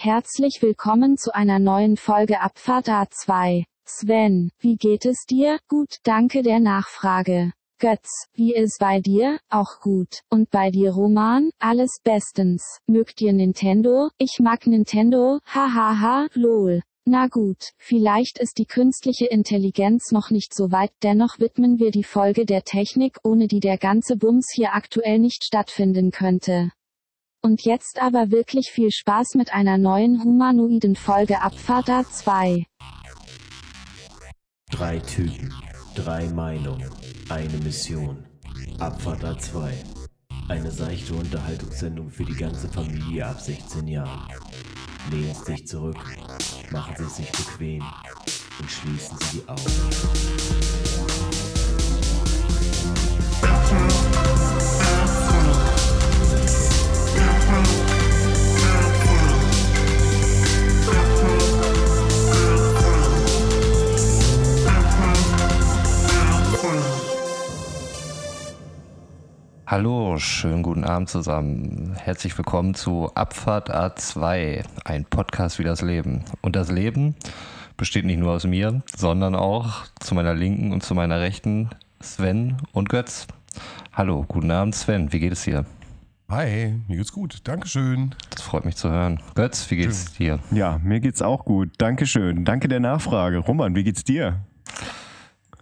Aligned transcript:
Herzlich 0.00 0.62
willkommen 0.62 1.16
zu 1.16 1.34
einer 1.34 1.58
neuen 1.58 1.96
Folge 1.96 2.40
Abfahrt 2.40 2.88
A2. 2.88 3.64
Sven, 3.84 4.52
wie 4.60 4.76
geht 4.76 5.04
es 5.04 5.26
dir? 5.28 5.58
Gut, 5.66 5.96
danke 6.04 6.42
der 6.42 6.60
Nachfrage. 6.60 7.52
Götz, 7.80 8.08
wie 8.32 8.54
ist 8.54 8.78
bei 8.78 9.00
dir? 9.00 9.40
Auch 9.50 9.80
gut. 9.80 10.20
Und 10.30 10.52
bei 10.52 10.70
dir 10.70 10.92
Roman? 10.92 11.50
Alles 11.58 11.98
bestens. 12.04 12.78
Mögt 12.86 13.20
ihr 13.20 13.32
Nintendo? 13.32 14.10
Ich 14.18 14.38
mag 14.38 14.68
Nintendo, 14.68 15.40
hahaha, 15.46 16.28
lol. 16.32 16.80
Na 17.04 17.26
gut, 17.26 17.72
vielleicht 17.76 18.38
ist 18.38 18.58
die 18.58 18.66
künstliche 18.66 19.26
Intelligenz 19.26 20.12
noch 20.12 20.30
nicht 20.30 20.54
so 20.54 20.70
weit, 20.70 20.92
dennoch 21.02 21.40
widmen 21.40 21.80
wir 21.80 21.90
die 21.90 22.04
Folge 22.04 22.46
der 22.46 22.62
Technik, 22.62 23.16
ohne 23.24 23.48
die 23.48 23.58
der 23.58 23.78
ganze 23.78 24.16
Bums 24.16 24.46
hier 24.54 24.74
aktuell 24.74 25.18
nicht 25.18 25.42
stattfinden 25.42 26.12
könnte. 26.12 26.70
Und 27.48 27.64
jetzt 27.64 27.98
aber 28.02 28.30
wirklich 28.30 28.70
viel 28.70 28.90
Spaß 28.90 29.34
mit 29.36 29.54
einer 29.54 29.78
neuen 29.78 30.22
humanoiden 30.22 30.96
Folge 30.96 31.40
Abfahrt 31.40 31.88
A2. 31.88 32.66
Drei 34.70 34.98
Typen, 34.98 35.54
drei 35.94 36.28
Meinungen, 36.28 36.90
eine 37.30 37.56
Mission. 37.64 38.22
Abfahrt 38.78 39.24
A2. 39.24 39.70
Eine 40.50 40.70
seichte 40.70 41.14
Unterhaltungssendung 41.14 42.10
für 42.10 42.26
die 42.26 42.36
ganze 42.36 42.68
Familie 42.68 43.24
ab 43.24 43.40
16 43.40 43.88
Jahren. 43.88 44.28
Lehnen 45.10 45.34
Sie 45.34 45.52
sich 45.52 45.66
zurück, 45.66 45.96
machen 46.70 46.96
Sie 46.98 47.04
es 47.04 47.16
sich 47.16 47.32
bequem 47.32 47.82
und 48.60 48.70
schließen 48.70 49.16
Sie 49.20 49.38
die 49.38 49.48
Augen. 49.48 50.87
Hallo, 69.70 70.16
schönen 70.16 70.62
guten 70.62 70.84
Abend 70.84 71.10
zusammen. 71.10 71.94
Herzlich 71.94 72.38
willkommen 72.38 72.72
zu 72.72 73.10
Abfahrt 73.14 73.70
A2, 73.70 74.64
ein 74.86 75.04
Podcast 75.04 75.58
wie 75.58 75.62
das 75.62 75.82
Leben. 75.82 76.24
Und 76.40 76.56
das 76.56 76.70
Leben 76.70 77.16
besteht 77.76 78.06
nicht 78.06 78.18
nur 78.18 78.32
aus 78.32 78.46
mir, 78.46 78.80
sondern 78.96 79.34
auch 79.34 79.84
zu 80.00 80.14
meiner 80.14 80.32
Linken 80.32 80.72
und 80.72 80.82
zu 80.82 80.94
meiner 80.94 81.20
Rechten 81.20 81.68
Sven 82.00 82.56
und 82.72 82.88
Götz. 82.88 83.26
Hallo, 83.92 84.24
guten 84.26 84.50
Abend 84.50 84.74
Sven, 84.74 85.12
wie 85.12 85.20
geht 85.20 85.32
es 85.34 85.42
dir? 85.42 85.66
Hi, 86.30 86.72
mir 86.88 86.96
geht's 86.96 87.12
gut. 87.12 87.40
Dankeschön. 87.44 88.14
Das 88.30 88.40
freut 88.40 88.64
mich 88.64 88.76
zu 88.76 88.88
hören. 88.88 89.20
Götz, 89.34 89.70
wie 89.70 89.76
geht's 89.76 90.14
dir? 90.14 90.38
Ja, 90.50 90.80
mir 90.82 91.00
geht's 91.00 91.20
auch 91.20 91.44
gut. 91.44 91.72
Dankeschön. 91.76 92.46
Danke 92.46 92.68
der 92.68 92.80
Nachfrage. 92.80 93.36
Roman, 93.36 93.76
wie 93.76 93.84
geht's 93.84 94.02
dir? 94.02 94.40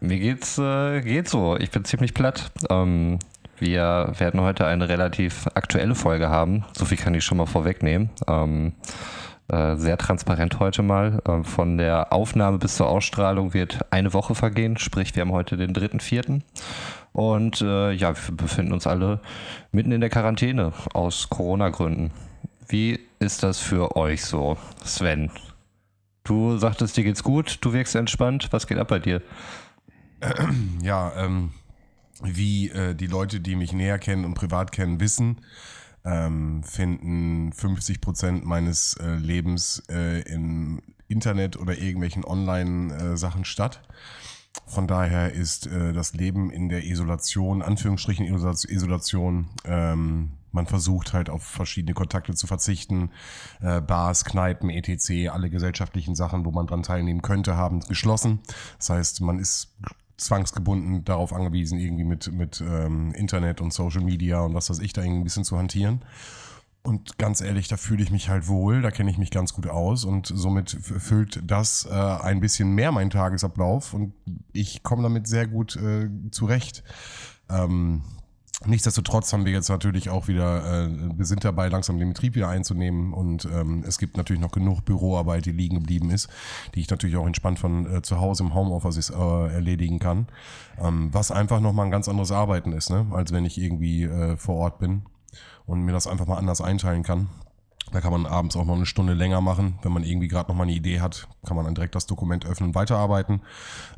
Mir 0.01 0.21
geht's 0.21 0.59
äh, 0.59 1.01
geht 1.01 1.29
so. 1.29 1.57
Ich 1.57 1.73
bin 1.73 1.85
ziemlich 1.85 2.15
platt. 2.15 2.53
Ähm, 2.71 3.19
wir 3.59 4.13
werden 4.19 4.41
heute 4.41 4.67
eine 4.67 4.89
relativ 4.89 5.47
aktuelle 5.55 5.95
Folge 5.95 6.29
haben. 6.29 6.65
So 6.77 6.85
viel 6.85 6.99
kann 6.99 7.15
ich 7.15 7.25
schon 7.25 7.39
mal 7.39 7.47
vorwegnehmen. 7.47 8.11
Ähm, 8.29 8.73
äh, 9.49 9.77
sehr 9.77 9.97
transparent 9.97 10.59
heute 10.59 10.83
mal. 10.83 11.23
Ähm, 11.27 11.45
von 11.45 11.79
der 11.79 12.13
Aufnahme 12.13 12.59
bis 12.59 12.77
zur 12.77 12.89
Ausstrahlung 12.89 13.55
wird 13.55 13.87
eine 13.91 14.13
Woche 14.13 14.35
vergehen. 14.35 14.77
Sprich, 14.77 15.15
wir 15.15 15.23
haben 15.23 15.33
heute 15.33 15.57
den 15.57 15.73
dritten, 15.73 16.01
vierten. 16.01 16.43
Und 17.13 17.63
äh, 17.63 17.93
ja, 17.93 18.15
wir 18.15 18.37
befinden 18.37 18.73
uns 18.73 18.87
alle 18.87 19.21
mitten 19.73 19.93
in 19.93 20.01
der 20.01 20.11
Quarantäne 20.11 20.73
aus 20.93 21.31
Corona-Gründen. 21.31 22.11
Wie 22.69 22.99
ist 23.21 23.43
das 23.43 23.59
für 23.61 23.97
euch 23.97 24.25
so, 24.25 24.59
Sven? 24.85 25.31
Du 26.25 26.59
sagtest, 26.59 26.97
dir 26.97 27.05
geht's 27.05 27.23
gut, 27.23 27.59
du 27.61 27.73
wirkst 27.73 27.95
entspannt. 27.95 28.49
Was 28.51 28.67
geht 28.67 28.79
ab 28.79 28.89
bei 28.89 28.99
dir? 28.99 29.23
Ja, 30.83 31.13
ähm, 31.17 31.51
wie 32.23 32.71
äh, 32.71 32.95
die 32.95 33.07
Leute, 33.07 33.41
die 33.41 33.57
mich 33.57 33.73
näher 33.73 33.99
kennen 33.99 34.25
und 34.25 34.35
privat 34.35 34.73
kennen, 34.73 35.01
wissen, 35.01 35.41
ähm, 36.05 36.63
finden 36.63 37.53
50 37.53 38.01
Prozent 38.01 38.45
meines 38.45 38.95
äh, 38.95 39.17
Lebens 39.17 39.83
äh, 39.89 40.21
im 40.23 40.81
Internet 41.09 41.57
oder 41.57 41.79
irgendwelchen 41.79 42.25
Online-Sachen 42.25 43.45
statt. 43.45 43.83
Von 44.67 44.89
daher 44.89 45.33
ist 45.33 45.67
äh, 45.67 45.93
das 45.93 46.15
Leben 46.15 46.51
in 46.51 46.69
der 46.69 46.85
Isolation, 46.85 47.63
Anführungsstrichen 47.63 48.27
Isola- 48.27 48.69
Isolation, 48.69 49.49
ähm, 49.65 50.31
man 50.57 50.67
versucht 50.67 51.13
halt 51.13 51.29
auf 51.29 51.43
verschiedene 51.43 51.93
Kontakte 51.93 52.35
zu 52.35 52.47
verzichten. 52.47 53.11
Äh, 53.61 53.83
Bars, 53.83 54.25
Kneipen, 54.25 54.71
etc., 54.71 55.29
alle 55.31 55.51
gesellschaftlichen 55.51 56.15
Sachen, 56.15 56.47
wo 56.47 56.51
man 56.51 56.67
dran 56.67 56.83
teilnehmen 56.83 57.21
könnte, 57.21 57.57
haben 57.57 57.81
geschlossen. 57.81 58.41
Das 58.79 58.89
heißt, 58.89 59.21
man 59.21 59.39
ist 59.39 59.77
zwangsgebunden 60.17 61.05
darauf 61.05 61.33
angewiesen, 61.33 61.79
irgendwie 61.79 62.05
mit, 62.05 62.33
mit 62.33 62.61
ähm, 62.61 63.13
Internet 63.13 63.61
und 63.61 63.73
Social 63.73 64.03
Media 64.03 64.41
und 64.41 64.55
was 64.55 64.71
weiß 64.71 64.79
ich 64.79 64.93
da 64.93 65.03
irgendwie 65.03 65.21
ein 65.21 65.25
bisschen 65.25 65.45
zu 65.45 65.59
hantieren. 65.59 66.03
Und 66.83 67.19
ganz 67.19 67.41
ehrlich, 67.41 67.67
da 67.67 67.77
fühle 67.77 68.03
ich 68.05 68.13
mich 68.13 68.29
halt 68.29 68.47
wohl, 68.47 68.81
da 68.81 68.93
kenne 68.93 69.11
ich 69.11 69.19
mich 69.19 69.33
ganz 69.33 69.53
gut 69.53 69.67
aus 69.67 70.05
und 70.05 70.31
somit 70.33 70.71
füllt 70.71 71.43
das 71.45 71.85
äh, 71.85 71.93
ein 71.93 72.39
bisschen 72.39 72.77
mehr 72.77 72.93
meinen 72.93 73.11
Tagesablauf 73.11 73.93
und 73.93 74.15
ich 74.53 74.85
komme 74.85 75.03
damit 75.03 75.27
sehr 75.27 75.49
gut 75.49 75.75
äh, 75.75 76.09
zurecht. 76.31 76.85
Ähm, 77.51 78.03
Nichtsdestotrotz 78.65 79.33
haben 79.35 79.45
wir 79.45 79.53
jetzt 79.53 79.69
natürlich 79.69 80.09
auch 80.09 80.29
wieder, 80.29 80.85
äh, 80.85 80.89
wir 81.15 81.27
sind 81.27 81.45
dabei, 81.45 81.69
langsam 81.69 81.99
den 81.99 82.09
Betrieb 82.09 82.37
wieder 82.37 82.49
einzunehmen 82.49 83.13
und 83.13 83.45
ähm, 83.45 83.85
es 83.87 83.99
gibt 83.99 84.17
natürlich 84.17 84.41
noch 84.41 84.51
genug 84.51 84.83
Büroarbeit, 84.87 85.45
die 85.45 85.53
liegen 85.53 85.75
geblieben 85.77 86.11
ist, 86.11 86.31
die 86.75 86.81
ich 86.81 86.89
natürlich 86.89 87.17
auch 87.17 87.27
entspannt 87.27 87.59
von 87.59 87.97
äh, 87.97 88.03
zu 88.03 88.19
Hause 88.19 88.45
im 88.45 88.55
Homeoffice 88.55 89.11
äh, 89.11 89.53
erledigen 89.53 89.99
kann, 89.99 90.29
ähm, 90.81 91.11
was 91.13 91.31
einfach 91.31 91.61
nochmal 91.61 91.85
ein 91.85 91.91
ganz 91.91 92.09
anderes 92.09 92.33
Arbeiten 92.33 92.73
ist, 92.73 92.89
ne? 92.89 93.07
als 93.11 93.31
wenn 93.31 93.45
ich 93.45 93.59
irgendwie 93.59 94.05
äh, 94.05 94.39
vor 94.39 94.57
Ort 94.57 94.79
bin 94.79 95.03
und 95.67 95.83
mir 95.83 95.93
das 95.93 96.07
einfach 96.07 96.27
mal 96.27 96.39
anders 96.39 96.63
einteilen 96.63 97.03
kann. 97.03 97.29
Da 97.93 98.01
kann 98.01 98.13
man 98.13 98.27
abends 98.27 98.57
auch 98.57 98.65
noch 98.65 98.75
eine 98.75 98.87
Stunde 98.87 99.15
länger 99.15 99.41
machen. 99.41 99.79
Wenn 99.83 99.93
man 99.93 100.03
irgendwie 100.03 100.29
gerade 100.29 100.51
noch 100.51 100.57
mal 100.57 100.65
eine 100.65 100.73
Idee 100.73 101.01
hat, 101.01 101.29
kann 101.47 101.57
man 101.57 101.65
dann 101.65 101.75
direkt 101.75 101.95
das 101.95 102.07
Dokument 102.07 102.45
öffnen 102.45 102.71
und 102.71 102.75
weiterarbeiten. 102.75 103.43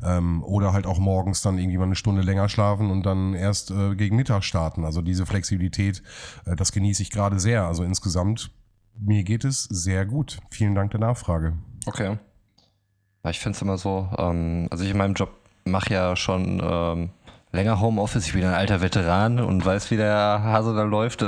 Ähm, 0.03 0.43
oder 0.43 0.73
halt 0.73 0.85
auch 0.85 0.99
morgens 0.99 1.41
dann 1.41 1.57
irgendwie 1.57 1.77
mal 1.77 1.85
eine 1.85 1.95
Stunde 1.95 2.21
länger 2.21 2.49
schlafen 2.49 2.91
und 2.91 3.03
dann 3.03 3.33
erst 3.33 3.71
äh, 3.71 3.95
gegen 3.95 4.15
Mittag 4.15 4.43
starten. 4.43 4.85
Also 4.85 5.01
diese 5.01 5.25
Flexibilität, 5.25 6.03
äh, 6.45 6.55
das 6.55 6.71
genieße 6.71 7.01
ich 7.01 7.09
gerade 7.09 7.39
sehr. 7.39 7.65
Also 7.65 7.83
insgesamt, 7.83 8.51
mir 8.99 9.23
geht 9.23 9.43
es 9.43 9.63
sehr 9.63 10.05
gut. 10.05 10.39
Vielen 10.51 10.75
Dank 10.75 10.91
der 10.91 10.99
Nachfrage. 10.99 11.57
Okay. 11.85 12.17
Ja, 13.23 13.29
ich 13.31 13.39
finde 13.39 13.55
es 13.55 13.61
immer 13.61 13.77
so, 13.77 14.09
ähm, 14.17 14.67
also 14.69 14.83
ich 14.83 14.91
in 14.91 14.97
meinem 14.97 15.15
Job 15.15 15.31
mache 15.65 15.93
ja 15.93 16.15
schon 16.15 16.61
ähm, 16.63 17.09
länger 17.51 17.79
Homeoffice, 17.79 18.27
ich 18.27 18.33
bin 18.33 18.43
ein 18.43 18.53
alter 18.53 18.81
Veteran 18.81 19.39
und 19.39 19.65
weiß, 19.65 19.89
wie 19.91 19.97
der 19.97 20.41
Hase 20.43 20.75
da 20.75 20.83
läuft. 20.83 21.25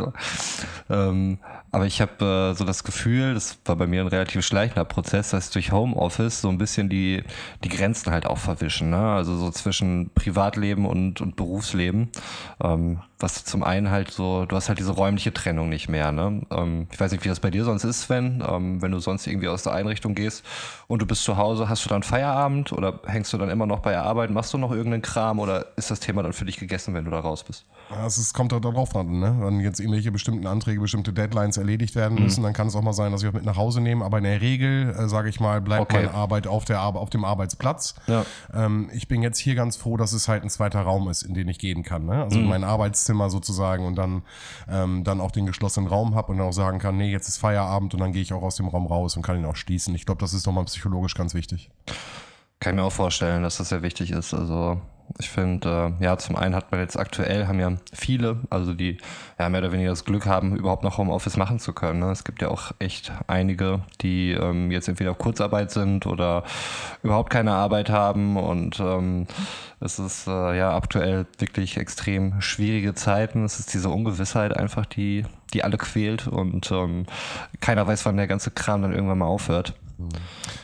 Ähm, 0.90 1.40
aber 1.72 1.86
ich 1.86 2.02
habe 2.02 2.52
äh, 2.52 2.54
so 2.56 2.66
das 2.66 2.84
Gefühl, 2.84 3.34
das 3.34 3.58
war 3.66 3.76
bei 3.76 3.88
mir 3.88 4.02
ein 4.02 4.08
relativ 4.08 4.46
schleichender 4.46 4.86
Prozess, 4.86 5.30
dass 5.30 5.50
durch 5.50 5.72
Homeoffice 5.72 6.42
so 6.42 6.50
ein 6.50 6.58
bisschen 6.58 6.90
die, 6.90 7.24
die 7.64 7.70
Grenzen 7.70 8.12
halt 8.12 8.26
auch 8.26 8.38
verwischen. 8.38 8.90
Ne? 8.90 9.14
Also 9.14 9.38
so 9.38 9.50
zwischen 9.52 10.12
Privatleben 10.14 10.86
und, 10.86 11.22
und 11.22 11.36
Berufsleben. 11.38 12.10
Ähm, 12.62 13.00
was 13.22 13.44
zum 13.46 13.64
einen 13.64 13.90
halt 13.92 14.12
so, 14.12 14.46
du 14.46 14.56
hast 14.56 14.70
halt 14.70 14.80
diese 14.80 14.92
räumliche 14.92 15.34
Trennung 15.34 15.70
nicht 15.70 15.90
mehr. 15.90 16.12
Ne? 16.12 16.42
Ähm, 16.52 16.88
ich 16.92 17.00
weiß 17.00 17.12
nicht, 17.12 17.24
wie 17.24 17.30
das 17.30 17.40
bei 17.40 17.52
dir 17.52 17.64
sonst 17.64 17.84
ist, 17.84 18.02
Sven. 18.02 18.44
Ähm, 18.48 18.82
wenn 18.82 18.92
du 18.92 19.00
sonst 19.00 19.28
irgendwie 19.28 19.48
aus 19.48 19.64
der 19.64 19.74
Einrichtung 19.74 20.16
gehst 20.16 20.44
und 20.88 21.02
du 21.02 21.06
bist 21.06 21.24
zu 21.24 21.38
Hause, 21.38 21.70
hast 21.70 21.86
du 21.86 21.90
dann 21.90 22.04
Feierabend 22.04 22.72
oder 22.74 23.00
hängst 23.06 23.32
du 23.34 23.38
dann 23.38 23.50
immer 23.50 23.66
noch 23.66 23.80
bei 23.80 23.92
der 23.92 24.04
Arbeit, 24.04 24.32
machst 24.32 24.54
du 24.54 24.58
noch 24.58 24.72
irgendeinen 24.72 25.02
Kram 25.02 25.40
oder 25.40 25.68
ist 25.78 25.92
das 25.92 26.00
Thema 26.00 26.24
dann 26.24 26.34
für 26.34 26.46
dich 26.46 26.58
gegessen, 26.58 26.94
wenn 26.94 27.06
du 27.06 27.12
da 27.12 27.20
raus 27.20 27.44
bist? 27.44 27.66
Also 27.90 28.22
es 28.22 28.34
kommt 28.34 28.54
halt 28.54 28.64
darauf 28.64 28.96
an, 28.96 29.20
ne? 29.20 29.36
Wenn 29.42 29.60
jetzt 29.60 29.80
irgendwelche 29.80 30.12
bestimmten 30.12 30.48
Anträge, 30.48 30.80
bestimmte 30.80 31.12
Deadlines 31.12 31.58
erledigt 31.58 31.96
werden 31.96 32.24
müssen, 32.24 32.42
dann 32.44 32.54
kann 32.54 32.68
es 32.68 32.76
auch 32.76 32.82
mal 32.82 32.94
sein, 32.94 33.12
dass 33.12 33.22
ich 33.22 33.28
auch 33.28 33.34
mit 33.34 33.44
nach 33.44 33.58
Hause 33.58 33.82
nehme. 33.82 34.06
Aber 34.06 34.18
in 34.20 34.24
der 34.24 34.40
Regel, 34.40 34.96
äh, 34.98 35.10
sage 35.10 35.28
ich 35.28 35.40
mal, 35.42 35.60
bleibt 35.62 35.82
Okay. 35.82 36.06
meine 36.06 36.14
Arbeit 36.14 36.48
auf, 36.48 36.64
der 36.64 36.82
auf 36.82 37.10
dem 37.10 37.26
Arbeitsplatz. 37.26 37.96
Ja. 38.08 38.26
Ähm, 38.54 38.90
ich 38.94 39.08
bin 39.10 39.22
jetzt 39.22 39.38
hier 39.40 39.56
ganz 39.56 39.76
froh, 39.76 39.98
dass 39.98 40.14
es 40.14 40.28
halt 40.30 40.44
ein 40.44 40.50
zweiter 40.50 40.82
Raum 40.82 41.10
ist, 41.10 41.24
in 41.24 41.34
den 41.34 41.50
ich 41.50 41.60
gehen 41.60 41.84
kann. 41.84 42.06
Ne? 42.06 42.24
Also 42.24 42.40
mein 42.40 42.64
Arbeitszimmer 42.64 43.11
sozusagen 43.30 43.86
und 43.86 43.96
dann, 43.96 44.24
ähm, 44.70 45.04
dann 45.04 45.22
auch 45.22 45.32
den 45.32 45.46
geschlossenen 45.46 45.88
Raum 45.88 46.16
habe 46.16 46.32
und 46.32 46.38
dann 46.38 46.48
auch 46.48 46.54
sagen 46.54 46.80
kann, 46.80 46.98
nee, 46.98 47.12
jetzt 47.12 47.28
ist 47.28 47.38
Feierabend 47.38 47.94
und 47.94 48.00
dann 48.00 48.12
gehe 48.12 48.22
ich 48.22 48.34
auch 48.34 48.44
aus 48.44 48.56
dem 48.56 48.68
Raum 48.68 48.88
raus 48.88 49.16
und 49.16 49.24
kann 49.24 49.38
ihn 49.38 49.46
auch 49.46 49.56
schließen. 49.56 49.94
Ich 49.96 50.06
glaube, 50.06 50.20
das 50.20 50.34
ist 50.34 50.46
nochmal 50.46 50.66
psychologisch 50.66 51.16
ganz 51.16 51.34
wichtig. 51.34 51.70
Kann 52.60 52.74
ich 52.74 52.82
mir 52.82 52.86
auch 52.86 52.92
vorstellen, 52.92 53.44
dass 53.44 53.58
das 53.58 53.70
sehr 53.70 53.82
wichtig 53.82 54.12
ist. 54.12 54.34
Also 54.34 54.80
Ich 55.20 55.30
finde, 55.30 55.94
äh, 56.00 56.04
ja, 56.04 56.18
zum 56.18 56.36
einen 56.36 56.56
hat 56.56 56.72
man 56.72 56.80
jetzt 56.80 56.98
aktuell, 56.98 57.48
haben 57.48 57.60
ja 57.60 57.74
viele, 57.94 58.38
also 58.50 58.74
die 58.74 58.98
ja 59.40 59.50
mehr 59.50 59.62
oder 59.62 59.72
weniger 59.72 59.90
das 59.90 60.06
Glück 60.06 60.26
haben, 60.26 60.56
überhaupt 60.56 60.84
noch 60.84 60.98
Homeoffice 60.98 61.38
machen 61.38 61.60
zu 61.60 61.74
können. 61.74 62.00
Ne? 62.00 62.12
Es 62.12 62.24
gibt 62.24 62.42
ja 62.42 62.50
auch 62.50 62.72
echt 62.80 63.12
einige, 63.28 63.82
die 64.02 64.32
ähm, 64.32 64.72
jetzt 64.72 64.88
entweder 64.88 65.12
auf 65.12 65.18
Kurzarbeit 65.18 65.72
sind 65.72 66.06
oder 66.06 66.44
überhaupt 67.04 67.30
keine 67.30 67.54
Arbeit 67.54 67.90
haben 67.90 68.38
und 68.38 68.80
ähm, 68.80 69.28
es 69.80 70.00
ist 70.00 70.28
äh, 70.28 70.58
ja 70.58 70.76
aktuell 70.76 71.26
wirklich 71.40 71.78
extrem 71.78 72.40
schwierige 72.42 72.94
Zeiten. 72.94 73.44
Es 73.44 73.60
ist 73.60 73.74
diese 73.74 73.90
Ungewissheit 73.90 74.56
einfach, 74.56 74.86
die, 74.86 75.26
die 75.54 75.64
alle 75.64 75.78
quält 75.78 76.28
und 76.28 76.72
ähm, 76.72 77.06
keiner 77.60 77.88
weiß, 77.88 78.06
wann 78.06 78.18
der 78.18 78.28
ganze 78.28 78.52
Kram 78.52 78.82
dann 78.82 78.94
irgendwann 78.94 79.18
mal 79.18 79.26
aufhört. 79.26 79.74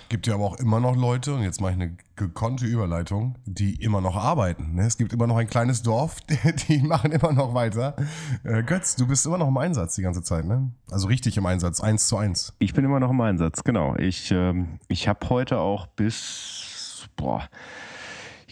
Gibt 0.10 0.28
ja 0.28 0.36
aber 0.36 0.46
auch 0.46 0.60
immer 0.60 0.80
noch 0.80 0.96
Leute, 0.96 1.34
und 1.34 1.44
jetzt 1.44 1.62
mache 1.62 1.74
ich 1.74 1.80
eine 1.82 1.98
gekonnte 2.18 2.66
Überleitung, 2.66 3.36
die 3.46 3.76
immer 3.76 4.02
noch 4.02 4.16
arbeiten. 4.16 4.76
Ne? 4.76 4.86
Es 4.86 4.98
gibt 4.98 5.14
immer 5.14 5.28
noch 5.28 5.38
ein 5.38 5.48
kleines 5.48 5.84
Dorf, 5.84 6.18
die, 6.68 6.80
machen 6.80 7.12
immer 7.12 7.32
noch 7.32 7.54
weiter. 7.54 7.96
Äh, 8.44 8.64
Götz, 8.64 8.96
du 8.96 9.08
bist 9.08 9.26
immer 9.26 9.38
noch 9.38 9.48
im 9.48 9.58
Einsatz 9.58 9.96
die 9.96 10.02
ganze 10.02 10.24
Zeit, 10.24 10.46
ne? 10.46 10.72
Also 10.92 11.08
richtig 11.08 11.38
im 11.38 11.46
Einsatz, 11.46 11.80
eins 11.80 12.08
zu 12.08 12.18
eins. 12.18 12.54
Ich 12.60 12.74
bin 12.74 12.84
immer 12.84 13.00
noch 13.00 13.12
im 13.12 13.22
Einsatz, 13.22 13.64
genau. 13.64 13.96
Ich, 13.96 14.32
ähm, 14.32 14.80
ich 14.88 15.08
habe 15.08 15.30
heute 15.30 15.60
auch 15.60 15.88
bis, 15.88 17.08
boah, 17.16 17.48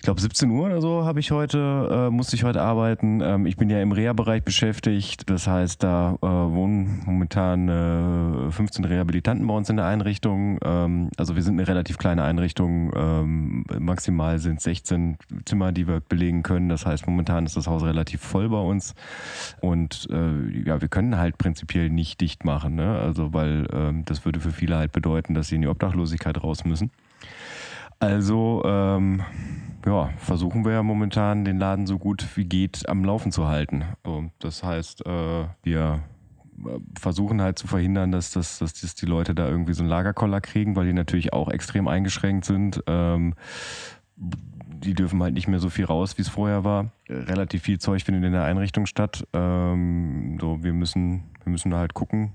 glaube 0.06 0.22
17 0.22 0.50
Uhr 0.52 0.68
oder 0.68 0.81
so 0.81 1.04
habe 1.04 1.19
ich 1.19 1.31
heute, 1.31 2.07
äh, 2.07 2.10
musste 2.10 2.36
ich 2.36 2.44
heute 2.44 2.62
arbeiten. 2.62 3.22
Ähm, 3.22 3.46
ich 3.46 3.57
bin 3.57 3.69
ja 3.69 3.81
im 3.81 3.92
Reha-Bereich 3.92 4.44
beschäftigt. 4.44 5.30
Das 5.30 5.48
heißt, 5.48 5.84
da 5.84 6.16
äh, 6.22 6.25
wohnen 6.28 7.02
momentan 7.06 7.68
äh, 8.48 8.52
15 8.52 8.86
Rehabilitanten 8.86 9.46
bei 9.48 9.54
uns 9.54 9.69
in 9.69 9.78
der 9.78 9.86
Einrichtung. 9.88 10.60
Ähm, 10.63 11.10
also 11.18 11.36
wir 11.36 11.44
sind 11.44 11.56
eine 11.56 11.68
relativ 11.68 11.98
kleine 11.98 12.24
Einrichtung. 12.24 12.92
Ähm, 12.96 13.66
maximal 13.80 14.40
sind 14.40 14.62
16 14.62 15.18
Zimmer, 15.46 15.72
die 15.72 15.88
wir 15.88 16.00
belegen 16.00 16.44
können. 16.44 16.69
Das 16.69 16.86
heißt, 16.86 17.08
momentan 17.08 17.46
ist 17.46 17.58
das 17.58 17.68
Haus 17.68 17.84
relativ 17.84 18.22
voll 18.22 18.48
bei 18.50 18.62
uns. 18.62 18.94
Und 19.60 20.08
äh, 20.12 20.68
ja, 20.68 20.81
wir 20.81 20.88
können 20.88 21.18
halt 21.18 21.38
prinzipiell 21.38 21.90
nicht 21.90 22.22
dicht 22.22 22.46
machen. 22.46 22.75
Ne? 22.75 23.00
Also 23.00 23.34
weil 23.34 23.68
ähm, 23.74 24.06
das 24.06 24.24
würde 24.24 24.40
für 24.40 24.51
viele 24.51 24.78
halt 24.78 24.92
bedeuten, 24.92 25.34
dass 25.34 25.48
sie 25.48 25.56
in 25.56 25.62
die 25.63 25.68
Obdachlosigkeit 25.68 26.42
raus 26.44 26.63
müssen. 26.63 26.92
Also 28.00 28.62
ähm, 28.66 29.24
ja, 29.86 30.10
versuchen 30.18 30.66
wir 30.66 30.74
ja 30.74 30.84
momentan 30.84 31.46
den 31.46 31.60
Laden 31.60 31.88
so 31.88 31.98
gut 31.98 32.26
wie 32.36 32.46
geht 32.46 32.88
am 32.90 33.06
Laufen 33.06 33.32
zu 33.32 33.48
halten. 33.48 33.84
Das 34.40 34.64
heißt, 34.64 35.06
äh, 35.06 35.46
wir 35.64 36.04
äh, 36.66 36.80
versuchen 37.00 37.42
halt 37.42 37.60
zu 37.60 37.68
verhindern, 37.68 38.12
dass, 38.12 38.32
dass, 38.32 38.60
dass 38.60 38.96
die 38.96 39.06
Leute 39.06 39.36
da 39.36 39.48
irgendwie 39.48 39.74
so 39.74 39.84
einen 39.84 39.90
Lagerkoller 39.90 40.42
kriegen, 40.42 40.76
weil 40.76 40.88
die 40.88 40.94
natürlich 40.94 41.34
auch 41.34 41.50
extrem 41.50 41.88
eingeschränkt 41.88 42.46
sind. 42.46 42.84
Ähm, 42.88 43.36
die 44.18 44.94
dürfen 44.94 45.22
halt 45.22 45.34
nicht 45.34 45.48
mehr 45.48 45.60
so 45.60 45.70
viel 45.70 45.86
raus, 45.86 46.18
wie 46.18 46.22
es 46.22 46.30
vorher 46.30 46.64
war. 46.64 46.92
Relativ 47.10 47.64
viel 47.64 47.80
Zeug 47.80 48.04
findet 48.04 48.24
in 48.24 48.34
der 48.34 48.44
Einrichtung 48.44 48.86
statt. 48.86 49.28
Ähm, 49.34 50.38
so, 50.40 50.64
wir 50.64 50.74
müssen, 50.74 51.24
wir 51.44 51.52
müssen 51.52 51.74
halt 51.74 51.94
gucken, 51.94 52.34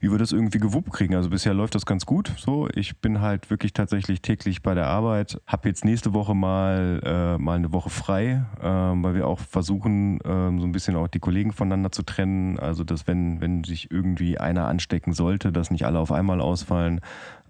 wie 0.00 0.10
wir 0.10 0.18
das 0.18 0.32
irgendwie 0.32 0.58
gewuppt 0.58 0.92
kriegen. 0.92 1.14
Also 1.14 1.30
bisher 1.30 1.54
läuft 1.54 1.74
das 1.74 1.86
ganz 1.86 2.06
gut. 2.06 2.32
So, 2.36 2.68
ich 2.74 2.98
bin 2.98 3.20
halt 3.20 3.50
wirklich 3.50 3.72
tatsächlich 3.72 4.22
täglich 4.22 4.62
bei 4.62 4.74
der 4.74 4.86
Arbeit. 4.86 5.40
Hab 5.46 5.66
jetzt 5.66 5.84
nächste 5.84 6.14
Woche 6.14 6.34
mal 6.34 7.00
äh, 7.04 7.38
mal 7.38 7.56
eine 7.56 7.72
Woche 7.72 7.90
frei, 7.90 8.44
äh, 8.60 8.64
weil 8.64 9.14
wir 9.14 9.26
auch 9.26 9.38
versuchen, 9.38 10.20
äh, 10.20 10.58
so 10.58 10.66
ein 10.66 10.72
bisschen 10.72 10.96
auch 10.96 11.08
die 11.08 11.20
Kollegen 11.20 11.52
voneinander 11.52 11.92
zu 11.92 12.02
trennen. 12.02 12.58
Also 12.58 12.84
dass 12.84 13.06
wenn 13.06 13.40
wenn 13.40 13.64
sich 13.64 13.90
irgendwie 13.90 14.38
einer 14.38 14.66
anstecken 14.66 15.12
sollte, 15.12 15.52
dass 15.52 15.70
nicht 15.70 15.86
alle 15.86 15.98
auf 15.98 16.12
einmal 16.12 16.40
ausfallen. 16.40 17.00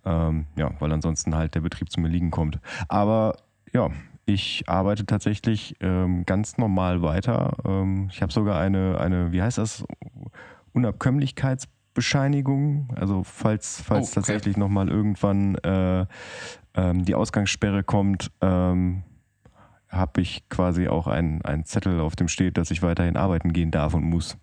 Ähm, 0.04 0.46
ja, 0.56 0.70
weil 0.78 0.92
ansonsten 0.92 1.34
halt 1.34 1.54
der 1.54 1.60
Betrieb 1.60 1.90
zu 1.90 2.00
mir 2.00 2.08
liegen 2.08 2.30
kommt. 2.30 2.58
Aber 2.88 3.36
ja, 3.72 3.90
ich 4.26 4.64
arbeite 4.66 5.06
tatsächlich 5.06 5.76
ähm, 5.80 6.24
ganz 6.24 6.58
normal 6.58 7.02
weiter. 7.02 7.56
Ähm, 7.64 8.08
ich 8.12 8.22
habe 8.22 8.32
sogar 8.32 8.60
eine, 8.60 8.98
eine, 8.98 9.32
wie 9.32 9.42
heißt 9.42 9.58
das, 9.58 9.84
Unabkömmlichkeitsbescheinigung. 11.90 12.88
Also 12.96 13.22
falls, 13.24 13.82
falls 13.82 14.08
oh, 14.08 14.10
okay. 14.10 14.14
tatsächlich 14.14 14.56
nochmal 14.56 14.88
irgendwann 14.88 15.56
äh, 15.56 16.06
ähm, 16.74 17.04
die 17.04 17.14
Ausgangssperre 17.14 17.82
kommt, 17.82 18.30
ähm, 18.40 19.02
habe 19.88 20.20
ich 20.20 20.48
quasi 20.48 20.88
auch 20.88 21.08
einen 21.08 21.64
Zettel, 21.64 22.00
auf 22.00 22.14
dem 22.14 22.28
steht, 22.28 22.56
dass 22.56 22.70
ich 22.70 22.82
weiterhin 22.82 23.16
arbeiten 23.16 23.52
gehen 23.52 23.70
darf 23.70 23.94
und 23.94 24.04
muss. 24.04 24.36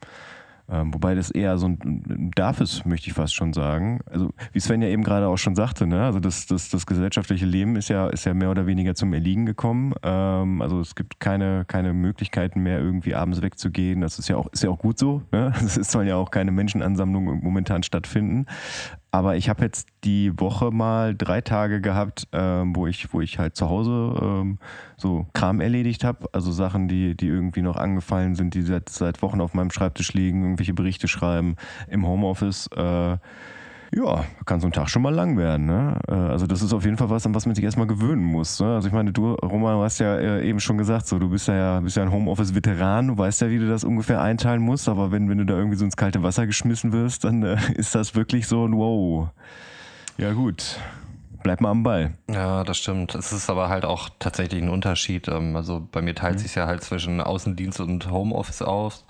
Ähm, 0.69 0.93
wobei 0.93 1.15
das 1.15 1.31
eher 1.31 1.57
so 1.57 1.67
ein 1.67 2.31
darf 2.35 2.59
es, 2.59 2.83
möchte 2.85 3.07
ich 3.07 3.13
fast 3.13 3.33
schon 3.33 3.53
sagen. 3.53 4.01
Also 4.05 4.31
wie 4.51 4.59
Sven 4.59 4.81
ja 4.81 4.89
eben 4.89 5.03
gerade 5.03 5.27
auch 5.27 5.37
schon 5.37 5.55
sagte, 5.55 5.87
ne? 5.87 6.03
also 6.03 6.19
das, 6.19 6.45
das, 6.45 6.69
das 6.69 6.85
gesellschaftliche 6.85 7.45
Leben 7.45 7.77
ist 7.77 7.87
ja, 7.87 8.07
ist 8.07 8.25
ja 8.25 8.33
mehr 8.33 8.51
oder 8.51 8.65
weniger 8.65 8.93
zum 8.93 9.13
Erliegen 9.13 9.45
gekommen. 9.45 9.93
Ähm, 10.03 10.61
also 10.61 10.81
es 10.81 10.95
gibt 10.95 11.21
keine, 11.21 11.63
keine 11.65 11.93
Möglichkeiten 11.93 12.61
mehr, 12.61 12.79
irgendwie 12.79 13.15
abends 13.15 13.41
wegzugehen. 13.41 14.01
Das 14.01 14.19
ist 14.19 14.27
ja 14.27 14.35
auch, 14.35 14.47
ist 14.51 14.63
ja 14.63 14.69
auch 14.69 14.79
gut 14.79 14.99
so. 14.99 15.21
Ne? 15.31 15.53
Es 15.77 15.91
sollen 15.91 16.07
ja 16.07 16.15
auch 16.15 16.31
keine 16.31 16.51
Menschenansammlungen 16.51 17.41
momentan 17.43 17.83
stattfinden. 17.83 18.47
Aber 19.11 19.35
ich 19.37 19.49
habe 19.49 19.63
jetzt 19.63 19.87
die 20.03 20.37
Woche 20.39 20.71
mal 20.71 21.15
drei 21.15 21.41
Tage 21.41 21.81
gehabt, 21.81 22.27
ähm, 22.33 22.75
wo 22.75 22.87
ich, 22.87 23.13
wo 23.13 23.21
ich 23.21 23.39
halt 23.39 23.55
zu 23.55 23.69
Hause 23.69 24.15
ähm, 24.21 24.59
so 24.97 25.25
Kram 25.33 25.61
erledigt 25.61 26.03
habe, 26.03 26.27
also 26.33 26.51
Sachen, 26.51 26.87
die, 26.87 27.15
die 27.15 27.27
irgendwie 27.27 27.61
noch 27.61 27.77
angefallen 27.77 28.35
sind, 28.35 28.53
die 28.53 28.61
seit, 28.61 28.89
seit 28.89 29.21
Wochen 29.21 29.39
auf 29.39 29.53
meinem 29.53 29.71
Schreibtisch 29.71 30.13
liegen, 30.13 30.43
irgendwelche 30.43 30.73
Berichte 30.73 31.07
schreiben 31.07 31.55
im 31.87 32.05
Homeoffice. 32.05 32.67
Äh, 32.75 33.17
ja, 33.95 34.25
kann 34.45 34.59
so 34.59 34.67
ein 34.67 34.73
Tag 34.73 34.89
schon 34.89 35.01
mal 35.01 35.13
lang 35.13 35.37
werden. 35.37 35.65
Ne? 35.65 35.97
Äh, 36.07 36.13
also 36.13 36.47
das 36.47 36.61
ist 36.61 36.73
auf 36.73 36.83
jeden 36.83 36.97
Fall 36.97 37.09
was, 37.09 37.25
an 37.25 37.33
was 37.33 37.45
man 37.45 37.55
sich 37.55 37.63
erstmal 37.63 37.87
gewöhnen 37.87 38.23
muss. 38.23 38.59
Ne? 38.59 38.75
Also 38.75 38.87
ich 38.87 38.93
meine, 38.93 39.13
du, 39.13 39.33
Roman, 39.33 39.77
hast 39.77 39.99
ja 39.99 40.17
äh, 40.17 40.47
eben 40.47 40.59
schon 40.59 40.77
gesagt, 40.77 41.07
so 41.07 41.19
du 41.19 41.29
bist 41.29 41.47
ja, 41.47 41.79
bist 41.79 41.95
ja 41.95 42.03
ein 42.03 42.11
Homeoffice-Veteran, 42.11 43.07
du 43.07 43.17
weißt 43.17 43.41
ja, 43.41 43.49
wie 43.49 43.59
du 43.59 43.67
das 43.67 43.83
ungefähr 43.83 44.21
einteilen 44.21 44.61
musst, 44.61 44.89
aber 44.89 45.11
wenn, 45.11 45.29
wenn 45.29 45.37
du 45.37 45.45
da 45.45 45.55
irgendwie 45.55 45.77
so 45.77 45.85
ins 45.85 45.97
kalte 45.97 46.23
Wasser 46.23 46.45
geschmissen 46.45 46.91
wirst, 46.91 47.23
dann 47.23 47.43
äh, 47.43 47.57
ist 47.75 47.95
das 47.95 48.15
wirklich 48.15 48.47
so 48.47 48.65
ein 48.67 48.73
Wow. 48.77 49.29
Ja 50.17 50.33
gut, 50.33 50.79
bleib 51.43 51.61
mal 51.61 51.69
am 51.71 51.83
Ball. 51.83 52.13
Ja, 52.29 52.63
das 52.63 52.77
stimmt. 52.77 53.15
Es 53.15 53.31
ist 53.31 53.49
aber 53.49 53.69
halt 53.69 53.85
auch 53.85 54.09
tatsächlich 54.19 54.61
ein 54.61 54.69
Unterschied. 54.69 55.27
Ähm, 55.27 55.55
also 55.55 55.87
bei 55.91 56.01
mir 56.01 56.15
teilt 56.15 56.35
mhm. 56.35 56.39
sich 56.39 56.55
ja 56.55 56.67
halt 56.67 56.83
zwischen 56.83 57.21
Außendienst 57.21 57.79
und 57.79 58.09
Homeoffice 58.11 58.61
aus. 58.63 59.05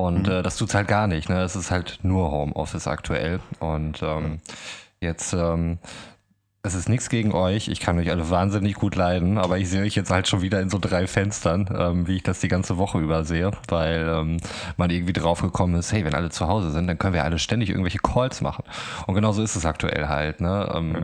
Und 0.00 0.26
mhm. 0.26 0.32
äh, 0.32 0.42
das 0.42 0.56
tut's 0.56 0.74
halt 0.74 0.88
gar 0.88 1.06
nicht. 1.06 1.28
Ne? 1.28 1.42
Es 1.42 1.56
ist 1.56 1.70
halt 1.70 1.98
nur 2.02 2.30
Homeoffice 2.30 2.86
aktuell. 2.86 3.40
Und 3.58 4.02
ähm, 4.02 4.38
jetzt, 5.00 5.34
ähm, 5.34 5.78
es 6.62 6.74
ist 6.74 6.88
nichts 6.88 7.10
gegen 7.10 7.32
euch. 7.32 7.68
Ich 7.68 7.80
kann 7.80 7.98
euch 7.98 8.10
alle 8.10 8.30
wahnsinnig 8.30 8.74
gut 8.74 8.96
leiden, 8.96 9.36
aber 9.36 9.58
ich 9.58 9.68
sehe 9.68 9.82
euch 9.82 9.94
jetzt 9.94 10.10
halt 10.10 10.26
schon 10.26 10.40
wieder 10.40 10.60
in 10.60 10.70
so 10.70 10.78
drei 10.78 11.06
Fenstern, 11.06 11.68
ähm, 11.78 12.06
wie 12.06 12.16
ich 12.16 12.22
das 12.22 12.40
die 12.40 12.48
ganze 12.48 12.78
Woche 12.78 12.98
über 12.98 13.24
sehe, 13.24 13.50
weil 13.68 14.08
ähm, 14.08 14.38
man 14.78 14.88
irgendwie 14.88 15.12
drauf 15.12 15.42
gekommen 15.42 15.74
ist, 15.74 15.92
hey, 15.92 16.04
wenn 16.06 16.14
alle 16.14 16.30
zu 16.30 16.48
Hause 16.48 16.70
sind, 16.70 16.86
dann 16.86 16.98
können 16.98 17.14
wir 17.14 17.24
alle 17.24 17.38
ständig 17.38 17.68
irgendwelche 17.68 17.98
Calls 17.98 18.40
machen. 18.40 18.64
Und 19.06 19.14
genauso 19.14 19.42
ist 19.42 19.56
es 19.56 19.66
aktuell 19.66 20.08
halt. 20.08 20.40
Ne? 20.40 20.70
Ähm, 20.74 21.02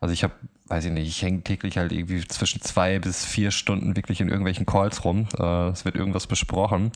also 0.00 0.12
ich 0.12 0.24
habe 0.24 0.34
weiß 0.68 0.86
ich 0.86 0.92
nicht, 0.92 1.06
ich 1.06 1.20
hänge 1.20 1.42
täglich 1.42 1.76
halt 1.76 1.92
irgendwie 1.92 2.26
zwischen 2.26 2.62
zwei 2.62 2.98
bis 2.98 3.26
vier 3.26 3.50
Stunden 3.50 3.94
wirklich 3.94 4.22
in 4.22 4.28
irgendwelchen 4.28 4.64
Calls 4.64 5.04
rum. 5.04 5.28
Äh, 5.38 5.68
es 5.68 5.84
wird 5.84 5.96
irgendwas 5.96 6.26
besprochen. 6.26 6.92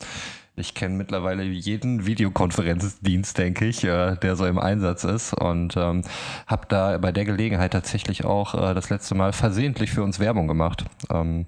Ich 0.59 0.73
kenne 0.73 0.95
mittlerweile 0.95 1.43
jeden 1.43 2.07
Videokonferenzdienst, 2.07 3.37
denke 3.37 3.67
ich, 3.67 3.85
äh, 3.85 4.17
der 4.17 4.37
so 4.37 4.47
im 4.47 4.59
Einsatz 4.59 5.05
ist 5.05 5.35
und 5.35 5.77
ähm, 5.77 6.01
habe 6.47 6.67
da 6.69 6.97
bei 6.97 7.13
der 7.13 7.27
Gelegenheit 7.27 7.75
tatsächlich 7.75 8.25
auch 8.25 8.55
äh, 8.55 8.73
das 8.73 8.89
letzte 8.89 9.15
Mal 9.15 9.35
versehentlich 9.35 9.91
für 9.91 10.03
uns 10.03 10.19
Werbung 10.19 10.49
gemacht. 10.49 10.87
Ähm, 11.11 11.45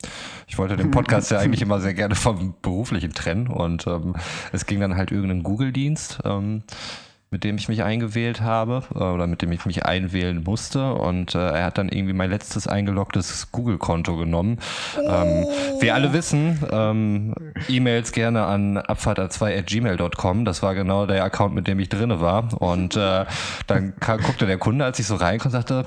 ich 0.47 0.59
wollte 0.59 0.76
den 0.76 0.90
Podcast 0.90 1.30
ja 1.30 1.38
eigentlich 1.40 1.62
immer 1.62 1.80
sehr 1.80 1.94
gerne 1.94 2.16
vom 2.16 2.54
beruflichen 2.61 3.14
trennen 3.14 3.47
und 3.47 3.87
ähm, 3.87 4.14
es 4.52 4.66
ging 4.66 4.78
dann 4.78 4.94
halt 4.97 5.11
irgendein 5.11 5.42
Google-Dienst. 5.42 6.18
Ähm, 6.26 6.62
mit 7.30 7.44
dem 7.44 7.56
ich 7.56 7.68
mich 7.68 7.82
eingewählt 7.82 8.40
habe 8.40 8.85
äh, 8.94 8.99
oder 8.99 9.26
mit 9.26 9.42
dem 9.42 9.52
ich 9.52 9.66
mich 9.66 9.85
einwählen 9.85 10.42
musste. 10.42 10.94
Und 10.94 11.35
äh, 11.35 11.38
er 11.38 11.64
hat 11.64 11.78
dann 11.78 11.88
irgendwie 11.88 12.14
mein 12.14 12.30
letztes 12.30 12.66
eingeloggtes 12.66 13.52
Google-Konto 13.52 14.16
genommen. 14.16 14.58
Ähm, 14.97 15.47
wir 15.80 15.94
alle 15.94 16.12
wissen, 16.12 16.61
ähm, 16.70 17.35
E-Mails 17.68 18.12
gerne 18.12 18.44
an 18.44 18.78
abfahrt2.gmail.com. 18.78 20.44
Das 20.44 20.62
war 20.62 20.75
genau 20.75 21.06
der 21.06 21.25
Account, 21.25 21.54
mit 21.54 21.66
dem 21.66 21.78
ich 21.80 21.88
drinne 21.88 22.20
war. 22.20 22.61
Und 22.61 22.97
äh, 22.97 23.26
dann 23.66 23.94
guckte 24.00 24.47
der 24.47 24.58
Kunde, 24.58 24.85
als 24.85 24.99
ich 24.99 25.06
so 25.06 25.16
reinkomme, 25.16 25.49
und 25.49 25.52
sagte, 25.52 25.87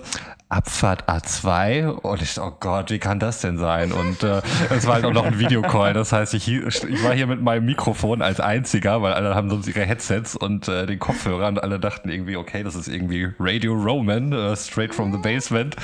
Abfahrt 0.51 1.07
A2 1.09 1.85
und 1.85 2.21
ich, 2.21 2.39
oh 2.39 2.51
Gott, 2.59 2.91
wie 2.91 2.99
kann 2.99 3.19
das 3.19 3.39
denn 3.39 3.57
sein? 3.57 3.93
Und 3.93 4.21
äh, 4.23 4.41
es 4.69 4.85
war 4.85 4.95
halt 4.95 5.05
auch 5.05 5.13
noch 5.13 5.25
ein 5.25 5.39
Videocall. 5.39 5.93
Das 5.93 6.11
heißt, 6.11 6.33
ich, 6.33 6.49
ich 6.49 7.03
war 7.03 7.13
hier 7.13 7.25
mit 7.25 7.41
meinem 7.41 7.65
Mikrofon 7.65 8.21
als 8.21 8.41
einziger, 8.41 9.01
weil 9.01 9.13
alle 9.13 9.33
haben 9.33 9.49
sonst 9.49 9.67
ihre 9.67 9.85
Headsets 9.85 10.35
und 10.35 10.67
äh, 10.67 10.85
den 10.85 10.99
Kopfhörer 10.99 11.47
und 11.47 11.63
alle 11.63 11.79
dachten 11.79 12.09
irgendwie, 12.09 12.35
okay, 12.35 12.63
das 12.63 12.75
ist 12.75 12.89
irgendwie 12.89 13.29
Radio 13.39 13.73
Roman, 13.73 14.33
uh, 14.33 14.55
straight 14.55 14.93
from 14.93 15.13
the 15.13 15.17
basement. 15.19 15.77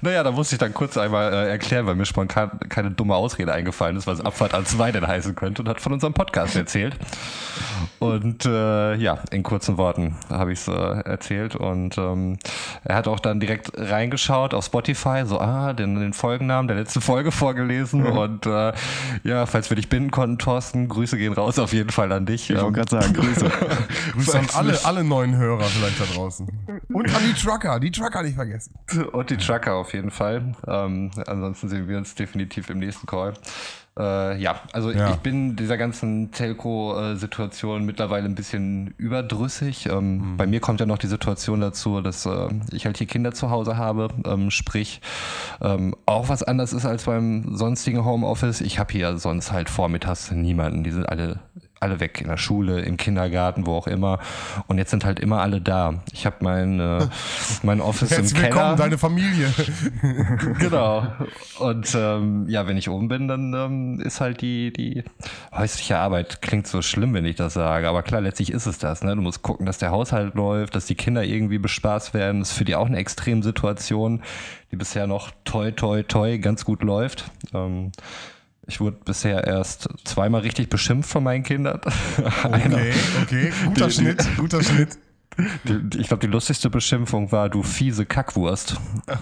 Naja, 0.00 0.22
da 0.22 0.30
musste 0.30 0.54
ich 0.54 0.58
dann 0.60 0.74
kurz 0.74 0.96
einmal 0.96 1.32
äh, 1.32 1.48
erklären, 1.48 1.86
weil 1.86 1.96
mir 1.96 2.06
spontan 2.06 2.52
keine 2.68 2.92
dumme 2.92 3.16
Ausrede 3.16 3.52
eingefallen 3.52 3.96
ist, 3.96 4.06
was 4.06 4.20
Abfahrt 4.20 4.54
A2 4.54 4.92
denn 4.92 5.06
heißen 5.06 5.34
könnte 5.34 5.62
und 5.62 5.68
hat 5.68 5.80
von 5.80 5.92
unserem 5.92 6.14
Podcast 6.14 6.54
erzählt. 6.54 6.96
Und 7.98 8.44
äh, 8.44 8.94
ja, 8.94 9.18
in 9.30 9.42
kurzen 9.42 9.76
Worten 9.78 10.16
habe 10.28 10.52
ich 10.52 10.60
es 10.60 10.68
äh, 10.68 10.72
erzählt 10.72 11.56
und 11.56 11.96
ähm, 11.98 12.38
er 12.84 12.96
hat 12.96 13.08
auch 13.08 13.18
dann 13.18 13.40
direkt 13.40 13.72
rein 13.76 14.03
reingeschaut 14.04 14.54
auf 14.54 14.66
Spotify, 14.66 15.22
so, 15.24 15.40
ah, 15.40 15.72
den, 15.72 15.96
den 15.96 16.12
Folgennamen 16.12 16.68
der 16.68 16.76
letzten 16.76 17.00
Folge 17.00 17.32
vorgelesen 17.32 18.02
mhm. 18.02 18.18
und 18.18 18.46
äh, 18.46 18.72
ja, 19.24 19.46
falls 19.46 19.70
wir 19.70 19.76
dich 19.76 19.88
binden 19.88 20.10
konnten, 20.10 20.38
Thorsten, 20.38 20.88
Grüße 20.88 21.16
gehen 21.16 21.32
raus 21.32 21.58
auf 21.58 21.72
jeden 21.72 21.90
Fall 21.90 22.12
an 22.12 22.26
dich. 22.26 22.50
Ich 22.50 22.56
wollte 22.56 22.66
ähm, 22.66 22.72
gerade 22.74 22.90
sagen, 22.90 23.14
Grüße. 23.14 23.50
Grüße 24.12 24.38
an 24.38 24.46
alle, 24.54 24.84
alle 24.84 25.04
neuen 25.04 25.36
Hörer 25.36 25.64
vielleicht 25.64 26.00
da 26.00 26.04
draußen. 26.04 26.46
Und 26.92 27.14
an 27.14 27.22
die 27.26 27.40
Trucker, 27.40 27.80
die 27.80 27.90
Trucker 27.90 28.22
nicht 28.22 28.34
vergessen. 28.34 28.74
Und 29.12 29.30
die 29.30 29.36
Trucker 29.36 29.74
auf 29.74 29.94
jeden 29.94 30.10
Fall. 30.10 30.54
Ähm, 30.66 31.10
ansonsten 31.26 31.68
sehen 31.68 31.88
wir 31.88 31.96
uns 31.96 32.14
definitiv 32.14 32.70
im 32.70 32.78
nächsten 32.78 33.06
Call. 33.06 33.34
Äh, 33.96 34.40
ja, 34.40 34.60
also 34.72 34.90
ja. 34.90 35.10
ich 35.10 35.16
bin 35.16 35.54
dieser 35.54 35.76
ganzen 35.76 36.32
Telco-Situation 36.32 37.84
mittlerweile 37.84 38.24
ein 38.24 38.34
bisschen 38.34 38.92
überdrüssig. 38.98 39.86
Ähm, 39.86 40.32
mhm. 40.32 40.36
Bei 40.36 40.46
mir 40.46 40.60
kommt 40.60 40.80
ja 40.80 40.86
noch 40.86 40.98
die 40.98 41.06
Situation 41.06 41.60
dazu, 41.60 42.00
dass 42.00 42.26
äh, 42.26 42.48
ich 42.72 42.86
halt 42.86 42.98
hier 42.98 43.06
Kinder 43.06 43.32
zu 43.32 43.50
Hause 43.50 43.76
habe, 43.76 44.08
ähm, 44.26 44.50
sprich 44.50 45.00
ähm, 45.60 45.94
auch 46.06 46.28
was 46.28 46.42
anders 46.42 46.72
ist 46.72 46.86
als 46.86 47.04
beim 47.04 47.56
sonstigen 47.56 48.04
Homeoffice. 48.04 48.60
Ich 48.62 48.80
habe 48.80 48.92
hier 48.92 49.16
sonst 49.18 49.52
halt 49.52 49.70
vormittags 49.70 50.32
niemanden. 50.32 50.82
Die 50.82 50.90
sind 50.90 51.08
alle 51.08 51.40
alle 51.84 52.00
weg, 52.00 52.20
in 52.20 52.28
der 52.28 52.38
Schule, 52.38 52.80
im 52.80 52.96
Kindergarten, 52.96 53.66
wo 53.66 53.74
auch 53.74 53.86
immer. 53.86 54.18
Und 54.66 54.78
jetzt 54.78 54.90
sind 54.90 55.04
halt 55.04 55.20
immer 55.20 55.40
alle 55.40 55.60
da. 55.60 56.02
Ich 56.12 56.26
habe 56.26 56.36
mein, 56.40 56.80
äh, 56.80 57.06
mein 57.62 57.80
Office 57.80 58.10
Herzlich 58.10 58.32
im 58.32 58.36
Keller. 58.38 58.54
willkommen, 58.54 58.76
deine 58.76 58.98
Familie. 58.98 59.52
genau. 60.58 61.06
Und 61.58 61.94
ähm, 61.94 62.46
ja, 62.48 62.66
wenn 62.66 62.76
ich 62.76 62.88
oben 62.88 63.08
bin, 63.08 63.28
dann 63.28 63.52
ähm, 63.54 64.00
ist 64.00 64.20
halt 64.20 64.40
die, 64.40 64.72
die 64.72 65.04
häusliche 65.52 65.98
Arbeit, 65.98 66.42
klingt 66.42 66.66
so 66.66 66.82
schlimm, 66.82 67.12
wenn 67.14 67.26
ich 67.26 67.36
das 67.36 67.54
sage. 67.54 67.88
Aber 67.88 68.02
klar, 68.02 68.22
letztlich 68.22 68.50
ist 68.50 68.66
es 68.66 68.78
das. 68.78 69.04
Ne? 69.04 69.14
Du 69.14 69.22
musst 69.22 69.42
gucken, 69.42 69.66
dass 69.66 69.78
der 69.78 69.90
Haushalt 69.90 70.34
läuft, 70.34 70.74
dass 70.74 70.86
die 70.86 70.94
Kinder 70.94 71.22
irgendwie 71.22 71.58
bespaßt 71.58 72.14
werden. 72.14 72.40
Das 72.40 72.52
ist 72.52 72.56
für 72.56 72.64
die 72.64 72.74
auch 72.74 72.86
eine 72.86 72.96
Extremsituation, 72.96 74.22
die 74.72 74.76
bisher 74.76 75.06
noch 75.06 75.30
toi, 75.44 75.70
toi, 75.70 76.02
toi 76.02 76.38
ganz 76.38 76.64
gut 76.64 76.82
läuft. 76.82 77.30
Ähm, 77.52 77.92
ich 78.66 78.80
wurde 78.80 78.96
bisher 79.04 79.44
erst 79.44 79.88
zweimal 80.04 80.42
richtig 80.42 80.68
beschimpft 80.68 81.10
von 81.10 81.24
meinen 81.24 81.42
Kindern. 81.42 81.80
Okay, 82.44 82.92
okay, 83.22 83.52
guter 83.66 83.86
die, 83.86 83.92
Schnitt, 83.92 84.26
guter 84.36 84.62
Schnitt. 84.62 84.98
Die, 85.64 85.98
ich 85.98 86.08
glaube, 86.08 86.20
die 86.20 86.32
lustigste 86.32 86.70
Beschimpfung 86.70 87.32
war, 87.32 87.48
du 87.48 87.62
fiese 87.62 88.06
Kackwurst. 88.06 88.76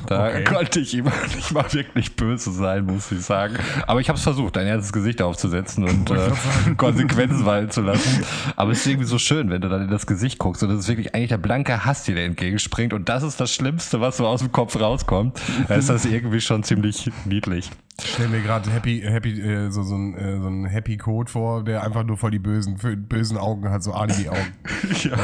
Da 0.06 0.28
okay. 0.28 0.44
konnte 0.44 0.80
ich 0.80 0.94
ihm 0.94 1.04
nicht 1.34 1.52
mal 1.52 1.72
wirklich 1.72 2.16
böse 2.16 2.52
sein, 2.52 2.84
muss 2.84 3.10
ich 3.12 3.22
sagen. 3.22 3.56
Aber 3.86 4.00
ich 4.00 4.08
habe 4.08 4.18
es 4.18 4.22
versucht, 4.22 4.58
ein 4.58 4.66
ernstes 4.66 4.92
Gesicht 4.92 5.22
aufzusetzen 5.22 5.84
und 5.84 6.10
äh, 6.10 6.30
Konsequenzen 6.76 7.46
walten 7.46 7.70
zu 7.70 7.80
lassen. 7.80 8.24
Aber 8.56 8.72
es 8.72 8.80
ist 8.80 8.86
irgendwie 8.88 9.06
so 9.06 9.18
schön, 9.18 9.50
wenn 9.50 9.62
du 9.62 9.68
dann 9.68 9.82
in 9.82 9.90
das 9.90 10.06
Gesicht 10.06 10.38
guckst 10.38 10.62
und 10.62 10.68
das 10.68 10.80
ist 10.80 10.88
wirklich 10.88 11.14
eigentlich 11.14 11.30
der 11.30 11.38
blanke 11.38 11.84
Hass, 11.84 12.04
der 12.04 12.16
dir 12.16 12.24
entgegenspringt. 12.24 12.92
Und 12.92 13.08
das 13.08 13.22
ist 13.22 13.40
das 13.40 13.52
Schlimmste, 13.52 14.00
was 14.00 14.18
so 14.18 14.26
aus 14.26 14.40
dem 14.40 14.52
Kopf 14.52 14.78
rauskommt. 14.78 15.40
Da 15.68 15.76
ist 15.76 15.88
das 15.88 16.04
irgendwie 16.04 16.40
schon 16.40 16.62
ziemlich 16.62 17.10
niedlich. 17.24 17.70
Ich 18.04 18.14
stell 18.14 18.28
mir 18.28 18.42
gerade 18.42 18.70
Happy, 18.70 19.00
Happy, 19.00 19.40
äh, 19.40 19.70
so, 19.70 19.82
so, 19.82 19.94
ein, 19.94 20.16
äh, 20.16 20.40
so 20.40 20.48
ein 20.48 20.64
Happy 20.64 20.96
Code 20.96 21.30
vor, 21.30 21.64
der 21.64 21.82
einfach 21.84 22.04
nur 22.04 22.16
voll 22.16 22.30
die 22.30 22.38
bösen, 22.38 22.76
bösen 23.08 23.36
Augen 23.36 23.70
hat, 23.70 23.82
so 23.82 23.92
Anime-Augen. 23.92 24.52
ja. 25.02 25.16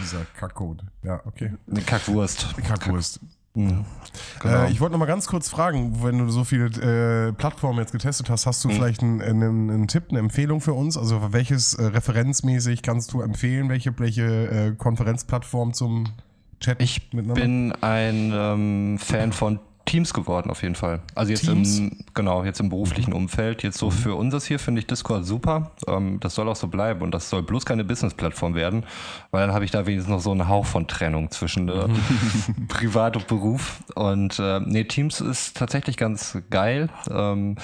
Dieser 0.00 0.24
Kackcode. 0.38 0.84
Ja, 1.02 1.20
okay. 1.26 1.52
Eine 1.70 1.80
Kackwurst. 1.82 2.54
Kackwurst. 2.66 3.20
Mhm. 3.54 3.84
Genau. 4.40 4.64
Äh, 4.64 4.70
ich 4.70 4.80
wollte 4.80 4.92
noch 4.92 4.98
mal 4.98 5.06
ganz 5.06 5.26
kurz 5.26 5.48
fragen, 5.48 6.02
wenn 6.02 6.18
du 6.18 6.28
so 6.28 6.44
viele 6.44 6.66
äh, 7.28 7.32
Plattformen 7.32 7.78
jetzt 7.78 7.92
getestet 7.92 8.30
hast, 8.30 8.46
hast 8.46 8.64
du 8.64 8.68
mhm. 8.68 8.72
vielleicht 8.72 9.02
einen, 9.02 9.20
einen, 9.22 9.70
einen, 9.70 9.88
Tipp, 9.88 10.04
eine 10.10 10.18
Empfehlung 10.18 10.60
für 10.60 10.72
uns? 10.72 10.96
Also 10.96 11.32
welches 11.32 11.74
äh, 11.74 11.84
referenzmäßig 11.84 12.82
kannst 12.82 13.12
du 13.12 13.20
empfehlen, 13.20 13.68
welche, 13.68 13.96
welche 13.98 14.24
äh, 14.24 14.72
Konferenzplattform 14.76 15.72
zum 15.72 16.06
Chat? 16.60 16.82
Ich 16.82 17.10
bin 17.10 17.72
ein 17.80 18.32
ähm, 18.34 18.98
Fan 18.98 19.32
von 19.32 19.60
Teams 19.84 20.14
geworden 20.14 20.50
auf 20.50 20.62
jeden 20.62 20.74
Fall. 20.74 21.00
Also 21.14 21.30
jetzt 21.30 21.44
Teams? 21.44 21.78
im 21.78 22.04
genau 22.14 22.44
jetzt 22.44 22.60
im 22.60 22.68
beruflichen 22.68 23.10
mhm. 23.10 23.16
Umfeld. 23.16 23.62
Jetzt 23.62 23.78
so 23.78 23.86
mhm. 23.86 23.92
für 23.92 24.14
uns 24.14 24.44
hier 24.44 24.58
finde 24.58 24.80
ich 24.80 24.86
Discord 24.86 25.24
super. 25.24 25.72
Ähm, 25.86 26.18
das 26.20 26.34
soll 26.34 26.48
auch 26.48 26.56
so 26.56 26.68
bleiben 26.68 27.02
und 27.02 27.12
das 27.12 27.30
soll 27.30 27.42
bloß 27.42 27.64
keine 27.64 27.84
Business-Plattform 27.84 28.54
werden, 28.54 28.84
weil 29.30 29.46
dann 29.46 29.54
habe 29.54 29.64
ich 29.64 29.70
da 29.70 29.86
wenigstens 29.86 30.10
noch 30.10 30.20
so 30.20 30.30
einen 30.30 30.48
Hauch 30.48 30.66
von 30.66 30.88
Trennung 30.88 31.30
zwischen 31.30 31.68
äh, 31.68 31.86
Privat 32.68 33.16
und 33.16 33.26
Beruf. 33.26 33.80
Und 33.94 34.38
äh, 34.38 34.60
nee, 34.60 34.84
Teams 34.84 35.20
ist 35.20 35.56
tatsächlich 35.56 35.96
ganz 35.96 36.38
geil. 36.50 36.88
Ähm, 37.10 37.56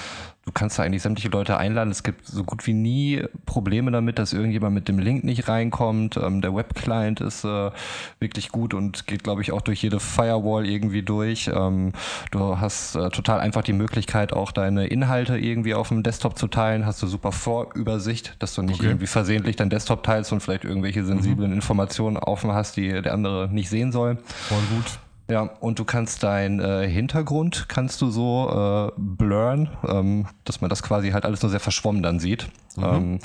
du 0.45 0.51
kannst 0.51 0.79
da 0.79 0.83
eigentlich 0.83 1.03
sämtliche 1.03 1.29
Leute 1.29 1.57
einladen. 1.57 1.91
Es 1.91 2.03
gibt 2.03 2.25
so 2.25 2.43
gut 2.43 2.65
wie 2.65 2.73
nie 2.73 3.23
Probleme 3.45 3.91
damit, 3.91 4.17
dass 4.17 4.33
irgendjemand 4.33 4.73
mit 4.73 4.87
dem 4.87 4.97
Link 4.97 5.23
nicht 5.23 5.47
reinkommt. 5.47 6.17
Ähm, 6.17 6.41
der 6.41 6.55
Web-Client 6.55 7.21
ist 7.21 7.43
äh, 7.43 7.71
wirklich 8.19 8.49
gut 8.49 8.73
und 8.73 9.05
geht, 9.05 9.23
glaube 9.23 9.41
ich, 9.41 9.51
auch 9.51 9.61
durch 9.61 9.83
jede 9.83 9.99
Firewall 9.99 10.65
irgendwie 10.65 11.03
durch. 11.03 11.49
Ähm, 11.53 11.93
du 12.31 12.59
hast 12.59 12.95
äh, 12.95 13.09
total 13.09 13.39
einfach 13.39 13.63
die 13.63 13.73
Möglichkeit, 13.73 14.33
auch 14.33 14.51
deine 14.51 14.87
Inhalte 14.87 15.37
irgendwie 15.37 15.75
auf 15.75 15.89
dem 15.89 16.01
Desktop 16.01 16.37
zu 16.37 16.47
teilen. 16.47 16.85
Hast 16.87 17.03
du 17.03 17.07
super 17.07 17.31
Vorübersicht, 17.31 18.35
dass 18.39 18.55
du 18.55 18.63
nicht 18.63 18.79
okay. 18.79 18.89
irgendwie 18.89 19.07
versehentlich 19.07 19.57
dein 19.57 19.69
Desktop 19.69 20.03
teilst 20.03 20.31
und 20.31 20.41
vielleicht 20.41 20.63
irgendwelche 20.63 21.05
sensiblen 21.05 21.51
mhm. 21.51 21.57
Informationen 21.57 22.17
offen 22.17 22.51
hast, 22.51 22.77
die 22.77 23.01
der 23.01 23.13
andere 23.13 23.47
nicht 23.51 23.69
sehen 23.69 23.91
soll. 23.91 24.17
Voll 24.25 24.63
gut. 24.75 24.99
Ja, 25.31 25.43
und 25.61 25.79
du 25.79 25.85
kannst 25.85 26.23
deinen 26.23 26.59
äh, 26.59 26.85
Hintergrund 26.89 27.69
kannst 27.69 28.01
du 28.01 28.11
so 28.11 28.49
äh, 28.49 28.91
blurren, 28.97 29.69
ähm, 29.87 30.27
dass 30.43 30.59
man 30.59 30.69
das 30.69 30.83
quasi 30.83 31.11
halt 31.11 31.23
alles 31.23 31.41
nur 31.41 31.49
sehr 31.49 31.61
verschwommen 31.61 32.03
dann 32.03 32.19
sieht. 32.19 32.49
Mhm. 32.75 32.83
Ähm, 32.83 33.19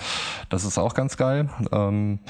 das 0.48 0.64
ist 0.64 0.78
auch 0.78 0.94
ganz 0.94 1.16
geil. 1.16 1.50
Ähm, 1.72 2.20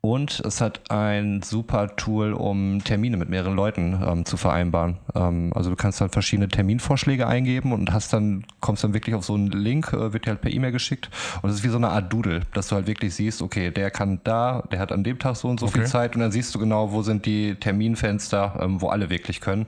und 0.00 0.40
es 0.40 0.60
hat 0.60 0.92
ein 0.92 1.42
super 1.42 1.96
Tool, 1.96 2.32
um 2.32 2.82
Termine 2.84 3.16
mit 3.16 3.28
mehreren 3.28 3.56
Leuten 3.56 4.00
ähm, 4.06 4.24
zu 4.24 4.36
vereinbaren. 4.36 4.98
Ähm, 5.16 5.52
also 5.56 5.70
du 5.70 5.76
kannst 5.76 6.00
halt 6.00 6.12
verschiedene 6.12 6.46
Terminvorschläge 6.46 7.26
eingeben 7.26 7.72
und 7.72 7.92
hast 7.92 8.12
dann, 8.12 8.44
kommst 8.60 8.84
dann 8.84 8.94
wirklich 8.94 9.16
auf 9.16 9.24
so 9.24 9.34
einen 9.34 9.48
Link, 9.48 9.92
äh, 9.92 10.12
wird 10.12 10.26
dir 10.26 10.30
halt 10.30 10.40
per 10.40 10.52
E-Mail 10.52 10.70
geschickt. 10.70 11.10
Und 11.42 11.50
es 11.50 11.56
ist 11.56 11.64
wie 11.64 11.68
so 11.68 11.78
eine 11.78 11.88
Art 11.88 12.12
Doodle, 12.12 12.42
dass 12.54 12.68
du 12.68 12.76
halt 12.76 12.86
wirklich 12.86 13.12
siehst, 13.12 13.42
okay, 13.42 13.72
der 13.72 13.90
kann 13.90 14.20
da, 14.22 14.62
der 14.70 14.78
hat 14.78 14.92
an 14.92 15.02
dem 15.02 15.18
Tag 15.18 15.34
so 15.34 15.48
und 15.48 15.58
so 15.58 15.66
okay. 15.66 15.80
viel 15.80 15.86
Zeit 15.88 16.14
und 16.14 16.20
dann 16.20 16.30
siehst 16.30 16.54
du 16.54 16.60
genau, 16.60 16.92
wo 16.92 17.02
sind 17.02 17.26
die 17.26 17.56
Terminfenster, 17.56 18.56
ähm, 18.60 18.80
wo 18.80 18.88
alle 18.90 19.10
wirklich 19.10 19.40
können. 19.40 19.66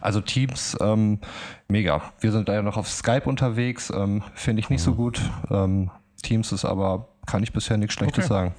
Also 0.00 0.20
Teams, 0.20 0.76
ähm, 0.80 1.20
mega. 1.68 2.02
Wir 2.18 2.32
sind 2.32 2.48
da 2.48 2.54
ja 2.54 2.62
noch 2.62 2.76
auf 2.76 2.88
Skype 2.88 3.28
unterwegs, 3.28 3.92
ähm, 3.94 4.24
finde 4.34 4.58
ich 4.58 4.70
nicht 4.70 4.82
so 4.82 4.94
gut. 4.94 5.20
Ähm, 5.52 5.90
Teams 6.20 6.50
ist 6.50 6.64
aber, 6.64 7.06
kann 7.26 7.44
ich 7.44 7.52
bisher 7.52 7.76
nichts 7.76 7.94
Schlechtes 7.94 8.24
okay. 8.24 8.34
sagen. 8.34 8.54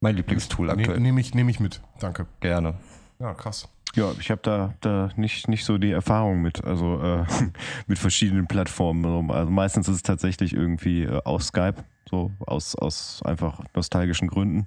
Mein 0.00 0.16
Lieblingstool 0.16 0.70
aktuell. 0.70 1.00
Nehme 1.00 1.20
ich, 1.20 1.34
nehm 1.34 1.48
ich 1.48 1.60
mit. 1.60 1.80
Danke. 2.00 2.26
Gerne. 2.40 2.74
Ja, 3.18 3.32
krass. 3.34 3.68
Ja, 3.94 4.12
ich 4.20 4.30
habe 4.30 4.42
da, 4.42 4.74
da 4.82 5.08
nicht, 5.16 5.48
nicht 5.48 5.64
so 5.64 5.78
die 5.78 5.90
Erfahrung 5.90 6.42
mit, 6.42 6.62
also 6.64 7.00
äh, 7.00 7.24
mit 7.86 7.98
verschiedenen 7.98 8.46
Plattformen. 8.46 9.30
Also 9.30 9.50
meistens 9.50 9.88
ist 9.88 9.96
es 9.96 10.02
tatsächlich 10.02 10.52
irgendwie 10.52 11.04
äh, 11.04 11.22
aus 11.24 11.48
Skype, 11.48 11.76
so 12.08 12.30
aus, 12.40 12.74
aus 12.74 13.22
einfach 13.24 13.60
nostalgischen 13.74 14.28
Gründen, 14.28 14.66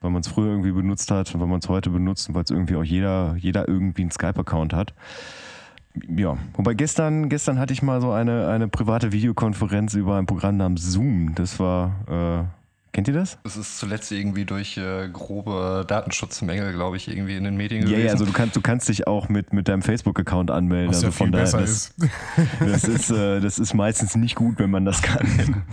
weil 0.00 0.12
man 0.12 0.20
es 0.20 0.28
früher 0.28 0.50
irgendwie 0.50 0.70
benutzt 0.70 1.10
hat 1.10 1.34
und 1.34 1.40
weil 1.40 1.48
man 1.48 1.58
es 1.58 1.68
heute 1.68 1.90
benutzt 1.90 2.28
und 2.28 2.36
weil 2.36 2.44
es 2.44 2.50
irgendwie 2.50 2.76
auch 2.76 2.84
jeder, 2.84 3.34
jeder 3.36 3.66
irgendwie 3.66 4.02
einen 4.02 4.12
Skype-Account 4.12 4.72
hat. 4.72 4.94
Ja, 6.08 6.36
wobei 6.54 6.74
gestern, 6.74 7.28
gestern 7.28 7.58
hatte 7.58 7.72
ich 7.72 7.82
mal 7.82 8.00
so 8.00 8.12
eine, 8.12 8.48
eine 8.48 8.68
private 8.68 9.10
Videokonferenz 9.10 9.94
über 9.94 10.16
ein 10.16 10.26
Programm 10.26 10.58
namens 10.58 10.92
Zoom. 10.92 11.34
Das 11.34 11.58
war 11.58 11.92
äh, 12.08 12.63
Kennt 12.94 13.08
ihr 13.08 13.14
das? 13.14 13.38
Es 13.42 13.56
ist 13.56 13.76
zuletzt 13.80 14.12
irgendwie 14.12 14.44
durch 14.44 14.76
äh, 14.76 15.08
grobe 15.12 15.84
Datenschutzmängel, 15.88 16.72
glaube 16.74 16.96
ich, 16.96 17.08
irgendwie 17.08 17.36
in 17.36 17.42
den 17.42 17.56
Medien 17.56 17.82
ja, 17.82 17.88
gewesen. 17.88 18.06
Ja, 18.06 18.12
also 18.12 18.24
du 18.24 18.30
kannst, 18.30 18.54
du 18.54 18.60
kannst 18.60 18.88
dich 18.88 19.08
auch 19.08 19.28
mit, 19.28 19.52
mit 19.52 19.66
deinem 19.66 19.82
Facebook-Account 19.82 20.52
anmelden. 20.52 20.90
Was 20.90 20.98
also 20.98 21.08
ja 21.08 21.10
von 21.10 21.32
daher, 21.32 21.50
das, 21.50 21.92
ist. 21.92 21.94
das, 22.60 22.84
ist, 22.84 23.10
äh, 23.10 23.40
das 23.40 23.58
ist 23.58 23.74
meistens 23.74 24.14
nicht 24.14 24.36
gut, 24.36 24.60
wenn 24.60 24.70
man 24.70 24.84
das 24.84 25.02
kann. 25.02 25.26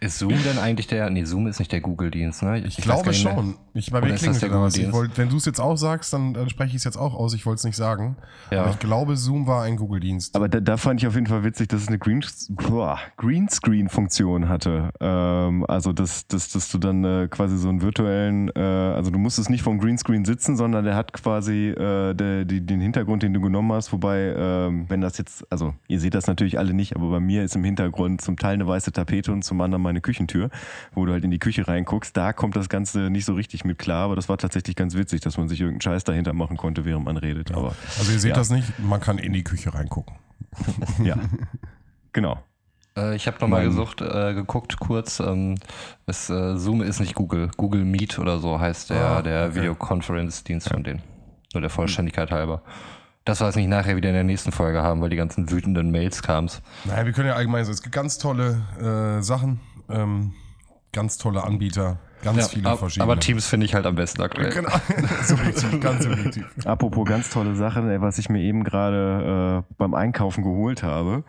Ist 0.00 0.18
Zoom 0.18 0.34
denn 0.44 0.58
eigentlich 0.58 0.86
der, 0.86 1.10
nee, 1.10 1.24
Zoom 1.24 1.46
ist 1.46 1.58
nicht 1.58 1.72
der 1.72 1.80
Google-Dienst, 1.80 2.42
ne? 2.42 2.60
Ich, 2.60 2.78
ich 2.78 2.84
glaube 2.84 3.12
schon. 3.12 3.56
Ich, 3.74 3.90
bei 3.90 4.00
mir 4.00 4.14
klingelt 4.14 4.42
da 4.42 4.62
was. 4.62 4.92
Wollt, 4.92 5.18
wenn 5.18 5.28
du 5.28 5.36
es 5.36 5.44
jetzt 5.44 5.60
auch 5.60 5.76
sagst, 5.76 6.12
dann, 6.12 6.32
dann 6.32 6.48
spreche 6.48 6.70
ich 6.70 6.76
es 6.76 6.84
jetzt 6.84 6.96
auch 6.96 7.14
aus. 7.14 7.34
Ich 7.34 7.44
wollte 7.44 7.58
es 7.58 7.64
nicht 7.64 7.76
sagen. 7.76 8.16
Ja. 8.50 8.62
Aber 8.62 8.70
ich 8.70 8.78
glaube, 8.78 9.16
Zoom 9.16 9.46
war 9.46 9.64
ein 9.64 9.76
Google-Dienst. 9.76 10.36
Aber 10.36 10.48
da, 10.48 10.60
da, 10.60 10.76
fand 10.76 11.00
ich 11.00 11.06
auf 11.06 11.14
jeden 11.14 11.26
Fall 11.26 11.44
witzig, 11.44 11.68
dass 11.68 11.82
es 11.82 11.88
eine 11.88 11.98
Green, 11.98 12.24
Greenscreen-Funktion 13.16 14.48
hatte. 14.48 14.90
Ähm, 15.00 15.66
also, 15.66 15.92
dass, 15.92 16.26
dass, 16.28 16.49
dass 16.54 16.70
du 16.70 16.78
dann 16.78 17.04
äh, 17.04 17.28
quasi 17.28 17.56
so 17.56 17.68
einen 17.68 17.82
virtuellen, 17.82 18.50
äh, 18.54 18.60
also 18.60 19.10
du 19.10 19.18
musstest 19.18 19.50
nicht 19.50 19.62
vom 19.62 19.78
Greenscreen 19.78 20.24
sitzen, 20.24 20.56
sondern 20.56 20.84
der 20.84 20.96
hat 20.96 21.12
quasi 21.12 21.68
äh, 21.68 22.14
der, 22.14 22.44
die, 22.44 22.60
den 22.60 22.80
Hintergrund, 22.80 23.22
den 23.22 23.32
du 23.34 23.40
genommen 23.40 23.72
hast. 23.72 23.92
Wobei, 23.92 24.34
ähm, 24.36 24.86
wenn 24.88 25.00
das 25.00 25.18
jetzt, 25.18 25.50
also 25.50 25.74
ihr 25.88 26.00
seht 26.00 26.14
das 26.14 26.26
natürlich 26.26 26.58
alle 26.58 26.74
nicht, 26.74 26.96
aber 26.96 27.10
bei 27.10 27.20
mir 27.20 27.44
ist 27.44 27.56
im 27.56 27.64
Hintergrund 27.64 28.20
zum 28.20 28.36
Teil 28.36 28.54
eine 28.54 28.66
weiße 28.66 28.92
Tapete 28.92 29.32
und 29.32 29.42
zum 29.42 29.60
anderen 29.60 29.82
meine 29.82 30.00
Küchentür, 30.00 30.50
wo 30.92 31.06
du 31.06 31.12
halt 31.12 31.24
in 31.24 31.30
die 31.30 31.38
Küche 31.38 31.66
reinguckst. 31.66 32.16
Da 32.16 32.32
kommt 32.32 32.56
das 32.56 32.68
Ganze 32.68 33.10
nicht 33.10 33.24
so 33.24 33.34
richtig 33.34 33.64
mit 33.64 33.78
klar, 33.78 34.04
aber 34.04 34.16
das 34.16 34.28
war 34.28 34.38
tatsächlich 34.38 34.76
ganz 34.76 34.94
witzig, 34.94 35.20
dass 35.20 35.38
man 35.38 35.48
sich 35.48 35.60
irgendeinen 35.60 35.82
Scheiß 35.82 36.04
dahinter 36.04 36.32
machen 36.32 36.56
konnte, 36.56 36.84
während 36.84 37.04
man 37.04 37.16
redet. 37.16 37.52
Aber, 37.52 37.74
also 37.98 38.12
ihr 38.12 38.18
seht 38.18 38.30
ja. 38.30 38.36
das 38.36 38.50
nicht, 38.50 38.78
man 38.78 39.00
kann 39.00 39.18
in 39.18 39.32
die 39.32 39.44
Küche 39.44 39.72
reingucken. 39.72 40.16
ja, 41.04 41.16
genau. 42.12 42.38
Äh, 42.96 43.14
ich 43.16 43.26
habe 43.26 43.38
nochmal 43.40 43.64
gesucht, 43.64 44.00
äh, 44.00 44.34
geguckt 44.34 44.78
kurz. 44.80 45.20
Ähm, 45.20 45.56
es, 46.06 46.28
äh, 46.30 46.56
Zoom 46.56 46.82
ist 46.82 47.00
nicht 47.00 47.14
Google. 47.14 47.50
Google 47.56 47.84
Meet 47.84 48.18
oder 48.18 48.38
so 48.38 48.58
heißt 48.60 48.90
der, 48.90 49.04
ah, 49.04 49.22
der 49.22 49.46
okay. 49.46 49.56
Videokonferenzdienst 49.56 50.68
von 50.68 50.82
denen. 50.82 51.02
Nur 51.54 51.60
der 51.60 51.70
Vollständigkeit 51.70 52.30
halber. 52.30 52.62
Das, 53.24 53.40
wir 53.40 53.46
nicht 53.54 53.68
nachher 53.68 53.96
wieder 53.96 54.08
in 54.08 54.14
der 54.14 54.24
nächsten 54.24 54.50
Folge 54.50 54.82
haben, 54.82 55.00
weil 55.02 55.10
die 55.10 55.16
ganzen 55.16 55.50
wütenden 55.50 55.90
Mails 55.90 56.22
kamen. 56.22 56.50
Naja, 56.84 57.04
wir 57.04 57.12
können 57.12 57.28
ja 57.28 57.34
allgemein 57.34 57.64
sagen, 57.64 57.74
es 57.74 57.82
gibt 57.82 57.94
ganz 57.94 58.18
tolle 58.18 58.62
äh, 58.80 59.22
Sachen, 59.22 59.60
ähm, 59.90 60.32
ganz 60.92 61.18
tolle 61.18 61.44
Anbieter, 61.44 61.98
ganz 62.24 62.48
viele 62.48 62.70
ab- 62.70 62.78
verschiedene. 62.78 63.04
aber 63.04 63.20
Teams 63.20 63.46
finde 63.46 63.66
ich 63.66 63.74
halt 63.74 63.84
am 63.86 63.94
besten 63.94 64.22
aktuell. 64.22 64.50
Genau, 64.50 64.70
subjektiv, 65.22 65.80
ganz 65.80 66.04
subjektiv. 66.04 66.46
Apropos 66.64 67.06
ganz 67.06 67.30
tolle 67.30 67.54
Sachen, 67.56 67.90
ey, 67.90 68.00
was 68.00 68.18
ich 68.18 68.30
mir 68.30 68.40
eben 68.40 68.64
gerade 68.64 69.64
äh, 69.68 69.74
beim 69.76 69.94
Einkaufen 69.94 70.42
geholt 70.42 70.82
habe. 70.82 71.22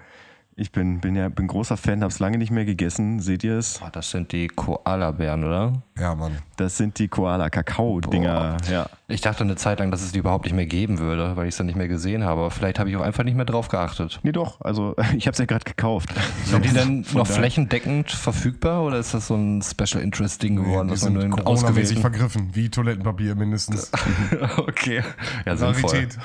Ich 0.57 0.71
bin, 0.71 0.99
bin 0.99 1.15
ja 1.15 1.29
bin 1.29 1.47
großer 1.47 1.77
Fan, 1.77 2.01
habe 2.01 2.11
es 2.11 2.19
lange 2.19 2.37
nicht 2.37 2.51
mehr 2.51 2.65
gegessen. 2.65 3.19
Seht 3.21 3.43
ihr 3.43 3.57
es? 3.57 3.79
Boah, 3.79 3.89
das 3.89 4.11
sind 4.11 4.31
die 4.33 4.47
Koala-Bären, 4.47 5.43
oder? 5.45 5.81
Ja, 5.97 6.13
Mann. 6.13 6.37
Das 6.57 6.77
sind 6.77 6.99
die 6.99 7.07
Koala-Kakao-Dinger. 7.07 8.57
Ja. 8.69 8.87
Ich 9.07 9.21
dachte 9.21 9.43
eine 9.43 9.55
Zeit 9.55 9.79
lang, 9.79 9.91
dass 9.91 10.01
es 10.01 10.11
die 10.11 10.19
überhaupt 10.19 10.45
nicht 10.45 10.53
mehr 10.53 10.65
geben 10.65 10.99
würde, 10.99 11.35
weil 11.37 11.45
ich 11.47 11.53
es 11.53 11.57
dann 11.57 11.67
nicht 11.67 11.77
mehr 11.77 11.87
gesehen 11.87 12.23
habe. 12.25 12.41
Aber 12.41 12.51
vielleicht 12.51 12.79
habe 12.79 12.89
ich 12.89 12.97
auch 12.97 13.01
einfach 13.01 13.23
nicht 13.23 13.35
mehr 13.35 13.45
drauf 13.45 13.69
geachtet. 13.69 14.19
Nee, 14.23 14.33
doch. 14.33 14.59
Also, 14.61 14.95
ich 15.15 15.25
habe 15.25 15.33
es 15.33 15.37
ja 15.37 15.45
gerade 15.45 15.63
gekauft. 15.63 16.09
Sind 16.45 16.65
die 16.65 16.69
denn 16.69 17.05
noch 17.13 17.27
daher- 17.27 17.37
flächendeckend 17.37 18.11
verfügbar 18.11 18.83
oder 18.83 18.97
ist 18.97 19.13
das 19.13 19.27
so 19.27 19.35
ein 19.35 19.61
Special 19.61 20.03
Interest 20.03 20.43
Ding 20.43 20.57
geworden, 20.57 20.89
die 20.89 20.93
was 20.93 21.03
man 21.03 21.19
sind 21.21 21.29
nur 21.29 22.01
vergriffen, 22.01 22.49
wie 22.53 22.69
Toilettenpapier 22.69 23.35
mindestens. 23.35 23.91
okay. 24.57 25.01
Ja, 25.45 25.55
sinnvoll. 25.55 25.89
Rarität. 25.91 26.17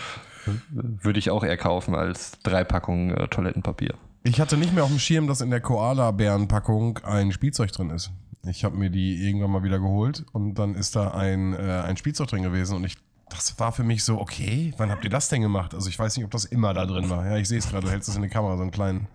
Würde 0.70 1.18
ich 1.18 1.30
auch 1.30 1.42
eher 1.44 1.56
kaufen 1.56 1.94
als 1.94 2.32
drei 2.42 2.64
Packungen 2.64 3.10
äh, 3.16 3.28
Toilettenpapier. 3.28 3.94
Ich 4.26 4.40
hatte 4.40 4.56
nicht 4.56 4.74
mehr 4.74 4.82
auf 4.82 4.90
dem 4.90 4.98
Schirm, 4.98 5.28
dass 5.28 5.40
in 5.40 5.50
der 5.50 5.60
Koala-Bären-Packung 5.60 6.98
ein 7.04 7.30
Spielzeug 7.30 7.70
drin 7.70 7.90
ist. 7.90 8.10
Ich 8.42 8.64
habe 8.64 8.76
mir 8.76 8.90
die 8.90 9.24
irgendwann 9.24 9.50
mal 9.52 9.62
wieder 9.62 9.78
geholt 9.78 10.24
und 10.32 10.54
dann 10.54 10.74
ist 10.74 10.96
da 10.96 11.12
ein, 11.12 11.52
äh, 11.54 11.82
ein 11.84 11.96
Spielzeug 11.96 12.28
drin 12.28 12.42
gewesen 12.42 12.76
und 12.76 12.84
ich, 12.84 12.96
das 13.28 13.58
war 13.60 13.70
für 13.70 13.84
mich 13.84 14.02
so, 14.04 14.20
okay, 14.20 14.72
wann 14.78 14.90
habt 14.90 15.04
ihr 15.04 15.10
das 15.10 15.28
denn 15.28 15.42
gemacht? 15.42 15.74
Also 15.74 15.88
ich 15.88 15.98
weiß 15.98 16.16
nicht, 16.16 16.24
ob 16.24 16.30
das 16.32 16.44
immer 16.44 16.74
da 16.74 16.86
drin 16.86 17.08
war. 17.08 17.24
Ja, 17.24 17.36
ich 17.36 17.46
sehe 17.48 17.58
es 17.58 17.68
gerade, 17.68 17.86
du 17.86 17.92
hältst 17.92 18.08
es 18.08 18.16
in 18.16 18.22
die 18.22 18.28
Kamera, 18.28 18.56
so 18.56 18.62
einen 18.62 18.72
kleinen. 18.72 19.06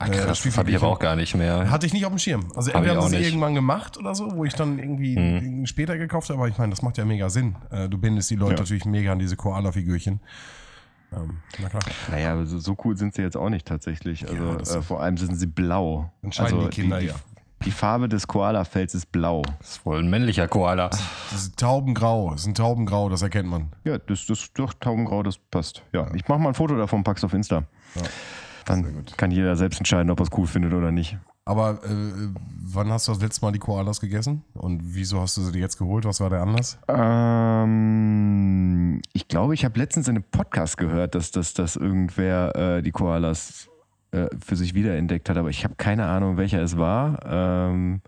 Ach, 0.00 0.08
Äh, 0.08 0.12
krass, 0.12 0.42
das 0.42 0.56
habe 0.56 0.70
ich 0.70 0.76
aber 0.76 0.88
auch 0.88 0.98
gar 0.98 1.14
nicht 1.14 1.36
mehr. 1.36 1.70
Hatte 1.70 1.86
ich 1.86 1.92
nicht 1.92 2.04
auf 2.06 2.12
dem 2.12 2.18
Schirm. 2.18 2.46
Also 2.56 2.72
entweder 2.72 2.96
haben 2.96 3.08
sie 3.08 3.16
es 3.16 3.26
irgendwann 3.26 3.54
gemacht 3.54 3.98
oder 3.98 4.14
so, 4.16 4.34
wo 4.34 4.44
ich 4.44 4.54
dann 4.54 4.78
irgendwie 4.80 5.14
irgendwie 5.14 5.66
später 5.66 5.96
gekauft 5.98 6.28
habe, 6.30 6.38
aber 6.40 6.48
ich 6.48 6.58
meine, 6.58 6.70
das 6.70 6.82
macht 6.82 6.96
ja 6.98 7.04
mega 7.04 7.28
Sinn. 7.30 7.54
Äh, 7.70 7.88
Du 7.88 7.98
bindest 7.98 8.30
die 8.30 8.36
Leute 8.36 8.54
Ja. 8.54 8.58
natürlich 8.60 8.84
mega 8.84 9.12
an 9.12 9.18
diese 9.20 9.36
Koala-Figürchen. 9.36 10.20
Ähm, 11.12 11.38
na 11.60 11.68
klar. 11.68 11.82
Naja, 12.10 12.32
aber 12.32 12.46
so, 12.46 12.58
so 12.58 12.76
cool 12.84 12.96
sind 12.96 13.14
sie 13.14 13.22
jetzt 13.22 13.36
auch 13.36 13.48
nicht 13.50 13.66
tatsächlich. 13.66 14.28
Also, 14.28 14.54
das- 14.54 14.74
äh, 14.76 14.82
vor 14.82 15.02
allem 15.02 15.16
sind 15.16 15.34
sie 15.36 15.46
blau. 15.46 16.12
Entscheiden 16.22 16.56
also, 16.58 16.68
die 16.68 16.80
Kinder, 16.82 17.00
die, 17.00 17.06
ja. 17.06 17.14
Die 17.64 17.72
Farbe 17.72 18.08
des 18.08 18.26
Koala-Fells 18.26 18.94
ist 18.94 19.12
blau. 19.12 19.42
Das 19.58 19.72
ist 19.72 19.84
wohl 19.86 19.98
ein 19.98 20.08
männlicher 20.08 20.48
Koala. 20.48 20.88
Das 20.88 21.02
ist 21.42 21.58
Taubengrau, 21.58 22.30
das 22.30 22.42
ist 22.42 22.46
ein 22.46 22.54
Taubengrau, 22.54 23.10
das 23.10 23.20
erkennt 23.20 23.50
man. 23.50 23.68
Ja, 23.84 23.98
das, 23.98 24.24
das 24.24 24.50
doch 24.54 24.72
Taubengrau, 24.72 25.22
das 25.22 25.36
passt. 25.36 25.82
Ja, 25.92 26.06
ich 26.14 26.26
mache 26.26 26.38
mal 26.38 26.48
ein 26.48 26.54
Foto 26.54 26.74
davon, 26.78 27.04
pack's 27.04 27.22
auf 27.22 27.34
Insta. 27.34 27.64
sehr 27.94 28.04
Dann 28.64 29.04
kann 29.18 29.30
jeder 29.30 29.56
selbst 29.56 29.78
entscheiden, 29.78 30.10
ob 30.10 30.20
er 30.20 30.22
es 30.22 30.30
cool 30.38 30.46
findet 30.46 30.72
oder 30.72 30.90
nicht. 30.90 31.18
Aber 31.44 31.80
äh, 31.84 32.28
wann 32.62 32.90
hast 32.92 33.08
du 33.08 33.12
das 33.12 33.22
letzte 33.22 33.44
Mal 33.44 33.52
die 33.52 33.58
Koalas 33.58 34.00
gegessen? 34.00 34.44
Und 34.54 34.80
wieso 34.82 35.20
hast 35.20 35.36
du 35.36 35.42
sie 35.42 35.58
jetzt 35.58 35.78
geholt? 35.78 36.04
Was 36.04 36.20
war 36.20 36.30
der 36.30 36.42
Anlass? 36.42 36.78
Ähm, 36.88 37.80
ich 39.12 39.26
glaube, 39.28 39.54
ich 39.54 39.64
habe 39.64 39.78
letztens 39.78 40.08
in 40.08 40.16
einem 40.16 40.24
Podcast 40.30 40.76
gehört, 40.76 41.14
dass, 41.14 41.30
dass, 41.30 41.54
dass 41.54 41.76
irgendwer 41.76 42.54
äh, 42.54 42.82
die 42.82 42.92
Koalas 42.92 43.68
äh, 44.12 44.26
für 44.44 44.56
sich 44.56 44.74
wiederentdeckt 44.74 45.28
hat, 45.28 45.36
aber 45.36 45.50
ich 45.50 45.64
habe 45.64 45.74
keine 45.76 46.06
Ahnung, 46.06 46.36
welcher 46.36 46.62
es 46.62 46.76
war. 46.76 47.20
Ähm, 47.24 48.00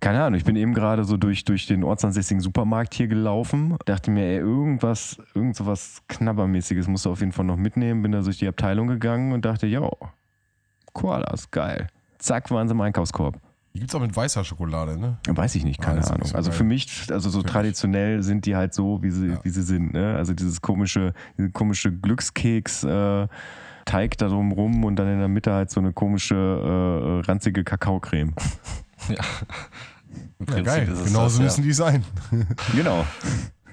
keine 0.00 0.22
Ahnung, 0.22 0.38
ich 0.38 0.44
bin 0.44 0.56
eben 0.56 0.74
gerade 0.74 1.04
so 1.04 1.16
durch, 1.16 1.44
durch 1.44 1.66
den 1.66 1.84
ortsansässigen 1.84 2.40
Supermarkt 2.40 2.94
hier 2.94 3.08
gelaufen, 3.08 3.76
dachte 3.84 4.10
mir, 4.10 4.24
ey, 4.24 4.38
irgendwas, 4.38 5.18
irgend 5.34 5.56
so 5.56 5.66
was 5.66 6.02
Knabbermäßiges 6.08 6.88
musst 6.88 7.04
du 7.04 7.10
auf 7.10 7.20
jeden 7.20 7.32
Fall 7.32 7.44
noch 7.44 7.56
mitnehmen, 7.56 8.02
bin 8.02 8.12
da 8.12 8.22
durch 8.22 8.38
die 8.38 8.48
Abteilung 8.48 8.88
gegangen 8.88 9.32
und 9.32 9.44
dachte, 9.44 9.66
ja, 9.66 9.88
Koalas, 10.92 11.50
geil. 11.50 11.88
Zack, 12.22 12.50
waren 12.50 12.68
sie 12.68 12.72
im 12.74 12.80
Einkaufskorb. 12.80 13.38
Die 13.74 13.78
gibt 13.80 13.90
es 13.90 13.94
auch 13.94 14.00
mit 14.00 14.14
weißer 14.14 14.44
Schokolade, 14.44 14.98
ne? 14.98 15.16
Weiß 15.28 15.54
ich 15.54 15.64
nicht, 15.64 15.80
Ah, 15.80 15.84
keine 15.84 15.96
das 16.00 16.06
ist 16.06 16.12
Ahnung. 16.12 16.26
so 16.28 16.36
also 16.36 16.52
für 16.52 16.62
mich, 16.64 17.06
also 17.10 17.30
so 17.30 17.42
traditionell 17.42 18.22
sind 18.22 18.44
die 18.44 18.54
halt 18.54 18.74
so, 18.74 19.02
wie 19.02 19.10
sie, 19.10 19.28
Ja. 19.28 19.38
wie 19.44 19.48
sie 19.48 19.62
sind. 19.62 19.94
Ne? 19.94 20.14
Also 20.14 20.34
dieses 20.34 20.60
komische, 20.60 21.14
diese 21.38 21.50
komische 21.50 21.90
Glückskeks, 21.90 22.84
äh, 22.84 23.28
Teig 23.84 24.16
da 24.18 24.28
drum 24.28 24.52
rum 24.52 24.84
und 24.84 24.94
dann 24.96 25.08
in 25.08 25.18
der 25.18 25.26
Mitte 25.28 25.52
halt 25.52 25.70
so 25.70 25.80
eine 25.80 25.92
komische, 25.92 26.34
äh, 26.36 27.26
ranzige 27.28 27.64
Kakaocreme. 27.64 28.32
Ja. 29.08 29.16
Ja, 30.54 30.60
geil. 30.62 30.86
Genauso 30.86 31.10
das, 31.12 31.38
ja. 31.38 31.44
müssen 31.44 31.62
die 31.64 31.72
sein. 31.72 32.04
genau. 32.76 33.04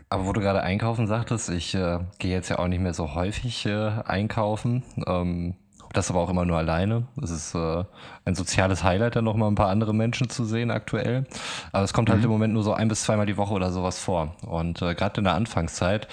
Aber 0.10 0.26
wo 0.26 0.34
du 0.34 0.40
gerade 0.42 0.64
einkaufen 0.64 1.06
sagtest, 1.06 1.50
ich 1.50 1.76
äh, 1.76 2.00
gehe 2.18 2.32
jetzt 2.32 2.50
ja 2.50 2.58
auch 2.58 2.68
nicht 2.68 2.82
mehr 2.82 2.94
so 2.96 3.14
häufig 3.14 3.66
äh, 3.68 3.90
einkaufen. 4.06 4.84
Ähm, 5.06 5.56
das 5.94 6.10
aber 6.10 6.20
auch 6.22 6.30
immer 6.30 6.46
nur 6.46 6.58
alleine. 6.58 7.08
Es 7.22 7.30
ist 7.30 7.54
äh, 7.56 7.84
ein 8.30 8.36
soziales 8.36 8.84
Highlight, 8.84 9.16
dann 9.16 9.26
nochmal 9.26 9.50
ein 9.50 9.56
paar 9.56 9.70
andere 9.70 9.94
Menschen 9.94 10.30
zu 10.30 10.46
sehen 10.46 10.72
aktuell. 10.72 11.26
Aber 11.72 11.84
es 11.84 11.94
kommt 11.94 12.10
halt 12.10 12.24
im 12.24 12.30
Moment 12.30 12.54
nur 12.54 12.64
so 12.64 12.74
ein 12.74 12.88
bis 12.88 13.04
zweimal 13.04 13.26
die 13.26 13.38
Woche 13.38 13.54
oder 13.54 13.72
sowas 13.72 14.00
vor. 14.00 14.36
Und 14.46 14.82
äh, 14.82 14.96
gerade 14.96 15.20
in 15.20 15.26
der 15.26 15.34
Anfangszeit 15.34 16.08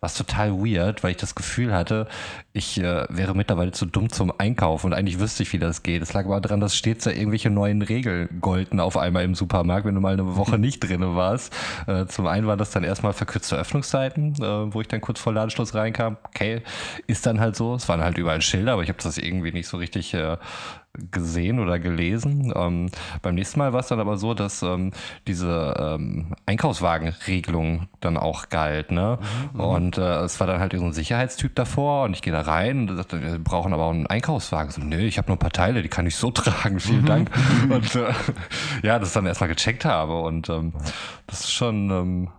war 0.00 0.08
es 0.08 0.14
total 0.14 0.52
weird, 0.52 1.04
weil 1.04 1.12
ich 1.12 1.16
das 1.16 1.36
Gefühl 1.36 1.72
hatte, 1.72 2.08
ich 2.52 2.78
äh, 2.80 3.06
wäre 3.08 3.34
mittlerweile 3.36 3.70
zu 3.70 3.86
dumm 3.86 4.10
zum 4.10 4.32
Einkaufen 4.36 4.88
und 4.88 4.94
eigentlich 4.94 5.20
wüsste 5.20 5.44
ich, 5.44 5.52
wie 5.52 5.60
das 5.60 5.84
geht. 5.84 6.02
Es 6.02 6.12
lag 6.12 6.24
aber 6.24 6.40
daran, 6.40 6.58
dass 6.58 6.76
stets 6.76 7.04
da 7.04 7.10
irgendwelche 7.10 7.50
neuen 7.50 7.82
Regeln 7.82 8.28
golden 8.40 8.80
auf 8.80 8.96
einmal 8.96 9.22
im 9.22 9.36
Supermarkt, 9.36 9.86
wenn 9.86 9.94
du 9.94 10.00
mal 10.00 10.14
eine 10.14 10.36
Woche 10.36 10.58
nicht 10.58 10.80
drinne 10.80 11.14
warst. 11.14 11.54
Äh, 11.86 12.06
zum 12.06 12.26
einen 12.26 12.48
war 12.48 12.56
das 12.56 12.72
dann 12.72 12.82
erstmal 12.82 13.12
verkürzte 13.12 13.56
Öffnungszeiten, 13.56 14.34
äh, 14.42 14.74
wo 14.74 14.80
ich 14.80 14.88
dann 14.88 15.00
kurz 15.00 15.20
vor 15.20 15.32
Ladenschluss 15.32 15.74
reinkam. 15.74 16.16
Okay, 16.24 16.62
ist 17.06 17.24
dann 17.24 17.38
halt 17.38 17.54
so. 17.54 17.74
Es 17.76 17.88
waren 17.88 18.02
halt 18.02 18.18
überall 18.18 18.42
Schilder, 18.42 18.72
aber 18.72 18.82
ich 18.82 18.88
habe 18.88 18.98
das 19.00 19.18
irgendwie 19.18 19.52
nicht 19.52 19.68
so 19.68 19.76
richtig 19.76 20.14
äh, 20.14 20.36
gesehen 21.10 21.58
oder 21.58 21.78
gelesen. 21.78 22.52
Ähm, 22.54 22.90
beim 23.22 23.34
nächsten 23.34 23.58
Mal 23.58 23.72
war 23.72 23.80
es 23.80 23.88
dann 23.88 24.00
aber 24.00 24.16
so, 24.18 24.34
dass 24.34 24.62
ähm, 24.62 24.92
diese 25.26 25.74
ähm, 25.78 26.34
Einkaufswagenregelung 26.46 27.88
dann 28.00 28.16
auch 28.16 28.50
galt. 28.50 28.90
Ne? 28.90 29.18
Und 29.54 29.96
äh, 29.96 30.20
es 30.20 30.38
war 30.40 30.46
dann 30.46 30.60
halt 30.60 30.74
so 30.76 30.84
ein 30.84 30.92
Sicherheitstyp 30.92 31.54
davor 31.54 32.04
und 32.04 32.14
ich 32.14 32.22
gehe 32.22 32.32
da 32.32 32.42
rein 32.42 32.90
und 32.90 32.96
sagte, 32.96 33.22
wir 33.22 33.38
brauchen 33.38 33.72
aber 33.72 33.84
auch 33.84 33.90
einen 33.90 34.06
Einkaufswagen. 34.06 34.70
So, 34.70 34.82
nö, 34.82 34.98
ich 34.98 35.16
habe 35.16 35.28
nur 35.28 35.36
ein 35.36 35.40
paar 35.40 35.50
Teile, 35.50 35.82
die 35.82 35.88
kann 35.88 36.06
ich 36.06 36.16
so 36.16 36.30
tragen, 36.32 36.78
vielen 36.78 37.06
Dank. 37.06 37.30
Und 37.68 37.94
äh, 37.94 38.12
ja, 38.82 38.98
das 38.98 39.12
dann 39.12 39.26
erstmal 39.26 39.48
gecheckt 39.48 39.84
habe 39.84 40.20
und 40.20 40.48
ähm, 40.48 40.72
das 41.26 41.40
ist 41.40 41.52
schon... 41.52 42.30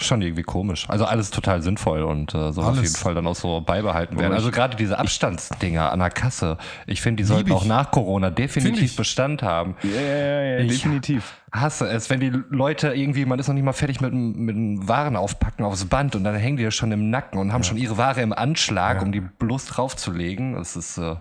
Schon 0.00 0.22
irgendwie 0.22 0.42
komisch. 0.44 0.88
Also 0.88 1.04
alles 1.04 1.30
total 1.30 1.60
sinnvoll 1.62 2.02
und 2.02 2.34
äh, 2.34 2.52
soll 2.52 2.64
auf 2.64 2.76
jeden 2.76 2.94
Fall 2.94 3.14
dann 3.14 3.26
auch 3.26 3.34
so 3.34 3.60
beibehalten 3.60 4.18
werden. 4.18 4.32
Also 4.32 4.50
gerade 4.50 4.76
diese 4.76 4.98
Abstandsdinger 4.98 5.90
an 5.92 5.98
der 5.98 6.10
Kasse, 6.10 6.56
ich 6.86 7.00
finde, 7.02 7.22
die 7.22 7.26
sollten 7.26 7.48
ich. 7.48 7.54
auch 7.54 7.64
nach 7.64 7.90
Corona 7.90 8.30
definitiv 8.30 8.94
Bestand 8.96 9.42
haben. 9.42 9.76
Ja, 9.82 10.00
ja, 10.00 10.16
ja, 10.16 10.42
ja 10.60 10.64
definitiv. 10.64 11.34
Hasse 11.50 11.88
es, 11.88 12.10
wenn 12.10 12.20
die 12.20 12.30
Leute 12.50 12.94
irgendwie, 12.94 13.24
man 13.24 13.38
ist 13.38 13.48
noch 13.48 13.54
nicht 13.54 13.64
mal 13.64 13.72
fertig 13.72 14.00
mit, 14.00 14.12
dem- 14.12 14.44
mit 14.44 14.54
dem 14.54 14.86
Waren 14.88 15.16
aufpacken 15.16 15.64
aufs 15.64 15.84
Band 15.86 16.14
und 16.14 16.22
dann 16.24 16.36
hängen 16.36 16.58
die 16.58 16.62
ja 16.62 16.70
schon 16.70 16.92
im 16.92 17.10
Nacken 17.10 17.38
und 17.40 17.52
haben 17.52 17.64
schon 17.64 17.76
ihre 17.78 17.96
Ware 17.96 18.20
im 18.20 18.32
Anschlag, 18.32 18.98
Ja. 18.98 19.02
um 19.02 19.12
die 19.12 19.20
bloß 19.20 19.64
draufzulegen. 19.66 20.54
Das 20.54 20.76
ist 20.76 20.98
äh, 20.98 21.16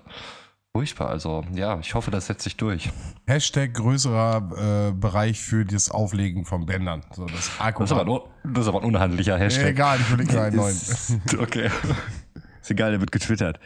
furchtbar. 0.77 1.09
Also 1.09 1.43
ja, 1.55 1.79
ich 1.79 1.95
hoffe, 1.95 2.11
das 2.11 2.27
setzt 2.27 2.43
sich 2.43 2.55
durch. 2.55 2.89
Hashtag 3.25 3.73
größerer 3.73 4.89
äh, 4.89 4.91
Bereich 4.93 5.39
für 5.41 5.65
das 5.65 5.89
Auflegen 5.89 6.45
von 6.45 6.67
Bändern. 6.67 7.01
So, 7.15 7.25
das. 7.25 7.49
Das 7.57 7.89
ist 7.91 7.91
aber, 7.97 8.05
ein- 8.45 8.53
das 8.53 8.61
ist 8.63 8.67
aber 8.67 8.81
ein 8.81 8.85
unhandlicher 8.85 9.39
Hashtag. 9.39 9.65
Egal, 9.69 9.99
ich 9.99 10.09
will 10.11 10.17
nicht 10.23 10.33
neuen. 10.55 10.75
Okay. 11.39 11.71
Ist 12.61 12.69
egal, 12.71 12.91
der 12.91 12.99
wird 12.99 13.11
getwittert. 13.11 13.59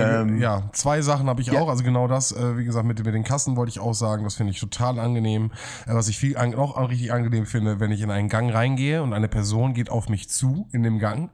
Ähm, 0.00 0.38
ja, 0.38 0.70
zwei 0.72 1.02
Sachen 1.02 1.28
habe 1.28 1.40
ich 1.40 1.56
auch. 1.56 1.68
Also 1.68 1.84
genau 1.84 2.08
das, 2.08 2.32
äh, 2.32 2.56
wie 2.56 2.64
gesagt, 2.64 2.86
mit, 2.86 3.04
mit 3.04 3.14
den 3.14 3.24
Kassen 3.24 3.56
wollte 3.56 3.70
ich 3.70 3.80
auch 3.80 3.94
sagen, 3.94 4.24
das 4.24 4.34
finde 4.34 4.52
ich 4.52 4.60
total 4.60 4.98
angenehm. 4.98 5.50
Äh, 5.86 5.94
was 5.94 6.08
ich 6.08 6.18
viel 6.18 6.36
an, 6.36 6.54
auch 6.54 6.76
richtig 6.88 7.12
angenehm 7.12 7.46
finde, 7.46 7.80
wenn 7.80 7.90
ich 7.90 8.00
in 8.00 8.10
einen 8.10 8.28
Gang 8.28 8.52
reingehe 8.52 9.02
und 9.02 9.12
eine 9.12 9.28
Person 9.28 9.74
geht 9.74 9.90
auf 9.90 10.08
mich 10.08 10.28
zu 10.28 10.68
in 10.72 10.82
dem 10.82 10.98
Gang. 10.98 11.30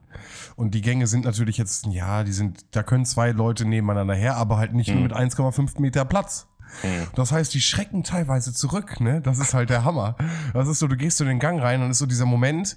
Und 0.57 0.75
die 0.75 0.81
Gänge 0.81 1.07
sind 1.07 1.25
natürlich 1.25 1.59
jetzt, 1.59 1.87
ja, 1.87 2.25
die 2.25 2.33
sind, 2.33 2.65
da 2.73 2.83
können 2.83 3.05
zwei 3.05 3.33
Leute 3.33 3.65
nebeneinander 3.65 4.15
her, 4.15 4.37
aber 4.37 4.59
halt 4.59 4.75
nicht 4.75 4.93
nur 4.93 5.03
mit 5.03 5.13
1,5 5.13 5.81
Meter 5.81 6.05
Platz. 6.05 6.47
Das 7.15 7.33
heißt, 7.33 7.55
die 7.55 7.61
schrecken 7.61 8.03
teilweise 8.03 8.53
zurück, 8.53 9.01
ne? 9.01 9.21
Das 9.21 9.39
ist 9.39 9.55
halt 9.55 9.71
der 9.71 9.85
Hammer. 9.85 10.17
Das 10.53 10.69
ist 10.69 10.79
so, 10.79 10.89
du 10.89 10.97
gehst 10.97 11.19
so 11.19 11.25
in 11.25 11.29
den 11.29 11.39
Gang 11.39 11.63
rein 11.63 11.83
und 11.83 11.91
ist 11.91 11.99
so 11.99 12.07
dieser 12.07 12.27
Moment, 12.27 12.77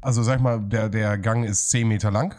also 0.00 0.22
sag 0.22 0.40
mal, 0.40 0.60
der, 0.60 0.88
der 0.88 1.18
Gang 1.18 1.44
ist 1.44 1.70
10 1.70 1.86
Meter 1.86 2.10
lang 2.10 2.34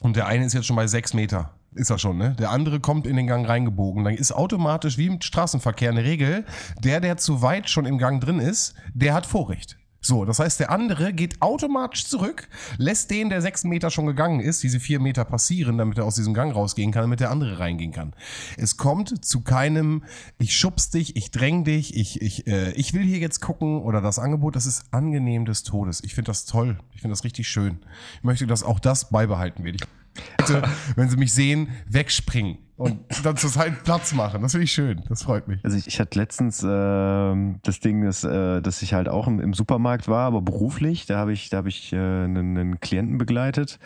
und 0.00 0.16
der 0.16 0.26
eine 0.26 0.44
ist 0.44 0.52
jetzt 0.52 0.66
schon 0.66 0.76
bei 0.76 0.86
6 0.86 1.14
Meter. 1.14 1.50
Ist 1.74 1.90
er 1.90 1.98
schon, 1.98 2.18
ne? 2.18 2.36
Der 2.38 2.50
andere 2.50 2.80
kommt 2.80 3.06
in 3.06 3.16
den 3.16 3.26
Gang 3.26 3.48
reingebogen. 3.48 4.04
Dann 4.04 4.14
ist 4.14 4.32
automatisch 4.32 4.98
wie 4.98 5.06
im 5.06 5.20
Straßenverkehr 5.20 5.90
eine 5.90 6.04
Regel, 6.04 6.44
der, 6.82 7.00
der 7.00 7.16
zu 7.16 7.40
weit 7.40 7.70
schon 7.70 7.86
im 7.86 7.98
Gang 7.98 8.22
drin 8.22 8.40
ist, 8.40 8.74
der 8.94 9.14
hat 9.14 9.24
Vorrecht. 9.24 9.78
So, 10.04 10.24
das 10.24 10.40
heißt, 10.40 10.58
der 10.58 10.70
andere 10.72 11.12
geht 11.12 11.40
automatisch 11.40 12.06
zurück, 12.06 12.48
lässt 12.76 13.12
den, 13.12 13.28
der 13.28 13.40
sechs 13.40 13.62
Meter 13.62 13.88
schon 13.88 14.04
gegangen 14.04 14.40
ist, 14.40 14.60
diese 14.64 14.80
vier 14.80 14.98
Meter 14.98 15.24
passieren, 15.24 15.78
damit 15.78 15.96
er 15.96 16.04
aus 16.04 16.16
diesem 16.16 16.34
Gang 16.34 16.52
rausgehen 16.52 16.90
kann, 16.90 17.02
damit 17.02 17.20
der 17.20 17.30
andere 17.30 17.60
reingehen 17.60 17.92
kann. 17.92 18.12
Es 18.56 18.76
kommt 18.76 19.24
zu 19.24 19.42
keinem, 19.42 20.02
ich 20.38 20.56
schubs 20.56 20.90
dich, 20.90 21.14
ich 21.14 21.30
dräng 21.30 21.62
dich, 21.62 21.96
ich, 21.96 22.20
ich, 22.20 22.48
äh, 22.48 22.72
ich 22.72 22.94
will 22.94 23.04
hier 23.04 23.18
jetzt 23.18 23.40
gucken 23.40 23.80
oder 23.80 24.00
das 24.00 24.18
Angebot, 24.18 24.56
das 24.56 24.66
ist 24.66 24.86
angenehm 24.90 25.44
des 25.44 25.62
Todes. 25.62 26.02
Ich 26.02 26.16
finde 26.16 26.30
das 26.30 26.46
toll. 26.46 26.78
Ich 26.94 27.00
finde 27.00 27.12
das 27.12 27.22
richtig 27.22 27.46
schön. 27.46 27.78
Ich 28.16 28.24
möchte, 28.24 28.48
dass 28.48 28.64
auch 28.64 28.80
das 28.80 29.10
beibehalten 29.10 29.62
wird. 29.62 29.76
Ich 29.76 29.88
bitte, 30.36 30.62
wenn 30.96 31.08
sie 31.08 31.16
mich 31.16 31.32
sehen, 31.32 31.68
wegspringen 31.88 32.58
und 32.82 33.00
dann 33.24 33.36
zur 33.36 33.50
Zeit 33.50 33.84
Platz 33.84 34.12
machen. 34.12 34.42
Das 34.42 34.52
finde 34.52 34.64
ich 34.64 34.72
schön. 34.72 35.02
Das 35.08 35.22
freut 35.22 35.46
mich. 35.46 35.64
Also 35.64 35.76
ich, 35.76 35.86
ich 35.86 36.00
hatte 36.00 36.18
letztens 36.18 36.62
äh, 36.62 37.54
das 37.62 37.80
Ding, 37.80 38.04
dass, 38.04 38.24
äh, 38.24 38.60
dass 38.60 38.82
ich 38.82 38.92
halt 38.92 39.08
auch 39.08 39.28
im, 39.28 39.40
im 39.40 39.54
Supermarkt 39.54 40.08
war, 40.08 40.26
aber 40.26 40.42
beruflich. 40.42 41.06
Da 41.06 41.18
habe 41.18 41.32
ich, 41.32 41.48
da 41.48 41.58
habe 41.58 41.68
ich 41.68 41.92
äh, 41.92 41.96
einen, 41.96 42.58
einen 42.58 42.80
Klienten 42.80 43.18
begleitet, 43.18 43.78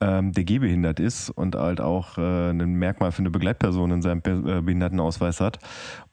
ähm, 0.00 0.32
der 0.32 0.44
gehbehindert 0.44 1.00
ist 1.00 1.30
und 1.30 1.54
halt 1.56 1.80
auch 1.80 2.18
äh, 2.18 2.50
ein 2.50 2.74
Merkmal 2.74 3.12
für 3.12 3.20
eine 3.20 3.30
Begleitperson 3.30 3.90
in 3.90 4.02
seinem 4.02 4.22
äh, 4.24 4.60
Behindertenausweis 4.62 5.40
hat. 5.40 5.58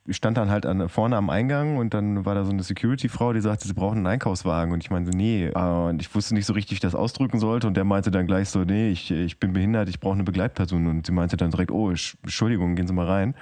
Ich 0.08 0.18
stand 0.18 0.38
dann 0.38 0.50
halt 0.50 0.66
an, 0.66 0.88
vorne 0.88 1.18
am 1.18 1.30
Eingang 1.32 1.78
und 1.78 1.94
dann 1.96 2.26
war 2.26 2.36
da 2.36 2.46
so 2.46 2.52
eine 2.52 2.62
Security-Frau, 2.62 3.34
die 3.34 3.42
sagte, 3.42 3.68
sie 3.68 3.74
brauchen 3.74 3.98
einen 3.98 4.08
Einkaufswagen. 4.08 4.72
Und 4.72 4.84
ich 4.84 4.92
meinte, 4.92 5.12
nee. 5.18 5.48
Äh, 5.48 5.60
Und 5.60 6.00
ich 6.02 6.14
wusste 6.14 6.36
nicht 6.36 6.46
so 6.46 6.54
richtig, 6.54 6.72
wie 6.72 6.76
ich 6.76 6.80
das 6.80 6.94
ausdrücken 6.94 7.40
sollte. 7.40 7.66
Und 7.68 7.76
der 7.76 7.86
meinte 7.86 8.12
dann 8.12 8.28
gleich 8.28 8.50
so, 8.50 8.64
nee, 8.64 8.90
ich, 8.90 9.10
ich 9.10 9.40
bin 9.40 9.54
behindert, 9.54 9.90
ich 9.90 10.00
brauche 10.00 10.14
eine 10.14 10.24
Begleitperson. 10.24 10.86
Und 10.86 11.08
sie 11.08 11.12
meinte 11.12 11.38
dann 11.38 11.50
direkt, 11.50 11.72
oh, 11.72 11.90
Entsch- 11.90 12.18
Entschuldigung, 12.22 12.76
gehen 12.76 12.86
Sie 12.86 12.94
mal 12.94 13.08
rein. 13.08 13.36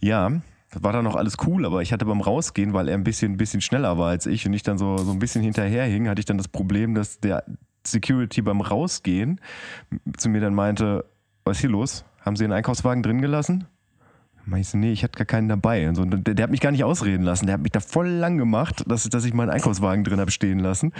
Ja, 0.00 0.32
war 0.72 0.92
dann 0.92 1.04
noch 1.04 1.16
alles 1.16 1.36
cool, 1.46 1.64
aber 1.66 1.82
ich 1.82 1.92
hatte 1.92 2.04
beim 2.04 2.20
Rausgehen, 2.20 2.72
weil 2.72 2.88
er 2.88 2.94
ein 2.94 3.04
bisschen, 3.04 3.32
ein 3.32 3.36
bisschen 3.36 3.60
schneller 3.60 3.98
war 3.98 4.08
als 4.08 4.26
ich 4.26 4.46
und 4.46 4.52
ich 4.52 4.62
dann 4.62 4.78
so, 4.78 4.98
so 4.98 5.10
ein 5.12 5.18
bisschen 5.18 5.42
hinterherhing, 5.42 6.08
hatte 6.08 6.20
ich 6.20 6.26
dann 6.26 6.38
das 6.38 6.48
Problem, 6.48 6.94
dass 6.94 7.20
der 7.20 7.44
Security 7.86 8.42
beim 8.42 8.60
Rausgehen 8.60 9.40
zu 10.16 10.28
mir 10.28 10.40
dann 10.40 10.54
meinte, 10.54 11.04
was 11.44 11.58
ist 11.58 11.60
hier 11.62 11.70
los? 11.70 12.04
Haben 12.20 12.36
Sie 12.36 12.44
den 12.44 12.52
Einkaufswagen 12.52 13.02
drin 13.02 13.20
gelassen? 13.20 13.66
Ich 14.56 14.68
so, 14.68 14.78
nee, 14.78 14.92
ich 14.92 15.04
hatte 15.04 15.16
gar 15.16 15.26
keinen 15.26 15.48
dabei. 15.48 15.88
Und 15.88 15.94
so, 15.94 16.04
der, 16.04 16.34
der 16.34 16.42
hat 16.42 16.50
mich 16.50 16.60
gar 16.60 16.72
nicht 16.72 16.82
ausreden 16.82 17.22
lassen. 17.22 17.46
Der 17.46 17.54
hat 17.54 17.62
mich 17.62 17.72
da 17.72 17.80
voll 17.80 18.08
lang 18.08 18.36
gemacht, 18.36 18.82
dass, 18.86 19.04
dass 19.04 19.24
ich 19.24 19.32
meinen 19.32 19.50
Einkaufswagen 19.50 20.02
drin 20.02 20.18
habe 20.18 20.30
stehen 20.30 20.58
lassen. 20.58 20.92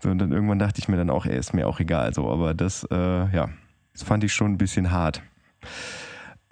So, 0.00 0.10
und 0.10 0.18
dann 0.18 0.32
irgendwann 0.32 0.58
dachte 0.58 0.80
ich 0.80 0.88
mir 0.88 0.96
dann 0.96 1.08
auch, 1.08 1.24
ey, 1.24 1.38
ist 1.38 1.54
mir 1.54 1.66
auch 1.66 1.80
egal. 1.80 2.12
So, 2.12 2.30
aber 2.30 2.52
das, 2.52 2.86
äh, 2.90 2.96
ja, 2.96 3.48
das 3.92 4.02
fand 4.02 4.24
ich 4.24 4.32
schon 4.32 4.52
ein 4.52 4.58
bisschen 4.58 4.90
hart. 4.90 5.22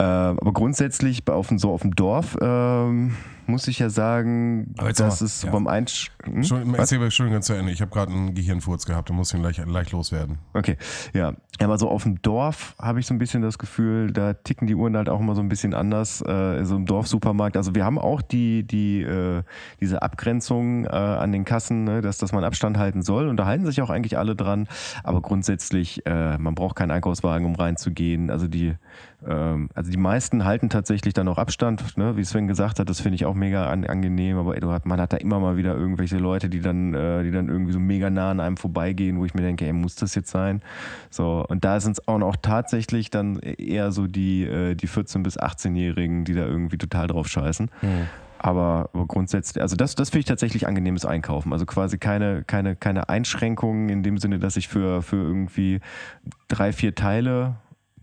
Äh, 0.00 0.04
aber 0.04 0.52
grundsätzlich 0.52 1.24
bei- 1.24 1.32
auf 1.32 1.48
so 1.56 1.72
auf 1.72 1.82
dem 1.82 1.96
Dorf 1.96 2.36
ähm, 2.40 3.16
muss 3.46 3.66
ich 3.66 3.78
ja 3.78 3.88
sagen, 3.88 4.74
dass 4.76 5.00
mal, 5.00 5.26
es 5.26 5.42
ja. 5.42 5.50
beim 5.50 5.66
Einsch... 5.66 6.10
Hm? 6.22 6.36
Entschuldigung, 6.36 6.74
erzähl 6.74 7.02
Entschuldigung 7.02 7.42
zu 7.42 7.54
Ende. 7.54 7.72
Ich 7.72 7.80
habe 7.80 7.90
gerade 7.90 8.12
einen 8.12 8.34
Gehirnfurz 8.34 8.84
gehabt, 8.84 9.08
da 9.08 9.14
muss 9.14 9.30
ich 9.32 9.38
ihn 9.38 9.42
gleich, 9.42 9.56
gleich 9.56 9.90
loswerden. 9.90 10.38
Okay, 10.52 10.76
ja. 11.14 11.32
Aber 11.60 11.78
so 11.78 11.88
auf 11.88 12.04
dem 12.04 12.22
Dorf 12.22 12.76
habe 12.80 13.00
ich 13.00 13.06
so 13.06 13.14
ein 13.14 13.18
bisschen 13.18 13.42
das 13.42 13.58
Gefühl, 13.58 14.12
da 14.12 14.34
ticken 14.34 14.68
die 14.68 14.76
Uhren 14.76 14.96
halt 14.96 15.08
auch 15.08 15.18
immer 15.18 15.34
so 15.34 15.40
ein 15.40 15.48
bisschen 15.48 15.74
anders. 15.74 16.20
Äh, 16.20 16.64
so 16.64 16.76
im 16.76 16.86
Dorfsupermarkt. 16.86 17.56
Also 17.56 17.74
wir 17.74 17.84
haben 17.84 17.98
auch 17.98 18.22
die, 18.22 18.62
die, 18.64 19.02
äh, 19.02 19.42
diese 19.80 20.02
Abgrenzung 20.02 20.84
äh, 20.84 20.90
an 20.90 21.32
den 21.32 21.44
Kassen, 21.44 21.84
ne, 21.84 22.02
dass, 22.02 22.18
dass 22.18 22.32
man 22.32 22.44
Abstand 22.44 22.78
halten 22.78 23.02
soll. 23.02 23.28
Und 23.28 23.38
da 23.38 23.46
halten 23.46 23.66
sich 23.66 23.82
auch 23.82 23.90
eigentlich 23.90 24.18
alle 24.18 24.36
dran. 24.36 24.68
Aber 25.02 25.22
grundsätzlich, 25.22 26.06
äh, 26.06 26.38
man 26.38 26.54
braucht 26.54 26.76
keinen 26.76 26.92
Einkaufswagen, 26.92 27.46
um 27.46 27.56
reinzugehen. 27.56 28.30
Also 28.30 28.46
die, 28.46 28.74
also 29.26 29.90
die 29.90 29.96
meisten 29.96 30.44
halten 30.44 30.70
tatsächlich 30.70 31.12
dann 31.12 31.26
auch 31.26 31.38
Abstand, 31.38 31.96
ne? 31.96 32.16
wie 32.16 32.24
Sven 32.24 32.46
gesagt 32.46 32.78
hat, 32.78 32.88
das 32.88 33.00
finde 33.00 33.16
ich 33.16 33.26
auch 33.26 33.34
mega 33.34 33.68
an, 33.68 33.84
angenehm, 33.84 34.38
aber 34.38 34.54
hat, 34.72 34.86
man 34.86 35.00
hat 35.00 35.12
da 35.12 35.16
immer 35.16 35.40
mal 35.40 35.56
wieder 35.56 35.74
irgendwelche 35.74 36.18
Leute, 36.18 36.48
die 36.48 36.60
dann, 36.60 36.94
äh, 36.94 37.24
die 37.24 37.32
dann 37.32 37.48
irgendwie 37.48 37.72
so 37.72 37.80
mega 37.80 38.10
nah 38.10 38.30
an 38.30 38.38
einem 38.38 38.56
vorbeigehen, 38.56 39.18
wo 39.18 39.24
ich 39.24 39.34
mir 39.34 39.42
denke, 39.42 39.66
ey, 39.66 39.72
muss 39.72 39.96
das 39.96 40.14
jetzt 40.14 40.30
sein? 40.30 40.62
So, 41.10 41.44
und 41.48 41.64
da 41.64 41.80
sind 41.80 41.92
es 41.92 42.06
auch 42.06 42.18
noch 42.18 42.36
tatsächlich 42.36 43.10
dann 43.10 43.40
eher 43.40 43.90
so 43.90 44.06
die, 44.06 44.44
äh, 44.44 44.76
die 44.76 44.88
14- 44.88 45.24
bis 45.24 45.38
18-Jährigen, 45.38 46.24
die 46.24 46.34
da 46.34 46.46
irgendwie 46.46 46.78
total 46.78 47.08
drauf 47.08 47.26
scheißen. 47.26 47.70
Aber 48.38 48.88
aber 48.92 49.06
grundsätzlich, 49.08 49.60
also 49.60 49.74
das, 49.74 49.96
das 49.96 50.10
finde 50.10 50.20
ich 50.20 50.26
tatsächlich 50.26 50.68
angenehmes 50.68 51.04
Einkaufen. 51.04 51.52
Also 51.52 51.66
quasi 51.66 51.98
keine, 51.98 52.44
keine, 52.44 52.76
keine 52.76 53.08
Einschränkungen 53.08 53.88
in 53.88 54.04
dem 54.04 54.18
Sinne, 54.18 54.38
dass 54.38 54.56
ich 54.56 54.68
für, 54.68 55.02
für 55.02 55.16
irgendwie 55.16 55.80
drei, 56.46 56.72
vier 56.72 56.94
Teile, 56.94 57.56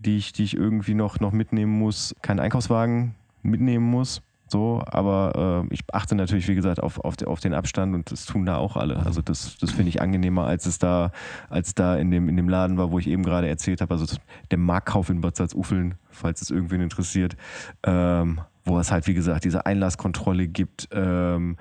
die 0.06 0.16
ich, 0.16 0.32
die 0.32 0.44
ich 0.44 0.56
irgendwie 0.56 0.94
noch, 0.94 1.20
noch 1.20 1.32
mitnehmen 1.32 1.78
muss, 1.78 2.14
keinen 2.22 2.40
Einkaufswagen 2.40 3.14
mitnehmen 3.42 3.84
muss. 3.84 4.22
So, 4.48 4.80
aber 4.86 5.64
äh, 5.68 5.74
ich 5.74 5.80
achte 5.92 6.14
natürlich, 6.14 6.46
wie 6.46 6.54
gesagt, 6.54 6.80
auf, 6.80 7.00
auf, 7.00 7.20
auf 7.26 7.40
den 7.40 7.52
Abstand 7.52 7.96
und 7.96 8.12
das 8.12 8.26
tun 8.26 8.46
da 8.46 8.58
auch 8.58 8.76
alle. 8.76 9.04
Also 9.04 9.20
das, 9.20 9.58
das 9.58 9.72
finde 9.72 9.88
ich 9.88 10.00
angenehmer, 10.00 10.46
als 10.46 10.66
es 10.66 10.78
da, 10.78 11.10
als 11.50 11.74
da 11.74 11.96
in 11.96 12.12
dem, 12.12 12.28
in 12.28 12.36
dem 12.36 12.48
Laden 12.48 12.78
war, 12.78 12.92
wo 12.92 13.00
ich 13.00 13.08
eben 13.08 13.24
gerade 13.24 13.48
erzählt 13.48 13.80
habe. 13.80 13.94
Also 13.94 14.16
der 14.52 14.58
Marktkauf 14.58 15.10
in 15.10 15.20
Bad 15.20 15.34
Salzuffeln, 15.34 15.96
falls 16.10 16.42
es 16.42 16.50
irgendwen 16.50 16.80
interessiert, 16.80 17.36
ähm, 17.82 18.40
wo 18.64 18.78
es 18.78 18.92
halt, 18.92 19.08
wie 19.08 19.14
gesagt, 19.14 19.44
diese 19.44 19.66
Einlasskontrolle 19.66 20.46
gibt, 20.46 20.88
ähm, 20.92 21.56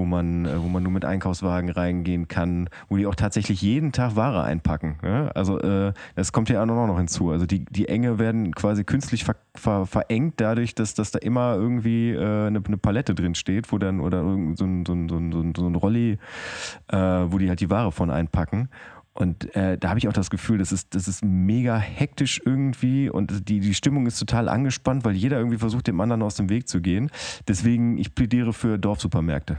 wo 0.00 0.06
man, 0.06 0.46
äh, 0.46 0.62
wo 0.62 0.68
man 0.68 0.82
nur 0.82 0.92
mit 0.92 1.04
Einkaufswagen 1.04 1.68
reingehen 1.68 2.26
kann, 2.26 2.70
wo 2.88 2.96
die 2.96 3.06
auch 3.06 3.14
tatsächlich 3.14 3.60
jeden 3.60 3.92
Tag 3.92 4.16
Ware 4.16 4.42
einpacken. 4.42 4.96
Ne? 5.02 5.30
Also 5.34 5.60
äh, 5.60 5.92
das 6.16 6.32
kommt 6.32 6.48
ja 6.48 6.62
auch 6.62 6.66
noch 6.66 6.96
hinzu. 6.96 7.30
Also 7.30 7.44
die, 7.44 7.66
die 7.66 7.88
Enge 7.88 8.18
werden 8.18 8.54
quasi 8.54 8.84
künstlich 8.84 9.24
ver, 9.24 9.36
ver, 9.54 9.84
verengt 9.84 10.40
dadurch, 10.40 10.74
dass, 10.74 10.94
dass 10.94 11.10
da 11.10 11.18
immer 11.18 11.54
irgendwie 11.54 12.12
äh, 12.12 12.46
eine, 12.46 12.62
eine 12.66 12.78
Palette 12.78 13.14
drin 13.14 13.34
steht, 13.34 13.70
wo 13.72 13.78
dann 13.78 14.00
oder 14.00 14.22
irgend 14.22 14.56
so 14.56 14.64
ein, 14.64 14.86
so 14.86 14.94
ein, 14.94 15.08
so 15.08 15.16
ein, 15.16 15.52
so 15.54 15.66
ein, 15.66 15.74
Rolli, 15.74 16.18
äh, 16.88 16.96
wo 16.96 17.36
die 17.36 17.50
halt 17.50 17.60
die 17.60 17.70
Ware 17.70 17.92
von 17.92 18.10
einpacken. 18.10 18.70
Und 19.12 19.54
äh, 19.56 19.76
da 19.76 19.88
habe 19.88 19.98
ich 19.98 20.06
auch 20.06 20.12
das 20.12 20.30
Gefühl, 20.30 20.58
das 20.58 20.70
ist, 20.70 20.94
das 20.94 21.08
ist 21.08 21.24
mega 21.24 21.76
hektisch 21.76 22.40
irgendwie 22.44 23.10
und 23.10 23.48
die, 23.48 23.58
die 23.58 23.74
Stimmung 23.74 24.06
ist 24.06 24.18
total 24.18 24.48
angespannt, 24.48 25.04
weil 25.04 25.14
jeder 25.14 25.36
irgendwie 25.38 25.58
versucht, 25.58 25.88
dem 25.88 26.00
anderen 26.00 26.22
aus 26.22 26.36
dem 26.36 26.48
Weg 26.48 26.68
zu 26.68 26.80
gehen. 26.80 27.10
Deswegen, 27.48 27.98
ich 27.98 28.14
plädiere 28.14 28.52
für 28.52 28.78
Dorfsupermärkte. 28.78 29.58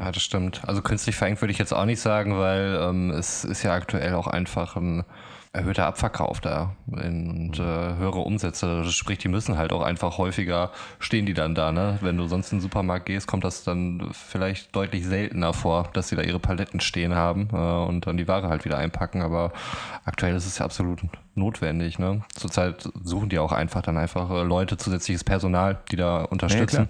Ja, 0.00 0.10
das 0.10 0.22
stimmt. 0.22 0.62
Also 0.66 0.82
künstlich 0.82 1.14
verengt 1.14 1.40
würde 1.40 1.52
ich 1.52 1.58
jetzt 1.58 1.72
auch 1.72 1.84
nicht 1.84 2.00
sagen, 2.00 2.36
weil 2.36 2.78
ähm, 2.82 3.10
es 3.10 3.44
ist 3.44 3.62
ja 3.62 3.74
aktuell 3.74 4.14
auch 4.14 4.26
einfach 4.26 4.76
ein 4.76 5.04
erhöhter 5.52 5.86
Abverkauf 5.86 6.40
da 6.40 6.76
und 6.86 7.58
äh, 7.58 7.62
höhere 7.62 8.20
Umsätze. 8.20 8.84
Sprich, 8.84 9.18
die 9.18 9.26
müssen 9.26 9.58
halt 9.58 9.72
auch 9.72 9.82
einfach 9.82 10.16
häufiger 10.16 10.70
stehen 11.00 11.26
die 11.26 11.34
dann 11.34 11.56
da. 11.56 11.72
Ne? 11.72 11.98
Wenn 12.02 12.16
du 12.16 12.28
sonst 12.28 12.52
in 12.52 12.58
den 12.58 12.62
Supermarkt 12.62 13.06
gehst, 13.06 13.26
kommt 13.26 13.42
das 13.42 13.64
dann 13.64 14.10
vielleicht 14.12 14.74
deutlich 14.76 15.04
seltener 15.04 15.52
vor, 15.52 15.88
dass 15.92 16.08
sie 16.08 16.14
da 16.14 16.22
ihre 16.22 16.38
Paletten 16.38 16.78
stehen 16.78 17.16
haben 17.16 17.48
äh, 17.52 17.56
und 17.56 18.06
dann 18.06 18.16
die 18.16 18.28
Ware 18.28 18.48
halt 18.48 18.64
wieder 18.64 18.78
einpacken. 18.78 19.22
Aber 19.22 19.52
aktuell 20.04 20.36
ist 20.36 20.46
es 20.46 20.58
ja 20.58 20.64
absolut 20.64 21.00
notwendig. 21.34 21.98
Ne? 21.98 22.22
Zurzeit 22.36 22.88
suchen 23.02 23.28
die 23.28 23.40
auch 23.40 23.52
einfach 23.52 23.82
dann 23.82 23.98
einfach 23.98 24.30
äh, 24.30 24.42
Leute, 24.44 24.76
zusätzliches 24.76 25.24
Personal, 25.24 25.78
die 25.90 25.96
da 25.96 26.22
unterstützen. 26.22 26.88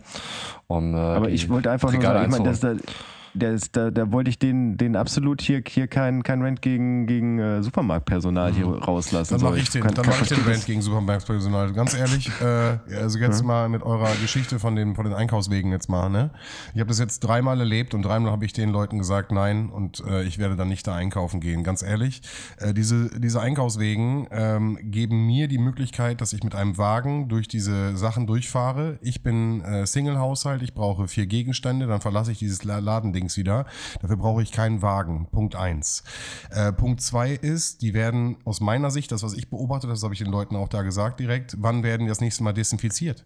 um, 0.66 0.94
äh, 0.94 0.98
Aber 0.98 1.30
ich 1.30 1.48
wollte 1.48 1.70
einfach 1.70 1.90
nur 1.90 1.98
Regale 1.98 2.18
sagen, 2.18 2.32
ich 2.32 2.38
meine, 2.38 2.50
das, 2.50 2.62
einzuräumen. 2.62 2.82
da, 2.86 2.92
ist, 3.34 3.76
da, 3.76 3.90
da 3.90 4.10
wollte 4.12 4.30
ich 4.30 4.38
den, 4.38 4.76
den 4.76 4.96
absolut 4.96 5.40
hier, 5.40 5.62
hier 5.66 5.86
kein, 5.86 6.22
kein 6.22 6.42
Rent 6.42 6.62
gegen, 6.62 7.06
gegen 7.06 7.38
äh, 7.38 7.62
Supermarktpersonal 7.62 8.52
hier 8.52 8.66
rauslassen. 8.66 9.34
Dann 9.38 9.42
mache 9.50 9.58
ich 9.60 9.70
den, 9.70 9.82
kann- 9.82 9.94
dann 9.94 10.04
kann 10.04 10.14
mach 10.14 10.22
ich 10.22 10.28
den 10.28 10.42
Rant 10.44 10.66
gegen 10.66 10.82
Supermarktpersonal. 10.82 11.72
Ganz 11.72 11.94
ehrlich, 11.94 12.30
äh, 12.40 12.94
also 12.96 13.18
jetzt 13.18 13.44
mal 13.44 13.68
mit 13.68 13.82
eurer 13.82 14.10
Geschichte 14.20 14.58
von 14.58 14.74
den, 14.76 14.94
von 14.94 15.04
den 15.04 15.14
Einkaufswegen 15.14 15.70
jetzt 15.72 15.88
mal. 15.88 16.08
Ne? 16.08 16.30
Ich 16.74 16.80
habe 16.80 16.88
das 16.88 16.98
jetzt 16.98 17.20
dreimal 17.20 17.58
erlebt 17.60 17.94
und 17.94 18.02
dreimal 18.02 18.32
habe 18.32 18.44
ich 18.44 18.52
den 18.52 18.70
Leuten 18.70 18.98
gesagt, 18.98 19.32
nein, 19.32 19.70
und 19.70 20.02
äh, 20.08 20.22
ich 20.24 20.38
werde 20.38 20.56
dann 20.56 20.68
nicht 20.68 20.86
da 20.86 20.94
einkaufen 20.96 21.40
gehen. 21.40 21.62
Ganz 21.64 21.82
ehrlich, 21.82 22.22
äh, 22.58 22.74
diese, 22.74 23.10
diese 23.20 23.40
Einkaufswegen 23.40 24.26
ähm, 24.30 24.78
geben 24.82 25.26
mir 25.26 25.46
die 25.48 25.58
Möglichkeit, 25.58 26.20
dass 26.20 26.32
ich 26.32 26.42
mit 26.42 26.54
einem 26.54 26.78
Wagen 26.78 27.28
durch 27.28 27.46
diese 27.48 27.96
Sachen 27.96 28.26
durchfahre. 28.26 28.98
Ich 29.02 29.22
bin 29.22 29.60
äh, 29.62 29.86
Single-Haushalt, 29.86 30.62
ich 30.62 30.74
brauche 30.74 31.06
vier 31.08 31.26
Gegenstände, 31.26 31.86
dann 31.86 32.00
verlasse 32.00 32.32
ich 32.32 32.38
dieses 32.38 32.64
La- 32.64 32.78
Ladendings 33.20 33.36
wieder. 33.36 33.66
Dafür 34.00 34.16
brauche 34.16 34.42
ich 34.42 34.52
keinen 34.52 34.82
Wagen. 34.82 35.26
Punkt 35.30 35.54
eins. 35.54 36.02
Äh, 36.50 36.72
Punkt 36.72 37.00
zwei 37.00 37.32
ist, 37.32 37.82
die 37.82 37.94
werden 37.94 38.36
aus 38.44 38.60
meiner 38.60 38.90
Sicht, 38.90 39.12
das 39.12 39.22
was 39.22 39.34
ich 39.34 39.50
beobachte, 39.50 39.86
das 39.86 40.02
habe 40.02 40.14
ich 40.14 40.20
den 40.20 40.30
Leuten 40.30 40.56
auch 40.56 40.68
da 40.68 40.82
gesagt 40.82 41.20
direkt, 41.20 41.56
wann 41.58 41.82
werden 41.82 42.02
die 42.02 42.08
das 42.08 42.20
nächste 42.20 42.42
Mal 42.42 42.52
desinfiziert? 42.52 43.24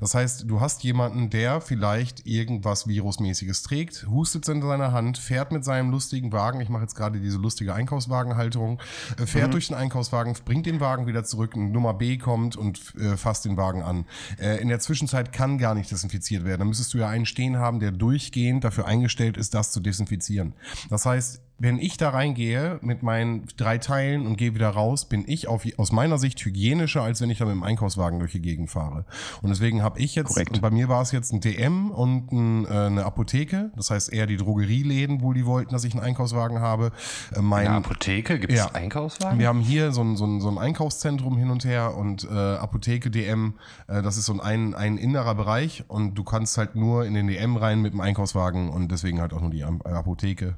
Das 0.00 0.14
heißt, 0.14 0.44
du 0.48 0.60
hast 0.60 0.82
jemanden, 0.84 1.30
der 1.30 1.60
vielleicht 1.60 2.26
irgendwas 2.26 2.86
Virusmäßiges 2.86 3.62
trägt, 3.62 4.06
hustet 4.08 4.48
in 4.48 4.62
seiner 4.62 4.92
Hand, 4.92 5.18
fährt 5.18 5.52
mit 5.52 5.64
seinem 5.64 5.90
lustigen 5.90 6.32
Wagen, 6.32 6.60
ich 6.60 6.68
mache 6.68 6.82
jetzt 6.82 6.94
gerade 6.94 7.20
diese 7.20 7.38
lustige 7.38 7.74
Einkaufswagenhalterung, 7.74 8.80
äh, 9.18 9.26
fährt 9.26 9.52
durch 9.54 9.68
den 9.68 9.76
Einkaufswagen, 9.76 10.34
bringt 10.44 10.66
den 10.66 10.80
Wagen 10.80 11.06
wieder 11.06 11.24
zurück, 11.24 11.56
Nummer 11.56 11.94
B 11.94 12.18
kommt 12.18 12.56
und 12.56 12.94
äh, 12.96 13.16
fasst 13.16 13.44
den 13.44 13.56
Wagen 13.56 13.82
an. 13.82 14.04
Äh, 14.38 14.60
in 14.60 14.68
der 14.68 14.80
Zwischenzeit 14.80 15.32
kann 15.32 15.58
gar 15.58 15.74
nicht 15.74 15.90
desinfiziert 15.90 16.44
werden. 16.44 16.60
Da 16.60 16.64
müsstest 16.64 16.94
du 16.94 16.98
ja 16.98 17.08
einen 17.08 17.26
stehen 17.26 17.56
haben, 17.56 17.80
der 17.80 17.92
durchgehend 17.92 18.64
dafür 18.64 18.86
eingestellt 18.86 19.29
ist, 19.36 19.54
das 19.54 19.72
zu 19.72 19.80
desinfizieren. 19.80 20.54
Das 20.88 21.06
heißt, 21.06 21.40
wenn 21.60 21.78
ich 21.78 21.98
da 21.98 22.08
reingehe 22.10 22.78
mit 22.82 23.02
meinen 23.02 23.44
drei 23.58 23.76
Teilen 23.78 24.26
und 24.26 24.36
gehe 24.36 24.54
wieder 24.54 24.70
raus, 24.70 25.04
bin 25.08 25.24
ich 25.26 25.46
auf, 25.46 25.64
aus 25.76 25.92
meiner 25.92 26.16
Sicht 26.18 26.40
hygienischer, 26.44 27.02
als 27.02 27.20
wenn 27.20 27.28
ich 27.28 27.38
da 27.38 27.44
mit 27.44 27.52
dem 27.54 27.62
Einkaufswagen 27.62 28.18
durch 28.18 28.32
die 28.32 28.40
Gegend 28.40 28.70
fahre. 28.70 29.04
Und 29.42 29.50
deswegen 29.50 29.82
habe 29.82 30.00
ich 30.00 30.14
jetzt, 30.14 30.28
Korrekt. 30.34 30.52
und 30.54 30.62
bei 30.62 30.70
mir 30.70 30.88
war 30.88 31.02
es 31.02 31.12
jetzt 31.12 31.32
ein 31.32 31.40
DM 31.40 31.90
und 31.90 32.32
ein, 32.32 32.64
äh, 32.64 32.68
eine 32.68 33.04
Apotheke, 33.04 33.70
das 33.76 33.90
heißt 33.90 34.10
eher 34.12 34.26
die 34.26 34.38
Drogerieläden, 34.38 35.20
wo 35.20 35.34
die 35.34 35.44
wollten, 35.44 35.70
dass 35.72 35.84
ich 35.84 35.92
einen 35.94 36.02
Einkaufswagen 36.02 36.60
habe. 36.60 36.92
Äh, 37.36 37.42
mein, 37.42 37.66
In 37.66 37.72
der 37.72 37.76
Apotheke 37.76 38.38
gibt 38.38 38.52
es 38.52 38.58
Ja. 38.58 38.70
Einkaufswagen? 38.72 39.38
wir 39.38 39.46
haben 39.48 39.60
hier 39.60 39.92
so 39.92 40.00
ein, 40.00 40.16
so 40.16 40.24
ein, 40.24 40.40
so 40.40 40.48
ein 40.48 40.56
Einkaufszentrum 40.56 41.36
hin 41.36 41.50
und 41.50 41.66
her 41.66 41.94
und 41.94 42.24
äh, 42.24 42.34
Apotheke 42.34 43.10
DM, 43.10 43.54
äh, 43.86 44.00
das 44.00 44.16
ist 44.16 44.24
so 44.24 44.40
ein, 44.40 44.74
ein 44.74 44.96
innerer 44.96 45.34
Bereich 45.34 45.84
und 45.88 46.14
du 46.14 46.24
kannst 46.24 46.56
halt 46.56 46.74
nur 46.74 47.04
in 47.04 47.12
den 47.12 47.26
DM 47.26 47.56
rein 47.58 47.82
mit 47.82 47.92
dem 47.92 48.00
Einkaufswagen 48.00 48.70
und 48.70 48.90
deswegen 48.90 49.20
halt 49.20 49.34
auch 49.34 49.42
nur 49.42 49.50
die 49.50 49.62
Apotheke. 49.64 50.56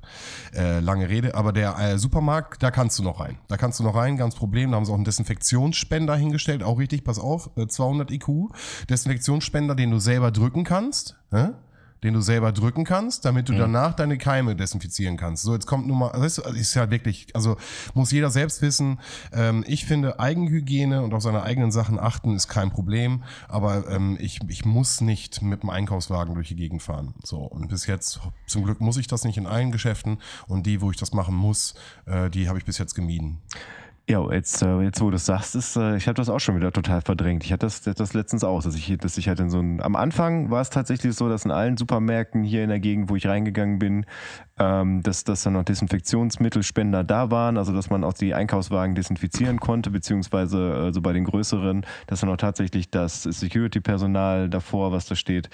Äh, 0.52 0.78
lange 0.92 1.08
Rede, 1.08 1.34
aber 1.34 1.52
der 1.52 1.78
äh, 1.78 1.98
Supermarkt, 1.98 2.62
da 2.62 2.70
kannst 2.70 2.98
du 2.98 3.02
noch 3.02 3.20
rein. 3.20 3.38
Da 3.48 3.56
kannst 3.56 3.80
du 3.80 3.84
noch 3.84 3.94
rein, 3.94 4.16
ganz 4.16 4.34
Problem. 4.34 4.70
Da 4.70 4.76
haben 4.76 4.84
sie 4.84 4.92
auch 4.92 4.96
einen 4.96 5.04
Desinfektionsspender 5.04 6.14
hingestellt, 6.16 6.62
auch 6.62 6.78
richtig, 6.78 7.02
pass 7.02 7.18
auf, 7.18 7.50
äh, 7.56 7.66
200 7.66 8.10
IQ. 8.10 8.50
Desinfektionsspender, 8.90 9.74
den 9.74 9.90
du 9.90 9.98
selber 9.98 10.30
drücken 10.30 10.64
kannst. 10.64 11.16
Hä? 11.30 11.48
Den 12.02 12.14
du 12.14 12.20
selber 12.20 12.52
drücken 12.52 12.84
kannst, 12.84 13.24
damit 13.24 13.48
du 13.48 13.52
danach 13.54 13.94
deine 13.94 14.18
Keime 14.18 14.56
desinfizieren 14.56 15.16
kannst. 15.16 15.42
So, 15.44 15.54
jetzt 15.54 15.66
kommt 15.66 15.86
nur 15.86 15.96
mal, 15.96 16.10
das 16.12 16.38
ist- 16.38 16.46
ist 16.56 16.74
ja 16.74 16.90
wirklich, 16.90 17.28
also 17.34 17.56
muss 17.94 18.10
jeder 18.10 18.30
selbst 18.30 18.60
wissen. 18.62 18.98
Ähm, 19.32 19.64
ich 19.66 19.84
finde, 19.86 20.18
Eigenhygiene 20.18 21.02
und 21.02 21.14
auf 21.14 21.22
seine 21.22 21.42
eigenen 21.42 21.70
Sachen 21.72 21.98
achten 21.98 22.34
ist 22.34 22.48
kein 22.48 22.70
Problem, 22.70 23.22
aber 23.48 23.88
ähm, 23.88 24.16
ich, 24.20 24.40
ich 24.48 24.64
muss 24.64 25.00
nicht 25.00 25.42
mit 25.42 25.62
dem 25.62 25.70
Einkaufswagen 25.70 26.34
durch 26.34 26.48
die 26.48 26.56
Gegend 26.56 26.82
fahren. 26.82 27.14
So, 27.22 27.38
und 27.38 27.68
bis 27.68 27.86
jetzt, 27.86 28.20
zum 28.46 28.64
Glück 28.64 28.80
muss 28.80 28.96
ich 28.96 29.06
das 29.06 29.24
nicht 29.24 29.36
in 29.38 29.46
allen 29.46 29.70
Geschäften 29.72 30.18
und 30.48 30.66
die, 30.66 30.80
wo 30.80 30.90
ich 30.90 30.96
das 30.96 31.12
machen 31.12 31.34
muss, 31.34 31.74
äh, 32.06 32.30
die 32.30 32.48
habe 32.48 32.58
ich 32.58 32.64
bis 32.64 32.78
jetzt 32.78 32.94
gemieden. 32.94 33.38
Ja, 34.08 34.28
jetzt, 34.32 34.62
äh, 34.62 34.80
jetzt 34.80 35.00
wo 35.00 35.06
du 35.06 35.10
das 35.12 35.26
sagst, 35.26 35.54
ist, 35.54 35.76
äh, 35.76 35.96
ich 35.96 36.08
habe 36.08 36.14
das 36.14 36.28
auch 36.28 36.40
schon 36.40 36.56
wieder 36.56 36.72
total 36.72 37.02
verdrängt. 37.02 37.44
Ich 37.44 37.52
hatte 37.52 37.66
das, 37.66 37.82
das 37.82 38.14
letztens 38.14 38.42
auch, 38.42 38.60
dass 38.60 38.74
ich, 38.74 38.98
dass 38.98 39.16
ich 39.16 39.28
halt 39.28 39.38
in 39.38 39.48
so 39.48 39.60
ein, 39.60 39.80
am 39.80 39.94
Anfang 39.94 40.50
war 40.50 40.60
es 40.60 40.70
tatsächlich 40.70 41.14
so, 41.14 41.28
dass 41.28 41.44
in 41.44 41.52
allen 41.52 41.76
Supermärkten 41.76 42.42
hier 42.42 42.64
in 42.64 42.68
der 42.68 42.80
Gegend, 42.80 43.10
wo 43.10 43.16
ich 43.16 43.28
reingegangen 43.28 43.78
bin, 43.78 44.04
ähm, 44.58 45.04
dass, 45.04 45.22
dass 45.22 45.44
dann 45.44 45.52
noch 45.52 45.62
Desinfektionsmittelspender 45.62 47.04
da 47.04 47.30
waren, 47.30 47.56
also 47.56 47.72
dass 47.72 47.90
man 47.90 48.02
auch 48.02 48.12
die 48.12 48.34
Einkaufswagen 48.34 48.96
desinfizieren 48.96 49.60
konnte, 49.60 49.90
beziehungsweise 49.90 50.88
äh, 50.88 50.92
so 50.92 51.00
bei 51.00 51.12
den 51.12 51.24
größeren, 51.24 51.86
dass 52.08 52.20
dann 52.20 52.30
auch 52.30 52.36
tatsächlich 52.36 52.90
das 52.90 53.22
Security-Personal 53.22 54.50
davor, 54.50 54.90
was 54.90 55.06
da 55.06 55.14
steht, 55.14 55.48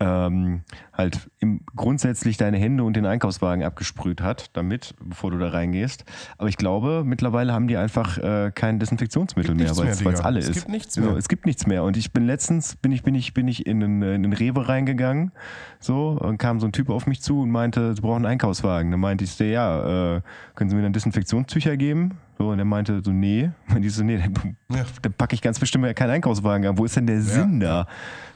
ähm, 0.00 0.62
halt 0.92 1.30
im, 1.38 1.60
grundsätzlich 1.74 2.36
deine 2.36 2.58
Hände 2.58 2.84
und 2.84 2.94
den 2.96 3.06
Einkaufswagen 3.06 3.64
abgesprüht 3.64 4.20
hat, 4.20 4.50
damit, 4.56 4.94
bevor 5.02 5.30
du 5.30 5.38
da 5.38 5.48
reingehst. 5.48 6.04
Aber 6.36 6.48
ich 6.50 6.56
glaube, 6.58 7.02
mittlerweile 7.06 7.52
haben 7.54 7.66
die 7.66 7.78
einfach 7.78 8.18
äh, 8.18 8.52
kein 8.54 8.78
Desinfektionsmittel 8.78 9.54
mehr, 9.54 9.74
weil 9.76 9.88
es 9.88 10.00
es 10.04 10.20
alle 10.20 10.40
Es 10.40 10.48
ist. 10.50 10.54
gibt 10.54 10.68
nichts 10.68 10.94
So, 10.94 11.00
mehr. 11.00 11.16
es 11.16 11.28
gibt 11.28 11.46
nichts 11.46 11.66
mehr. 11.66 11.82
Und 11.84 11.96
ich 11.96 12.12
bin 12.12 12.26
letztens, 12.26 12.76
bin 12.76 12.92
ich, 12.92 13.02
bin 13.02 13.14
ich, 13.14 13.32
bin 13.32 13.48
ich 13.48 13.66
in 13.66 13.82
einen, 13.82 14.02
in 14.02 14.08
einen 14.24 14.32
Rewe 14.34 14.68
reingegangen, 14.68 15.32
so, 15.80 16.08
und 16.10 16.36
kam 16.38 16.60
so 16.60 16.66
ein 16.66 16.72
Typ 16.72 16.90
auf 16.90 17.06
mich 17.06 17.22
zu 17.22 17.40
und 17.40 17.50
meinte, 17.50 17.94
sie 17.94 18.00
brauchen 18.02 18.16
einen 18.16 18.26
Einkaufswagen. 18.26 18.90
Dann 18.90 19.00
meinte 19.00 19.24
ich, 19.24 19.30
so, 19.32 19.44
ja, 19.44 20.16
äh, 20.16 20.20
können 20.54 20.68
Sie 20.70 20.76
mir 20.76 20.82
dann 20.82 20.92
Desinfektionstücher 20.92 21.76
geben? 21.78 22.18
So, 22.38 22.50
und 22.50 22.58
er 22.58 22.64
meinte 22.64 23.00
so, 23.04 23.12
nee. 23.12 23.50
Und 23.74 23.84
ich 23.84 23.94
so, 23.94 24.04
nee, 24.04 24.18
dann, 24.18 24.56
Ja. 24.70 24.84
dann 25.02 25.12
packe 25.14 25.34
ich 25.34 25.40
ganz 25.42 25.58
bestimmt 25.58 25.94
keinen 25.96 26.10
Einkaufswagen 26.10 26.66
an. 26.66 26.76
Wo 26.78 26.84
ist 26.84 26.96
denn 26.96 27.06
der 27.06 27.20
Sinn 27.22 27.60
da? 27.60 27.86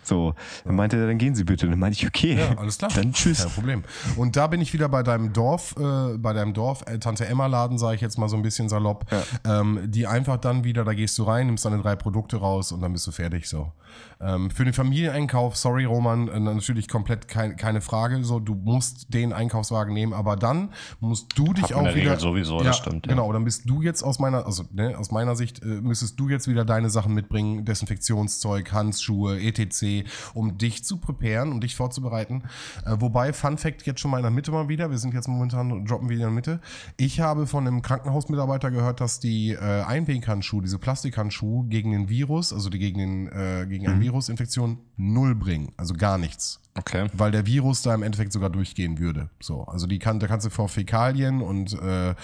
So, 0.07 0.35
dann 0.65 0.77
meinte 0.77 0.97
er, 0.97 1.07
dann 1.07 1.19
gehen 1.19 1.35
Sie 1.35 1.45
bitte. 1.45 1.69
Dann 1.69 1.79
meinte 1.79 1.99
ich, 1.99 2.07
okay, 2.07 2.39
Ja, 2.39 2.57
alles 2.59 2.79
klar. 2.79 2.91
dann 2.95 3.13
tschüss. 3.13 3.43
Kein 3.43 3.51
Problem. 3.51 3.85
Und 4.17 4.37
da 4.37 4.47
bin 4.47 4.61
ich 4.61 4.73
wieder 4.73 4.89
bei 4.89 5.03
deinem 5.03 5.33
Dorf, 5.33 5.75
äh, 5.79 6.17
bei 6.17 6.33
deinem 6.33 6.55
Dorf, 6.55 6.85
äh, 6.87 6.99
Tante 6.99 7.27
Emma 7.27 7.47
Laden, 7.47 7.77
sage 7.79 7.97
ich 7.97 8.01
jetzt 8.01 8.17
mal 8.19 8.29
so 8.29 8.37
ein 8.37 8.43
bisschen 8.43 8.69
salopp, 8.69 9.05
ähm, 9.45 9.81
die 9.87 10.07
einfach 10.07 10.37
dann 10.37 10.65
wieder, 10.65 10.85
da 10.85 10.95
gehst 10.95 11.19
du 11.19 11.25
rein, 11.25 11.47
nimmst 11.47 11.65
deine 11.65 11.83
drei 11.83 11.97
Produkte 11.97 12.37
raus 12.37 12.71
und 12.73 12.81
dann 12.83 12.93
bist 12.93 13.07
du 13.07 13.11
fertig 13.11 13.49
so. 13.49 13.73
Ähm, 14.21 14.51
für 14.51 14.65
den 14.65 14.75
Familieneinkauf, 14.75 15.57
sorry 15.57 15.85
Roman, 15.85 16.29
äh, 16.29 16.39
natürlich 16.39 16.89
komplett 16.89 17.29
kein, 17.29 17.57
keine 17.57 17.81
Frage, 17.81 18.23
so 18.25 18.41
du 18.41 18.55
musst 18.55 19.13
den 19.13 19.33
Einkaufswagen 19.33 19.93
nehmen, 19.93 20.13
aber 20.13 20.37
dann 20.37 20.71
musst 21.01 21.37
du 21.39 21.53
dich 21.53 21.71
man 21.71 21.73
auch 21.73 21.79
in 21.79 21.85
der 21.85 21.95
wieder 21.95 22.11
Regel 22.13 22.21
sowieso, 22.21 22.61
das 22.63 22.77
stimmt, 22.79 23.07
ja. 23.07 23.13
Genau, 23.13 23.33
dann 23.33 23.45
bist 23.45 23.69
du 23.69 23.83
jetzt 23.83 24.03
aus 24.03 24.19
meiner, 24.19 24.47
also 24.47 24.65
ne, 24.73 24.97
aus 24.99 25.11
meiner 25.11 25.35
Sicht 25.37 25.63
äh, 25.63 25.67
müsstest 25.67 26.19
du 26.21 26.29
jetzt 26.29 26.47
wieder 26.49 26.65
deine 26.65 26.91
Sachen 26.91 27.15
mitbringen, 27.15 27.65
Desinfektionszeug, 27.65 28.73
Handschuhe, 28.73 29.41
etc., 29.41 29.96
um 30.35 30.59
dich 30.59 30.85
zu 30.85 30.99
preparen, 30.99 31.53
um 31.53 31.61
dich 31.61 31.77
vorzubereiten. 31.77 32.43
Äh, 32.85 32.97
wobei, 32.99 33.33
Fun 33.33 33.59
Fact 33.59 33.87
jetzt 33.87 34.01
schon 34.01 34.11
mal 34.11 34.19
in 34.19 34.23
der 34.23 34.31
Mitte 34.31 34.51
mal 34.51 34.69
wieder, 34.69 34.91
wir 34.91 34.99
sind 34.99 35.15
jetzt 35.15 35.29
momentan, 35.29 35.85
droppen 35.85 36.09
wieder 36.09 36.21
in 36.21 36.27
der 36.27 36.31
Mitte. 36.31 36.61
Ich 36.97 37.21
habe 37.21 37.47
von 37.47 37.67
einem 37.67 37.83
Krankenhausmitarbeiter 37.83 38.71
gehört, 38.71 39.01
dass 39.01 39.21
die 39.21 39.53
äh, 39.53 39.83
Einweghandschuhe, 39.83 40.63
diese 40.63 40.79
Plastikhandschuhe 40.79 41.67
gegen 41.69 41.93
den 41.93 42.09
Virus, 42.09 42.53
also 42.53 42.71
die 42.71 42.79
gegen, 42.79 42.99
den, 42.99 43.27
äh, 43.29 43.67
gegen 43.69 43.87
eine 43.87 44.01
Virusinfektion, 44.01 44.79
null 44.97 45.35
bringen. 45.35 45.73
Also 45.77 45.95
gar 45.95 46.19
nichts 46.19 46.61
Okay. 46.79 47.09
weil 47.15 47.31
der 47.31 47.47
Virus 47.47 47.83
da 47.83 47.95
im 47.95 48.03
Endeffekt 48.03 48.33
sogar 48.33 48.51
durchgehen 48.51 48.99
würde. 48.99 49.31
So, 49.41 49.65
also 49.65 49.87
die 49.87 49.99
kann, 49.99 50.21
da 50.21 50.27
kannst 50.27 50.45
du 50.45 50.51
vor 50.51 50.69
Fäkalien 50.69 51.41
und 51.41 51.73
äh, 51.73 52.11
äh, 52.11 52.15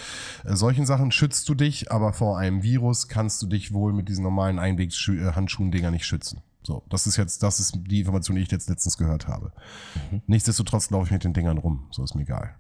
solchen 0.45 0.85
Sachen 0.85 1.11
schützt 1.11 1.49
du 1.49 1.55
dich, 1.55 1.91
aber 1.91 2.13
vor 2.13 2.39
einem 2.39 2.63
Virus 2.63 3.09
kannst 3.09 3.41
du 3.43 3.47
dich 3.47 3.73
wohl 3.73 3.95
mit 3.95 4.09
diesen 4.09 4.23
normalen 4.23 4.59
Einwegshandschuhen-Dinger 4.59 5.91
nicht 5.91 6.05
schützen. 6.05 6.43
So, 6.65 6.85
das 6.89 7.07
ist 7.07 7.17
jetzt, 7.17 7.43
das 7.43 7.61
ist 7.61 7.77
die 7.77 8.01
Information, 8.01 8.37
die 8.37 8.43
ich 8.43 8.51
jetzt 8.51 8.69
letztens 8.69 8.97
gehört 8.97 9.27
habe. 9.27 9.53
Nichtsdestotrotz 10.27 10.91
laufe 10.91 11.07
ich 11.07 11.13
mit 11.13 11.25
den 11.25 11.33
Dingern 11.33 11.59
rum, 11.59 11.89
so 11.91 12.05
ist 12.05 12.15
mir 12.15 12.23
egal. 12.23 12.55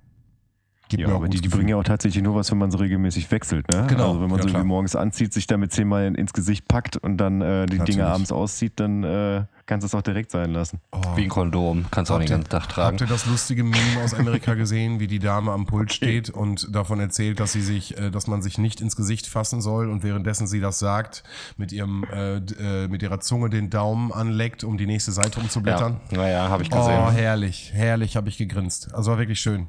Gibt 0.96 1.08
Ja, 1.08 1.14
aber 1.14 1.28
die, 1.28 1.40
die 1.40 1.48
bringen 1.48 1.68
ja 1.68 1.76
auch 1.76 1.84
tatsächlich 1.84 2.22
nur 2.22 2.34
was, 2.34 2.50
wenn 2.50 2.58
man 2.58 2.70
so 2.70 2.78
regelmäßig 2.78 3.30
wechselt, 3.30 3.66
ne? 3.70 3.86
Genau, 3.88 4.08
Also 4.08 4.20
wenn 4.22 4.28
man 4.30 4.46
ja, 4.46 4.48
so 4.48 4.64
morgens 4.64 4.94
anzieht, 4.94 5.32
sich 5.32 5.46
damit 5.46 5.72
zehnmal 5.72 6.14
ins 6.14 6.32
Gesicht 6.34 6.68
packt 6.68 6.96
und 6.98 7.16
dann 7.16 7.40
äh, 7.40 7.64
die 7.66 7.78
Natürlich. 7.78 7.96
Dinge 7.96 8.06
abends 8.08 8.30
auszieht, 8.30 8.74
dann 8.76 9.02
äh, 9.02 9.44
kannst 9.64 9.84
du 9.84 9.86
es 9.86 9.94
auch 9.94 10.02
direkt 10.02 10.30
sein 10.30 10.52
lassen. 10.52 10.80
Wie 11.14 11.22
ein 11.22 11.28
Kondom. 11.30 11.86
Kannst 11.90 12.10
du 12.10 12.14
auch 12.14 12.18
den 12.18 12.28
ganzen 12.28 12.50
Tag 12.50 12.68
tragen. 12.68 12.88
Habt 12.88 13.00
ihr 13.00 13.06
das 13.06 13.24
lustige 13.26 13.64
Meme 13.64 14.02
aus 14.04 14.12
Amerika 14.12 14.52
gesehen, 14.62 15.00
wie 15.00 15.06
die 15.06 15.18
Dame 15.18 15.50
am 15.52 15.64
Pult 15.66 15.92
steht 15.94 16.28
und 16.28 16.74
davon 16.74 17.00
erzählt, 17.00 17.40
dass 17.40 17.52
sie 17.52 17.62
sich, 17.62 17.96
äh, 17.98 18.10
dass 18.10 18.26
man 18.26 18.42
sich 18.42 18.58
nicht 18.58 18.80
ins 18.82 18.96
Gesicht 18.96 19.26
fassen 19.26 19.62
soll 19.62 19.88
und 19.88 20.02
währenddessen 20.02 20.46
sie 20.46 20.60
das 20.60 20.78
sagt, 20.78 21.22
mit 21.56 21.72
ihrem, 21.72 22.04
äh, 22.12 22.36
äh, 22.36 22.88
mit 22.88 23.02
ihrer 23.02 23.20
Zunge 23.20 23.48
den 23.48 23.70
Daumen 23.70 24.12
anleckt, 24.12 24.62
um 24.64 24.76
die 24.76 24.86
nächste 24.86 25.12
Seite 25.12 25.40
umzublättern? 25.40 26.00
Ja, 26.10 26.18
naja, 26.18 26.48
habe 26.50 26.62
ich 26.64 26.72
Oh, 26.72 26.76
gesehen. 26.76 27.10
herrlich, 27.12 27.70
herrlich, 27.72 28.16
habe 28.16 28.28
ich 28.28 28.36
gegrinst. 28.36 28.94
Also 28.94 29.12
war 29.12 29.18
wirklich 29.18 29.40
schön. 29.40 29.68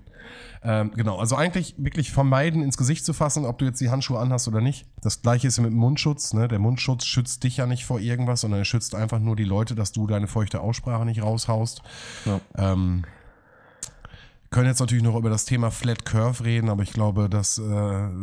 Ähm, 0.65 0.91
genau, 0.95 1.17
also 1.17 1.35
eigentlich 1.35 1.75
wirklich 1.77 2.11
vermeiden, 2.11 2.63
ins 2.63 2.77
Gesicht 2.77 3.05
zu 3.05 3.13
fassen, 3.13 3.45
ob 3.45 3.57
du 3.57 3.65
jetzt 3.65 3.81
die 3.81 3.89
Handschuhe 3.89 4.19
anhast 4.19 4.47
oder 4.47 4.61
nicht. 4.61 4.85
Das 5.01 5.21
gleiche 5.21 5.47
ist 5.47 5.59
mit 5.59 5.71
dem 5.71 5.77
Mundschutz. 5.77 6.33
Ne? 6.33 6.47
Der 6.47 6.59
Mundschutz 6.59 7.05
schützt 7.05 7.43
dich 7.43 7.57
ja 7.57 7.65
nicht 7.65 7.85
vor 7.85 7.99
irgendwas, 7.99 8.41
sondern 8.41 8.61
er 8.61 8.65
schützt 8.65 8.95
einfach 8.95 9.19
nur 9.19 9.35
die 9.35 9.43
Leute, 9.43 9.75
dass 9.75 9.91
du 9.91 10.07
deine 10.07 10.27
feuchte 10.27 10.61
Aussprache 10.61 11.05
nicht 11.05 11.21
raushaust. 11.21 11.81
Ja. 12.25 12.39
Ähm, 12.57 13.03
können 14.53 14.67
jetzt 14.67 14.79
natürlich 14.79 15.03
noch 15.03 15.15
über 15.15 15.29
das 15.29 15.45
Thema 15.45 15.71
Flat 15.71 16.05
Curve 16.05 16.45
reden, 16.45 16.69
aber 16.69 16.83
ich 16.83 16.93
glaube, 16.93 17.27
das, 17.27 17.57
äh, 17.57 17.63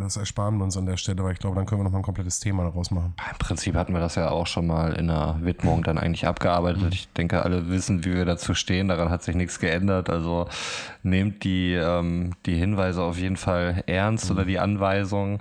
das 0.01 0.16
ersparen 0.16 0.57
wir 0.59 0.64
uns 0.64 0.77
an 0.77 0.87
der 0.87 0.97
Stelle, 0.97 1.23
weil 1.25 1.33
ich 1.33 1.40
glaube, 1.40 1.57
dann 1.57 1.66
können 1.66 1.81
wir 1.81 1.85
noch 1.85 1.90
mal 1.90 1.99
ein 1.99 2.05
komplettes 2.05 2.38
Thema 2.38 2.62
daraus 2.62 2.90
machen. 2.93 3.14
Im 3.31 3.38
Prinzip 3.38 3.75
hatten 3.75 3.93
wir 3.93 4.01
das 4.01 4.14
ja 4.14 4.31
auch 4.31 4.47
schon 4.47 4.69
mal 4.69 4.93
in 4.93 5.09
der 5.09 5.38
Widmung 5.40 5.83
dann 5.83 5.99
eigentlich 5.99 6.27
abgearbeitet. 6.27 6.95
Ich 6.95 7.12
denke, 7.12 7.43
alle 7.45 7.69
wissen, 7.69 8.05
wie 8.05 8.14
wir 8.14 8.25
dazu 8.25 8.55
stehen. 8.55 8.88
Daran 8.88 9.11
hat 9.11 9.25
sich 9.25 9.35
nichts 9.35 9.59
geändert. 9.59 10.09
Also 10.09 10.49
nehmt 11.03 11.43
die, 11.43 11.75
ähm, 11.75 12.33
die 12.47 12.55
Hinweise 12.55 13.03
auf 13.03 13.19
jeden 13.19 13.37
Fall 13.37 13.83
ernst 13.87 14.31
oder 14.31 14.45
die 14.45 14.61
Anweisungen. 14.61 15.40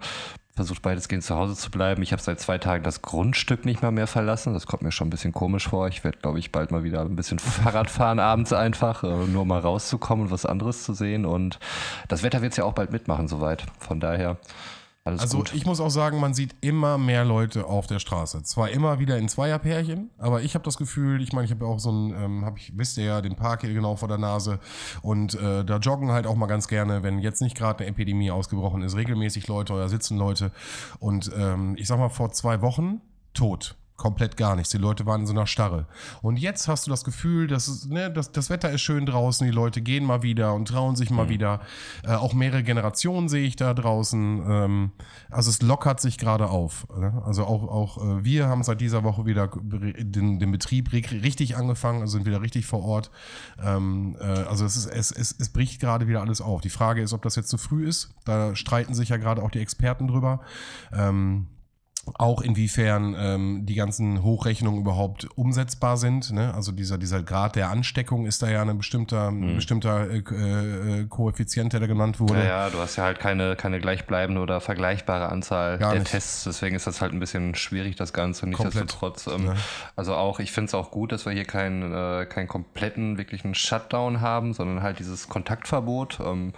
Versucht 0.59 0.83
weitestgehend 0.83 1.23
zu 1.23 1.35
Hause 1.35 1.55
zu 1.55 1.71
bleiben. 1.71 2.01
Ich 2.03 2.11
habe 2.11 2.21
seit 2.21 2.37
zwei 2.41 2.57
Tagen 2.57 2.83
das 2.83 3.01
Grundstück 3.01 3.63
nicht 3.63 3.81
mal 3.81 3.91
mehr 3.91 4.07
verlassen. 4.07 4.53
Das 4.53 4.67
kommt 4.67 4.81
mir 4.81 4.91
schon 4.91 5.07
ein 5.07 5.09
bisschen 5.09 5.31
komisch 5.31 5.69
vor. 5.69 5.87
Ich 5.87 6.03
werde, 6.03 6.17
glaube 6.17 6.37
ich, 6.37 6.51
bald 6.51 6.71
mal 6.71 6.83
wieder 6.83 6.99
ein 6.99 7.15
bisschen 7.15 7.39
Fahrrad 7.39 7.89
fahren 7.89 8.19
abends 8.19 8.51
einfach, 8.51 9.05
äh, 9.05 9.07
nur 9.07 9.45
mal 9.45 9.59
rauszukommen 9.59 10.25
und 10.25 10.31
was 10.31 10.45
anderes 10.45 10.83
zu 10.83 10.93
sehen. 10.93 11.25
Und 11.25 11.59
das 12.09 12.23
Wetter 12.23 12.41
wird 12.41 12.51
es 12.51 12.57
ja 12.57 12.65
auch 12.65 12.73
bald 12.73 12.91
mitmachen, 12.91 13.29
soweit. 13.29 13.63
Von 13.79 14.01
daher 14.01 14.35
alles 15.05 15.21
Also 15.21 15.37
gut. 15.37 15.53
ich 15.53 15.65
muss 15.65 15.79
auch 15.79 15.89
sagen, 15.89 16.19
man 16.19 16.33
sieht 16.33 16.55
immer 16.61 16.97
mehr 16.97 17.25
Leute 17.25 17.65
auf 17.65 17.87
der 17.87 17.99
Straße. 17.99 18.43
Zwar 18.43 18.69
immer 18.69 18.99
wieder 18.99 19.17
in 19.17 19.29
Zweierpärchen, 19.29 20.09
aber 20.17 20.41
ich 20.41 20.55
habe 20.55 20.65
das 20.65 20.77
Gefühl, 20.77 21.21
ich 21.21 21.31
meine, 21.33 21.45
ich 21.45 21.51
habe 21.51 21.65
ja 21.65 21.71
auch 21.71 21.79
so 21.79 21.91
ein, 21.91 22.13
ähm, 22.13 22.45
hab 22.45 22.57
ich, 22.57 22.77
wisst 22.77 22.97
ihr 22.97 23.05
ja, 23.05 23.21
den 23.21 23.35
Park 23.35 23.61
hier 23.61 23.73
genau 23.73 23.95
vor 23.95 24.07
der 24.07 24.17
Nase 24.17 24.59
und 25.01 25.35
äh, 25.35 25.63
da 25.63 25.77
joggen 25.77 26.11
halt 26.11 26.27
auch 26.27 26.35
mal 26.35 26.47
ganz 26.47 26.67
gerne, 26.67 27.03
wenn 27.03 27.19
jetzt 27.19 27.41
nicht 27.41 27.55
gerade 27.57 27.79
eine 27.79 27.87
Epidemie 27.87 28.31
ausgebrochen 28.31 28.81
ist, 28.81 28.95
regelmäßig 28.95 29.47
Leute 29.47 29.73
oder 29.73 29.89
sitzen 29.89 30.17
Leute 30.17 30.51
und 30.99 31.31
ähm, 31.35 31.75
ich 31.77 31.87
sag 31.87 31.97
mal 31.97 32.09
vor 32.09 32.31
zwei 32.31 32.61
Wochen 32.61 33.01
tot. 33.33 33.75
Komplett 33.99 34.37
gar 34.37 34.55
nichts. 34.55 34.71
Die 34.71 34.77
Leute 34.79 35.05
waren 35.05 35.21
in 35.21 35.27
so 35.27 35.33
einer 35.33 35.45
Starre. 35.45 35.85
Und 36.23 36.39
jetzt 36.39 36.67
hast 36.67 36.87
du 36.87 36.91
das 36.91 37.03
Gefühl, 37.03 37.45
dass 37.45 37.85
ne, 37.85 38.09
das, 38.11 38.31
das 38.31 38.49
Wetter 38.49 38.71
ist 38.71 38.81
schön 38.81 39.05
draußen, 39.05 39.45
die 39.45 39.53
Leute 39.53 39.81
gehen 39.81 40.05
mal 40.05 40.23
wieder 40.23 40.55
und 40.55 40.67
trauen 40.67 40.95
sich 40.95 41.11
mal 41.11 41.25
mhm. 41.25 41.29
wieder. 41.29 41.61
Äh, 42.03 42.13
auch 42.15 42.33
mehrere 42.33 42.63
Generationen 42.63 43.29
sehe 43.29 43.45
ich 43.45 43.55
da 43.55 43.75
draußen. 43.75 44.43
Ähm, 44.49 44.91
also 45.29 45.51
es 45.51 45.61
lockert 45.61 46.01
sich 46.01 46.17
gerade 46.17 46.49
auf. 46.49 46.87
Ne? 46.97 47.21
Also 47.25 47.43
auch, 47.45 47.63
auch 47.67 47.97
äh, 47.97 48.23
wir 48.23 48.47
haben 48.47 48.63
seit 48.63 48.81
dieser 48.81 49.03
Woche 49.03 49.25
wieder 49.25 49.49
den, 49.53 50.39
den 50.39 50.51
Betrieb 50.51 50.91
richtig 50.91 51.57
angefangen, 51.57 52.01
also 52.01 52.13
sind 52.13 52.25
wieder 52.25 52.41
richtig 52.41 52.65
vor 52.65 52.83
Ort. 52.83 53.11
Ähm, 53.61 54.15
äh, 54.19 54.23
also 54.23 54.65
es, 54.65 54.75
ist, 54.75 54.87
es, 54.87 55.11
es, 55.11 55.35
es 55.37 55.49
bricht 55.49 55.79
gerade 55.81 56.07
wieder 56.07 56.21
alles 56.21 56.41
auf. 56.41 56.61
Die 56.61 56.69
Frage 56.69 57.01
ist, 57.01 57.13
ob 57.13 57.21
das 57.21 57.35
jetzt 57.35 57.49
zu 57.49 57.57
früh 57.57 57.87
ist. 57.87 58.15
Da 58.25 58.55
streiten 58.55 58.93
sich 58.93 59.09
ja 59.09 59.17
gerade 59.17 59.43
auch 59.43 59.51
die 59.51 59.59
Experten 59.59 60.07
drüber. 60.07 60.39
Ähm, 60.93 61.47
auch 62.17 62.41
inwiefern 62.41 63.15
ähm, 63.17 63.65
die 63.65 63.75
ganzen 63.75 64.23
Hochrechnungen 64.23 64.81
überhaupt 64.81 65.27
umsetzbar 65.35 65.97
sind. 65.97 66.31
Ne? 66.31 66.53
Also 66.53 66.71
dieser, 66.71 66.97
dieser 66.97 67.23
Grad 67.23 67.55
der 67.55 67.69
Ansteckung 67.69 68.25
ist 68.25 68.41
da 68.41 68.49
ja 68.49 68.61
ein 68.61 68.77
bestimmter, 68.77 69.31
mhm. 69.31 69.55
bestimmter 69.55 70.09
äh, 70.09 70.17
äh, 70.19 71.05
Koeffizient, 71.07 71.73
der 71.73 71.79
da 71.79 71.87
genannt 71.87 72.19
wurde. 72.19 72.39
Ja, 72.39 72.45
ja, 72.45 72.69
du 72.69 72.79
hast 72.79 72.95
ja 72.95 73.03
halt 73.03 73.19
keine, 73.19 73.55
keine 73.55 73.79
gleichbleibende 73.79 74.41
oder 74.41 74.61
vergleichbare 74.61 75.29
Anzahl 75.29 75.77
Gar 75.77 75.91
der 75.91 75.99
nicht. 75.99 76.11
Tests. 76.11 76.43
Deswegen 76.45 76.75
ist 76.75 76.87
das 76.87 77.01
halt 77.01 77.13
ein 77.13 77.19
bisschen 77.19 77.55
schwierig, 77.55 77.95
das 77.95 78.13
Ganze. 78.13 78.47
Nichtsdestotrotz. 78.47 79.27
Ähm, 79.27 79.45
ja. 79.45 79.55
Also 79.95 80.15
auch, 80.15 80.39
ich 80.39 80.51
finde 80.51 80.67
es 80.67 80.73
auch 80.73 80.91
gut, 80.91 81.11
dass 81.11 81.25
wir 81.25 81.33
hier 81.33 81.45
keinen 81.45 81.93
äh, 81.93 82.25
keinen 82.25 82.47
kompletten, 82.47 83.17
wirklichen 83.17 83.55
Shutdown 83.55 84.21
haben, 84.21 84.53
sondern 84.53 84.81
halt 84.81 84.99
dieses 84.99 85.27
Kontaktverbot, 85.27 86.19
ähm, 86.21 86.53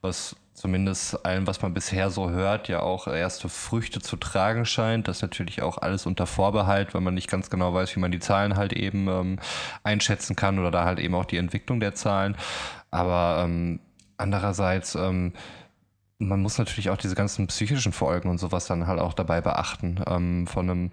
was 0.00 0.36
zumindest 0.62 1.26
allem, 1.26 1.48
was 1.48 1.60
man 1.60 1.74
bisher 1.74 2.08
so 2.08 2.30
hört, 2.30 2.68
ja 2.68 2.78
auch 2.78 3.08
erste 3.08 3.48
Früchte 3.48 4.00
zu 4.00 4.14
tragen 4.14 4.64
scheint. 4.64 5.08
Das 5.08 5.20
natürlich 5.20 5.60
auch 5.60 5.78
alles 5.78 6.06
unter 6.06 6.24
Vorbehalt, 6.24 6.94
weil 6.94 7.00
man 7.00 7.14
nicht 7.14 7.28
ganz 7.28 7.50
genau 7.50 7.74
weiß, 7.74 7.96
wie 7.96 8.00
man 8.00 8.12
die 8.12 8.20
Zahlen 8.20 8.56
halt 8.56 8.72
eben 8.72 9.08
ähm, 9.08 9.38
einschätzen 9.82 10.36
kann 10.36 10.60
oder 10.60 10.70
da 10.70 10.84
halt 10.84 11.00
eben 11.00 11.16
auch 11.16 11.24
die 11.24 11.38
Entwicklung 11.38 11.80
der 11.80 11.96
Zahlen. 11.96 12.36
Aber 12.92 13.42
ähm, 13.44 13.80
andererseits 14.18 14.94
ähm, 14.94 15.32
man 16.28 16.40
muss 16.40 16.58
natürlich 16.58 16.90
auch 16.90 16.96
diese 16.96 17.14
ganzen 17.14 17.46
psychischen 17.46 17.92
Folgen 17.92 18.28
und 18.28 18.38
sowas 18.38 18.66
dann 18.66 18.86
halt 18.86 19.00
auch 19.00 19.14
dabei 19.14 19.40
beachten. 19.40 20.00
Ähm, 20.06 20.46
von 20.46 20.70
einem, 20.70 20.90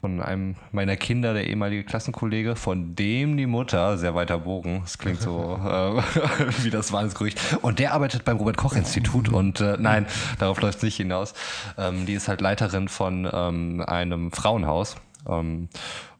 von 0.00 0.20
einem 0.20 0.56
meiner 0.72 0.96
Kinder, 0.96 1.34
der 1.34 1.46
ehemalige 1.46 1.84
Klassenkollege, 1.84 2.56
von 2.56 2.94
dem 2.94 3.36
die 3.36 3.46
Mutter, 3.46 3.98
sehr 3.98 4.14
weiter 4.14 4.38
Bogen, 4.38 4.80
das 4.82 4.98
klingt 4.98 5.20
so 5.20 5.58
äh, 5.64 6.02
wie 6.62 6.70
das 6.70 6.92
Wahnsinnsgerücht, 6.92 7.58
und 7.62 7.78
der 7.78 7.92
arbeitet 7.92 8.24
beim 8.24 8.36
Robert-Koch-Institut 8.36 9.28
und 9.32 9.60
äh, 9.60 9.76
nein, 9.78 10.06
darauf 10.38 10.60
läuft 10.60 10.78
es 10.78 10.82
nicht 10.82 10.96
hinaus. 10.96 11.34
Ähm, 11.78 12.06
die 12.06 12.14
ist 12.14 12.28
halt 12.28 12.40
Leiterin 12.40 12.88
von 12.88 13.28
ähm, 13.32 13.84
einem 13.86 14.32
Frauenhaus. 14.32 14.96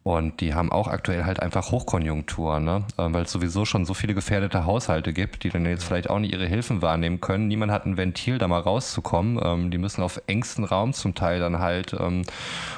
Und 0.03 0.41
die 0.41 0.55
haben 0.55 0.73
auch 0.73 0.89
aktuell 0.89 1.25
halt 1.25 1.41
einfach 1.41 1.71
Hochkonjunktur, 1.73 2.59
ne? 2.59 2.85
Ähm, 2.97 3.13
weil 3.13 3.25
es 3.25 3.33
sowieso 3.33 3.67
schon 3.67 3.85
so 3.85 3.93
viele 3.93 4.15
gefährdete 4.15 4.65
Haushalte 4.65 5.13
gibt, 5.13 5.45
die 5.45 5.51
dann 5.51 5.67
jetzt 5.67 5.85
vielleicht 5.85 6.09
auch 6.09 6.19
nicht 6.19 6.33
ihre 6.33 6.47
Hilfen 6.47 6.81
wahrnehmen 6.81 7.21
können. 7.21 7.49
Niemand 7.49 7.71
hat 7.71 7.85
ein 7.85 7.99
Ventil, 7.99 8.39
da 8.39 8.49
mal 8.49 8.61
rauszukommen. 8.61 9.39
Ähm, 9.45 9.71
die 9.71 9.77
müssen 9.77 10.03
auf 10.03 10.23
engstem 10.27 10.65
Raum 10.65 10.95
zum 10.95 11.15
Teil 11.15 11.39
dann 11.39 11.59
halt 11.59 11.95
ähm, 12.01 12.23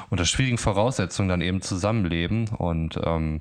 unter 0.09 0.25
schwierigen 0.25 0.57
Voraussetzungen 0.57 1.29
dann 1.29 1.39
eben 1.39 1.61
zusammenleben. 1.61 2.49
Und 2.49 2.99
ähm, 3.05 3.39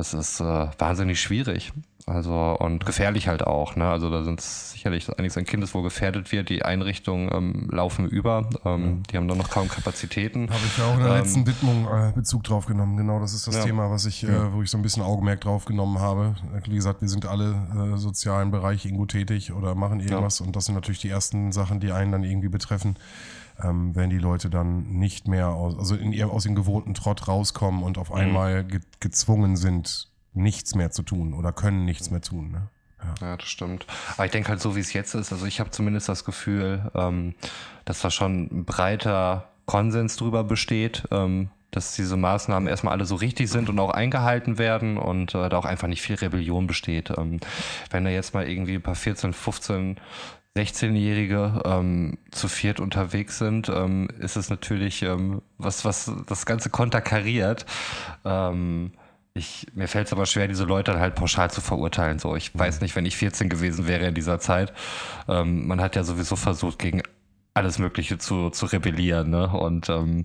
das 0.00 0.14
ist 0.14 0.40
äh, 0.40 0.68
wahnsinnig 0.78 1.20
schwierig. 1.20 1.74
Also 2.06 2.56
und 2.58 2.86
gefährlich 2.86 3.28
halt 3.28 3.46
auch. 3.46 3.76
Ne? 3.76 3.86
Also 3.86 4.10
da 4.10 4.24
sind 4.24 4.40
sicherlich 4.40 5.06
einiges 5.10 5.36
an 5.36 5.44
Kindeswohl 5.44 5.82
gefährdet 5.82 6.32
wird. 6.32 6.48
Die 6.48 6.64
Einrichtungen 6.64 7.30
ähm, 7.30 7.68
laufen 7.70 8.08
über. 8.08 8.48
Ähm, 8.64 8.82
ja. 8.82 9.02
Die 9.10 9.16
haben 9.18 9.28
dann 9.28 9.36
noch 9.36 9.50
kaum 9.50 9.68
Kapazitäten. 9.68 10.48
Habe 10.48 10.60
ich 10.64 10.78
ja 10.78 10.86
auch 10.86 10.94
in 10.94 11.00
der 11.00 11.10
ähm, 11.10 11.18
letzten 11.18 11.46
Widmung 11.46 11.86
äh, 11.86 12.12
Bezug 12.14 12.44
drauf 12.44 12.64
genommen. 12.64 12.96
Genau, 12.96 13.20
das 13.20 13.34
ist 13.34 13.46
das 13.46 13.56
ja. 13.56 13.64
Thema, 13.64 13.90
was 13.90 14.06
ich, 14.06 14.24
äh, 14.24 14.52
wo 14.54 14.62
ich 14.62 14.70
so 14.70 14.78
ein 14.78 14.82
bisschen 14.82 15.02
Augenmerk 15.02 15.42
drauf 15.42 15.66
genommen 15.66 15.98
habe. 15.98 16.34
Wie 16.64 16.74
gesagt, 16.74 17.02
wir 17.02 17.08
sind 17.08 17.26
alle 17.26 17.94
äh, 17.94 17.98
sozialen 17.98 18.50
Bereich 18.50 18.86
irgendwo 18.86 19.04
tätig 19.04 19.52
oder 19.52 19.74
machen 19.74 20.00
irgendwas. 20.00 20.40
Und 20.40 20.56
das 20.56 20.64
sind 20.64 20.74
natürlich 20.74 21.00
die 21.00 21.10
ersten 21.10 21.52
Sachen, 21.52 21.78
die 21.78 21.92
einen 21.92 22.12
dann 22.12 22.24
irgendwie 22.24 22.48
betreffen. 22.48 22.96
Ähm, 23.62 23.94
wenn 23.94 24.10
die 24.10 24.18
Leute 24.18 24.50
dann 24.50 24.82
nicht 24.82 25.28
mehr 25.28 25.48
aus, 25.48 25.76
also 25.78 25.94
in 25.94 26.12
ihrem, 26.12 26.30
aus 26.30 26.44
dem 26.44 26.54
gewohnten 26.54 26.94
Trott 26.94 27.28
rauskommen 27.28 27.82
und 27.82 27.98
auf 27.98 28.10
mhm. 28.10 28.16
einmal 28.16 28.64
ge 28.64 28.80
gezwungen 29.00 29.56
sind, 29.56 30.08
nichts 30.32 30.74
mehr 30.74 30.90
zu 30.90 31.02
tun 31.02 31.34
oder 31.34 31.52
können 31.52 31.84
nichts 31.84 32.10
mehr 32.10 32.20
tun. 32.20 32.50
Ne? 32.50 32.68
Ja. 33.02 33.28
ja. 33.28 33.36
das 33.36 33.48
stimmt. 33.48 33.86
Aber 34.14 34.26
ich 34.26 34.32
denke 34.32 34.48
halt 34.50 34.60
so, 34.60 34.76
wie 34.76 34.80
es 34.80 34.92
jetzt 34.92 35.14
ist, 35.14 35.32
also 35.32 35.46
ich 35.46 35.60
habe 35.60 35.70
zumindest 35.70 36.08
das 36.08 36.24
Gefühl, 36.24 36.90
ähm, 36.94 37.34
dass 37.84 38.00
da 38.00 38.10
schon 38.10 38.48
ein 38.50 38.64
breiter 38.64 39.48
Konsens 39.66 40.16
drüber 40.16 40.44
besteht, 40.44 41.04
ähm, 41.10 41.50
dass 41.70 41.94
diese 41.94 42.16
Maßnahmen 42.16 42.68
erstmal 42.68 42.92
alle 42.92 43.04
so 43.04 43.14
richtig 43.14 43.48
sind 43.48 43.68
und 43.68 43.78
auch 43.78 43.90
eingehalten 43.90 44.58
werden 44.58 44.98
und 44.98 45.34
äh, 45.34 45.48
da 45.48 45.56
auch 45.56 45.64
einfach 45.64 45.86
nicht 45.86 46.02
viel 46.02 46.16
Rebellion 46.16 46.66
besteht. 46.66 47.10
Ähm, 47.16 47.38
wenn 47.90 48.04
da 48.04 48.10
jetzt 48.10 48.34
mal 48.34 48.48
irgendwie 48.48 48.74
ein 48.74 48.82
paar 48.82 48.96
14, 48.96 49.32
15 49.32 49.96
16-Jährige 50.56 51.62
ähm, 51.64 52.18
zu 52.30 52.48
viert 52.48 52.80
unterwegs 52.80 53.38
sind, 53.38 53.68
ähm, 53.68 54.08
ist 54.18 54.36
es 54.36 54.50
natürlich 54.50 55.02
ähm, 55.02 55.42
was, 55.58 55.84
was 55.84 56.12
das 56.26 56.44
Ganze 56.44 56.70
konterkariert. 56.70 57.66
Ähm, 58.24 58.92
ich, 59.32 59.68
mir 59.74 59.86
fällt 59.86 60.08
es 60.08 60.12
aber 60.12 60.26
schwer, 60.26 60.48
diese 60.48 60.64
Leute 60.64 60.90
dann 60.90 61.00
halt 61.00 61.14
pauschal 61.14 61.50
zu 61.50 61.60
verurteilen. 61.60 62.18
So, 62.18 62.34
ich 62.34 62.56
weiß 62.56 62.80
nicht, 62.80 62.96
wenn 62.96 63.06
ich 63.06 63.16
14 63.16 63.48
gewesen 63.48 63.86
wäre 63.86 64.06
in 64.06 64.14
dieser 64.14 64.40
Zeit. 64.40 64.72
Ähm, 65.28 65.68
man 65.68 65.80
hat 65.80 65.94
ja 65.94 66.02
sowieso 66.02 66.34
versucht, 66.34 66.80
gegen 66.80 67.02
alles 67.54 67.78
Mögliche 67.78 68.18
zu, 68.18 68.50
zu 68.50 68.66
rebellieren, 68.66 69.30
ne? 69.30 69.48
Und 69.48 69.88
ähm, 69.88 70.24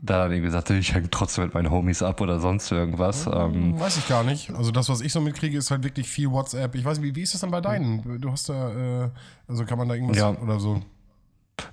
da 0.00 0.18
dann 0.18 0.32
irgendwie 0.32 0.48
gesagt, 0.48 0.70
ich 0.70 0.94
hänge 0.94 1.10
trotzdem 1.10 1.44
mit 1.44 1.54
meinen 1.54 1.70
Homies 1.70 2.02
ab 2.02 2.20
oder 2.20 2.38
sonst 2.38 2.70
irgendwas. 2.70 3.26
Ähm, 3.26 3.78
weiß 3.78 3.96
ich 3.96 4.08
gar 4.08 4.24
nicht. 4.24 4.50
Also 4.50 4.70
das, 4.70 4.88
was 4.88 5.00
ich 5.00 5.12
so 5.12 5.20
mitkriege, 5.20 5.56
ist 5.56 5.70
halt 5.70 5.84
wirklich 5.84 6.08
viel 6.08 6.30
WhatsApp. 6.30 6.74
Ich 6.74 6.84
weiß 6.84 6.98
nicht, 6.98 7.14
wie, 7.14 7.16
wie 7.16 7.22
ist 7.22 7.34
das 7.34 7.40
dann 7.40 7.50
bei 7.50 7.60
deinen? 7.60 8.20
Du 8.20 8.30
hast 8.30 8.48
da, 8.48 9.04
äh, 9.04 9.10
also 9.48 9.64
kann 9.64 9.78
man 9.78 9.88
da 9.88 9.94
irgendwas 9.94 10.18
ja. 10.18 10.30
oder 10.30 10.60
so? 10.60 10.82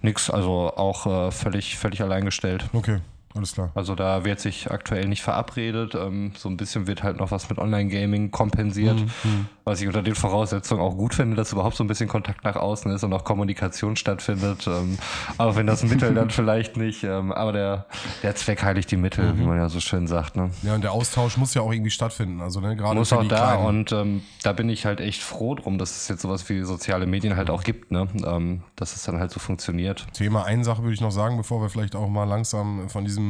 Nix, 0.02 0.30
also 0.30 0.72
auch 0.76 1.06
äh, 1.06 1.32
völlig, 1.32 1.78
völlig 1.78 2.02
alleingestellt. 2.02 2.70
Okay. 2.72 3.00
Alles 3.36 3.54
klar. 3.54 3.72
Also 3.74 3.96
da 3.96 4.26
wird 4.26 4.40
sich 4.40 4.70
aktuell 4.70 5.08
nicht 5.08 5.24
verabredet. 5.24 5.96
Ähm, 5.96 6.34
so 6.38 6.50
ein 6.50 6.58
bisschen 6.58 6.86
wird 6.86 7.02
halt 7.02 7.18
noch 7.18 7.32
was 7.32 7.50
mit 7.50 7.58
Online-Gaming 7.58 8.30
kompensiert. 8.32 9.00
Mhm. 9.00 9.48
Was 9.64 9.82
ich 9.82 9.88
unter 9.88 10.04
den 10.04 10.14
Voraussetzungen 10.14 10.82
auch 10.82 10.96
gut 10.96 11.16
finde, 11.16 11.36
dass 11.36 11.52
überhaupt 11.52 11.76
so 11.76 11.84
ein 11.84 11.88
bisschen 11.88 12.10
Kontakt 12.10 12.44
nach 12.44 12.58
außen 12.58 12.92
ist 12.92 13.04
und 13.04 13.14
auch 13.14 13.24
Kommunikation 13.24 13.96
stattfindet. 13.96 14.68
Ähm, 14.68 14.98
auch 15.38 15.56
wenn 15.56 15.66
das 15.66 15.84
Mittel 15.84 16.14
dann 16.14 16.30
vielleicht 16.32 16.78
nicht, 16.78 17.04
ähm, 17.04 17.32
aber 17.32 17.54
der, 17.54 17.86
der 18.22 18.36
Zweck 18.36 18.62
heiligt 18.62 18.92
die 18.92 18.98
Mittel, 18.98 19.34
mhm. 19.34 19.40
wie 19.40 19.46
man 19.46 19.58
ja 19.58 19.70
so 19.70 19.80
schön 19.80 20.06
sagt. 20.06 20.36
Ne? 20.36 20.52
Ja, 20.62 20.76
und 20.76 20.84
der 20.84 20.92
Austausch 20.92 21.38
muss 21.38 21.54
ja 21.54 21.62
auch 21.62 21.72
irgendwie 21.72 21.92
stattfinden. 21.92 22.42
Also 22.42 22.60
ne, 22.60 22.76
gerade 22.76 22.96
muss 22.96 23.14
auch 23.14 23.28
da 23.28 23.56
Kleinen. 23.56 23.66
und 23.66 23.92
ähm, 23.94 24.22
da 24.44 24.54
bin 24.54 24.70
ich 24.70 24.86
halt 24.86 25.00
echt 25.00 25.24
froh 25.24 25.56
drum, 25.56 25.78
dass 25.78 25.92
es 25.96 26.08
jetzt 26.08 26.22
sowas 26.22 26.48
wie 26.50 26.62
soziale 26.64 27.08
Medien 27.08 27.36
halt 27.36 27.50
auch 27.50 27.64
gibt, 27.64 27.92
ne? 27.92 28.08
Ähm, 28.26 28.62
dass 28.76 28.96
es 28.96 29.04
dann 29.04 29.20
halt 29.20 29.32
so 29.32 29.40
funktioniert. 29.40 30.06
Thema 30.14 30.44
eine 30.44 30.64
Sache 30.64 30.84
würde 30.84 30.94
ich 30.94 31.02
noch 31.02 31.12
sagen, 31.12 31.38
bevor 31.38 31.62
wir 31.62 31.70
vielleicht 31.70 31.96
auch 31.96 32.10
mal 32.10 32.26
langsam 32.26 32.90
von 32.90 33.06
diesem 33.06 33.23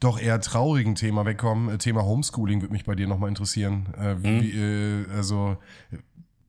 doch 0.00 0.20
eher 0.20 0.40
traurigen 0.40 0.94
Thema 0.94 1.24
wegkommen. 1.24 1.74
Äh, 1.74 1.78
Thema 1.78 2.04
Homeschooling 2.04 2.60
würde 2.60 2.72
mich 2.72 2.84
bei 2.84 2.94
dir 2.94 3.06
nochmal 3.06 3.28
interessieren. 3.28 3.94
Äh, 3.98 4.16
wie, 4.22 4.52
mhm. 4.52 5.06
äh, 5.10 5.14
also 5.14 5.56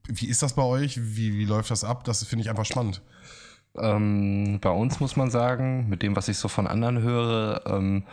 wie 0.08 0.28
ist 0.28 0.42
das 0.42 0.54
bei 0.54 0.64
euch? 0.64 1.00
Wie, 1.02 1.38
wie 1.38 1.46
läuft 1.46 1.72
das 1.72 1.84
ab? 1.84 2.04
Das 2.04 2.24
finde 2.24 2.44
ich 2.44 2.50
einfach 2.50 2.66
spannend. 2.66 3.02
Ähm, 3.78 4.60
bei 4.62 4.70
uns 4.70 5.00
muss 5.00 5.16
man 5.16 5.30
sagen, 5.30 5.90
mit 5.90 6.02
dem, 6.02 6.16
was 6.16 6.28
ich 6.28 6.38
so 6.38 6.48
von 6.48 6.68
anderen 6.68 7.02
höre, 7.02 7.62
ähm, 7.66 8.04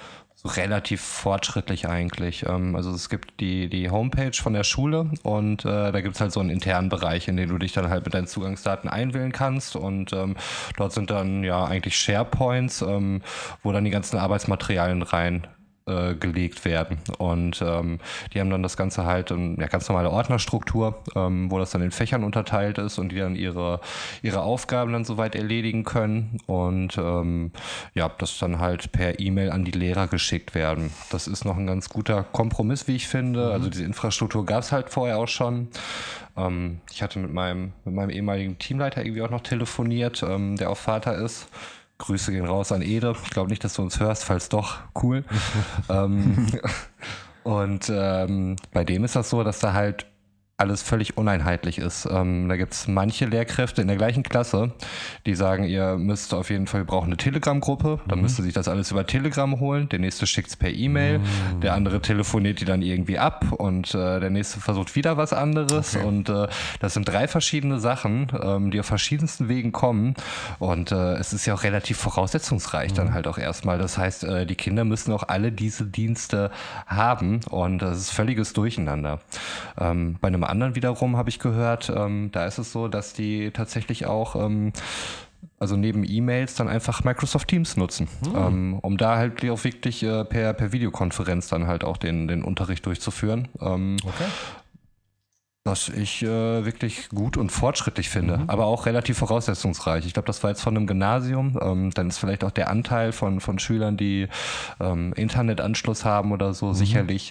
relativ 0.44 1.00
fortschrittlich 1.00 1.88
eigentlich. 1.88 2.46
Ähm, 2.46 2.74
also 2.74 2.90
es 2.92 3.08
gibt 3.08 3.40
die, 3.40 3.68
die 3.68 3.90
Homepage 3.90 4.32
von 4.34 4.52
der 4.52 4.64
Schule 4.64 5.10
und 5.22 5.64
äh, 5.64 5.92
da 5.92 6.00
gibt 6.00 6.16
es 6.16 6.20
halt 6.20 6.32
so 6.32 6.40
einen 6.40 6.50
internen 6.50 6.88
Bereich, 6.88 7.28
in 7.28 7.36
den 7.36 7.48
du 7.48 7.58
dich 7.58 7.72
dann 7.72 7.88
halt 7.88 8.04
mit 8.04 8.14
deinen 8.14 8.26
Zugangsdaten 8.26 8.88
einwählen 8.88 9.32
kannst 9.32 9.76
und 9.76 10.12
ähm, 10.12 10.36
dort 10.76 10.92
sind 10.92 11.10
dann 11.10 11.44
ja 11.44 11.64
eigentlich 11.64 11.96
SharePoints, 11.96 12.82
ähm, 12.82 13.22
wo 13.62 13.72
dann 13.72 13.84
die 13.84 13.90
ganzen 13.90 14.18
Arbeitsmaterialien 14.18 15.02
rein 15.02 15.46
äh, 15.86 16.14
gelegt 16.14 16.64
werden. 16.64 16.98
Und 17.18 17.62
ähm, 17.62 17.98
die 18.32 18.40
haben 18.40 18.50
dann 18.50 18.62
das 18.62 18.76
Ganze 18.76 19.04
halt 19.04 19.30
in 19.30 19.56
ja, 19.60 19.66
ganz 19.66 19.88
normale 19.88 20.10
Ordnerstruktur, 20.10 21.02
ähm, 21.14 21.50
wo 21.50 21.58
das 21.58 21.70
dann 21.70 21.82
in 21.82 21.90
Fächern 21.90 22.24
unterteilt 22.24 22.78
ist 22.78 22.98
und 22.98 23.10
die 23.10 23.18
dann 23.18 23.36
ihre, 23.36 23.80
ihre 24.22 24.42
Aufgaben 24.42 24.92
dann 24.92 25.04
soweit 25.04 25.34
erledigen 25.34 25.84
können 25.84 26.38
und 26.46 26.96
ähm, 26.98 27.52
ja, 27.94 28.08
das 28.18 28.38
dann 28.38 28.58
halt 28.58 28.92
per 28.92 29.18
E-Mail 29.18 29.50
an 29.50 29.64
die 29.64 29.72
Lehrer 29.72 30.06
geschickt 30.06 30.54
werden. 30.54 30.90
Das 31.10 31.26
ist 31.26 31.44
noch 31.44 31.56
ein 31.56 31.66
ganz 31.66 31.88
guter 31.88 32.22
Kompromiss, 32.22 32.86
wie 32.88 32.96
ich 32.96 33.08
finde. 33.08 33.46
Mhm. 33.46 33.52
Also 33.52 33.70
diese 33.70 33.84
Infrastruktur 33.84 34.46
gab 34.46 34.62
es 34.62 34.72
halt 34.72 34.90
vorher 34.90 35.18
auch 35.18 35.28
schon. 35.28 35.68
Ähm, 36.36 36.80
ich 36.90 37.02
hatte 37.02 37.18
mit 37.18 37.32
meinem, 37.32 37.72
mit 37.84 37.94
meinem 37.94 38.10
ehemaligen 38.10 38.58
Teamleiter 38.58 39.04
irgendwie 39.04 39.22
auch 39.22 39.30
noch 39.30 39.42
telefoniert, 39.42 40.22
ähm, 40.22 40.56
der 40.56 40.70
auch 40.70 40.76
Vater 40.76 41.16
ist. 41.16 41.48
Grüße 42.02 42.32
gehen 42.32 42.46
raus 42.46 42.72
an 42.72 42.82
Ede. 42.82 43.14
Ich 43.24 43.30
glaube 43.30 43.48
nicht, 43.48 43.64
dass 43.64 43.74
du 43.74 43.82
uns 43.82 44.00
hörst, 44.00 44.24
falls 44.24 44.48
doch, 44.48 44.78
cool. 45.02 45.24
ähm, 45.88 46.48
und 47.44 47.90
ähm, 47.94 48.56
bei 48.72 48.84
dem 48.84 49.04
ist 49.04 49.16
das 49.16 49.30
so, 49.30 49.42
dass 49.44 49.60
da 49.60 49.72
halt 49.72 50.06
alles 50.62 50.82
völlig 50.82 51.16
uneinheitlich 51.16 51.78
ist. 51.78 52.08
Ähm, 52.10 52.48
da 52.48 52.56
gibt 52.56 52.72
es 52.72 52.86
manche 52.86 53.26
Lehrkräfte 53.26 53.82
in 53.82 53.88
der 53.88 53.96
gleichen 53.96 54.22
Klasse, 54.22 54.70
die 55.26 55.34
sagen, 55.34 55.64
ihr 55.64 55.96
müsst 55.96 56.32
auf 56.34 56.50
jeden 56.50 56.68
Fall, 56.68 56.82
wir 56.82 56.86
brauchen 56.86 57.06
eine 57.06 57.16
Telegram-Gruppe, 57.16 57.98
dann 58.06 58.18
mhm. 58.18 58.22
müsst 58.22 58.38
ihr 58.38 58.44
sich 58.44 58.54
das 58.54 58.68
alles 58.68 58.92
über 58.92 59.04
Telegram 59.04 59.58
holen, 59.58 59.88
der 59.88 59.98
nächste 59.98 60.26
schickt 60.26 60.50
es 60.50 60.56
per 60.56 60.70
E-Mail, 60.70 61.18
mhm. 61.18 61.60
der 61.60 61.74
andere 61.74 62.00
telefoniert 62.00 62.60
die 62.60 62.64
dann 62.64 62.80
irgendwie 62.80 63.18
ab 63.18 63.52
und 63.52 63.92
äh, 63.94 64.20
der 64.20 64.30
nächste 64.30 64.60
versucht 64.60 64.94
wieder 64.94 65.16
was 65.16 65.32
anderes 65.32 65.96
okay. 65.96 66.06
und 66.06 66.28
äh, 66.28 66.46
das 66.78 66.94
sind 66.94 67.08
drei 67.08 67.26
verschiedene 67.26 67.80
Sachen, 67.80 68.28
ähm, 68.40 68.70
die 68.70 68.78
auf 68.78 68.86
verschiedensten 68.86 69.48
Wegen 69.48 69.72
kommen 69.72 70.14
und 70.60 70.92
äh, 70.92 71.14
es 71.14 71.32
ist 71.32 71.44
ja 71.44 71.54
auch 71.54 71.64
relativ 71.64 71.98
voraussetzungsreich 71.98 72.92
mhm. 72.92 72.96
dann 72.96 73.14
halt 73.14 73.26
auch 73.26 73.38
erstmal. 73.38 73.78
Das 73.78 73.98
heißt, 73.98 74.24
äh, 74.24 74.46
die 74.46 74.54
Kinder 74.54 74.84
müssen 74.84 75.12
auch 75.12 75.24
alle 75.28 75.50
diese 75.50 75.86
Dienste 75.86 76.52
haben 76.86 77.40
und 77.50 77.78
das 77.78 77.98
ist 77.98 78.10
völliges 78.10 78.52
Durcheinander. 78.52 79.18
Ähm, 79.78 80.18
bei 80.20 80.28
einem 80.28 80.44
anderen 80.52 80.76
wiederum 80.76 81.16
habe 81.16 81.28
ich 81.28 81.40
gehört, 81.40 81.92
ähm, 81.94 82.30
da 82.30 82.46
ist 82.46 82.58
es 82.58 82.70
so, 82.70 82.86
dass 82.86 83.12
die 83.12 83.50
tatsächlich 83.50 84.06
auch 84.06 84.36
ähm, 84.36 84.72
also 85.58 85.76
neben 85.76 86.04
E-Mails 86.04 86.54
dann 86.54 86.68
einfach 86.68 87.04
Microsoft 87.04 87.48
Teams 87.48 87.76
nutzen, 87.76 88.08
mhm. 88.24 88.36
ähm, 88.36 88.78
um 88.82 88.96
da 88.96 89.16
halt 89.16 89.48
auch 89.48 89.64
wirklich 89.64 90.02
äh, 90.02 90.24
per, 90.24 90.52
per 90.54 90.72
Videokonferenz 90.72 91.48
dann 91.48 91.66
halt 91.66 91.84
auch 91.84 91.96
den, 91.96 92.28
den 92.28 92.42
Unterricht 92.42 92.84
durchzuführen. 92.86 93.48
Ähm, 93.60 93.96
okay. 94.04 94.24
Was 95.64 95.88
ich 95.88 96.24
äh, 96.24 96.64
wirklich 96.64 97.08
gut 97.10 97.36
und 97.36 97.52
fortschrittlich 97.52 98.08
finde, 98.08 98.38
mhm. 98.38 98.50
aber 98.50 98.64
auch 98.66 98.86
relativ 98.86 99.18
voraussetzungsreich. 99.18 100.04
Ich 100.04 100.12
glaube, 100.12 100.26
das 100.26 100.42
war 100.42 100.50
jetzt 100.50 100.62
von 100.62 100.76
einem 100.76 100.88
Gymnasium. 100.88 101.56
Ähm, 101.62 101.90
dann 101.92 102.08
ist 102.08 102.18
vielleicht 102.18 102.42
auch 102.42 102.50
der 102.50 102.68
Anteil 102.68 103.12
von, 103.12 103.38
von 103.38 103.60
Schülern, 103.60 103.96
die 103.96 104.26
ähm, 104.80 105.12
Internetanschluss 105.12 106.04
haben 106.04 106.32
oder 106.32 106.52
so, 106.52 106.66
mhm. 106.66 106.74
sicherlich 106.74 107.30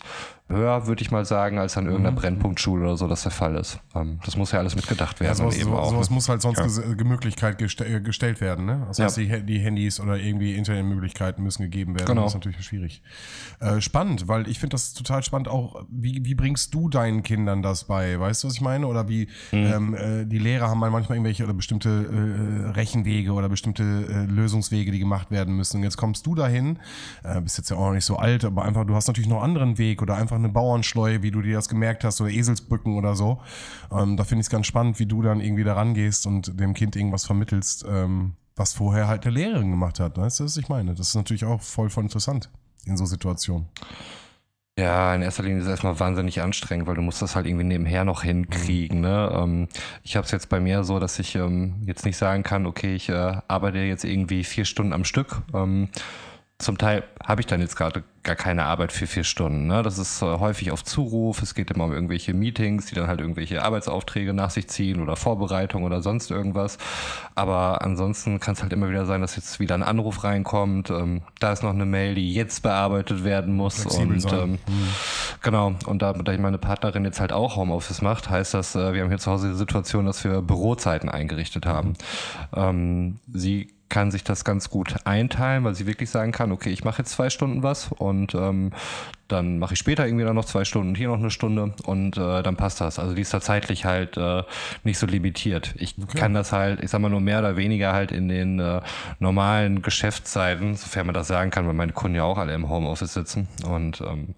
höher, 0.52 0.88
würde 0.88 1.02
ich 1.02 1.12
mal 1.12 1.26
sagen, 1.26 1.58
als 1.58 1.78
an 1.78 1.86
irgendeiner 1.86 2.12
mhm. 2.12 2.16
Brennpunktschule 2.16 2.84
oder 2.84 2.98
so 2.98 3.08
das 3.08 3.24
der 3.24 3.32
Fall 3.32 3.56
ist. 3.56 3.80
Ähm, 3.96 4.20
das 4.26 4.36
muss 4.36 4.52
ja 4.52 4.60
alles 4.60 4.76
mitgedacht 4.76 5.20
werden. 5.20 5.32
Ja, 5.32 5.36
sowas, 5.36 5.58
eben 5.58 5.70
so, 5.70 5.78
auch, 5.78 5.92
sowas 5.92 6.10
muss 6.10 6.30
halt 6.30 6.42
sonst 6.42 6.60
ja. 6.60 6.94
Gemütlichkeit 6.94 7.58
geste 7.58 7.86
äh, 7.86 8.02
gestellt 8.02 8.42
werden. 8.42 8.66
Ne? 8.66 8.84
Das 8.88 9.00
heißt, 9.00 9.18
die, 9.18 9.44
die, 9.44 9.60
Handys 9.60 10.00
oder 10.00 10.18
irgendwie 10.18 10.56
Internetmöglichkeiten 10.56 11.44
müssen 11.44 11.64
gegeben 11.64 11.96
werden. 11.96 12.08
Genau. 12.08 12.24
Das 12.24 12.32
ist 12.32 12.36
natürlich 12.36 12.64
schwierig. 12.66 13.02
Äh, 13.60 13.82
spannend, 13.82 14.28
weil 14.28 14.48
ich 14.48 14.60
finde 14.60 14.74
das 14.76 14.94
total 14.94 15.24
spannend 15.24 15.48
auch, 15.48 15.86
wie, 15.90 16.24
wie 16.24 16.36
bringst 16.36 16.74
du 16.74 16.90
deinen 16.90 17.24
Kindern 17.24 17.62
das 17.62 17.86
bei? 17.86 18.20
Weißt 18.20 18.44
du, 18.44 18.48
was 18.48 18.56
ich 18.56 18.62
meine? 18.62 18.88
Oder 18.88 19.08
wie 19.08 19.28
mhm. 19.52 19.58
ähm, 19.58 19.94
äh, 19.94 20.26
die 20.26 20.40
Lehrer 20.40 20.70
haben 20.70 20.80
manchmal 20.80 21.18
irgendwelche 21.18 21.44
oder 21.44 21.54
bestimmte 21.54 21.90
äh, 21.90 22.70
Rechenwege 22.72 23.32
oder 23.34 23.50
bestimmte 23.50 23.84
äh, 23.84 24.26
Lösungswege, 24.26 24.92
die 24.92 25.00
gemacht 25.00 25.32
werden 25.32 25.56
müssen. 25.56 25.78
Und 25.78 25.84
jetzt 25.84 25.98
kommst 25.98 26.26
du 26.26 26.36
dahin, 26.36 26.80
äh, 27.24 27.40
bist 27.42 27.58
jetzt 27.58 27.70
ja 27.70 27.78
auch 27.78 27.88
noch 27.88 27.94
nicht 27.94 28.06
so 28.06 28.18
alt, 28.18 28.46
aber 28.46 28.66
einfach, 28.66 28.86
du 28.86 28.96
hast 28.96 29.08
natürlich 29.08 29.30
noch 29.30 29.44
einen 29.44 29.52
anderen 29.52 29.78
Weg 29.78 30.02
oder 30.02 30.16
einfach 30.16 30.38
eine 30.44 30.54
Bauernschleue, 30.54 31.24
wie 31.24 31.32
du 31.32 31.42
dir 31.42 31.56
das 31.56 31.70
gemerkt 31.70 32.04
hast, 32.04 32.22
oder 32.22 32.30
Eselsbrücken 32.30 32.98
oder 32.98 33.16
so. 33.16 33.42
Ähm, 33.92 34.18
da 34.18 34.24
finde 34.24 34.42
ich 34.42 34.48
es 34.48 34.50
ganz 34.50 34.68
spannend, 34.68 35.00
wie 35.00 35.06
du 35.06 35.22
dann 35.22 35.40
irgendwie 35.40 35.64
da 35.64 35.74
rangehst 35.74 36.26
und 36.26 36.60
dem 36.60 36.74
Kind 36.74 36.96
irgendwas 36.96 37.26
vermittelst, 37.26 37.86
ähm, 37.88 38.34
was 38.56 38.74
vorher 38.74 39.08
halt 39.08 39.26
der 39.26 39.32
Lehrerin 39.32 39.72
gemacht 39.72 40.00
hat. 40.00 40.18
Weißt 40.18 40.40
du, 40.40 40.44
was 40.44 40.58
ich 40.58 40.70
meine? 40.70 40.94
Das 40.94 41.10
ist 41.10 41.16
natürlich 41.16 41.46
auch 41.46 41.62
voll 41.62 41.90
voll 41.90 42.04
interessant 42.04 42.50
in 42.86 42.98
so 42.98 43.06
Situationen. 43.06 43.68
Ja, 44.80 45.14
in 45.14 45.22
erster 45.22 45.44
Linie 45.44 45.60
ist 45.60 45.66
es 45.66 45.70
erstmal 45.70 46.00
wahnsinnig 46.00 46.42
anstrengend, 46.42 46.88
weil 46.88 46.96
du 46.96 47.02
musst 47.02 47.22
das 47.22 47.36
halt 47.36 47.46
irgendwie 47.46 47.66
nebenher 47.66 48.06
noch 48.06 48.24
hinkriegen. 48.24 49.00
Mhm. 49.00 49.04
Ne? 49.04 49.32
Ähm, 49.34 49.68
ich 50.04 50.16
habe 50.16 50.26
es 50.26 50.32
jetzt 50.32 50.50
bei 50.50 50.60
mir 50.60 50.84
so, 50.84 50.98
dass 50.98 51.20
ich 51.20 51.36
ähm, 51.36 51.76
jetzt 51.86 52.06
nicht 52.06 52.18
sagen 52.18 52.44
kann, 52.44 52.66
okay, 52.66 52.96
ich 52.96 53.10
äh, 53.10 53.38
arbeite 53.48 53.80
jetzt 53.80 54.06
irgendwie 54.06 54.44
vier 54.44 54.66
Stunden 54.66 54.94
am 54.94 55.04
Stück. 55.04 55.42
Ähm, 55.54 55.90
zum 56.62 56.78
Teil 56.78 57.04
habe 57.24 57.42
ich 57.42 57.48
dann 57.48 57.60
jetzt 57.60 57.76
gerade 57.76 58.04
gar 58.24 58.36
keine 58.36 58.66
Arbeit 58.66 58.92
für 58.92 59.08
vier 59.08 59.24
Stunden. 59.24 59.66
Ne? 59.68 59.82
Das 59.82 59.98
ist 59.98 60.22
äh, 60.22 60.26
häufig 60.26 60.72
auf 60.72 60.84
Zuruf. 60.84 61.42
Es 61.42 61.56
geht 61.56 61.72
immer 61.72 61.86
um 61.86 61.92
irgendwelche 61.92 62.34
Meetings, 62.34 62.86
die 62.86 62.96
dann 62.96 63.08
halt 63.08 63.20
irgendwelche 63.20 63.64
Arbeitsaufträge 63.64 64.34
nach 64.34 64.52
sich 64.52 64.68
ziehen 64.68 65.02
oder 65.02 65.16
Vorbereitung 65.16 65.84
oder 65.84 66.02
sonst 66.02 66.30
irgendwas. 66.30 66.78
Aber 67.34 67.82
ansonsten 67.82 68.40
kann 68.40 68.54
es 68.54 68.62
halt 68.62 68.74
immer 68.74 68.90
wieder 68.90 69.06
sein, 69.06 69.22
dass 69.22 69.36
jetzt 69.36 69.60
wieder 69.60 69.74
ein 69.74 69.84
Anruf 69.84 70.24
reinkommt. 70.24 70.92
Ähm, 70.92 71.24
da 71.40 71.52
ist 71.52 71.64
noch 71.64 71.72
eine 71.72 71.86
Mail, 71.86 72.14
die 72.14 72.34
jetzt 72.34 72.62
bearbeitet 72.62 73.24
werden 73.24 73.56
muss. 73.56 73.82
Flexibel 73.82 74.16
und 74.16 74.34
ähm, 74.34 74.52
mhm. 74.52 74.60
genau. 75.42 75.74
Und 75.88 76.02
da, 76.02 76.14
da 76.14 76.38
meine 76.38 76.60
Partnerin 76.60 77.06
jetzt 77.06 77.20
halt 77.20 77.34
auch 77.34 77.56
Homeoffice 77.56 78.02
macht, 78.02 78.30
heißt 78.30 78.54
das, 78.54 78.76
äh, 78.76 78.94
wir 78.94 79.02
haben 79.02 79.10
hier 79.10 79.18
zu 79.18 79.32
Hause 79.32 79.50
die 79.50 79.58
Situation, 79.58 80.06
dass 80.06 80.24
wir 80.24 80.42
Bürozeiten 80.42 81.10
eingerichtet 81.10 81.66
haben. 81.66 81.90
Mhm. 81.90 81.96
Ähm, 82.56 83.20
sie 83.34 83.74
kann 83.92 84.10
sich 84.10 84.24
das 84.24 84.46
ganz 84.46 84.70
gut 84.70 84.96
einteilen, 85.06 85.66
weil 85.66 85.76
sie 85.76 85.86
wirklich 85.86 86.10
sagen 86.10 86.32
kann, 86.32 86.52
okay, 86.52 86.70
ich 86.70 86.84
mache 86.86 87.00
jetzt 87.00 87.12
zwei 87.12 87.30
Stunden 87.30 87.62
was 87.62 87.92
und 87.92 88.34
ähm, 88.34 88.72
dann 89.28 89.60
mache 89.60 89.74
ich 89.74 89.80
später 89.80 90.06
irgendwie 90.06 90.24
dann 90.24 90.36
noch 90.36 90.46
zwei 90.46 90.64
Stunden, 90.64 90.96
hier 90.96 91.10
noch 91.10 91.20
eine 91.20 91.30
Stunde 91.30 91.74
und 91.84 92.18
äh, 92.18 92.42
dann 92.42 92.56
passt 92.56 92.80
das. 92.80 93.00
Also 93.00 93.14
die 93.14 93.22
ist 93.22 93.34
da 93.34 93.42
zeitlich 93.42 93.84
halt 93.84 94.16
äh, 94.16 94.44
nicht 94.84 94.98
so 94.98 95.06
limitiert. 95.06 95.76
Ich 95.78 95.96
okay. 96.02 96.18
kann 96.18 96.34
das 96.34 96.54
halt, 96.54 96.82
ich 96.82 96.90
sag 96.90 97.02
mal 97.02 97.10
nur 97.10 97.20
mehr 97.20 97.40
oder 97.40 97.58
weniger 97.58 97.92
halt 97.92 98.14
in 98.14 98.30
den 98.30 98.60
äh, 98.60 98.82
normalen 99.20 99.82
Geschäftszeiten, 99.82 100.76
sofern 100.76 101.06
man 101.06 101.14
das 101.14 101.28
sagen 101.28 101.52
kann, 101.52 101.68
weil 101.68 101.74
meine 101.74 101.92
Kunden 101.92 102.16
ja 102.16 102.24
auch 102.24 102.38
alle 102.38 102.54
im 102.54 102.70
Homeoffice 102.70 103.14
sitzen 103.14 103.50
und 103.68 104.00
ähm, 104.02 104.36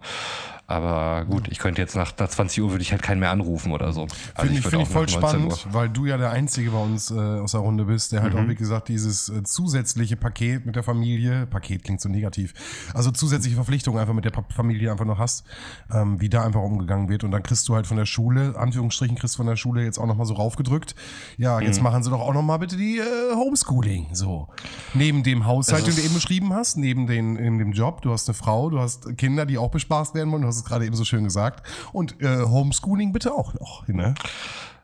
aber 0.65 1.25
gut, 1.25 1.49
ich 1.49 1.59
könnte 1.59 1.81
jetzt 1.81 1.95
nach, 1.95 2.13
nach 2.17 2.29
20 2.29 2.63
Uhr 2.63 2.71
würde 2.71 2.81
ich 2.81 2.91
halt 2.91 3.01
keinen 3.01 3.19
mehr 3.19 3.31
anrufen 3.31 3.73
oder 3.73 3.91
so. 3.91 4.03
Also 4.03 4.13
Finde 4.37 4.53
ich, 4.53 4.65
find 4.65 4.81
ich 4.83 4.87
voll 4.87 5.09
spannend, 5.09 5.67
weil 5.71 5.89
du 5.89 6.05
ja 6.05 6.17
der 6.17 6.31
Einzige 6.31 6.71
bei 6.71 6.81
uns 6.81 7.11
äh, 7.11 7.15
aus 7.15 7.51
der 7.51 7.59
Runde 7.59 7.83
bist, 7.83 8.13
der 8.13 8.23
halt 8.23 8.33
mhm. 8.33 8.39
auch, 8.39 8.47
wie 8.47 8.55
gesagt, 8.55 8.87
dieses 8.87 9.27
äh, 9.27 9.43
zusätzliche 9.43 10.15
Paket 10.15 10.65
mit 10.65 10.77
der 10.77 10.83
Familie, 10.83 11.47
Paket 11.47 11.83
klingt 11.83 11.99
so 11.99 12.07
negativ, 12.07 12.53
also 12.93 13.11
zusätzliche 13.11 13.55
Verpflichtung 13.55 13.99
einfach 13.99 14.13
mit 14.13 14.23
der 14.23 14.31
Familie 14.55 14.89
einfach 14.89 15.05
noch 15.05 15.19
hast, 15.19 15.43
ähm, 15.91 16.21
wie 16.21 16.29
da 16.29 16.45
einfach 16.45 16.61
umgegangen 16.61 17.09
wird. 17.09 17.25
Und 17.25 17.31
dann 17.31 17.43
kriegst 17.43 17.67
du 17.67 17.75
halt 17.75 17.85
von 17.85 17.97
der 17.97 18.05
Schule, 18.05 18.55
Anführungsstrichen, 18.57 19.17
kriegst 19.17 19.35
du 19.35 19.37
von 19.37 19.47
der 19.47 19.57
Schule 19.57 19.83
jetzt 19.83 19.97
auch 19.97 20.07
nochmal 20.07 20.25
so 20.25 20.35
raufgedrückt. 20.35 20.95
Ja, 21.37 21.59
jetzt 21.59 21.77
mhm. 21.77 21.83
machen 21.83 22.03
sie 22.03 22.09
doch 22.09 22.21
auch 22.21 22.33
nochmal 22.33 22.59
bitte 22.59 22.77
die 22.77 22.99
äh, 22.99 23.35
Homeschooling. 23.35 24.07
So. 24.13 24.47
Neben 24.93 25.23
dem 25.23 25.45
Haushalt, 25.45 25.85
den 25.87 25.95
du 25.95 26.01
eben 26.01 26.13
beschrieben 26.13 26.53
hast, 26.53 26.77
neben, 26.77 27.05
den, 27.05 27.33
neben 27.33 27.59
dem 27.59 27.73
Job, 27.73 28.01
du 28.01 28.11
hast 28.13 28.29
eine 28.29 28.33
Frau, 28.33 28.69
du 28.69 28.79
hast 28.79 29.17
Kinder, 29.17 29.45
die 29.45 29.57
auch 29.57 29.69
bespaßt 29.69 30.15
werden 30.15 30.31
wollen, 30.31 30.45
hast 30.45 30.62
es 30.63 30.69
gerade 30.69 30.85
eben 30.85 30.95
so 30.95 31.05
schön 31.05 31.23
gesagt. 31.23 31.65
Und 31.91 32.21
äh, 32.21 32.41
Homeschooling 32.41 33.13
bitte 33.13 33.33
auch 33.33 33.53
noch. 33.53 33.87
Ne? 33.87 34.15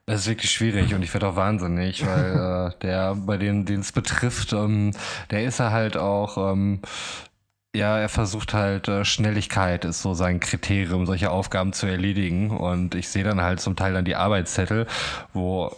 Das 0.05 0.21
ist 0.21 0.27
wirklich 0.27 0.51
schwierig 0.51 0.95
und 0.95 1.03
ich 1.03 1.13
werde 1.13 1.27
auch 1.27 1.35
wahnsinnig, 1.35 2.03
weil 2.03 2.71
äh, 2.71 2.79
der, 2.81 3.13
bei 3.15 3.37
denen, 3.37 3.65
den 3.65 3.81
es 3.81 3.91
betrifft, 3.91 4.53
ähm, 4.53 4.91
der 5.29 5.43
ist 5.43 5.59
er 5.59 5.71
halt 5.71 5.97
auch, 5.97 6.51
ähm, 6.51 6.81
ja, 7.75 7.99
er 7.99 8.09
versucht 8.09 8.55
halt, 8.55 8.87
äh, 8.87 9.05
Schnelligkeit 9.05 9.85
ist 9.85 10.01
so 10.01 10.15
sein 10.15 10.39
Kriterium, 10.39 11.05
solche 11.05 11.29
Aufgaben 11.29 11.73
zu 11.73 11.85
erledigen. 11.85 12.49
Und 12.49 12.95
ich 12.95 13.09
sehe 13.09 13.23
dann 13.23 13.41
halt 13.41 13.59
zum 13.59 13.75
Teil 13.75 13.93
dann 13.93 14.05
die 14.05 14.15
Arbeitszettel, 14.15 14.87
wo 15.33 15.75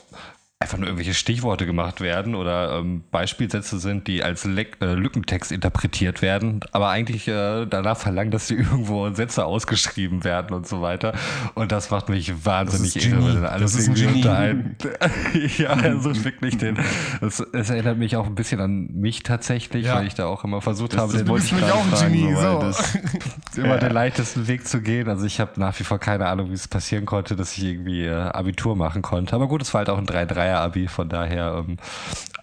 einfach 0.62 0.78
nur 0.78 0.88
irgendwelche 0.88 1.16
Stichworte 1.16 1.66
gemacht 1.66 2.02
werden 2.02 2.36
oder 2.36 2.78
ähm, 2.78 3.04
Beispielsätze 3.10 3.80
sind, 3.80 4.08
die 4.08 4.22
als 4.22 4.46
Le 4.46 4.68
äh, 4.80 4.94
Lückentext 4.94 5.52
interpretiert 5.52 6.22
werden, 6.22 6.60
aber 6.72 6.90
eigentlich 6.90 7.28
äh, 7.28 7.66
danach 7.66 7.98
verlangen, 7.98 8.30
dass 8.30 8.48
sie 8.48 8.56
irgendwo 8.58 9.10
Sätze 9.10 9.46
ausgeschrieben 9.46 10.24
werden 10.24 10.56
und 10.56 10.68
so 10.68 10.82
weiter. 10.82 11.14
Und 11.56 11.72
das 11.72 11.90
macht 11.90 12.10
mich 12.10 12.46
wahnsinnig 12.46 13.08
irre, 13.08 13.36
wenn 13.36 13.46
alles 13.46 13.74
das 13.74 13.88
irgendwie 13.88 14.06
unter 14.06 14.38
ein. 14.38 14.76
ja, 15.58 15.70
also 15.72 16.24
wirklich 16.24 16.58
den. 16.58 16.78
Es, 17.22 17.40
es, 17.40 17.70
erinnert 17.72 17.98
mich 17.98 18.16
auch 18.16 18.28
ein 18.28 18.36
bisschen 18.36 18.62
an 18.62 18.88
mich 18.94 19.24
tatsächlich, 19.24 19.88
ja. 19.88 19.96
weil 19.96 20.06
ich 20.06 20.14
da 20.14 20.28
auch 20.28 20.44
immer 20.44 20.62
versucht 20.62 20.94
das, 20.94 21.02
habe, 21.02 21.18
den 21.18 21.28
wollte 21.28 21.46
ich 21.46 21.58
gerade 21.58 21.74
auch 21.74 21.86
fragen, 21.86 22.14
Genie, 22.14 22.36
so. 22.36 22.60
das 22.60 22.80
ist 22.80 23.58
immer 23.58 23.68
ja. 23.70 23.78
den 23.78 23.94
leichtesten 23.94 24.48
Weg 24.48 24.68
zu 24.68 24.82
gehen. 24.82 25.10
Also 25.10 25.26
ich 25.26 25.40
habe 25.40 25.60
nach 25.60 25.80
wie 25.80 25.84
vor 25.84 25.98
keine 25.98 26.28
Ahnung, 26.28 26.52
wie 26.52 26.56
es 26.56 26.68
passieren 26.68 27.06
konnte, 27.06 27.36
dass 27.36 27.58
ich 27.58 27.64
irgendwie 27.64 28.06
äh, 28.06 28.14
Abitur 28.14 28.76
machen 28.76 29.02
konnte. 29.02 29.34
Aber 29.36 29.48
gut, 29.48 29.64
es 29.64 29.74
war 29.74 29.80
halt 29.80 29.90
auch 29.90 29.98
ein 29.98 30.06
3-3 30.06 30.51
Dreier-Abi, 30.52 30.88
von 30.88 31.10
daher 31.10 31.64
ähm, 31.68 31.78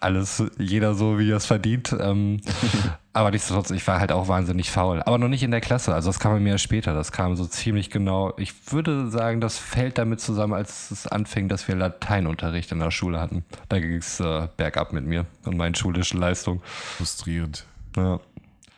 alles, 0.01 0.43
jeder 0.59 0.95
so, 0.95 1.19
wie 1.19 1.31
er 1.31 1.37
es 1.37 1.47
verdient. 1.47 1.95
Ähm, 1.99 2.41
aber 3.13 3.31
nichtsdestotrotz, 3.31 3.71
ich 3.71 3.87
war 3.87 4.01
halt 4.01 4.13
auch 4.13 4.29
wahnsinnig 4.29 4.71
faul. 4.71 5.03
Aber 5.03 5.19
noch 5.19 5.29
nicht 5.29 5.43
in 5.43 5.51
der 5.51 5.61
Klasse, 5.61 5.95
also 5.95 6.09
das 6.09 6.21
kam 6.21 6.33
bei 6.33 6.41
mir 6.41 6.59
später. 6.59 6.95
Das 6.95 7.13
kam 7.13 7.37
so 7.37 7.47
ziemlich 7.47 7.91
genau. 7.91 8.33
Ich 8.37 8.73
würde 8.73 9.11
sagen, 9.11 9.41
das 9.41 9.59
fällt 9.59 9.99
damit 9.99 10.21
zusammen, 10.21 10.55
als 10.55 10.91
es 10.91 11.07
anfing, 11.07 11.49
dass 11.49 11.69
wir 11.69 11.77
Lateinunterricht 11.77 12.73
in 12.73 12.79
der 12.79 12.91
Schule 12.91 13.21
hatten. 13.21 13.45
Da 13.69 13.79
ging 13.81 13.97
es 13.97 14.21
äh, 14.21 14.49
bergab 14.57 14.93
mit 14.93 15.05
mir 15.05 15.27
und 15.45 15.57
meinen 15.57 15.75
schulischen 15.75 16.21
Leistungen. 16.21 16.61
Frustrierend. 16.65 17.67
Ja. 17.97 18.21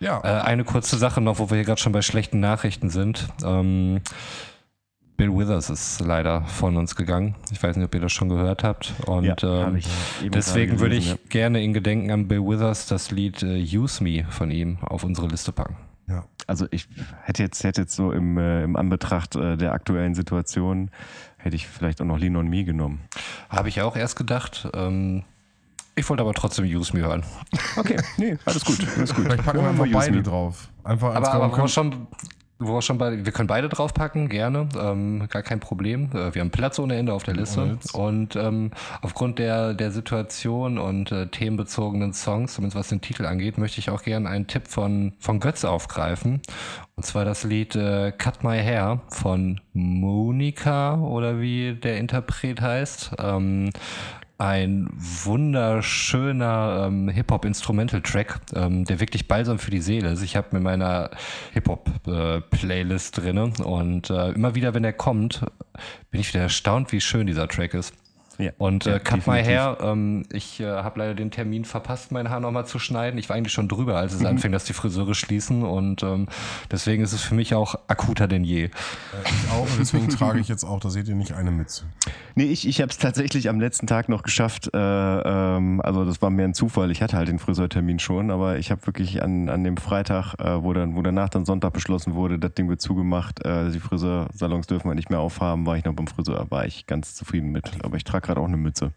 Ja. 0.01 0.23
Äh, 0.25 0.41
eine 0.45 0.65
kurze 0.65 0.97
Sache 0.97 1.21
noch, 1.21 1.39
wo 1.39 1.51
wir 1.51 1.57
hier 1.57 1.67
gerade 1.67 1.81
schon 1.81 1.93
bei 1.93 2.01
schlechten 2.01 2.41
Nachrichten 2.41 2.89
sind. 2.89 3.29
Ähm, 3.45 4.01
Bill 5.21 5.37
Withers 5.37 5.69
ist 5.69 6.01
leider 6.01 6.47
von 6.47 6.79
uns 6.79 6.97
gegangen. 6.97 7.35
Ich 7.51 7.63
weiß 7.63 7.77
nicht, 7.77 7.85
ob 7.85 7.95
ihr 7.95 8.01
das 8.01 8.11
schon 8.11 8.31
gehört 8.31 8.65
habt. 8.65 8.95
Und 9.05 9.43
ja, 9.43 9.67
ähm, 9.67 9.79
deswegen 10.33 10.81
würde 10.81 10.97
ich 10.97 11.11
ja. 11.11 11.17
gerne 11.29 11.63
in 11.63 11.75
Gedenken 11.75 12.11
an 12.11 12.27
Bill 12.27 12.41
Withers 12.41 12.87
das 12.87 13.11
Lied 13.11 13.43
äh, 13.43 13.63
Use 13.63 14.03
Me 14.03 14.25
von 14.31 14.51
ihm 14.51 14.79
auf 14.81 15.05
unsere 15.05 15.27
Liste 15.27 15.53
packen. 15.53 15.77
Ja, 16.09 16.25
also 16.47 16.67
ich 16.71 16.89
hätte 17.23 17.43
jetzt, 17.43 17.63
hätte 17.65 17.83
jetzt 17.83 17.95
so 17.95 18.13
im, 18.13 18.39
äh, 18.39 18.65
im 18.65 18.77
Anbetracht 18.77 19.37
äh, 19.37 19.59
der 19.59 19.75
aktuellen 19.75 20.15
Situation, 20.15 20.91
hätte 21.37 21.55
ich 21.55 21.69
vielleicht 21.69 22.01
auch 22.01 22.07
noch 22.07 22.19
Lean 22.19 22.37
on 22.37 22.49
Me 22.49 22.65
genommen. 22.65 23.03
Habe 23.51 23.69
ich 23.69 23.83
auch 23.83 23.97
erst 23.97 24.17
gedacht. 24.17 24.71
Ähm, 24.73 25.25
ich 25.97 26.09
wollte 26.09 26.23
aber 26.23 26.33
trotzdem 26.33 26.65
Use 26.65 26.97
Me 26.97 27.03
hören. 27.03 27.25
Okay, 27.77 27.99
nee, 28.17 28.39
alles 28.47 28.65
gut. 28.65 28.79
Alles 28.97 29.15
gut. 29.15 29.27
Vielleicht 29.27 29.45
packen 29.45 29.63
wir 29.63 29.73
mal 29.73 29.87
beide 29.87 30.23
drauf. 30.23 30.71
Einfach 30.83 31.15
als 31.15 31.29
aber, 31.29 31.45
aber 31.45 31.69
schon 31.69 32.07
wo 32.61 32.75
wir 32.75 32.83
schon 32.83 32.99
bei, 32.99 33.25
wir 33.25 33.33
können 33.33 33.49
beide 33.49 33.69
draufpacken, 33.69 34.29
gerne, 34.29 34.69
ähm, 34.79 35.27
gar 35.29 35.43
kein 35.43 35.61
Problem. 35.61 36.11
Äh, 36.13 36.35
wir 36.35 36.43
haben 36.43 36.51
Platz 36.51 36.79
ohne 36.79 36.97
Ende 36.97 37.13
auf 37.13 37.25
der 37.25 37.35
Liste. 37.35 37.79
Und 37.95 38.37
ähm, 38.37 38.71
aufgrund 39.01 39.39
der, 39.39 39.75
der 39.75 39.91
Situation 39.91 40.79
und 40.79 41.11
äh, 41.11 41.27
themenbezogenen 41.27 42.13
Songs, 42.13 42.55
zumindest 42.55 42.77
was 42.77 42.89
den 42.89 43.01
Titel 43.01 43.25
angeht, 43.25 43.59
möchte 43.59 43.81
ich 43.81 43.91
auch 43.91 44.03
gerne 44.03 44.29
einen 44.29 44.47
Tipp 44.47 44.69
von, 44.69 45.15
von 45.19 45.41
Götz 45.41 45.65
aufgreifen. 45.65 46.43
Und 46.97 47.05
zwar 47.05 47.25
das 47.25 47.45
Lied 47.45 47.75
äh, 47.77 48.13
Cut 48.13 48.45
My 48.45 48.59
Hair 48.59 49.01
von 49.09 49.61
Monika 49.73 50.97
oder 50.97 51.41
wie 51.41 51.75
der 51.75 51.97
Interpret 51.97 52.61
heißt. 52.61 53.13
Ähm, 53.19 53.71
ein 54.41 54.89
wunderschöner 54.97 56.87
ähm, 56.87 57.11
Hip-Hop-Instrumental-Track, 57.11 58.41
ähm, 58.55 58.87
der 58.87 58.99
wirklich 58.99 59.29
balsam 59.29 59.59
für 59.59 59.71
die 59.71 59.83
Seele 59.83 60.13
ist. 60.13 60.23
Ich 60.23 60.35
habe 60.35 60.49
mit 60.53 60.63
meiner 60.63 61.11
Hip-Hop-Playlist 61.53 63.19
äh, 63.19 63.21
drinne 63.21 63.53
und 63.63 64.09
äh, 64.09 64.31
immer 64.31 64.55
wieder, 64.55 64.73
wenn 64.73 64.83
der 64.83 64.95
kommt, 64.95 65.45
bin 66.11 66.23
ich 66.23 66.33
wieder 66.33 66.43
erstaunt, 66.43 66.91
wie 66.91 67.03
schön 67.03 67.27
dieser 67.27 67.49
Track 67.49 67.75
ist. 67.75 67.93
Ja. 68.41 68.53
Und 68.59 68.87
äh, 68.87 68.93
Ja, 68.93 68.99
Cut 68.99 69.27
My 69.27 69.37
definitiv. 69.39 69.47
Hair, 69.47 69.77
ähm, 69.83 70.23
ich 70.33 70.61
äh, 70.61 70.65
habe 70.67 70.99
leider 71.01 71.15
den 71.15 71.31
Termin 71.31 71.65
verpasst, 71.65 72.11
mein 72.13 72.31
Haar 72.31 72.41
nochmal 72.41 72.67
zu 72.67 72.79
schneiden. 72.79 73.19
Ich 73.19 73.29
war 73.29 73.37
eigentlich 73.37 73.53
schon 73.53 73.69
drüber, 73.69 73.97
als 73.97 74.15
Mhm. 74.15 74.21
es 74.21 74.27
anfing, 74.27 74.53
dass 74.53 74.65
die 74.65 74.73
Friseure 74.73 75.15
schließen 75.15 75.63
und 75.63 76.03
ähm, 76.03 76.27
deswegen 76.71 77.03
ist 77.03 77.13
es 77.13 77.23
für 77.23 77.35
mich 77.35 77.55
auch 77.55 77.75
akuter 77.89 78.27
denn 78.29 78.45
je. 78.45 78.65
Äh, 78.65 78.69
ich 79.25 79.51
auch 79.53 79.63
und 79.63 79.79
deswegen 79.79 80.09
trage 80.09 80.41
ich 80.41 80.49
jetzt 80.49 80.65
auch, 80.65 80.81
da 80.81 80.91
seht 80.91 81.09
ihr 81.09 81.15
nicht 81.15 81.33
eine 81.33 81.51
Mütze. 81.51 81.85
Nee, 82.35 82.45
ich, 82.45 82.67
ich 82.67 82.81
habe 82.81 82.91
es 82.91 82.99
tatsächlich 82.99 83.49
am 83.49 83.61
letzten 83.61 83.87
Tag 83.87 84.09
noch 84.09 84.23
geschafft. 84.23 84.71
Äh, 84.73 84.79
ähm, 84.79 85.81
also 85.83 86.05
das 86.05 86.23
war 86.23 86.31
mehr 86.31 86.47
ein 86.47 86.55
Zufall. 86.55 86.91
Ich 86.91 87.03
hatte 87.03 87.17
halt 87.17 87.29
den 87.29 87.39
Friseurtermin 87.39 87.99
schon, 87.99 88.31
aber 88.31 88.59
ich 88.59 88.71
habe 88.71 88.87
wirklich 88.87 89.23
an, 89.23 89.49
an 89.49 89.65
dem 89.65 89.77
Freitag, 89.77 90.35
äh, 90.39 90.63
wo, 90.63 90.73
dann, 90.73 90.97
wo 90.97 91.03
danach 91.03 91.29
dann 91.29 91.45
Sonntag 91.45 91.73
beschlossen 91.73 92.15
wurde, 92.15 92.39
das 92.39 92.55
Ding 92.55 92.69
wird 92.69 92.81
zugemacht, 92.81 93.45
äh, 93.45 93.71
die 93.71 93.81
Friseursalons 93.81 94.67
dürfen 94.67 94.89
wir 94.89 94.95
nicht 94.95 95.11
mehr 95.11 95.19
aufhaben, 95.21 95.67
war 95.67 95.77
ich 95.77 95.85
noch 95.85 95.93
beim 95.95 96.07
Friseur, 96.07 96.47
war 96.51 96.65
ich 96.67 96.87
ganz 96.87 97.15
zufrieden 97.15 97.51
mit. 97.51 97.71
Aber 97.83 97.97
ich 97.97 98.05
trage 98.05 98.29
gerade 98.31 98.41
auch 98.41 98.49
eine 98.49 98.57
Mütze. 98.57 98.93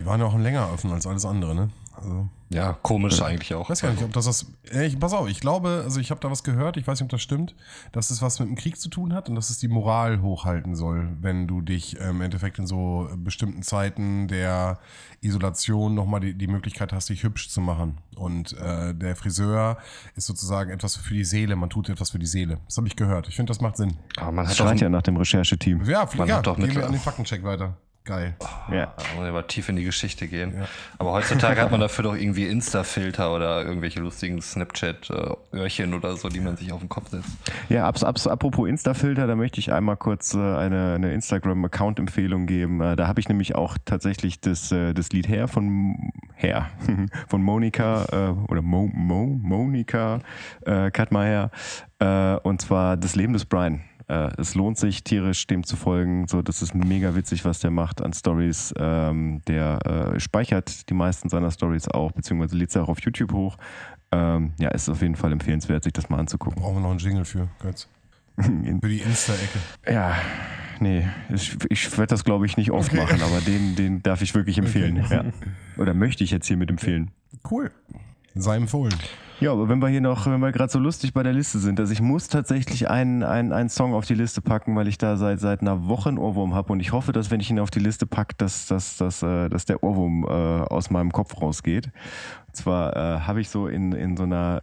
Die 0.00 0.06
waren 0.06 0.20
ja 0.20 0.26
auch 0.26 0.38
länger 0.38 0.72
offen 0.72 0.92
als 0.92 1.06
alles 1.06 1.24
andere, 1.24 1.54
ne? 1.54 1.70
Also, 1.96 2.28
Ja, 2.50 2.74
komisch 2.82 3.20
eigentlich 3.20 3.52
auch. 3.54 3.64
ich 3.64 3.70
weiß 3.70 3.82
gar 3.82 3.90
nicht, 3.90 4.04
ob 4.04 4.12
das 4.12 4.26
das. 4.26 4.46
Äh, 4.72 4.86
Ich, 4.86 5.00
pass 5.00 5.12
auf, 5.12 5.28
ich 5.28 5.40
glaube, 5.40 5.82
also 5.84 5.98
ich 5.98 6.12
habe 6.12 6.20
da 6.20 6.30
was 6.30 6.44
gehört, 6.44 6.76
ich 6.76 6.86
weiß 6.86 7.00
nicht, 7.00 7.06
ob 7.06 7.10
das 7.10 7.20
stimmt, 7.22 7.56
dass 7.90 8.10
es 8.10 8.22
was 8.22 8.38
mit 8.38 8.48
dem 8.48 8.54
Krieg 8.54 8.78
zu 8.78 8.88
tun 8.88 9.12
hat 9.12 9.28
und 9.28 9.34
dass 9.34 9.50
es 9.50 9.58
die 9.58 9.66
Moral 9.66 10.22
hochhalten 10.22 10.76
soll, 10.76 11.08
wenn 11.20 11.48
du 11.48 11.60
dich 11.60 11.98
ähm, 12.00 12.10
im 12.10 12.20
Endeffekt 12.22 12.60
in 12.60 12.68
so 12.68 13.08
bestimmten 13.16 13.62
Zeiten 13.64 14.28
der 14.28 14.78
Isolation 15.22 15.94
nochmal 15.94 16.20
die, 16.20 16.34
die 16.34 16.46
Möglichkeit 16.46 16.92
hast, 16.92 17.08
dich 17.08 17.24
hübsch 17.24 17.48
zu 17.48 17.60
machen. 17.60 17.98
Und 18.14 18.56
äh, 18.58 18.94
der 18.94 19.16
Friseur 19.16 19.78
ist 20.14 20.26
sozusagen 20.28 20.70
etwas 20.70 20.94
für 20.94 21.14
die 21.14 21.24
Seele, 21.24 21.56
man 21.56 21.68
tut 21.70 21.88
etwas 21.88 22.10
für 22.10 22.20
die 22.20 22.26
Seele. 22.26 22.58
Das 22.66 22.76
habe 22.76 22.86
ich 22.86 22.94
gehört. 22.94 23.26
Ich 23.26 23.34
finde, 23.34 23.50
das 23.50 23.60
macht 23.60 23.76
Sinn. 23.76 23.96
Aber 24.16 24.30
man 24.30 24.44
Das 24.44 24.52
hat 24.52 24.60
doch, 24.60 24.66
schreit 24.66 24.80
ja 24.80 24.88
nach 24.88 25.02
dem 25.02 25.16
Rechercheteam. 25.16 25.84
Ja, 25.84 26.08
Man 26.16 26.28
ja 26.28 26.36
hat 26.36 26.46
doch 26.46 26.56
gehen 26.56 26.76
wir 26.76 26.86
an 26.86 26.92
den 26.92 27.00
Faktencheck 27.00 27.42
weiter. 27.42 27.76
Geil. 28.08 28.34
Ja. 28.72 28.94
Da 28.96 29.04
muss 29.14 29.24
ich 29.24 29.28
aber 29.28 29.46
tief 29.46 29.68
in 29.68 29.76
die 29.76 29.84
Geschichte 29.84 30.28
gehen. 30.28 30.54
Ja. 30.56 30.66
Aber 30.96 31.12
heutzutage 31.12 31.60
hat 31.60 31.70
man 31.70 31.80
dafür 31.80 32.04
doch 32.04 32.16
irgendwie 32.16 32.46
Insta-Filter 32.46 33.34
oder 33.34 33.62
irgendwelche 33.66 34.00
lustigen 34.00 34.40
Snapchat-Öhrchen 34.40 35.92
oder 35.92 36.16
so, 36.16 36.30
die 36.30 36.40
man 36.40 36.56
sich 36.56 36.72
auf 36.72 36.80
den 36.80 36.88
Kopf 36.88 37.10
setzt. 37.10 37.28
Ja, 37.68 37.86
abs, 37.86 38.02
abs, 38.02 38.26
apropos 38.26 38.66
Insta-Filter, 38.66 39.26
da 39.26 39.36
möchte 39.36 39.60
ich 39.60 39.74
einmal 39.74 39.98
kurz 39.98 40.32
äh, 40.32 40.38
eine, 40.38 40.94
eine 40.94 41.12
Instagram-Account-Empfehlung 41.12 42.46
geben. 42.46 42.80
Äh, 42.80 42.96
da 42.96 43.08
habe 43.08 43.20
ich 43.20 43.28
nämlich 43.28 43.54
auch 43.54 43.76
tatsächlich 43.84 44.40
das, 44.40 44.72
äh, 44.72 44.94
das 44.94 45.10
Lied 45.10 45.28
Hair 45.28 45.46
von 45.46 46.10
Hair 46.34 46.70
von 47.28 47.42
Monika 47.42 48.06
äh, 48.10 48.50
oder 48.50 48.62
Mo, 48.62 48.88
Mo, 48.90 49.26
Monika 49.26 50.20
äh, 50.64 50.90
Katmeier 50.90 51.50
äh, 51.98 52.36
und 52.36 52.62
zwar 52.62 52.96
das 52.96 53.16
Leben 53.16 53.34
des 53.34 53.44
Brian. 53.44 53.82
Äh, 54.08 54.30
es 54.38 54.54
lohnt 54.54 54.78
sich 54.78 55.04
tierisch 55.04 55.46
dem 55.46 55.64
zu 55.64 55.76
folgen. 55.76 56.26
So, 56.28 56.42
das 56.42 56.62
ist 56.62 56.74
mega 56.74 57.14
witzig, 57.14 57.44
was 57.44 57.60
der 57.60 57.70
macht 57.70 58.02
an 58.02 58.12
Stories. 58.12 58.74
Ähm, 58.78 59.42
der 59.46 60.14
äh, 60.14 60.20
speichert 60.20 60.88
die 60.88 60.94
meisten 60.94 61.28
seiner 61.28 61.50
Stories 61.50 61.88
auch, 61.88 62.12
beziehungsweise 62.12 62.56
lädt 62.56 62.70
sie 62.72 62.82
auch 62.82 62.88
auf 62.88 63.00
YouTube 63.00 63.32
hoch. 63.32 63.56
Ähm, 64.10 64.52
ja, 64.58 64.70
ist 64.70 64.88
auf 64.88 65.02
jeden 65.02 65.16
Fall 65.16 65.32
empfehlenswert, 65.32 65.84
sich 65.84 65.92
das 65.92 66.08
mal 66.08 66.18
anzugucken. 66.18 66.60
Brauchen 66.62 66.76
wir 66.76 66.80
noch 66.80 66.90
einen 66.90 66.98
Jingle 66.98 67.24
für, 67.26 67.48
Götz. 67.60 67.86
Für 68.38 68.88
die 68.88 68.98
Insta-Ecke. 69.00 69.92
ja, 69.92 70.14
nee, 70.78 71.08
ich, 71.34 71.56
ich 71.70 71.90
werde 71.98 72.06
das 72.10 72.22
glaube 72.22 72.46
ich 72.46 72.56
nicht 72.56 72.70
oft 72.70 72.92
Okay. 72.92 73.02
machen, 73.02 73.20
aber 73.20 73.40
den, 73.40 73.74
den 73.74 74.00
darf 74.02 74.22
ich 74.22 74.32
wirklich 74.34 74.58
empfehlen. 74.58 75.04
Ja. 75.10 75.24
Oder 75.76 75.92
möchte 75.92 76.22
ich 76.22 76.30
jetzt 76.30 76.46
hiermit 76.46 76.70
empfehlen. 76.70 77.10
Cool. 77.50 77.72
Sei 78.40 78.56
empfohlen. 78.56 78.94
Ja, 79.40 79.52
aber 79.52 79.68
wenn 79.68 79.78
wir 79.78 79.88
hier 79.88 80.00
noch, 80.00 80.26
wenn 80.26 80.40
wir 80.40 80.50
gerade 80.50 80.72
so 80.72 80.80
lustig 80.80 81.12
bei 81.12 81.22
der 81.22 81.32
Liste 81.32 81.60
sind, 81.60 81.78
also 81.78 81.92
ich 81.92 82.00
muss 82.00 82.26
tatsächlich 82.26 82.90
einen, 82.90 83.22
einen, 83.22 83.52
einen 83.52 83.68
Song 83.68 83.94
auf 83.94 84.04
die 84.04 84.14
Liste 84.14 84.40
packen, 84.40 84.74
weil 84.74 84.88
ich 84.88 84.98
da 84.98 85.16
seit, 85.16 85.38
seit 85.38 85.60
einer 85.60 85.86
Woche 85.86 86.08
einen 86.08 86.18
Ohrwurm 86.18 86.56
habe 86.56 86.72
und 86.72 86.80
ich 86.80 86.90
hoffe, 86.90 87.12
dass 87.12 87.30
wenn 87.30 87.38
ich 87.38 87.48
ihn 87.48 87.60
auf 87.60 87.70
die 87.70 87.78
Liste 87.78 88.04
packe, 88.04 88.34
dass, 88.36 88.66
dass, 88.66 88.96
dass, 88.96 89.22
äh, 89.22 89.48
dass 89.48 89.64
der 89.64 89.84
Ohrwurm 89.84 90.24
äh, 90.24 90.26
aus 90.28 90.90
meinem 90.90 91.12
Kopf 91.12 91.40
rausgeht. 91.40 91.92
Und 92.48 92.56
zwar 92.56 92.96
äh, 92.96 93.20
habe 93.20 93.40
ich 93.40 93.48
so 93.48 93.68
in, 93.68 93.92
in 93.92 94.16
so 94.16 94.24
einer, 94.24 94.62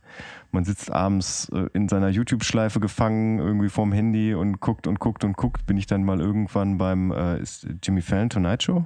man 0.51 0.65
sitzt 0.65 0.91
abends 0.91 1.47
äh, 1.53 1.67
in 1.71 1.87
seiner 1.87 2.09
YouTube-Schleife 2.09 2.81
gefangen, 2.81 3.39
irgendwie 3.39 3.69
vorm 3.69 3.93
Handy 3.93 4.33
und 4.35 4.59
guckt 4.59 4.87
und 4.87 4.99
guckt 4.99 5.23
und 5.23 5.37
guckt, 5.37 5.65
bin 5.65 5.77
ich 5.77 5.87
dann 5.87 6.03
mal 6.03 6.19
irgendwann 6.19 6.77
beim 6.77 7.11
äh, 7.11 7.39
ist 7.39 7.65
Jimmy 7.81 8.01
Fallon 8.01 8.29
Tonight 8.29 8.63
Show? 8.63 8.85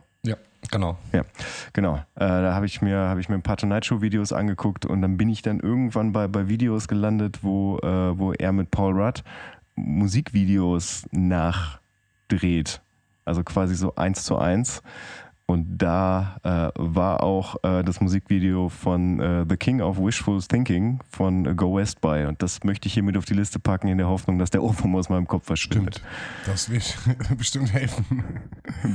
Genau. 0.71 0.97
Ja, 1.13 1.23
genau. 1.73 1.95
Äh, 2.15 2.27
da 2.27 2.53
habe 2.53 2.65
ich 2.65 2.81
mir 2.81 2.97
habe 2.97 3.19
ich 3.19 3.29
mir 3.29 3.35
ein 3.35 3.41
paar 3.41 3.57
Tonight 3.57 3.85
Show 3.85 4.01
Videos 4.01 4.33
angeguckt 4.33 4.85
und 4.85 5.01
dann 5.01 5.17
bin 5.17 5.29
ich 5.29 5.41
dann 5.41 5.59
irgendwann 5.59 6.11
bei, 6.11 6.27
bei 6.27 6.47
Videos 6.47 6.87
gelandet, 6.87 7.39
wo 7.43 7.79
äh, 7.79 8.17
wo 8.17 8.33
er 8.33 8.51
mit 8.51 8.69
Paul 8.71 8.99
Rudd 8.99 9.23
Musikvideos 9.75 11.07
nachdreht, 11.11 12.81
also 13.25 13.43
quasi 13.43 13.75
so 13.75 13.95
eins 13.95 14.23
zu 14.23 14.37
eins. 14.37 14.81
Und 15.49 15.79
da 15.79 16.37
äh, 16.43 16.69
war 16.75 17.23
auch 17.23 17.55
äh, 17.63 17.83
das 17.83 18.01
Musikvideo 18.01 18.69
von 18.69 19.19
äh, 19.19 19.45
The 19.49 19.57
King 19.57 19.81
of 19.81 19.97
Wishful 19.97 20.39
Thinking 20.43 20.99
von 21.09 21.43
äh, 21.47 21.55
Go 21.55 21.75
West 21.75 22.01
bei. 22.01 22.27
Und 22.27 22.43
das 22.43 22.63
möchte 22.63 22.87
ich 22.87 22.93
hiermit 22.93 23.17
auf 23.17 23.25
die 23.25 23.33
Liste 23.33 23.57
packen, 23.57 23.87
in 23.87 23.97
der 23.97 24.07
Hoffnung, 24.07 24.37
dass 24.37 24.51
der 24.51 24.61
Ohrwurm 24.61 24.95
aus 24.95 25.09
meinem 25.09 25.25
Kopf 25.25 25.47
verschwindet. 25.47 25.95
Stimmt. 25.95 26.45
Das 26.45 26.69
wird 26.69 26.95
bestimmt 27.39 27.73
helfen. 27.73 28.23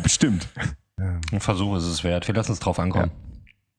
Bestimmt. 0.05 0.49
Ein 0.97 1.41
Versuch 1.41 1.77
ist 1.77 1.85
es 1.85 2.05
wert. 2.05 2.27
Wir 2.29 2.35
lassen 2.35 2.53
es 2.53 2.61
drauf 2.61 2.79
ankommen. 2.79 3.11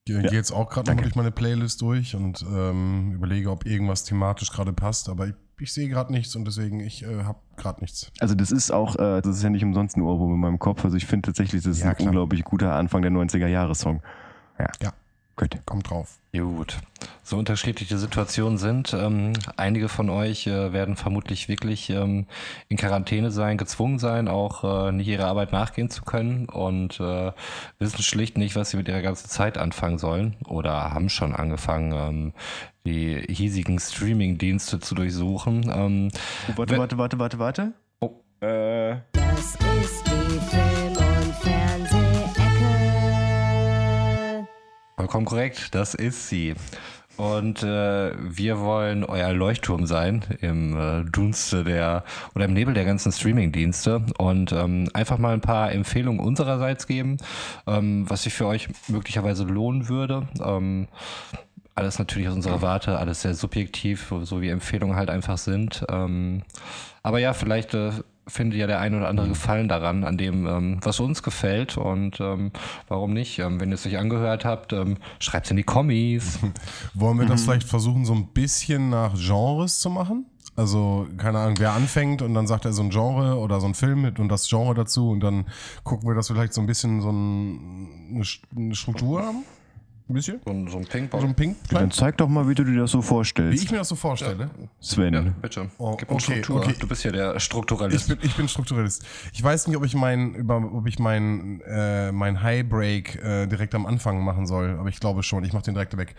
Ich 0.08 0.14
gehe 0.14 0.30
jetzt 0.30 0.52
auch 0.52 0.68
gerade 0.68 0.90
nochmal 0.90 1.02
durch 1.02 1.16
meine 1.16 1.30
Playlist 1.32 1.80
durch 1.80 2.14
und 2.14 2.44
ähm, 2.48 3.10
überlege, 3.12 3.50
ob 3.50 3.66
irgendwas 3.66 4.04
thematisch 4.04 4.52
gerade 4.52 4.72
passt, 4.72 5.08
aber 5.08 5.26
ich, 5.26 5.34
ich 5.58 5.72
sehe 5.72 5.88
gerade 5.88 6.12
nichts 6.12 6.36
und 6.36 6.44
deswegen, 6.44 6.78
ich 6.78 7.02
äh, 7.02 7.24
habe 7.24 7.40
gerade 7.56 7.80
nichts. 7.80 8.12
Also 8.20 8.36
das 8.36 8.52
ist 8.52 8.70
auch, 8.70 8.94
äh, 8.96 9.20
das 9.20 9.38
ist 9.38 9.42
ja 9.42 9.50
nicht 9.50 9.64
umsonst 9.64 9.96
ein 9.96 10.02
Ohrwurm 10.02 10.34
in 10.34 10.38
meinem 10.40 10.58
Kopf. 10.60 10.84
Also 10.84 10.96
ich 10.96 11.06
finde 11.06 11.26
tatsächlich, 11.26 11.64
das 11.64 11.78
ist 11.78 11.82
Ja, 11.82 11.90
ein 11.90 11.96
klar. 11.96 12.08
unglaublich 12.08 12.44
guter 12.44 12.74
Anfang 12.74 13.02
der 13.02 13.10
90er 13.10 13.48
Jahre 13.48 13.74
Song. 13.74 14.00
Ja. 14.60 14.70
Ja. 14.80 14.92
Gut. 15.34 15.58
Kommt 15.66 15.90
drauf. 15.90 16.20
Gut. 16.40 16.78
So 17.22 17.36
unterschiedliche 17.36 17.98
Situationen 17.98 18.56
sind. 18.56 18.92
Ähm, 18.94 19.32
einige 19.56 19.88
von 19.88 20.10
euch 20.10 20.46
äh, 20.46 20.72
werden 20.72 20.96
vermutlich 20.96 21.48
wirklich 21.48 21.90
ähm, 21.90 22.26
in 22.68 22.76
Quarantäne 22.76 23.30
sein, 23.32 23.58
gezwungen 23.58 23.98
sein, 23.98 24.28
auch 24.28 24.88
äh, 24.88 24.92
nicht 24.92 25.08
ihrer 25.08 25.26
Arbeit 25.26 25.50
nachgehen 25.52 25.90
zu 25.90 26.04
können 26.04 26.46
und 26.48 27.00
äh, 27.00 27.32
wissen 27.78 28.02
schlicht 28.02 28.38
nicht, 28.38 28.54
was 28.54 28.70
sie 28.70 28.76
mit 28.76 28.86
ihrer 28.88 29.02
ganzen 29.02 29.28
Zeit 29.28 29.58
anfangen 29.58 29.98
sollen 29.98 30.36
oder 30.46 30.92
haben 30.92 31.08
schon 31.08 31.34
angefangen, 31.34 31.92
ähm, 31.92 32.32
die 32.86 33.20
hiesigen 33.28 33.78
Streaming-Dienste 33.80 34.78
zu 34.78 34.94
durchsuchen. 34.94 35.70
Ähm, 35.74 36.08
Oh, 36.48 36.52
warte, 36.56 36.78
warte, 36.78 36.98
warte, 36.98 37.18
warte, 37.18 37.38
warte. 37.38 37.72
oh, 38.00 38.20
Äh, 38.40 38.96
Das 39.12 39.40
ist 39.40 40.06
die 40.06 40.65
Vollkommen 44.98 45.26
korrekt, 45.26 45.74
das 45.74 45.92
ist 45.92 46.30
sie. 46.30 46.54
Und 47.18 47.62
äh, 47.62 48.12
wir 48.18 48.60
wollen 48.60 49.04
euer 49.04 49.30
Leuchtturm 49.34 49.84
sein 49.84 50.24
im 50.40 50.74
äh, 50.74 51.04
Dunste 51.04 51.64
der 51.64 52.02
oder 52.34 52.46
im 52.46 52.54
Nebel 52.54 52.72
der 52.72 52.86
ganzen 52.86 53.12
Streaming-Dienste 53.12 54.06
und 54.16 54.52
ähm, 54.52 54.88
einfach 54.94 55.18
mal 55.18 55.34
ein 55.34 55.42
paar 55.42 55.70
Empfehlungen 55.70 56.18
unsererseits 56.18 56.86
geben, 56.86 57.18
ähm, 57.66 58.08
was 58.08 58.22
sich 58.22 58.32
für 58.32 58.46
euch 58.46 58.68
möglicherweise 58.88 59.44
lohnen 59.44 59.90
würde. 59.90 60.28
Ähm, 60.42 60.88
alles 61.74 61.98
natürlich 61.98 62.28
aus 62.28 62.34
unserer 62.34 62.62
Warte, 62.62 62.98
alles 62.98 63.20
sehr 63.20 63.34
subjektiv, 63.34 64.14
so 64.22 64.40
wie 64.40 64.48
Empfehlungen 64.48 64.96
halt 64.96 65.10
einfach 65.10 65.36
sind. 65.36 65.84
Ähm, 65.90 66.42
aber 67.02 67.18
ja, 67.18 67.34
vielleicht 67.34 67.74
äh, 67.74 67.90
findet 68.28 68.58
ja 68.58 68.66
der 68.66 68.80
ein 68.80 68.94
oder 68.94 69.08
andere 69.08 69.28
Gefallen 69.28 69.68
daran, 69.68 70.04
an 70.04 70.18
dem, 70.18 70.46
ähm, 70.46 70.78
was 70.82 71.00
uns 71.00 71.22
gefällt. 71.22 71.76
Und 71.76 72.20
ähm, 72.20 72.50
warum 72.88 73.12
nicht? 73.12 73.38
Ähm, 73.38 73.60
wenn 73.60 73.70
ihr 73.70 73.74
es 73.74 73.86
euch 73.86 73.98
angehört 73.98 74.44
habt, 74.44 74.72
ähm, 74.72 74.96
schreibt 75.18 75.46
es 75.46 75.50
in 75.50 75.56
die 75.56 75.62
Kommis. 75.62 76.38
Wollen 76.94 77.18
wir 77.18 77.26
das 77.26 77.44
vielleicht 77.44 77.68
versuchen, 77.68 78.04
so 78.04 78.14
ein 78.14 78.28
bisschen 78.28 78.90
nach 78.90 79.14
Genres 79.14 79.80
zu 79.80 79.90
machen? 79.90 80.26
Also, 80.56 81.06
keine 81.18 81.38
Ahnung, 81.38 81.56
wer 81.58 81.72
anfängt 81.72 82.22
und 82.22 82.32
dann 82.32 82.46
sagt 82.46 82.64
er 82.64 82.72
so 82.72 82.82
ein 82.82 82.88
Genre 82.88 83.36
oder 83.36 83.60
so 83.60 83.66
ein 83.66 83.74
Film 83.74 84.00
mit 84.00 84.18
und 84.18 84.30
das 84.30 84.48
Genre 84.48 84.72
dazu 84.74 85.10
und 85.10 85.20
dann 85.20 85.44
gucken 85.84 86.08
wir, 86.08 86.14
dass 86.14 86.30
wir 86.30 86.36
vielleicht 86.36 86.54
so 86.54 86.62
ein 86.62 86.66
bisschen 86.66 87.02
so 87.02 87.10
ein, 87.10 88.24
eine 88.56 88.74
Struktur 88.74 89.22
haben. 89.22 89.44
Ein 90.08 90.14
bisschen? 90.14 90.40
So 90.44 90.50
ein, 90.52 90.68
so 90.68 90.76
ein 90.78 90.84
So 90.84 90.88
Ping-Pong. 90.88 91.24
ein 91.24 91.34
Pink? 91.34 91.56
Dann 91.70 91.90
zeig 91.90 92.16
doch 92.18 92.28
mal, 92.28 92.48
wie 92.48 92.54
du 92.54 92.62
dir 92.62 92.78
das 92.78 92.92
so 92.92 92.98
Wie 93.02 93.06
vorstellst, 93.06 93.64
ich 93.64 93.72
mir 93.72 93.78
das 93.78 93.88
so 93.88 93.96
vorstelle. 93.96 94.50
Sven. 94.78 95.12
Ja, 95.14 95.20
bitte. 95.42 95.68
Oh, 95.78 95.96
Gib 95.96 96.08
uns 96.12 96.28
okay, 96.28 96.42
Struktur. 96.44 96.62
okay. 96.64 96.74
Du 96.78 96.86
bist 96.86 97.02
ja 97.02 97.10
der 97.10 97.34
Ich 97.34 97.42
Strukturalist. 97.42 98.08
bin, 98.08 98.18
ich 98.22 98.36
bin 98.36 98.46
Strukturalist. 98.48 99.04
Ich 99.32 99.42
weiß 99.42 99.66
nicht, 99.66 99.76
ob 99.76 99.84
ich 99.84 99.94
mein, 99.96 100.34
über, 100.36 100.58
ob 100.58 100.86
ich 100.86 101.00
mein, 101.00 101.60
äh, 101.62 102.12
mein 102.12 102.40
High 102.40 102.68
Break 102.68 103.16
äh, 103.16 103.48
direkt 103.48 103.74
am 103.74 103.84
Anfang 103.84 104.22
machen 104.22 104.46
soll, 104.46 104.76
aber 104.78 104.88
ich 104.90 105.00
glaube 105.00 105.24
schon. 105.24 105.42
Ich 105.44 105.52
mache 105.52 105.64
den 105.64 105.74
direkt 105.74 105.96
weg, 105.96 106.14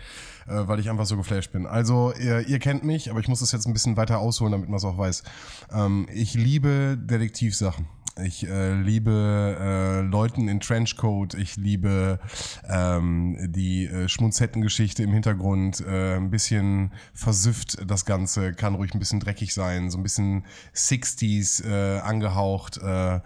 äh, 0.48 0.68
weil 0.68 0.80
ich 0.82 0.90
einfach 0.90 1.06
so 1.06 1.16
geflasht 1.16 1.54
bin. 1.54 1.66
Also 1.66 2.12
ihr, 2.20 2.46
ihr 2.46 2.60
kennt 2.60 2.84
mich, 2.84 3.10
aber 3.10 3.22
ich 3.22 3.30
muss 3.30 3.40
das 3.40 3.54
jetzt 3.54 3.68
ein 3.68 3.74
bisschen 3.74 3.96
weiter 3.96 4.20
ausholen, 4.20 4.52
damit 4.52 4.68
man 4.68 4.78
es 4.80 4.84
auch 4.84 4.98
weiß. 4.98 5.24
Ähm, 5.72 6.08
ich 6.14 6.34
liebe 6.34 6.98
Detektivsachen. 7.00 7.88
Ich 8.24 8.48
äh, 8.48 8.74
liebe 8.74 9.58
äh, 9.60 10.02
Leuten 10.02 10.48
in 10.48 10.60
Trenchcoat. 10.60 11.34
Ich 11.34 11.56
liebe 11.58 12.20
ähm, 12.68 13.38
die 13.52 13.86
äh, 13.86 14.08
Schmunzettengeschichte 14.10 15.04
im 15.04 15.14
Hintergrund. 15.14 15.82
Äh, 15.82 16.16
ein 16.16 16.30
bisschen 16.30 16.94
versüfft 17.14 17.78
das 17.90 18.06
Ganze. 18.06 18.54
Kann 18.54 18.76
ruhig 18.76 18.94
ein 18.94 19.00
bisschen 19.00 19.20
dreckig 19.20 19.54
sein. 19.54 19.90
So 19.90 19.98
ein 19.98 20.04
bisschen 20.04 20.46
60s 20.74 21.64
äh, 21.68 22.00
angehaucht. 22.00 22.78
Äh, 22.78 23.20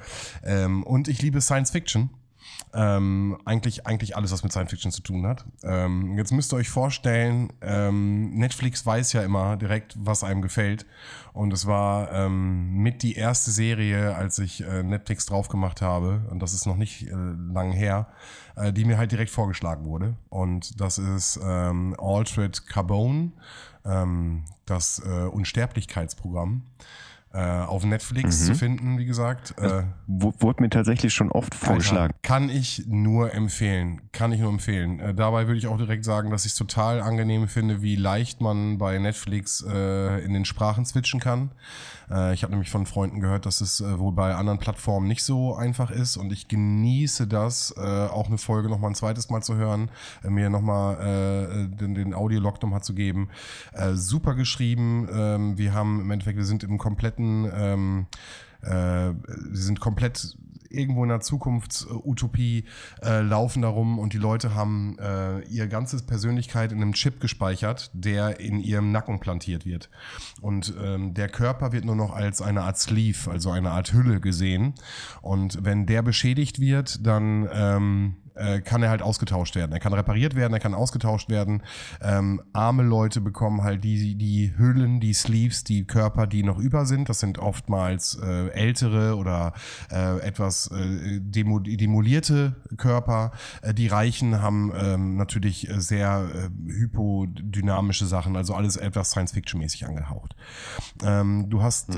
ähm, 0.44 0.84
und 0.84 1.08
ich 1.08 1.22
liebe 1.22 1.42
Science 1.42 1.72
Fiction. 1.72 2.10
Ähm, 2.74 3.38
eigentlich, 3.44 3.86
eigentlich 3.86 4.16
alles, 4.16 4.32
was 4.32 4.44
mit 4.44 4.52
Science 4.54 4.70
Fiction 4.72 4.92
zu 4.92 5.02
tun 5.02 5.28
hat. 5.28 5.46
Ähm, 5.64 6.18
jetzt 6.18 6.32
müsst 6.32 6.54
ihr 6.54 6.58
euch 6.58 6.70
vorstellen, 6.70 7.52
ähm, 7.62 8.32
Netflix 8.36 8.86
weiß 8.86 9.12
ja 9.14 9.24
immer 9.24 9.58
direkt, 9.58 9.96
was 9.98 10.24
einem 10.24 10.42
gefällt. 10.42 10.86
Und 11.34 11.52
es 11.52 11.66
war 11.66 12.12
ähm, 12.12 12.78
mit 12.78 13.04
die 13.04 13.16
erste 13.16 13.52
Serie, 13.52 14.16
als 14.16 14.40
ich 14.40 14.64
äh, 14.64 14.84
Netflix 14.84 15.26
drauf 15.26 15.50
gemacht 15.50 15.82
habe, 15.82 16.22
und 16.30 16.42
das 16.42 16.54
ist 16.54 16.66
noch 16.66 16.78
nicht 16.78 17.08
äh, 17.08 17.14
lang 17.14 17.72
her, 17.74 18.08
äh, 18.56 18.72
die 18.72 18.86
mir 18.86 18.98
halt 18.98 19.12
direkt 19.12 19.32
vorgeschlagen 19.32 19.86
wurde. 19.86 20.16
Und 20.30 20.80
das 20.80 20.98
ist 20.98 21.40
ähm, 21.44 21.96
Altered 22.00 22.68
Carbone, 22.68 23.34
ähm, 23.86 24.46
das 24.66 25.00
äh, 25.06 25.26
Unsterblichkeitsprogramm. 25.26 26.64
Äh, 27.34 27.40
auf 27.40 27.86
Netflix 27.86 28.46
zu 28.46 28.56
finden, 28.56 28.98
wie 28.98 29.06
gesagt. 29.06 29.58
Äh, 29.58 29.84
wurde 30.06 30.62
mir 30.62 30.70
tatsächlich 30.70 31.14
schon 31.14 31.32
oft 31.32 31.56
vorgeschlagen. 31.56 32.12
Alter, 32.12 32.20
Kann 32.24 32.50
ich 32.50 32.84
nur 32.88 33.34
empfehlen. 33.34 34.02
Kann 34.12 34.34
ich 34.34 34.42
nur 34.42 34.50
empfehlen. 34.50 35.00
Äh, 35.00 35.14
dabei 35.14 35.48
würde 35.48 35.58
ich 35.58 35.68
auch 35.68 35.78
direkt 35.78 36.04
sagen, 36.04 36.30
dass 36.30 36.44
ich 36.44 36.52
es 36.52 36.58
total 36.58 37.00
angenehm 37.00 37.48
finde, 37.48 37.82
wie 37.82 37.96
leicht 37.96 38.42
man 38.42 38.78
bei 38.78 39.00
Netflix 39.00 39.64
äh, 39.66 40.18
in 40.26 40.34
den 40.34 40.44
Sprachen 40.44 40.84
switchen 40.84 41.22
kann. 41.22 41.52
Äh, 42.12 42.34
ich 42.34 42.44
habe 42.44 42.52
nämlich 42.52 42.70
von 42.70 42.86
Freunden 42.86 43.22
gehört, 43.22 43.46
dass 43.46 43.62
es 43.62 43.80
äh, 43.80 43.98
wohl 43.98 44.12
bei 44.12 44.36
anderen 44.36 44.60
Plattformen 44.60 45.08
nicht 45.08 45.24
so 45.24 45.56
einfach 45.56 45.90
ist 45.90 46.18
und 46.18 46.34
ich 46.34 46.50
genieße 46.50 47.28
das, 47.28 47.74
auch 47.78 48.28
eine 48.28 48.38
Folge 48.38 48.70
nochmal 48.70 48.92
ein 48.92 48.96
zweites 48.96 49.30
Mal 49.30 49.42
zu 49.42 49.56
hören, 49.56 49.90
mir 50.28 50.50
nochmal 50.50 51.70
äh, 51.70 51.76
den, 51.76 51.94
den 51.96 52.14
Audiolog 52.14 52.62
nochmal 52.62 52.84
zu 52.84 52.94
geben. 52.94 53.30
Super 53.94 54.36
geschrieben. 54.36 55.08
Ähm, 55.14 55.58
wir 55.58 55.74
haben 55.74 56.02
im 56.02 56.12
Endeffekt, 56.12 56.38
wir 56.38 56.46
sind 56.46 56.64
im 56.64 56.78
kompletten 56.78 57.21
ähm, 57.54 58.06
äh, 58.62 59.12
sie 59.52 59.64
sind 59.64 59.80
komplett 59.80 60.36
irgendwo 60.72 61.04
in 61.04 61.10
der 61.10 61.20
Zukunftsutopie, 61.20 62.66
äh, 63.04 63.22
laufen 63.22 63.62
darum 63.62 64.00
und 64.00 64.14
die 64.14 64.18
Leute 64.18 64.56
haben 64.56 64.98
äh, 65.00 65.42
ihre 65.42 65.68
ganze 65.68 66.02
Persönlichkeit 66.04 66.72
in 66.72 66.82
einem 66.82 66.94
Chip 66.94 67.20
gespeichert, 67.20 67.92
der 67.94 68.40
in 68.40 68.60
ihrem 68.60 68.92
Nacken 68.92 69.20
plantiert 69.20 69.66
wird. 69.66 69.90
Und 70.42 70.74
ähm, 70.82 71.14
der 71.14 71.30
Körper 71.30 71.72
wird 71.72 71.86
nur 71.86 71.96
noch 71.96 72.14
als 72.14 72.42
eine 72.42 72.64
Art 72.64 72.80
Sleeve, 72.80 73.30
also 73.30 73.52
eine 73.52 73.72
Art 73.72 73.94
Hülle 73.94 74.20
gesehen. 74.20 74.74
Und 75.22 75.64
wenn 75.64 75.86
der 75.86 76.02
beschädigt 76.02 76.60
wird, 76.60 77.06
dann 77.06 77.48
ähm, 77.52 78.16
äh, 78.42 78.62
kann 78.62 78.84
er 78.84 78.90
halt 78.90 79.02
ausgetauscht 79.02 79.56
werden. 79.56 79.72
Er 79.72 79.80
kann 79.80 79.94
repariert 79.94 80.36
werden, 80.36 80.54
er 80.54 80.60
kann 80.60 80.74
ausgetauscht 80.74 81.30
werden. 81.30 81.64
Ähm, 82.02 82.42
arme 82.54 82.84
Leute 82.84 83.22
bekommen 83.22 83.64
halt 83.64 83.84
die, 83.84 84.16
die 84.16 84.54
Hüllen, 84.58 85.00
die 85.00 85.14
Sleeves, 85.14 85.64
die 85.64 85.86
Körper, 85.86 86.28
die 86.28 86.44
noch 86.44 86.58
über 86.58 86.86
sind. 86.86 87.10
Das 87.10 87.20
sind 87.20 87.38
oftmals 87.38 88.20
äh, 88.22 88.48
ältere 88.50 89.16
oder 89.16 89.54
äh, 89.92 90.20
etwas 90.20 90.72
äh, 90.72 91.20
demo 91.22 91.60
demolierte 91.60 92.56
Körper. 92.78 93.32
Äh, 93.62 93.74
die 93.74 93.88
Reichen 93.88 94.42
haben 94.42 94.72
ähm, 94.76 95.18
natürlich 95.18 95.70
äh, 95.70 95.80
sehr 95.80 96.30
äh, 96.34 96.72
hypodynamische 96.72 98.06
Sachen, 98.06 98.36
also 98.36 98.56
alles 98.56 98.78
etwas 98.78 99.12
Science-Fiction-mäßig 99.12 99.86
angehaucht. 99.86 100.36
Ähm, 101.04 101.50
du 101.50 101.62
hast 101.62 101.90
äh, 101.90 101.98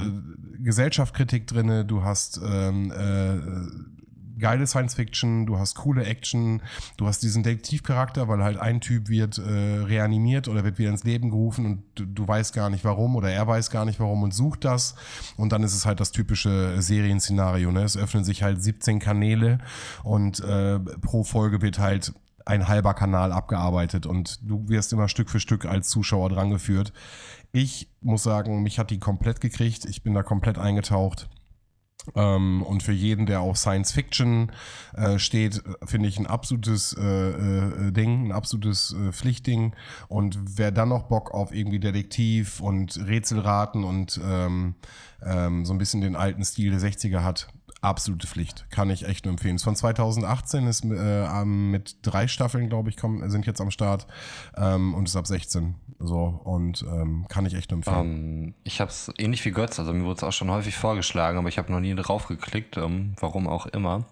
Gesellschaftskritik 0.59 1.47
drinne, 1.47 1.85
du 1.85 2.03
hast 2.03 2.39
ähm, 2.45 2.91
äh, 2.91 3.92
geile 4.43 4.67
Science 4.67 4.95
Fiction, 4.95 5.45
du 5.45 5.57
hast 5.57 5.75
coole 5.75 6.03
Action, 6.03 6.61
du 6.97 7.07
hast 7.07 7.23
diesen 7.23 7.43
Detektivcharakter, 7.43 8.27
weil 8.27 8.43
halt 8.43 8.57
ein 8.57 8.81
Typ 8.81 9.07
wird 9.07 9.37
äh, 9.37 9.41
reanimiert 9.41 10.49
oder 10.49 10.65
wird 10.65 10.77
wieder 10.77 10.89
ins 10.89 11.05
Leben 11.05 11.29
gerufen 11.29 11.65
und 11.65 11.83
du, 11.95 12.05
du 12.05 12.27
weißt 12.27 12.53
gar 12.53 12.69
nicht 12.69 12.83
warum 12.83 13.15
oder 13.15 13.31
er 13.31 13.47
weiß 13.47 13.69
gar 13.69 13.85
nicht 13.85 14.01
warum 14.01 14.21
und 14.21 14.33
sucht 14.33 14.65
das 14.65 14.95
und 15.37 15.53
dann 15.53 15.63
ist 15.63 15.73
es 15.73 15.85
halt 15.85 16.01
das 16.01 16.11
typische 16.11 16.81
Serienszenario. 16.81 17.71
Ne? 17.71 17.83
Es 17.83 17.95
öffnen 17.95 18.25
sich 18.25 18.43
halt 18.43 18.61
17 18.61 18.99
Kanäle 18.99 19.59
und 20.03 20.41
äh, 20.41 20.77
pro 20.77 21.23
Folge 21.23 21.61
wird 21.61 21.79
halt 21.79 22.13
ein 22.45 22.67
halber 22.67 22.93
Kanal 22.95 23.31
abgearbeitet 23.31 24.05
und 24.05 24.39
du 24.41 24.67
wirst 24.67 24.91
immer 24.91 25.07
Stück 25.07 25.29
für 25.29 25.39
Stück 25.39 25.65
als 25.65 25.87
Zuschauer 25.87 26.27
drangeführt. 26.27 26.91
Ich 27.53 27.87
muss 28.01 28.23
sagen, 28.23 28.61
mich 28.61 28.77
hat 28.77 28.91
die 28.91 28.99
komplett 28.99 29.39
gekriegt. 29.39 29.85
Ich 29.85 30.03
bin 30.03 30.13
da 30.13 30.21
komplett 30.21 30.57
eingetaucht. 30.57 31.29
Ähm, 32.15 32.63
und 32.63 32.83
für 32.83 32.91
jeden, 32.91 33.25
der 33.25 33.41
auf 33.41 33.57
Science 33.57 33.91
Fiction 33.91 34.51
äh, 34.93 35.17
steht, 35.19 35.63
finde 35.85 36.09
ich 36.09 36.19
ein 36.19 36.27
absolutes 36.27 36.95
äh, 36.99 37.01
äh, 37.01 37.91
Ding, 37.91 38.27
ein 38.27 38.31
absolutes 38.31 38.93
äh, 38.93 39.11
Pflichtding. 39.11 39.73
Und 40.09 40.37
wer 40.57 40.71
dann 40.71 40.89
noch 40.89 41.03
Bock 41.03 41.33
auf 41.33 41.53
irgendwie 41.53 41.79
Detektiv 41.79 42.59
und 42.59 42.97
Rätselraten 43.07 43.83
und 43.83 44.19
ähm, 44.23 44.75
ähm, 45.25 45.65
so 45.65 45.73
ein 45.73 45.77
bisschen 45.77 46.01
den 46.01 46.15
alten 46.15 46.43
Stil 46.43 46.71
der 46.71 46.81
60er 46.81 47.23
hat, 47.23 47.47
absolute 47.83 48.27
Pflicht. 48.27 48.65
Kann 48.69 48.89
ich 48.89 49.05
echt 49.05 49.25
nur 49.25 49.31
empfehlen. 49.31 49.55
Ist 49.55 49.63
von 49.63 49.75
2018, 49.75 50.67
ist 50.67 50.85
äh, 50.85 51.45
mit 51.45 51.97
drei 52.01 52.27
Staffeln, 52.27 52.69
glaube 52.69 52.89
ich, 52.89 52.97
kommen, 52.97 53.29
sind 53.29 53.45
jetzt 53.45 53.61
am 53.61 53.71
Start 53.71 54.07
ähm, 54.57 54.93
und 54.93 55.07
ist 55.07 55.15
ab 55.15 55.27
16. 55.27 55.75
So, 55.99 56.41
und 56.43 56.83
ähm, 56.83 57.25
kann 57.29 57.45
ich 57.45 57.53
echt 57.53 57.71
nur 57.71 57.77
empfehlen. 57.77 57.97
Ähm, 57.99 58.53
ich 58.63 58.81
habe 58.81 58.89
es 58.89 59.11
ähnlich 59.17 59.43
wie 59.45 59.51
Götz, 59.51 59.79
also 59.79 59.93
mir 59.93 60.03
wurde 60.03 60.17
es 60.17 60.23
auch 60.23 60.33
schon 60.33 60.49
häufig 60.51 60.75
vorgeschlagen, 60.75 61.37
aber 61.37 61.49
ich 61.49 61.57
habe 61.57 61.71
noch 61.71 61.79
nie 61.79 61.95
drauf 61.95 62.27
geklickt, 62.27 62.77
ähm, 62.77 63.13
warum 63.19 63.47
auch 63.47 63.67
immer. 63.67 64.05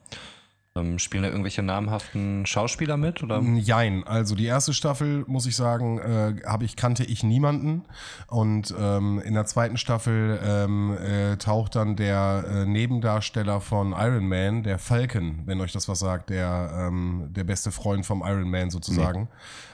Ähm, 0.78 1.00
spielen 1.00 1.24
da 1.24 1.30
irgendwelche 1.30 1.64
namhaften 1.64 2.46
Schauspieler 2.46 2.96
mit? 2.96 3.22
Oder? 3.22 3.42
Jein, 3.42 4.06
also 4.08 4.36
die 4.36 4.46
erste 4.46 4.74
Staffel, 4.74 5.26
muss 5.28 5.46
ich 5.46 5.58
sagen, 5.58 6.00
äh, 6.00 6.64
ich, 6.64 6.78
kannte 6.78 7.04
ich 7.04 7.24
niemanden. 7.24 7.84
Und 8.28 8.74
ähm, 8.80 9.22
in 9.26 9.34
der 9.34 9.46
zweiten 9.46 9.76
Staffel 9.76 10.40
ähm, 10.42 10.96
äh, 10.98 11.36
taucht 11.36 11.76
dann 11.76 11.98
der 11.98 12.46
äh, 12.48 12.66
Nebendarsteller 12.66 13.60
von 13.60 13.92
Iron 13.92 14.30
Man, 14.30 14.64
der 14.64 14.80
Falcon, 14.80 15.42
wenn 15.46 15.60
euch 15.60 15.74
das 15.74 15.90
was 15.90 16.00
sagt, 16.00 16.30
der, 16.30 16.88
ähm, 16.88 17.28
der 17.32 17.44
beste 17.44 17.72
Freund 17.72 18.06
vom 18.06 18.24
Iron 18.26 18.50
Man 18.50 18.70
sozusagen. 18.70 19.28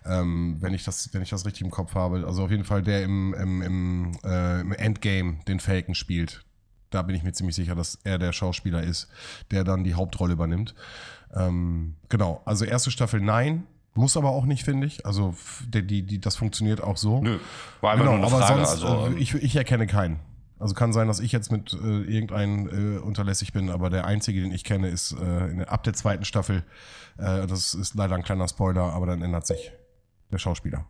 Ähm, 0.04 0.58
wenn, 0.62 0.74
ich 0.74 0.84
das, 0.84 1.14
wenn 1.14 1.22
ich 1.22 1.30
das 1.30 1.46
richtig 1.46 1.62
im 1.62 1.70
Kopf 1.70 1.94
habe. 1.94 2.26
Also 2.26 2.44
auf 2.46 2.50
jeden 2.50 2.64
Fall 2.64 2.82
der 2.82 3.04
im, 3.04 3.36
im, 3.36 3.62
im, 3.62 4.12
äh, 4.24 4.62
im 4.62 4.72
Endgame 4.72 5.42
den 5.48 5.60
Falcon 5.60 5.94
spielt. 5.94 6.47
Da 6.90 7.02
bin 7.02 7.16
ich 7.16 7.24
mir 7.24 7.34
ziemlich 7.34 7.56
sicher, 7.56 7.76
dass 7.76 8.00
er 8.04 8.18
der 8.18 8.32
Schauspieler 8.34 8.82
ist, 8.84 9.08
der 9.52 9.64
dann 9.64 9.84
die 9.84 9.94
Hauptrolle 9.96 10.34
übernimmt. 10.34 10.74
Ähm, 11.36 11.96
genau, 12.10 12.42
also 12.46 12.64
erste 12.66 12.92
Staffel 12.92 13.20
nein, 13.20 13.66
muss 13.94 14.16
aber 14.16 14.30
auch 14.30 14.46
nicht, 14.46 14.64
finde 14.64 14.88
ich. 14.88 15.06
Also 15.06 15.36
die, 15.68 15.86
die, 15.86 16.04
die, 16.04 16.20
das 16.22 16.36
funktioniert 16.36 16.82
auch 16.82 16.98
so. 16.98 17.22
Nö, 17.22 17.40
war 17.82 17.92
einfach 17.94 18.06
Genau, 18.06 18.18
nur 18.18 18.28
eine 18.28 18.36
aber 18.36 18.46
Frage. 18.46 18.66
sonst, 18.66 18.84
also, 18.84 19.06
äh, 19.06 19.08
ähm, 19.08 19.18
ich, 19.18 19.34
ich 19.36 19.56
erkenne 19.56 19.88
keinen. 19.88 20.20
Also 20.60 20.74
kann 20.74 20.92
sein, 20.94 21.08
dass 21.08 21.20
ich 21.20 21.32
jetzt 21.32 21.52
mit 21.52 21.74
äh, 21.74 21.78
irgendeinem 22.02 22.96
äh, 22.96 22.98
unterlässig 23.00 23.54
bin, 23.54 23.70
aber 23.70 23.90
der 23.92 24.06
einzige, 24.06 24.42
den 24.42 24.52
ich 24.52 24.64
kenne, 24.64 24.88
ist 24.90 25.12
äh, 25.12 25.48
in, 25.50 25.64
ab 25.64 25.84
der 25.84 25.94
zweiten 25.94 26.26
Staffel. 26.26 26.64
Äh, 27.18 27.46
das 27.48 27.74
ist 27.76 27.94
leider 27.96 28.16
ein 28.16 28.24
kleiner 28.24 28.48
Spoiler, 28.48 28.94
aber 28.94 29.06
dann 29.06 29.22
ändert 29.22 29.46
sich 29.46 29.72
der 30.32 30.40
Schauspieler. 30.40 30.86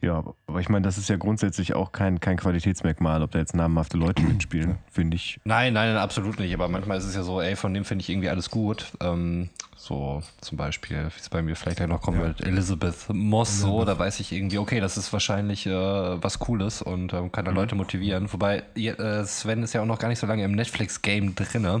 Ja, 0.00 0.22
aber 0.46 0.60
ich 0.60 0.68
meine, 0.68 0.82
das 0.82 0.96
ist 0.96 1.08
ja 1.08 1.16
grundsätzlich 1.16 1.74
auch 1.74 1.90
kein, 1.90 2.20
kein 2.20 2.36
Qualitätsmerkmal, 2.36 3.22
ob 3.22 3.32
da 3.32 3.40
jetzt 3.40 3.54
namhafte 3.54 3.96
Leute 3.96 4.22
mitspielen, 4.22 4.78
finde 4.90 5.16
ich. 5.16 5.40
Nein, 5.44 5.72
nein, 5.72 5.96
absolut 5.96 6.38
nicht. 6.38 6.54
Aber 6.54 6.68
manchmal 6.68 6.98
ist 6.98 7.04
es 7.04 7.16
ja 7.16 7.22
so, 7.22 7.40
ey, 7.40 7.56
von 7.56 7.74
dem 7.74 7.84
finde 7.84 8.02
ich 8.02 8.08
irgendwie 8.08 8.28
alles 8.28 8.50
gut. 8.50 8.92
Ähm, 9.00 9.50
so 9.80 10.22
zum 10.40 10.58
Beispiel, 10.58 11.04
wie 11.04 11.20
es 11.20 11.28
bei 11.28 11.40
mir 11.40 11.54
vielleicht 11.54 11.80
noch 11.86 12.02
kommt 12.02 12.18
mit 12.18 12.40
Elizabeth 12.44 13.08
Moss, 13.10 13.60
so, 13.60 13.84
da 13.84 13.96
weiß 13.96 14.18
ich 14.18 14.32
irgendwie, 14.32 14.58
okay, 14.58 14.80
das 14.80 14.96
ist 14.96 15.12
wahrscheinlich 15.12 15.66
äh, 15.66 15.72
was 15.72 16.40
Cooles 16.40 16.82
und 16.82 17.12
ähm, 17.12 17.30
kann 17.30 17.44
da 17.44 17.52
Leute 17.52 17.76
motivieren. 17.76 18.30
Wobei, 18.32 18.64
äh, 18.74 19.24
Sven 19.24 19.62
ist 19.62 19.74
ja 19.74 19.80
auch 19.82 19.86
noch 19.86 20.00
gar 20.00 20.08
nicht 20.08 20.18
so 20.18 20.26
lange 20.26 20.42
im 20.42 20.52
Netflix-Game 20.52 21.36
drinne. 21.36 21.80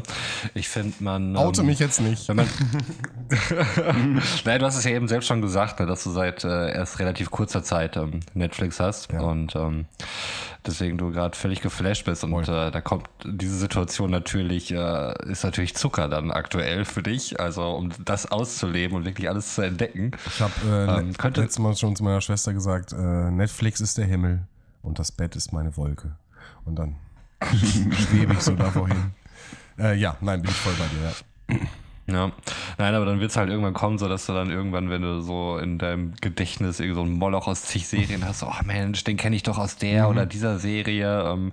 Ich 0.54 0.68
finde, 0.68 0.94
man. 1.00 1.34
Ähm, 1.34 1.66
mich 1.66 1.80
jetzt 1.80 2.00
nicht. 2.00 2.28
Man 2.32 2.48
Nein, 4.44 4.60
du 4.60 4.64
hast 4.66 4.76
es 4.76 4.84
ja 4.84 4.92
eben 4.92 5.08
selbst 5.08 5.26
schon 5.26 5.42
gesagt, 5.42 5.80
ne, 5.80 5.86
dass 5.86 6.04
du 6.04 6.10
seit 6.10 6.44
äh, 6.44 6.72
erst 6.72 7.00
relativ 7.00 7.30
kurzer 7.32 7.64
Zeit 7.64 7.96
ähm, 7.96 8.20
Netflix 8.32 8.78
hast 8.78 9.12
Ja. 9.12 9.20
und 9.22 9.56
ähm, 9.56 9.86
deswegen 10.66 10.98
du 10.98 11.10
gerade 11.10 11.36
völlig 11.36 11.60
geflasht 11.60 12.04
bist 12.04 12.24
und 12.24 12.48
äh, 12.48 12.70
da 12.70 12.80
kommt 12.80 13.08
diese 13.24 13.56
Situation 13.56 14.10
natürlich, 14.10 14.72
äh, 14.72 15.30
ist 15.30 15.44
natürlich 15.44 15.74
Zucker 15.74 16.08
dann 16.08 16.30
aktuell 16.30 16.84
für 16.84 17.02
dich, 17.02 17.40
also 17.40 17.70
um 17.72 17.90
das 18.04 18.30
auszuleben 18.30 18.96
und 18.96 19.04
wirklich 19.04 19.28
alles 19.28 19.54
zu 19.54 19.62
entdecken. 19.62 20.12
Ich 20.26 20.40
habe 20.40 20.52
äh, 20.66 20.98
Ähm, 21.00 21.12
letztes 21.34 21.58
Mal 21.58 21.76
schon 21.76 21.96
zu 21.96 22.04
meiner 22.04 22.20
Schwester 22.20 22.52
gesagt, 22.52 22.92
äh, 22.92 23.30
Netflix 23.30 23.80
ist 23.80 23.98
der 23.98 24.06
Himmel 24.06 24.46
und 24.82 24.98
das 24.98 25.12
Bett 25.12 25.36
ist 25.36 25.52
meine 25.52 25.76
Wolke. 25.76 26.16
Und 26.64 26.76
dann 26.76 26.96
schwebe 27.42 28.32
ich 28.32 28.40
so 28.40 28.54
davor 28.54 28.88
hin. 28.88 29.12
Äh, 29.78 29.94
ja, 29.96 30.16
nein, 30.20 30.42
bin 30.42 30.50
ich 30.50 30.56
voll 30.56 30.74
bei 30.78 30.86
dir. 30.86 31.56
Ja. 31.56 31.66
Ja, 32.10 32.32
nein, 32.78 32.94
aber 32.94 33.04
dann 33.04 33.20
wird 33.20 33.30
es 33.30 33.36
halt 33.36 33.50
irgendwann 33.50 33.74
kommen, 33.74 33.98
so 33.98 34.08
dass 34.08 34.24
du 34.24 34.32
dann 34.32 34.50
irgendwann, 34.50 34.88
wenn 34.88 35.02
du 35.02 35.20
so 35.20 35.58
in 35.58 35.78
deinem 35.78 36.14
Gedächtnis 36.22 36.80
irgend 36.80 36.96
so 36.96 37.02
ein 37.02 37.12
Moloch 37.12 37.46
aus 37.46 37.62
zig 37.62 37.86
Serien 37.86 38.24
hast, 38.24 38.42
oh 38.42 38.52
Mensch, 38.64 39.04
den 39.04 39.18
kenne 39.18 39.36
ich 39.36 39.42
doch 39.42 39.58
aus 39.58 39.76
der 39.76 40.08
oder 40.08 40.24
dieser 40.24 40.58
Serie. 40.58 41.24
Ähm, 41.28 41.52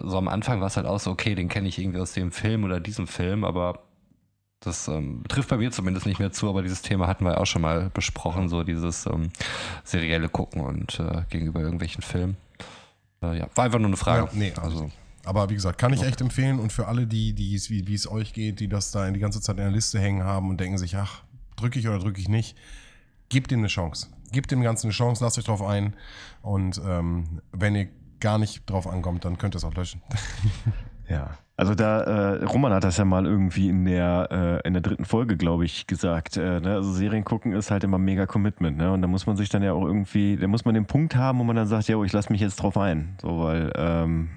so 0.00 0.18
am 0.18 0.28
Anfang 0.28 0.60
war 0.60 0.66
es 0.66 0.76
halt 0.76 0.86
auch 0.86 1.00
so, 1.00 1.10
okay, 1.10 1.34
den 1.34 1.48
kenne 1.48 1.68
ich 1.68 1.78
irgendwie 1.78 2.00
aus 2.00 2.12
dem 2.12 2.30
Film 2.30 2.64
oder 2.64 2.78
diesem 2.78 3.06
Film, 3.06 3.42
aber 3.42 3.80
das 4.60 4.86
ähm, 4.88 5.22
trifft 5.28 5.48
bei 5.48 5.56
mir 5.56 5.70
zumindest 5.70 6.04
nicht 6.04 6.18
mehr 6.18 6.32
zu, 6.32 6.48
aber 6.48 6.62
dieses 6.62 6.82
Thema 6.82 7.06
hatten 7.06 7.24
wir 7.24 7.40
auch 7.40 7.46
schon 7.46 7.62
mal 7.62 7.90
besprochen, 7.94 8.50
so 8.50 8.64
dieses 8.64 9.06
ähm, 9.06 9.30
serielle 9.82 10.28
Gucken 10.28 10.60
und 10.60 11.00
äh, 11.00 11.22
gegenüber 11.30 11.60
irgendwelchen 11.60 12.02
Filmen. 12.02 12.36
Äh, 13.22 13.38
ja, 13.38 13.46
war 13.54 13.64
einfach 13.64 13.78
nur 13.78 13.88
eine 13.88 13.96
Frage. 13.96 14.26
Ja, 14.26 14.30
nee, 14.34 14.52
also. 14.60 14.90
Aber 15.26 15.50
wie 15.50 15.54
gesagt, 15.54 15.78
kann 15.78 15.92
ich 15.92 16.02
echt 16.02 16.20
empfehlen 16.20 16.58
und 16.60 16.72
für 16.72 16.86
alle, 16.86 17.06
die, 17.06 17.32
die 17.32 17.54
es, 17.54 17.68
wie, 17.68 17.86
wie 17.86 17.94
es 17.94 18.10
euch 18.10 18.32
geht, 18.32 18.60
die 18.60 18.68
das 18.68 18.92
da 18.92 19.10
die 19.10 19.20
ganze 19.20 19.40
Zeit 19.40 19.56
in 19.56 19.64
der 19.64 19.72
Liste 19.72 19.98
hängen 19.98 20.22
haben 20.22 20.48
und 20.48 20.60
denken 20.60 20.78
sich, 20.78 20.96
ach, 20.96 21.24
drücke 21.56 21.78
ich 21.78 21.88
oder 21.88 21.98
drücke 21.98 22.20
ich 22.20 22.28
nicht, 22.28 22.56
gebt 23.28 23.50
dem 23.50 23.60
eine 23.60 23.68
Chance. 23.68 24.08
Gebt 24.32 24.50
dem 24.50 24.62
Ganzen 24.62 24.86
eine 24.86 24.92
Chance, 24.92 25.22
lasst 25.24 25.38
euch 25.38 25.44
drauf 25.44 25.62
ein 25.62 25.94
und 26.42 26.80
ähm, 26.86 27.40
wenn 27.52 27.74
ihr 27.74 27.88
gar 28.20 28.38
nicht 28.38 28.68
drauf 28.70 28.86
ankommt, 28.86 29.24
dann 29.24 29.38
könnt 29.38 29.54
ihr 29.54 29.58
es 29.58 29.64
auch 29.64 29.74
löschen. 29.74 30.00
Ja. 31.08 31.38
Also 31.58 31.74
da, 31.74 32.02
äh, 32.02 32.44
Roman 32.44 32.72
hat 32.72 32.84
das 32.84 32.98
ja 32.98 33.04
mal 33.06 33.24
irgendwie 33.24 33.68
in 33.68 33.86
der, 33.86 34.28
äh, 34.64 34.66
in 34.66 34.74
der 34.74 34.82
dritten 34.82 35.06
Folge, 35.06 35.38
glaube 35.38 35.64
ich, 35.64 35.86
gesagt. 35.86 36.36
Äh, 36.36 36.60
ne? 36.60 36.74
Also 36.74 36.92
Serien 36.92 37.24
gucken 37.24 37.52
ist 37.52 37.70
halt 37.70 37.82
immer 37.82 37.96
mega 37.96 38.26
Commitment, 38.26 38.76
ne? 38.76 38.92
Und 38.92 39.00
da 39.00 39.08
muss 39.08 39.26
man 39.26 39.36
sich 39.36 39.48
dann 39.48 39.62
ja 39.62 39.72
auch 39.72 39.84
irgendwie, 39.84 40.36
da 40.36 40.48
muss 40.48 40.66
man 40.66 40.74
den 40.74 40.84
Punkt 40.84 41.16
haben, 41.16 41.38
wo 41.38 41.44
man 41.44 41.56
dann 41.56 41.66
sagt, 41.66 41.88
ja, 41.88 42.02
ich 42.02 42.12
lasse 42.12 42.30
mich 42.30 42.42
jetzt 42.42 42.56
drauf 42.56 42.76
ein. 42.76 43.16
So, 43.22 43.38
weil, 43.38 43.72
ähm, 43.74 44.30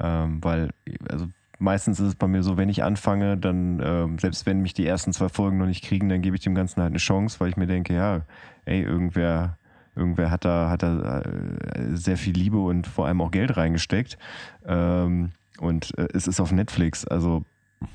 ähm, 0.00 0.42
weil, 0.42 0.70
also 1.08 1.26
meistens 1.58 2.00
ist 2.00 2.08
es 2.08 2.14
bei 2.14 2.26
mir 2.26 2.42
so, 2.42 2.56
wenn 2.56 2.68
ich 2.68 2.82
anfange, 2.82 3.36
dann, 3.36 3.80
ähm, 3.84 4.18
selbst 4.18 4.46
wenn 4.46 4.60
mich 4.60 4.74
die 4.74 4.86
ersten 4.86 5.12
zwei 5.12 5.28
Folgen 5.28 5.58
noch 5.58 5.66
nicht 5.66 5.84
kriegen, 5.84 6.08
dann 6.08 6.22
gebe 6.22 6.36
ich 6.36 6.42
dem 6.42 6.54
Ganzen 6.54 6.82
halt 6.82 6.92
eine 6.92 6.98
Chance, 6.98 7.40
weil 7.40 7.48
ich 7.48 7.56
mir 7.56 7.66
denke, 7.66 7.94
ja, 7.94 8.22
ey, 8.64 8.82
irgendwer, 8.82 9.56
irgendwer 9.94 10.30
hat 10.30 10.44
da, 10.44 10.68
hat 10.70 10.82
da 10.82 11.20
äh, 11.20 11.96
sehr 11.96 12.16
viel 12.16 12.34
Liebe 12.34 12.58
und 12.58 12.86
vor 12.86 13.06
allem 13.06 13.20
auch 13.20 13.30
Geld 13.30 13.56
reingesteckt. 13.56 14.18
Ähm, 14.66 15.30
und 15.58 15.96
äh, 15.98 16.08
es 16.12 16.26
ist 16.26 16.40
auf 16.40 16.52
Netflix, 16.52 17.06
also 17.06 17.44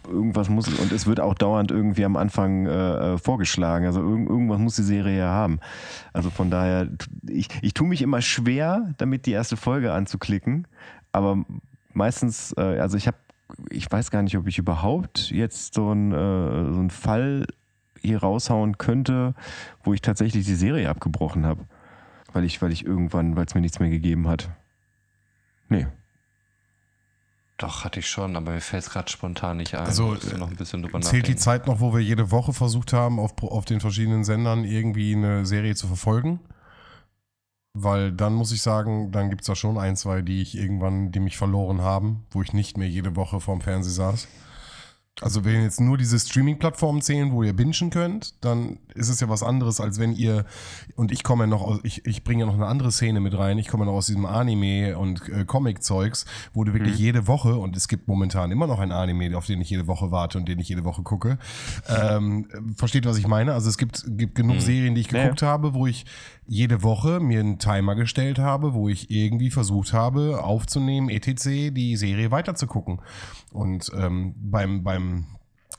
irgendwas 0.07 0.47
muss 0.49 0.67
und 0.67 0.91
es 0.91 1.07
wird 1.07 1.19
auch 1.19 1.33
dauernd 1.33 1.71
irgendwie 1.71 2.05
am 2.05 2.15
Anfang 2.15 2.65
äh, 2.65 3.13
äh, 3.13 3.17
vorgeschlagen. 3.17 3.85
Also 3.85 4.01
irgend, 4.01 4.29
irgendwas 4.29 4.59
muss 4.59 4.75
die 4.75 4.83
Serie 4.83 5.19
ja 5.19 5.29
haben. 5.29 5.59
Also 6.13 6.29
von 6.29 6.49
daher, 6.51 6.87
ich, 7.27 7.47
ich 7.61 7.73
tue 7.73 7.87
mich 7.87 8.01
immer 8.01 8.21
schwer, 8.21 8.93
damit 8.97 9.25
die 9.25 9.31
erste 9.31 9.57
Folge 9.57 9.93
anzuklicken, 9.93 10.67
aber 11.11 11.45
meistens, 11.93 12.53
äh, 12.57 12.79
also 12.79 12.97
ich 12.97 13.07
habe, 13.07 13.17
ich 13.69 13.91
weiß 13.91 14.11
gar 14.11 14.21
nicht, 14.21 14.37
ob 14.37 14.47
ich 14.47 14.57
überhaupt 14.57 15.31
jetzt 15.31 15.73
so 15.73 15.89
einen, 15.89 16.11
äh, 16.11 16.73
so 16.73 16.79
einen 16.79 16.89
Fall 16.89 17.45
hier 17.99 18.19
raushauen 18.19 18.77
könnte, 18.77 19.35
wo 19.83 19.93
ich 19.93 20.01
tatsächlich 20.01 20.45
die 20.45 20.55
Serie 20.55 20.89
abgebrochen 20.89 21.45
habe, 21.45 21.65
weil 22.33 22.43
ich, 22.43 22.61
weil 22.61 22.71
ich 22.71 22.85
irgendwann, 22.85 23.35
weil 23.35 23.45
es 23.45 23.53
mir 23.53 23.61
nichts 23.61 23.79
mehr 23.79 23.89
gegeben 23.89 24.27
hat. 24.27 24.49
Nee. 25.69 25.87
Doch, 27.57 27.83
hatte 27.83 27.99
ich 27.99 28.09
schon, 28.09 28.35
aber 28.35 28.53
mir 28.53 28.61
fällt 28.61 28.83
es 28.83 28.89
gerade 28.89 29.11
spontan 29.11 29.57
nicht 29.57 29.75
ein. 29.75 29.85
Also, 29.85 30.17
noch 30.37 30.49
ein 30.49 30.55
bisschen 30.55 30.81
drüber 30.81 30.99
Zählt 31.01 31.27
die 31.27 31.33
nachdenken. 31.33 31.37
Zeit 31.37 31.67
noch, 31.67 31.79
wo 31.79 31.93
wir 31.93 31.99
jede 31.99 32.31
Woche 32.31 32.53
versucht 32.53 32.91
haben, 32.91 33.19
auf, 33.19 33.33
auf 33.43 33.65
den 33.65 33.79
verschiedenen 33.79 34.23
Sendern 34.23 34.63
irgendwie 34.63 35.15
eine 35.15 35.45
Serie 35.45 35.75
zu 35.75 35.85
verfolgen? 35.85 36.39
Weil 37.73 38.11
dann 38.11 38.33
muss 38.33 38.51
ich 38.51 38.61
sagen, 38.61 39.11
dann 39.11 39.29
gibt 39.29 39.41
es 39.41 39.47
da 39.47 39.55
schon 39.55 39.77
ein, 39.77 39.95
zwei, 39.95 40.21
die 40.21 40.41
ich 40.41 40.57
irgendwann, 40.57 41.11
die 41.11 41.21
mich 41.21 41.37
verloren 41.37 41.81
haben, 41.81 42.25
wo 42.31 42.41
ich 42.41 42.53
nicht 42.53 42.77
mehr 42.77 42.89
jede 42.89 43.15
Woche 43.15 43.39
vorm 43.39 43.61
Fernseher 43.61 43.93
saß. 43.93 44.27
Also 45.19 45.45
wenn 45.45 45.61
jetzt 45.61 45.79
nur 45.79 45.97
diese 45.97 46.17
Streaming-Plattformen 46.17 47.01
zählen, 47.01 47.31
wo 47.31 47.43
ihr 47.43 47.53
bingen 47.53 47.91
könnt, 47.91 48.43
dann 48.43 48.79
ist 48.95 49.09
es 49.09 49.19
ja 49.19 49.29
was 49.29 49.43
anderes, 49.43 49.79
als 49.79 49.99
wenn 49.99 50.13
ihr, 50.13 50.45
und 50.95 51.11
ich 51.11 51.23
komme 51.23 51.43
ja 51.43 51.47
noch 51.47 51.61
aus, 51.61 51.79
ich, 51.83 52.05
ich 52.07 52.23
bringe 52.23 52.41
ja 52.41 52.45
noch 52.47 52.55
eine 52.55 52.65
andere 52.65 52.91
Szene 52.91 53.19
mit 53.19 53.37
rein, 53.37 53.59
ich 53.59 53.67
komme 53.67 53.83
ja 53.83 53.91
noch 53.91 53.97
aus 53.97 54.07
diesem 54.07 54.25
Anime- 54.25 54.97
und 54.97 55.27
äh, 55.29 55.45
Comic-Zeugs, 55.45 56.25
wo 56.53 56.63
du 56.63 56.73
wirklich 56.73 56.97
jede 56.97 57.27
Woche, 57.27 57.55
und 57.55 57.75
es 57.77 57.87
gibt 57.87 58.07
momentan 58.07 58.51
immer 58.51 58.65
noch 58.65 58.79
ein 58.79 58.91
Anime, 58.91 59.37
auf 59.37 59.45
den 59.45 59.61
ich 59.61 59.69
jede 59.69 59.85
Woche 59.85 60.11
warte 60.11 60.39
und 60.39 60.47
den 60.47 60.59
ich 60.59 60.69
jede 60.69 60.85
Woche 60.85 61.03
gucke, 61.03 61.37
ähm, 61.87 62.47
versteht, 62.75 63.05
was 63.05 63.17
ich 63.17 63.27
meine? 63.27 63.53
Also 63.53 63.69
es 63.69 63.77
gibt, 63.77 64.03
gibt 64.17 64.33
genug 64.33 64.61
Serien, 64.61 64.95
die 64.95 65.01
ich 65.01 65.11
Ja, 65.11 65.17
ja. 65.19 65.23
geguckt 65.25 65.43
habe, 65.43 65.75
wo 65.75 65.85
ich 65.85 66.05
jede 66.47 66.83
Woche 66.83 67.19
mir 67.19 67.39
einen 67.41 67.59
Timer 67.59 67.95
gestellt 67.95 68.39
habe, 68.39 68.73
wo 68.73 68.89
ich 68.89 69.11
irgendwie 69.11 69.51
versucht 69.51 69.93
habe, 69.93 70.43
aufzunehmen, 70.43 71.09
etc., 71.09 71.71
die 71.71 71.95
Serie 71.95 72.31
weiterzugucken. 72.31 73.01
Und 73.53 73.91
ähm, 73.95 74.33
beim, 74.37 74.83
beim 74.83 75.00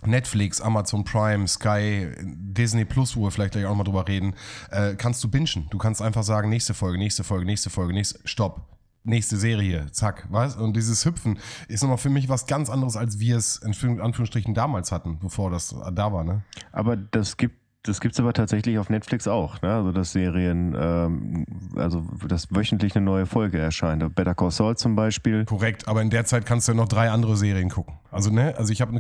Netflix, 0.05 0.61
Amazon 0.61 1.05
Prime, 1.05 1.47
Sky, 1.47 2.09
Disney 2.21 2.85
Plus, 2.85 3.17
wo 3.17 3.25
wir 3.25 3.31
vielleicht 3.31 3.53
gleich 3.53 3.67
auch 3.67 3.75
mal 3.75 3.85
drüber 3.85 4.07
reden, 4.09 4.35
äh, 4.71 4.95
kannst 4.95 5.23
du 5.23 5.31
bingen. 5.31 5.69
Du 5.71 5.79
kannst 5.79 6.03
einfach 6.03 6.23
sagen, 6.25 6.49
nächste 6.49 6.75
Folge, 6.75 6.99
nächste 6.99 7.25
Folge, 7.25 7.47
nächste 7.47 7.71
Folge, 7.71 7.93
nächste, 7.95 8.21
stopp. 8.25 8.69
Nächste 9.05 9.37
Serie, 9.37 9.91
zack, 9.91 10.29
was? 10.31 10.55
Und 10.55 10.77
dieses 10.77 11.05
Hüpfen 11.05 11.41
ist 11.67 11.83
nochmal 11.83 11.99
für 11.99 12.09
mich 12.09 12.29
was 12.29 12.47
ganz 12.47 12.71
anderes, 12.71 12.97
als 12.97 13.19
wir 13.19 13.37
es 13.37 13.57
in 13.57 13.73
Anführungsstrichen 14.01 14.55
damals 14.55 14.93
hatten, 14.93 15.19
bevor 15.19 15.51
das 15.51 15.75
da 15.93 16.13
war, 16.13 16.23
ne? 16.23 16.45
Aber 16.71 16.97
das 16.97 17.37
gibt 17.37 17.62
das 17.85 18.01
gibt's 18.01 18.21
aber 18.21 18.33
tatsächlich 18.33 18.79
auf 18.79 18.91
Netflix 18.91 19.27
auch, 19.27 19.61
ne? 19.61 19.75
Also 19.75 19.91
dass 19.93 20.13
Serien, 20.13 20.75
ähm, 20.79 21.45
also 21.75 22.07
dass 22.29 22.55
wöchentlich 22.55 22.95
eine 22.95 23.05
neue 23.05 23.27
Folge 23.27 23.59
erscheint. 23.59 24.15
Better 24.15 24.35
Call 24.35 24.51
Saul 24.53 24.77
zum 24.77 24.95
Beispiel. 24.95 25.45
Korrekt, 25.45 25.89
aber 25.89 26.01
in 26.03 26.11
der 26.11 26.25
Zeit 26.25 26.47
kannst 26.47 26.69
du 26.69 26.73
ja 26.73 26.77
noch 26.77 26.89
drei 26.89 27.11
andere 27.11 27.37
Serien 27.37 27.71
gucken. 27.71 27.95
Also, 28.11 28.31
ne, 28.31 28.55
also 28.57 28.73
ich 28.73 28.81
habe 28.83 28.99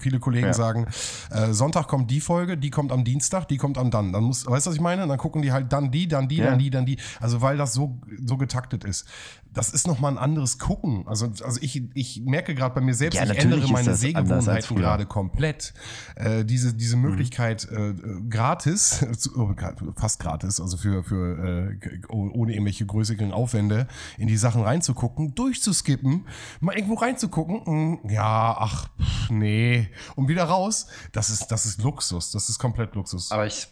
viele 0.00 0.18
Kollegen 0.18 0.46
Ja. 0.48 0.52
sagen, 0.54 0.86
äh, 1.30 1.52
Sonntag 1.52 1.86
kommt 1.88 2.10
die 2.10 2.20
Folge, 2.20 2.56
die 2.56 2.70
kommt 2.70 2.90
am 2.90 3.04
Dienstag, 3.04 3.46
die 3.48 3.58
kommt 3.58 3.78
am 3.78 3.90
dann. 3.90 4.12
Dann 4.12 4.24
muss, 4.24 4.46
weißt 4.46 4.66
du, 4.66 4.70
was 4.70 4.76
ich 4.76 4.80
meine? 4.82 5.06
Dann 5.06 5.18
gucken 5.18 5.42
die 5.42 5.52
halt 5.52 5.72
dann 5.72 5.90
die, 5.90 6.08
dann 6.08 6.26
die, 6.26 6.36
Ja. 6.38 6.46
dann 6.50 6.58
die, 6.58 6.70
dann 6.70 6.86
die. 6.86 6.98
Also 7.20 7.42
weil 7.42 7.56
das 7.56 7.74
so, 7.74 8.00
so 8.24 8.36
getaktet 8.36 8.84
ist. 8.84 9.06
Das 9.56 9.70
ist 9.70 9.86
nochmal 9.86 10.12
ein 10.12 10.18
anderes 10.18 10.58
Gucken. 10.58 11.04
Also, 11.08 11.32
also 11.42 11.58
ich, 11.62 11.82
ich 11.94 12.20
merke 12.24 12.54
gerade 12.54 12.74
bei 12.74 12.82
mir 12.82 12.94
selbst, 12.94 13.16
Ja, 13.16 13.24
ich 13.24 13.38
ändere 13.38 13.66
meine 13.72 13.96
Sehgewohnheiten 13.96 14.76
gerade 14.76 15.06
komplett. 15.06 15.72
Äh, 16.14 16.44
diese, 16.44 16.72
Mhm. 16.72 16.78
diese 16.78 16.96
Möglichkeit 16.96 17.66
äh, 17.70 17.94
gratis, 18.28 19.04
oh, 19.36 19.54
fast 19.96 20.20
gratis, 20.20 20.60
also 20.60 20.76
für, 20.76 21.02
für 21.02 21.70
äh, 21.72 22.06
ohne 22.08 22.52
irgendwelche 22.52 22.84
größeren 22.84 23.32
Aufwände, 23.32 23.88
in 24.18 24.28
die 24.28 24.36
Sachen 24.36 24.62
reinzugucken, 24.62 25.34
durchzuskippen, 25.34 26.26
mal 26.60 26.76
irgendwo 26.76 26.94
reinzugucken, 26.94 27.62
mm, 28.02 28.10
ja, 28.10 28.56
ach, 28.58 28.88
pff, 29.00 29.30
nee, 29.30 29.88
und 30.16 30.28
wieder 30.28 30.44
raus. 30.44 30.86
Das 31.12 31.30
ist, 31.30 31.48
das 31.48 31.64
ist 31.64 31.82
Luxus, 31.82 32.30
das 32.30 32.50
ist 32.50 32.58
komplett 32.58 32.94
Luxus. 32.94 33.32
Aber 33.32 33.46
ich, 33.46 33.68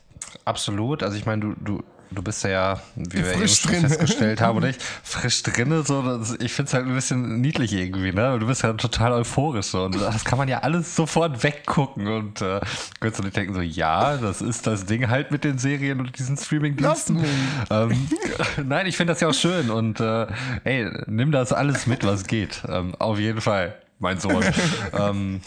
absolut, 0.46 1.02
also 1.02 1.16
ich 1.18 1.26
meine, 1.26 1.42
du, 1.42 1.54
du, 1.62 1.82
du 2.14 2.22
bist 2.22 2.44
ja, 2.44 2.80
wie 2.94 3.12
wir 3.12 3.32
eben 3.32 3.40
Frisch 3.40 3.60
schon 3.60 3.72
drin. 3.72 3.88
festgestellt 3.88 4.40
haben, 4.40 4.56
oder 4.58 4.68
ich, 4.68 4.76
frisch 5.02 5.42
drinne, 5.42 5.82
so, 5.82 6.02
das, 6.02 6.36
ich 6.40 6.52
finde 6.52 6.68
es 6.68 6.74
halt 6.74 6.86
ein 6.86 6.94
bisschen 6.94 7.40
niedlich 7.40 7.72
irgendwie, 7.72 8.12
ne? 8.12 8.38
Du 8.38 8.46
bist 8.46 8.62
ja 8.62 8.72
total 8.74 9.12
euphorisch 9.12 9.66
so 9.66 9.84
und 9.84 10.00
das 10.00 10.24
kann 10.24 10.38
man 10.38 10.48
ja 10.48 10.58
alles 10.58 10.94
sofort 10.96 11.42
weggucken 11.42 12.06
und 12.06 12.40
äh, 12.40 12.60
könntest 13.00 13.20
du 13.20 13.24
nicht 13.24 13.36
denken 13.36 13.54
so, 13.54 13.60
ja, 13.60 14.16
das 14.16 14.42
ist 14.42 14.66
das 14.66 14.86
Ding 14.86 15.08
halt 15.08 15.30
mit 15.30 15.44
den 15.44 15.58
Serien 15.58 16.00
und 16.00 16.18
diesen 16.18 16.36
Streaming-Diensten. 16.36 17.24
Ähm, 17.70 18.08
nein, 18.64 18.86
ich 18.86 18.96
finde 18.96 19.12
das 19.12 19.20
ja 19.20 19.28
auch 19.28 19.34
schön 19.34 19.70
und 19.70 20.00
äh, 20.00 20.26
ey, 20.64 20.90
nimm 21.06 21.32
das 21.32 21.52
alles 21.52 21.86
mit, 21.86 22.04
was 22.04 22.26
geht. 22.26 22.62
Ähm, 22.68 22.94
auf 22.98 23.18
jeden 23.18 23.40
Fall, 23.40 23.74
mein 24.04 24.20
Sohn. 24.20 24.44
ähm, 24.92 25.40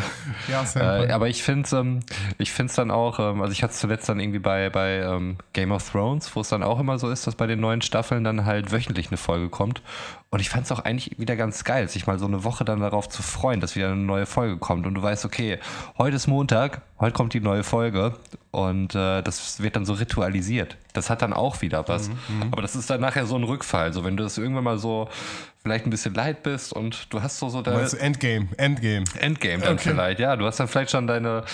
ja, 0.48 0.64
äh, 0.76 1.12
aber 1.12 1.28
ich 1.28 1.42
finde 1.42 1.64
es 1.64 1.72
ähm, 1.72 2.00
ich 2.38 2.52
find's 2.52 2.74
dann 2.74 2.90
auch, 2.90 3.18
ähm, 3.18 3.42
also 3.42 3.52
ich 3.52 3.62
hatte 3.62 3.74
es 3.74 3.80
zuletzt 3.80 4.08
dann 4.08 4.20
irgendwie 4.20 4.38
bei, 4.38 4.70
bei 4.70 5.00
ähm, 5.00 5.36
Game 5.52 5.72
of 5.72 5.90
Thrones, 5.90 6.34
wo 6.34 6.40
es 6.40 6.48
dann 6.48 6.62
auch 6.62 6.80
immer 6.80 6.98
so 6.98 7.10
ist, 7.10 7.26
dass 7.26 7.34
bei 7.34 7.46
den 7.46 7.60
neuen 7.60 7.82
Staffeln 7.82 8.24
dann 8.24 8.46
halt 8.46 8.72
wöchentlich 8.72 9.08
eine 9.08 9.18
Folge 9.18 9.50
kommt. 9.50 9.82
Und 10.34 10.40
ich 10.40 10.48
fand 10.48 10.64
es 10.64 10.72
auch 10.72 10.80
eigentlich 10.80 11.16
wieder 11.16 11.36
ganz 11.36 11.62
geil, 11.62 11.88
sich 11.88 12.08
mal 12.08 12.18
so 12.18 12.26
eine 12.26 12.42
Woche 12.42 12.64
dann 12.64 12.80
darauf 12.80 13.08
zu 13.08 13.22
freuen, 13.22 13.60
dass 13.60 13.76
wieder 13.76 13.92
eine 13.92 14.02
neue 14.02 14.26
Folge 14.26 14.56
kommt. 14.56 14.84
Und 14.84 14.94
du 14.94 15.00
weißt, 15.00 15.24
okay, 15.24 15.60
heute 15.96 16.16
ist 16.16 16.26
Montag, 16.26 16.82
heute 16.98 17.12
kommt 17.12 17.34
die 17.34 17.40
neue 17.40 17.62
Folge. 17.62 18.14
Und 18.50 18.96
äh, 18.96 19.22
das 19.22 19.62
wird 19.62 19.76
dann 19.76 19.84
so 19.84 19.92
ritualisiert. 19.92 20.76
Das 20.92 21.08
hat 21.08 21.22
dann 21.22 21.32
auch 21.32 21.62
wieder 21.62 21.86
was. 21.86 22.10
Aber 22.50 22.62
das 22.62 22.74
ist 22.74 22.90
dann 22.90 23.00
nachher 23.00 23.26
so 23.26 23.36
ein 23.36 23.44
Rückfall. 23.44 23.92
So, 23.92 24.02
wenn 24.02 24.16
du 24.16 24.24
das 24.24 24.36
irgendwann 24.36 24.64
mal 24.64 24.76
so 24.76 25.08
vielleicht 25.62 25.86
ein 25.86 25.90
bisschen 25.90 26.14
leid 26.14 26.42
bist 26.42 26.72
und 26.72 27.14
du 27.14 27.22
hast 27.22 27.38
so, 27.38 27.48
so 27.48 27.62
deine, 27.62 27.76
meinst 27.76 27.92
du 27.92 27.98
Endgame, 27.98 28.48
Endgame. 28.56 29.04
Endgame 29.20 29.62
dann 29.62 29.74
Okay. 29.74 29.90
vielleicht, 29.90 30.18
ja. 30.18 30.34
Du 30.34 30.46
hast 30.46 30.58
dann 30.58 30.66
vielleicht 30.66 30.90
schon 30.90 31.06
deine 31.06 31.44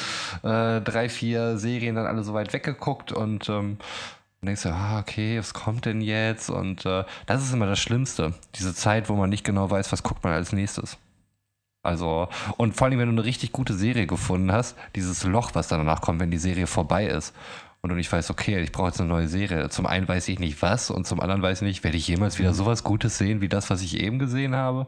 äh, 0.43 0.81
drei, 0.81 1.11
vier 1.11 1.59
Serien 1.59 1.97
dann 1.97 2.07
alle 2.07 2.23
so 2.23 2.33
weit 2.33 2.55
weggeguckt 2.55 3.13
und 3.13 3.47
ähm, 3.51 3.77
Und 4.41 4.47
denkst 4.47 4.63
du, 4.63 4.71
ah, 4.71 4.99
okay, 4.99 5.39
was 5.39 5.53
kommt 5.53 5.85
denn 5.85 6.01
jetzt? 6.01 6.49
Und 6.49 6.87
äh, 6.87 7.05
das 7.27 7.43
ist 7.43 7.53
immer 7.53 7.67
das 7.67 7.79
Schlimmste. 7.79 8.33
Diese 8.55 8.75
Zeit, 8.75 9.11
wo 9.11 9.15
man 9.15 9.29
nicht 9.29 9.45
genau 9.45 9.71
weiß, 9.71 9.93
was 9.93 10.03
guckt 10.03 10.25
man 10.25 10.33
als 10.33 10.53
nächstes. 10.53 10.97
Also, 11.83 12.29
und 12.57 12.75
vor 12.75 12.87
allem, 12.87 12.99
wenn 12.99 13.09
du 13.09 13.21
eine 13.21 13.25
richtig 13.25 13.53
gute 13.53 13.75
Serie 13.75 14.07
gefunden 14.07 14.53
hast, 14.53 14.77
dieses 14.97 15.25
Loch, 15.25 15.51
was 15.55 15.69
danach 15.69 16.01
kommt, 16.01 16.21
wenn 16.21 16.31
die 16.31 16.39
Serie 16.39 16.67
vorbei 16.67 17.07
ist. 17.07 17.35
Und 17.83 17.89
du 17.89 17.97
nicht 17.97 18.13
weißt, 18.13 18.31
okay, 18.31 18.61
ich 18.61 18.73
brauche 18.73 18.89
jetzt 18.89 19.01
eine 19.01 19.09
neue 19.09 19.27
Serie. 19.27 19.71
Zum 19.71 19.87
einen 19.87 20.07
weiß 20.07 20.29
ich 20.29 20.39
nicht 20.39 20.61
was 20.61 20.91
und 20.91 21.07
zum 21.07 21.19
anderen 21.19 21.41
weiß 21.41 21.63
ich 21.63 21.67
nicht, 21.67 21.83
werde 21.85 21.97
ich 21.97 22.07
jemals 22.07 22.39
wieder 22.39 22.53
sowas 22.53 22.85
Gutes 22.85 23.17
sehen 23.17 23.41
wie 23.41 23.49
das, 23.49 23.71
was 23.71 23.81
ich 23.81 23.99
eben 24.01 24.19
gesehen 24.19 24.55
habe. 24.55 24.87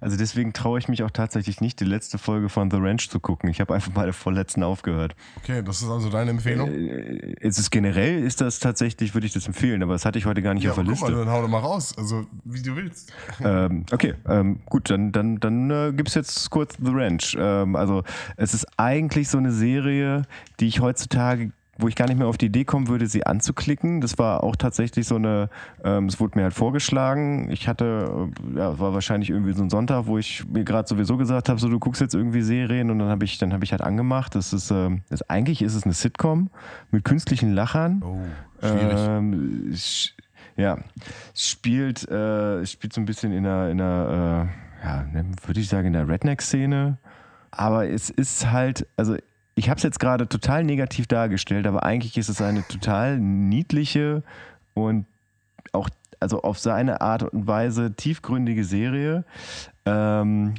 Also 0.00 0.16
deswegen 0.16 0.52
traue 0.52 0.78
ich 0.78 0.88
mich 0.88 1.02
auch 1.02 1.10
tatsächlich 1.10 1.60
nicht, 1.60 1.80
die 1.80 1.84
letzte 1.84 2.18
Folge 2.18 2.48
von 2.50 2.70
The 2.70 2.76
Ranch 2.76 3.08
zu 3.08 3.18
gucken. 3.18 3.48
Ich 3.48 3.60
habe 3.60 3.74
einfach 3.74 3.90
bei 3.92 4.04
der 4.04 4.12
vorletzten 4.12 4.62
aufgehört. 4.62 5.16
Okay, 5.38 5.62
das 5.64 5.82
ist 5.82 5.88
also 5.88 6.08
deine 6.10 6.30
Empfehlung? 6.30 6.70
Äh, 6.70 7.34
Es 7.40 7.58
ist 7.58 7.70
generell 7.70 8.22
ist 8.22 8.40
das 8.40 8.60
tatsächlich, 8.60 9.14
würde 9.14 9.26
ich 9.26 9.32
das 9.32 9.46
empfehlen, 9.46 9.82
aber 9.82 9.94
das 9.94 10.04
hatte 10.04 10.18
ich 10.18 10.26
heute 10.26 10.42
gar 10.42 10.54
nicht 10.54 10.64
ja, 10.64 10.70
auf 10.70 10.76
der 10.76 10.84
guck 10.84 11.00
mal, 11.00 11.06
Liste. 11.08 11.24
dann 11.24 11.30
hau 11.32 11.42
doch 11.42 11.48
mal 11.48 11.58
raus. 11.58 11.94
Also, 11.96 12.26
wie 12.44 12.62
du 12.62 12.76
willst. 12.76 13.12
Ähm, 13.42 13.86
okay, 13.90 14.14
ähm, 14.28 14.60
gut, 14.66 14.90
dann, 14.90 15.10
dann, 15.12 15.40
dann 15.40 15.70
äh, 15.70 15.92
gibt 15.96 16.10
es 16.10 16.14
jetzt 16.14 16.48
kurz 16.50 16.74
The 16.80 16.92
Ranch. 16.92 17.36
Ähm, 17.40 17.74
also 17.74 18.04
es 18.36 18.54
ist 18.54 18.66
eigentlich 18.76 19.28
so 19.30 19.38
eine 19.38 19.50
Serie, 19.50 20.22
die 20.60 20.68
ich 20.68 20.80
heutzutage 20.80 21.50
wo 21.78 21.88
ich 21.88 21.94
gar 21.94 22.06
nicht 22.06 22.18
mehr 22.18 22.26
auf 22.26 22.36
die 22.36 22.46
Idee 22.46 22.64
kommen 22.64 22.88
würde, 22.88 23.06
sie 23.06 23.24
anzuklicken. 23.24 24.00
Das 24.00 24.18
war 24.18 24.42
auch 24.42 24.56
tatsächlich 24.56 25.06
so 25.06 25.14
eine, 25.14 25.48
ähm, 25.84 26.06
es 26.06 26.18
wurde 26.20 26.36
mir 26.36 26.44
halt 26.44 26.54
vorgeschlagen. 26.54 27.50
Ich 27.50 27.68
hatte, 27.68 28.28
äh, 28.54 28.58
ja, 28.58 28.78
war 28.78 28.92
wahrscheinlich 28.94 29.30
irgendwie 29.30 29.52
so 29.52 29.62
ein 29.62 29.70
Sonntag, 29.70 30.06
wo 30.06 30.18
ich 30.18 30.46
mir 30.48 30.64
gerade 30.64 30.88
sowieso 30.88 31.16
gesagt 31.16 31.48
habe, 31.48 31.60
so 31.60 31.68
du 31.68 31.78
guckst 31.78 32.00
jetzt 32.00 32.14
irgendwie 32.14 32.42
Serien 32.42 32.90
und 32.90 32.98
dann 32.98 33.08
habe 33.08 33.24
ich, 33.24 33.38
dann 33.38 33.52
habe 33.52 33.64
ich 33.64 33.70
halt 33.70 33.80
angemacht. 33.80 34.34
Das 34.34 34.52
ist, 34.52 34.70
ähm, 34.70 35.02
das, 35.08 35.28
eigentlich 35.30 35.62
ist 35.62 35.74
es 35.74 35.84
eine 35.84 35.94
Sitcom 35.94 36.50
mit 36.90 37.04
künstlichen 37.04 37.52
Lachern. 37.52 38.02
Oh, 38.04 38.18
schwierig. 38.60 38.98
Ähm, 38.98 39.74
ja, 40.56 40.78
spielt, 41.34 42.08
äh, 42.10 42.66
spielt 42.66 42.92
so 42.92 43.00
ein 43.00 43.04
bisschen 43.04 43.32
in 43.32 43.46
einer, 43.46 43.70
in 43.70 43.80
einer 43.80 44.48
äh, 44.82 44.84
ja, 44.84 45.02
ne, 45.04 45.26
würde 45.46 45.60
ich 45.60 45.68
sagen, 45.68 45.88
in 45.88 45.92
der 45.92 46.08
Redneck-Szene. 46.08 46.98
Aber 47.50 47.88
es 47.88 48.10
ist 48.10 48.50
halt, 48.50 48.86
also 48.96 49.16
ich 49.58 49.68
habe 49.68 49.78
es 49.78 49.82
jetzt 49.82 49.98
gerade 49.98 50.28
total 50.28 50.62
negativ 50.62 51.08
dargestellt, 51.08 51.66
aber 51.66 51.82
eigentlich 51.82 52.16
ist 52.16 52.28
es 52.28 52.40
eine 52.40 52.62
total 52.68 53.18
niedliche 53.18 54.22
und 54.74 55.04
auch, 55.72 55.88
also 56.20 56.42
auf 56.42 56.60
seine 56.60 57.00
Art 57.00 57.24
und 57.24 57.48
Weise 57.48 57.92
tiefgründige 57.94 58.62
Serie 58.62 59.24
ähm, 59.84 60.54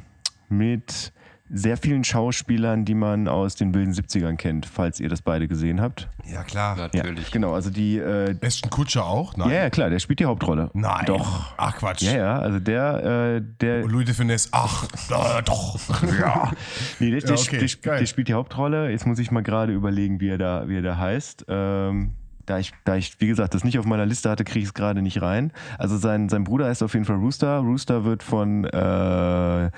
mit 0.50 1.14
sehr 1.52 1.78
vielen 1.78 2.04
Schauspielern, 2.04 2.86
die 2.86 2.93
man 2.93 3.28
aus 3.28 3.56
den 3.56 3.74
wilden 3.74 3.91
70ern 3.93 4.36
kennt, 4.36 4.66
falls 4.68 5.00
ihr 5.00 5.10
das 5.10 5.22
beide 5.22 5.47
gesehen 5.47 5.82
habt. 5.82 6.08
ja, 6.32 6.43
klar. 6.43 6.78
Ja, 6.78 6.89
Natürlich. 6.93 7.32
genau, 7.32 7.54
also 7.54 7.70
die, 7.72 7.97
äh, 7.97 8.36
Ashton 8.41 8.70
Kutscher 8.70 9.06
auch? 9.06 9.36
Nein. 9.36 9.50
ja, 9.50 9.56
ja, 9.56 9.70
klar, 9.70 9.89
der 9.89 10.00
spielt 10.00 10.20
die 10.20 10.26
Hauptrolle. 10.26 10.70
Nein. 10.74 11.06
Doch. 11.08 11.54
Ach, 11.58 11.76
Quatsch. 11.78 12.04
Ja, 12.04 12.16
ja, 12.18 12.39
also 12.39 12.60
der, 12.60 13.04
äh, 13.38 13.41
der, 13.62 13.84
Und 13.84 13.91
Louis 13.91 14.06
de 14.06 14.14
Finesse, 14.14 14.50
ach, 14.52 14.86
äh, 15.10 15.41
doch. 15.43 15.80
Ja. 16.20 16.52
nee, 17.00 17.10
der, 17.12 17.22
der, 17.22 17.36
Ja, 17.36 17.41
okay, 17.41 17.58
der, 17.60 17.66
sp- 17.68 17.97
der 18.00 18.06
spielt 18.06 18.28
die 18.28 18.34
Hauptrolle. 18.36 18.91
Jetzt 18.91 19.08
muss 19.08 19.18
ich 19.20 19.32
mal 19.32 19.41
gerade 19.41 19.74
überlegen, 19.74 20.20
wie 20.20 20.30
er 20.30 20.38
da, 20.38 20.68
wie 20.68 20.76
er 20.78 20.82
da 20.84 20.97
heißt. 20.97 21.45
Ähm, 21.47 22.12
da 22.45 22.58
ich, 22.58 22.74
da 22.84 22.95
ich, 22.95 23.20
wie 23.22 23.28
gesagt, 23.28 23.54
das 23.54 23.64
nicht 23.64 23.78
auf 23.78 23.86
meiner 23.86 24.06
Liste 24.08 24.30
hatte, 24.30 24.43
kriege 24.43 24.60
ich 24.60 24.66
es 24.66 24.74
gerade 24.74 25.02
nicht 25.04 25.22
rein. 25.22 25.52
Also 25.78 25.97
sein, 25.97 26.30
sein 26.30 26.43
Bruder 26.43 26.66
heißt 26.66 26.82
auf 26.82 26.93
jeden 26.93 27.06
Fall 27.06 27.18
Rooster. 27.18 27.58
Rooster 27.60 28.06
wird 28.06 28.24
von 28.24 28.66
äh, 28.66 29.70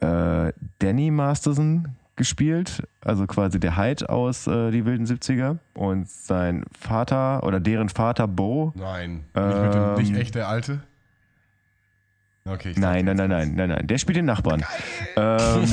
äh, 0.00 0.52
Danny 0.78 1.10
Masterson 1.10 1.88
gespielt, 2.16 2.82
also 3.00 3.26
quasi 3.26 3.58
der 3.58 3.76
Hyde 3.76 4.08
aus 4.08 4.46
äh, 4.46 4.70
Die 4.70 4.84
wilden 4.84 5.06
70er. 5.06 5.58
Und 5.74 6.08
sein 6.08 6.64
Vater 6.78 7.42
oder 7.42 7.58
deren 7.60 7.88
Vater 7.88 8.28
Bo 8.28 8.72
Nein. 8.76 9.24
Nicht, 9.34 9.34
mit 9.34 9.74
dem, 9.74 9.82
Ähm, 9.82 9.94
nicht 9.96 10.16
echt 10.16 10.34
der 10.34 10.48
Alte? 10.48 10.80
Okay. 12.46 12.72
ich 12.72 12.76
Nein, 12.76 13.06
nein, 13.06 13.16
nein, 13.16 13.30
nein, 13.30 13.54
nein, 13.56 13.70
nein. 13.70 13.86
Der 13.86 13.96
spielt 13.96 14.18
den 14.18 14.26
Nachbarn. 14.26 14.62
Ähm, 15.16 15.64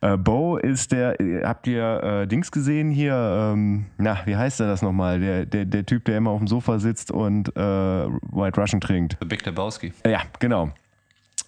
äh, 0.00 0.16
Bo 0.16 0.56
ist 0.56 0.90
der, 0.92 1.20
äh, 1.20 1.44
habt 1.44 1.66
ihr 1.66 2.02
äh, 2.02 2.26
Dings 2.26 2.50
gesehen 2.50 2.90
hier? 2.90 3.12
Ähm, 3.14 3.84
na, 3.98 4.16
wie 4.24 4.36
heißt 4.36 4.58
er 4.60 4.68
das 4.68 4.80
nochmal? 4.80 5.20
Der, 5.20 5.44
der, 5.44 5.66
der 5.66 5.84
Typ, 5.84 6.06
der 6.06 6.16
immer 6.16 6.30
auf 6.30 6.38
dem 6.38 6.48
Sofa 6.48 6.78
sitzt 6.78 7.10
und 7.10 7.54
äh, 7.54 7.60
White 7.60 8.58
Russian 8.58 8.80
trinkt. 8.80 9.18
The 9.20 9.26
Big 9.26 9.44
Lebowski. 9.44 9.92
Äh, 10.04 10.12
Ja, 10.12 10.20
genau. 10.38 10.70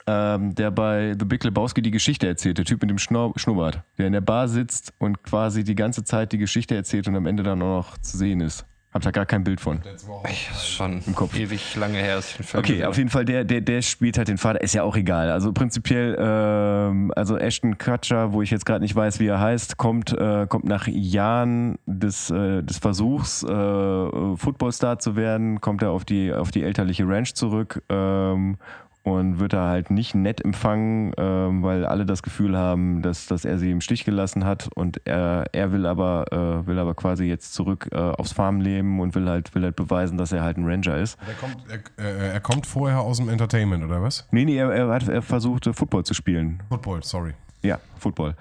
Ähm, 0.06 0.54
der 0.54 0.70
bei 0.70 1.14
The 1.18 1.24
Big 1.24 1.44
Lebowski 1.44 1.80
die 1.80 1.90
Geschichte 1.92 2.26
erzählt, 2.26 2.58
der 2.58 2.64
Typ 2.64 2.80
mit 2.82 2.90
dem 2.90 2.98
Schnur 2.98 3.32
Schnurrbart, 3.36 3.82
der 3.98 4.08
in 4.08 4.12
der 4.12 4.20
Bar 4.20 4.48
sitzt 4.48 4.92
und 4.98 5.22
quasi 5.22 5.62
die 5.62 5.76
ganze 5.76 6.02
Zeit 6.02 6.32
die 6.32 6.38
Geschichte 6.38 6.74
erzählt 6.74 7.06
und 7.06 7.14
am 7.14 7.26
Ende 7.26 7.42
dann 7.42 7.62
auch 7.62 7.76
noch 7.76 7.98
zu 7.98 8.16
sehen 8.16 8.40
ist. 8.40 8.66
Habt 8.92 9.06
da 9.06 9.10
gar 9.10 9.24
kein 9.24 9.42
Bild 9.42 9.58
von. 9.58 9.80
Das 9.84 10.02
ist 10.02 10.68
schon 10.68 11.00
Kopf. 11.14 11.34
ewig 11.34 11.76
lange 11.76 11.96
her, 11.96 12.16
dass 12.16 12.32
ich 12.32 12.36
den 12.36 12.44
Film 12.44 12.58
Okay, 12.60 12.72
gesehen 12.72 12.86
auf 12.88 12.98
jeden 12.98 13.08
Fall, 13.08 13.24
der, 13.24 13.42
der, 13.44 13.62
der 13.62 13.80
spielt 13.80 14.18
halt 14.18 14.28
den 14.28 14.36
Vater, 14.36 14.60
ist 14.60 14.74
ja 14.74 14.82
auch 14.82 14.96
egal. 14.96 15.30
Also 15.30 15.50
prinzipiell, 15.54 16.14
ähm, 16.20 17.10
also 17.16 17.38
Ashton 17.38 17.78
Kutcher, 17.78 18.34
wo 18.34 18.42
ich 18.42 18.50
jetzt 18.50 18.66
gerade 18.66 18.82
nicht 18.82 18.94
weiß, 18.94 19.18
wie 19.18 19.28
er 19.28 19.40
heißt, 19.40 19.78
kommt, 19.78 20.12
äh, 20.12 20.46
kommt 20.46 20.66
nach 20.66 20.88
Jahren 20.88 21.78
des, 21.86 22.28
äh, 22.28 22.62
des 22.62 22.78
Versuchs, 22.78 23.42
äh, 23.42 24.36
Footballstar 24.36 24.98
zu 24.98 25.16
werden, 25.16 25.62
kommt 25.62 25.80
er 25.80 25.90
auf 25.90 26.04
die, 26.04 26.30
auf 26.30 26.50
die 26.50 26.62
elterliche 26.62 27.08
Ranch 27.08 27.32
zurück 27.32 27.82
ähm, 27.88 28.58
und 29.02 29.40
wird 29.40 29.52
da 29.52 29.68
halt 29.68 29.90
nicht 29.90 30.14
nett 30.14 30.44
empfangen, 30.44 31.12
ähm, 31.16 31.62
weil 31.62 31.84
alle 31.84 32.06
das 32.06 32.22
Gefühl 32.22 32.56
haben, 32.56 33.02
dass, 33.02 33.26
dass 33.26 33.44
er 33.44 33.58
sie 33.58 33.70
im 33.70 33.80
Stich 33.80 34.04
gelassen 34.04 34.44
hat 34.44 34.68
und 34.74 35.00
er, 35.06 35.46
er 35.52 35.72
will 35.72 35.86
aber 35.86 36.26
äh, 36.30 36.66
will 36.66 36.78
aber 36.78 36.94
quasi 36.94 37.24
jetzt 37.24 37.54
zurück 37.54 37.88
äh, 37.92 37.96
aufs 37.96 38.32
Farmleben 38.32 39.00
und 39.00 39.14
will 39.14 39.28
halt 39.28 39.54
will 39.54 39.64
halt 39.64 39.76
beweisen, 39.76 40.18
dass 40.18 40.32
er 40.32 40.42
halt 40.42 40.56
ein 40.56 40.66
Ranger 40.66 40.98
ist. 40.98 41.18
Der 41.26 41.34
kommt, 41.34 41.56
er, 41.96 42.04
äh, 42.04 42.32
er 42.32 42.40
kommt 42.40 42.66
vorher 42.66 43.00
aus 43.00 43.16
dem 43.16 43.28
Entertainment, 43.28 43.84
oder 43.84 44.02
was? 44.02 44.28
Nee, 44.30 44.44
nee, 44.44 44.56
er, 44.56 44.70
er 44.72 44.88
hat 44.88 45.08
er 45.08 45.22
versucht, 45.22 45.66
äh, 45.66 45.72
Football 45.72 46.04
zu 46.04 46.14
spielen. 46.14 46.62
Football, 46.68 47.02
sorry. 47.02 47.32
Ja, 47.62 47.78
Football. 47.98 48.36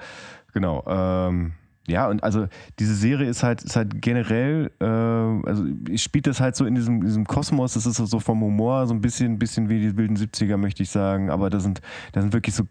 Genau. 0.54 0.84
Ähm, 0.88 1.54
ja, 1.92 2.08
und 2.08 2.24
also 2.24 2.48
diese 2.80 2.96
Serie 2.96 3.30
ist 3.30 3.44
halt, 3.44 3.62
ist 3.64 3.76
halt 3.76 4.02
generell, 4.02 4.72
äh, 4.80 4.86
also 4.86 5.66
spielt 5.96 6.28
das 6.28 6.40
halt 6.40 6.56
so 6.56 6.66
in 6.66 6.76
diesem, 6.76 7.04
diesem 7.04 7.26
Kosmos, 7.26 7.74
das 7.74 7.86
ist 7.86 7.98
so 7.98 8.20
vom 8.20 8.42
Humor 8.42 8.88
so 8.88 8.94
ein 8.94 9.02
bisschen, 9.02 9.38
bisschen 9.38 9.70
wie 9.70 9.80
die 9.80 9.98
wilden 9.98 10.18
70er, 10.18 10.58
möchte 10.58 10.84
ich 10.84 10.90
sagen, 10.90 11.30
aber 11.30 11.50
da 11.50 11.60
sind, 11.60 11.82
da 12.14 12.22
sind 12.22 12.34
wirklich 12.34 12.56
so 12.56 12.66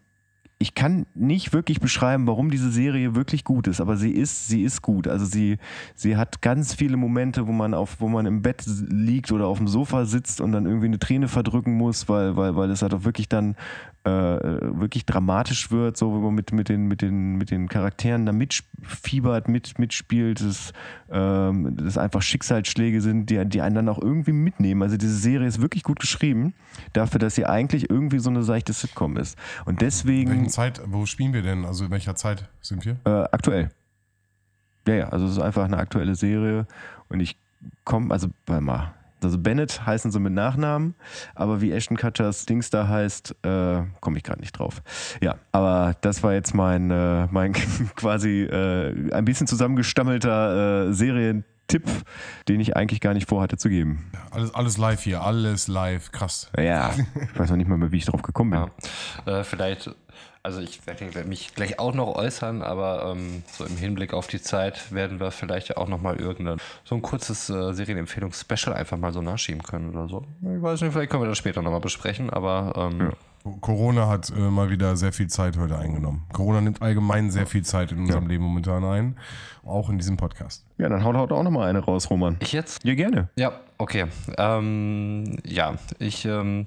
ich 0.62 0.74
kann 0.74 1.06
nicht 1.14 1.54
wirklich 1.54 1.80
beschreiben, 1.80 2.26
warum 2.26 2.50
diese 2.50 2.70
Serie 2.70 3.14
wirklich 3.14 3.44
gut 3.44 3.66
ist, 3.66 3.80
aber 3.80 3.96
sie 3.96 4.10
ist, 4.10 4.46
sie 4.46 4.62
ist 4.62 4.82
gut. 4.82 5.08
Also 5.08 5.24
sie, 5.24 5.56
sie 5.94 6.18
hat 6.18 6.42
ganz 6.42 6.74
viele 6.74 6.98
Momente, 6.98 7.46
wo 7.46 7.52
man 7.52 7.72
auf, 7.72 7.96
wo 8.00 8.08
man 8.08 8.26
im 8.26 8.42
Bett 8.42 8.64
liegt 8.66 9.32
oder 9.32 9.46
auf 9.46 9.56
dem 9.56 9.68
Sofa 9.68 10.04
sitzt 10.04 10.38
und 10.42 10.52
dann 10.52 10.66
irgendwie 10.66 10.88
eine 10.88 10.98
Träne 10.98 11.28
verdrücken 11.28 11.78
muss, 11.78 12.10
weil, 12.10 12.36
weil, 12.36 12.56
weil 12.56 12.70
es 12.70 12.82
halt 12.82 12.92
auch 12.92 13.04
wirklich 13.04 13.30
dann 13.30 13.56
äh, 14.04 14.10
wirklich 14.10 15.04
dramatisch 15.04 15.70
wird, 15.70 15.96
so 15.96 16.12
wo 16.12 16.18
man 16.18 16.34
mit, 16.34 16.52
mit, 16.52 16.68
den, 16.68 16.86
mit, 16.86 17.02
den, 17.02 17.36
mit 17.36 17.50
den 17.50 17.68
Charakteren 17.68 18.24
da 18.24 18.32
mitfiebert, 18.32 19.48
mit, 19.48 19.78
mitspielt, 19.78 20.40
dass, 20.40 20.72
ähm, 21.10 21.76
dass 21.76 21.98
einfach 21.98 22.22
Schicksalsschläge 22.22 23.02
sind, 23.02 23.28
die, 23.28 23.44
die 23.46 23.60
einen 23.60 23.74
dann 23.74 23.88
auch 23.90 24.00
irgendwie 24.00 24.32
mitnehmen. 24.32 24.82
Also 24.82 24.96
diese 24.96 25.16
Serie 25.16 25.46
ist 25.46 25.60
wirklich 25.60 25.82
gut 25.82 26.00
geschrieben, 26.00 26.54
dafür, 26.94 27.18
dass 27.18 27.34
sie 27.34 27.44
eigentlich 27.44 27.90
irgendwie 27.90 28.20
so 28.20 28.30
eine 28.30 28.42
seichte 28.42 28.72
Sitcom 28.72 29.18
ist. 29.18 29.36
Und 29.66 29.82
deswegen 29.82 30.30
Welchen 30.30 30.48
Zeit, 30.48 30.80
wo 30.86 31.04
spielen 31.04 31.34
wir 31.34 31.42
denn? 31.42 31.66
Also 31.66 31.84
in 31.84 31.90
welcher 31.90 32.14
Zeit 32.14 32.48
sind 32.62 32.86
wir? 32.86 32.96
äh, 33.04 33.28
aktuell. 33.32 33.70
Ja, 34.88 34.94
ja, 34.94 35.08
also 35.10 35.26
es 35.26 35.32
ist 35.32 35.40
einfach 35.40 35.64
eine 35.64 35.76
aktuelle 35.76 36.14
Serie 36.14 36.66
und 37.10 37.20
ich 37.20 37.36
komme, 37.84 38.12
also 38.12 38.28
warte 38.46 38.64
mal, 38.64 38.94
also 39.24 39.38
Bennett 39.38 39.84
heißen 39.86 40.10
sie 40.10 40.20
mit 40.20 40.32
Nachnamen, 40.32 40.94
aber 41.34 41.60
wie 41.60 41.72
Ashton 41.72 41.96
Kutchers 41.96 42.46
Dings 42.46 42.70
da 42.70 42.88
heißt, 42.88 43.36
äh, 43.42 43.82
komme 44.00 44.18
ich 44.18 44.24
gerade 44.24 44.40
nicht 44.40 44.52
drauf. 44.52 44.82
Ja, 45.20 45.36
aber 45.52 45.94
das 46.00 46.22
war 46.22 46.32
jetzt 46.32 46.54
mein, 46.54 46.90
äh, 46.90 47.26
mein 47.30 47.52
quasi 47.96 48.42
äh, 48.42 49.12
ein 49.12 49.24
bisschen 49.24 49.46
zusammengestammelter 49.46 50.88
äh, 50.88 50.92
Serientipp, 50.92 51.88
den 52.48 52.60
ich 52.60 52.76
eigentlich 52.76 53.00
gar 53.00 53.14
nicht 53.14 53.28
vorhatte 53.28 53.56
zu 53.56 53.68
geben. 53.68 54.10
Alles, 54.30 54.54
alles 54.54 54.78
live 54.78 55.02
hier, 55.02 55.22
alles 55.22 55.68
live, 55.68 56.12
krass. 56.12 56.50
Ja, 56.56 56.92
ich 57.32 57.38
weiß 57.38 57.50
noch 57.50 57.56
nicht 57.56 57.68
mal 57.68 57.78
mehr, 57.78 57.92
wie 57.92 57.98
ich 57.98 58.06
drauf 58.06 58.22
gekommen 58.22 58.50
bin. 58.50 58.70
Ja. 59.26 59.40
Äh, 59.40 59.44
vielleicht, 59.44 59.94
also 60.42 60.60
ich 60.60 60.86
werde 60.86 61.14
werd 61.14 61.26
mich 61.26 61.54
gleich 61.54 61.78
auch 61.78 61.94
noch 61.94 62.14
äußern, 62.14 62.62
aber 62.62 63.12
ähm, 63.12 63.42
so 63.52 63.64
im 63.64 63.76
Hinblick 63.76 64.14
auf 64.14 64.26
die 64.26 64.40
Zeit 64.40 64.92
werden 64.92 65.20
wir 65.20 65.30
vielleicht 65.30 65.76
auch 65.76 65.88
noch 65.88 66.00
mal 66.00 66.16
irgendein 66.16 66.58
so 66.84 66.94
ein 66.94 67.02
kurzes 67.02 67.50
äh, 67.50 67.72
Serienempfehlungs-Special 67.72 68.74
einfach 68.74 68.96
mal 68.96 69.12
so 69.12 69.20
nachschieben 69.20 69.62
können 69.62 69.90
oder 69.90 70.08
so. 70.08 70.24
Ich 70.42 70.62
weiß 70.62 70.80
nicht, 70.80 70.92
vielleicht 70.92 71.10
können 71.10 71.22
wir 71.22 71.28
das 71.28 71.38
später 71.38 71.60
noch 71.62 71.70
mal 71.70 71.80
besprechen, 71.80 72.30
aber 72.30 72.72
ähm, 72.76 73.12
Corona 73.60 74.06
hat 74.08 74.30
äh, 74.30 74.38
mal 74.38 74.70
wieder 74.70 74.96
sehr 74.96 75.12
viel 75.12 75.28
Zeit 75.28 75.56
heute 75.56 75.78
eingenommen. 75.78 76.26
Corona 76.32 76.60
nimmt 76.60 76.82
allgemein 76.82 77.30
sehr 77.30 77.46
viel 77.46 77.64
Zeit 77.64 77.92
in 77.92 78.00
unserem 78.00 78.26
Leben 78.26 78.44
momentan 78.44 78.84
ein, 78.84 79.16
auch 79.64 79.88
in 79.88 79.98
diesem 79.98 80.16
Podcast. 80.16 80.64
Ja, 80.78 80.88
dann 80.88 81.04
haut 81.04 81.16
haut 81.16 81.32
auch 81.32 81.42
noch 81.42 81.50
mal 81.50 81.68
eine 81.68 81.80
raus, 81.80 82.10
Roman. 82.10 82.36
ich 82.40 82.52
jetzt? 82.52 82.84
Ja, 82.84 82.94
gerne. 82.94 83.28
Ja, 83.36 83.60
okay. 83.78 84.06
Ähm, 84.36 85.38
ja, 85.44 85.74
ich, 85.98 86.26
ähm, 86.26 86.64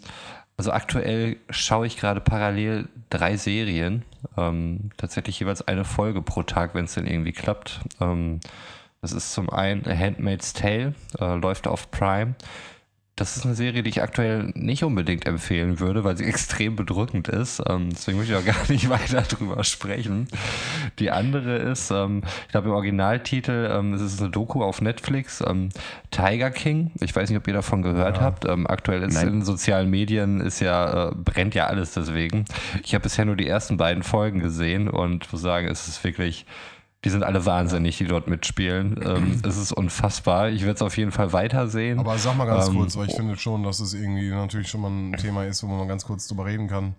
also 0.58 0.72
aktuell 0.72 1.38
schaue 1.50 1.88
ich 1.88 1.98
gerade 1.98 2.22
parallel 2.22 2.88
drei 3.10 3.38
Serien. 3.38 4.04
Ähm, 4.38 4.92
tatsächlich 4.98 5.40
jeweils 5.40 5.68
eine 5.68 5.86
Folge 5.86 6.22
pro 6.22 6.44
Tag, 6.44 6.76
wenn 6.76 6.86
es 6.86 6.94
denn 6.94 7.08
irgendwie 7.08 7.34
klappt. 7.34 7.82
Ähm, 8.00 8.40
Das 9.02 9.12
ist 9.12 9.34
zum 9.34 9.50
einen 9.50 9.86
A 9.86 9.94
Handmaid's 9.94 10.54
Tale, 10.54 10.94
äh, 11.20 11.36
läuft 11.36 11.68
auf 11.68 11.92
Prime. 11.92 12.36
Das 13.16 13.38
ist 13.38 13.46
eine 13.46 13.54
Serie, 13.54 13.84
die 13.84 13.92
ich 13.92 14.02
aktuell 14.02 14.52
nicht 14.56 14.84
unbedingt 14.84 15.28
empfehlen 15.28 15.80
würde, 15.80 16.04
weil 16.04 16.18
sie 16.18 16.24
extrem 16.26 16.76
bedrückend 16.76 17.28
ist. 17.28 17.62
Ähm, 17.70 17.90
deswegen 17.92 18.18
möchte 18.18 18.34
ich 18.34 18.40
auch 18.40 18.46
gar 18.56 18.70
nicht 18.72 18.90
weiter 18.90 19.22
drüber 19.22 19.64
sprechen. 19.64 20.28
Die 20.98 21.12
andere 21.12 21.58
ist, 21.58 21.92
ähm, 21.92 22.24
ich 22.46 22.52
glaube 22.52 22.70
im 22.70 22.74
Originaltitel, 22.74 23.70
ähm, 23.72 23.94
es 23.94 24.02
ist 24.02 24.20
eine 24.20 24.32
Doku 24.32 24.64
auf 24.64 24.82
Netflix, 24.82 25.44
ähm, 25.46 25.70
Tiger 26.10 26.50
King. 26.50 26.90
Ich 27.02 27.16
weiß 27.16 27.30
nicht, 27.30 27.38
ob 27.38 27.48
ihr 27.48 27.54
davon 27.54 27.84
gehört 27.84 28.18
Ja. 28.18 28.24
habt. 28.24 28.46
Ähm, 28.46 28.66
aktuell 28.66 29.04
ist 29.04 29.14
Nein. 29.14 29.28
in 29.28 29.34
den 29.36 29.46
sozialen 29.46 29.92
Medien 29.92 30.42
ist 30.42 30.60
ja, 30.60 31.10
äh, 31.10 31.12
brennt 31.16 31.54
ja 31.54 31.68
alles 31.68 31.94
deswegen. 31.94 32.46
Ich 32.84 32.96
habe 32.96 33.04
bisher 33.04 33.26
nur 33.26 33.36
die 33.36 33.48
ersten 33.48 33.78
beiden 33.78 34.02
Folgen 34.02 34.40
gesehen 34.40 34.88
und 34.90 35.32
muss 35.32 35.42
sagen, 35.42 35.68
es 35.68 35.88
ist 35.88 36.04
wirklich, 36.04 36.48
die 37.04 37.10
sind 37.10 37.24
alle 37.24 37.46
wahnsinnig, 37.46 37.98
die 37.98 38.06
dort 38.06 38.28
mitspielen. 38.28 39.00
Ähm, 39.04 39.42
es 39.48 39.58
ist 39.58 39.72
unfassbar. 39.72 40.50
Ich 40.50 40.62
werde 40.62 40.76
es 40.76 40.82
auf 40.82 40.98
jeden 40.98 41.12
Fall 41.12 41.34
weitersehen. 41.34 42.00
Aber 42.00 42.18
sag 42.18 42.38
mal 42.38 42.46
ganz 42.46 42.70
Ähm, 42.70 42.76
kurz, 42.76 42.96
weil 42.98 43.08
ich 43.08 43.16
finde 43.16 43.38
schon, 43.38 43.64
dass 43.64 43.80
es 43.80 43.94
irgendwie 43.94 44.30
natürlich 44.30 44.70
schon 44.70 44.82
mal 44.82 44.90
ein 44.90 45.14
Thema 45.14 45.46
ist, 45.46 45.64
wo 45.64 45.68
man 45.68 45.88
ganz 45.88 46.06
kurz 46.06 46.28
drüber 46.28 46.46
reden 46.46 46.68
kann. 46.68 46.96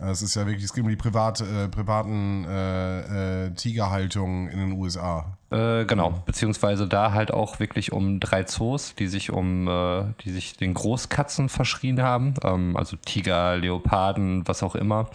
Äh, 0.00 0.10
Es 0.10 0.22
ist 0.22 0.34
ja 0.34 0.46
wirklich, 0.46 0.64
es 0.64 0.72
geht 0.72 0.84
um 0.84 0.90
die 0.90 0.96
privat, 0.96 1.40
äh, 1.40 1.68
privaten 1.68 2.44
äh, 2.44 3.46
äh, 3.46 3.50
Tigerhaltungen 3.50 4.48
in 4.48 4.58
den 4.58 4.72
USA. 4.72 5.36
Äh, 5.50 5.84
genau, 5.84 6.22
beziehungsweise 6.26 6.88
da 6.88 7.12
halt 7.12 7.30
auch 7.32 7.60
wirklich 7.60 7.92
um 7.92 8.18
drei 8.18 8.42
Zoos, 8.42 8.94
die 8.96 9.06
sich 9.06 9.30
um, 9.30 9.68
äh, 9.68 10.04
die 10.24 10.30
sich 10.30 10.56
den 10.56 10.74
Großkatzen 10.74 11.48
verschrien 11.48 12.02
haben, 12.02 12.34
ähm, 12.42 12.76
also 12.76 12.96
Tiger, 12.96 13.56
Leoparden, 13.56 14.46
was 14.48 14.62
auch 14.62 14.74
immer. 14.74 15.08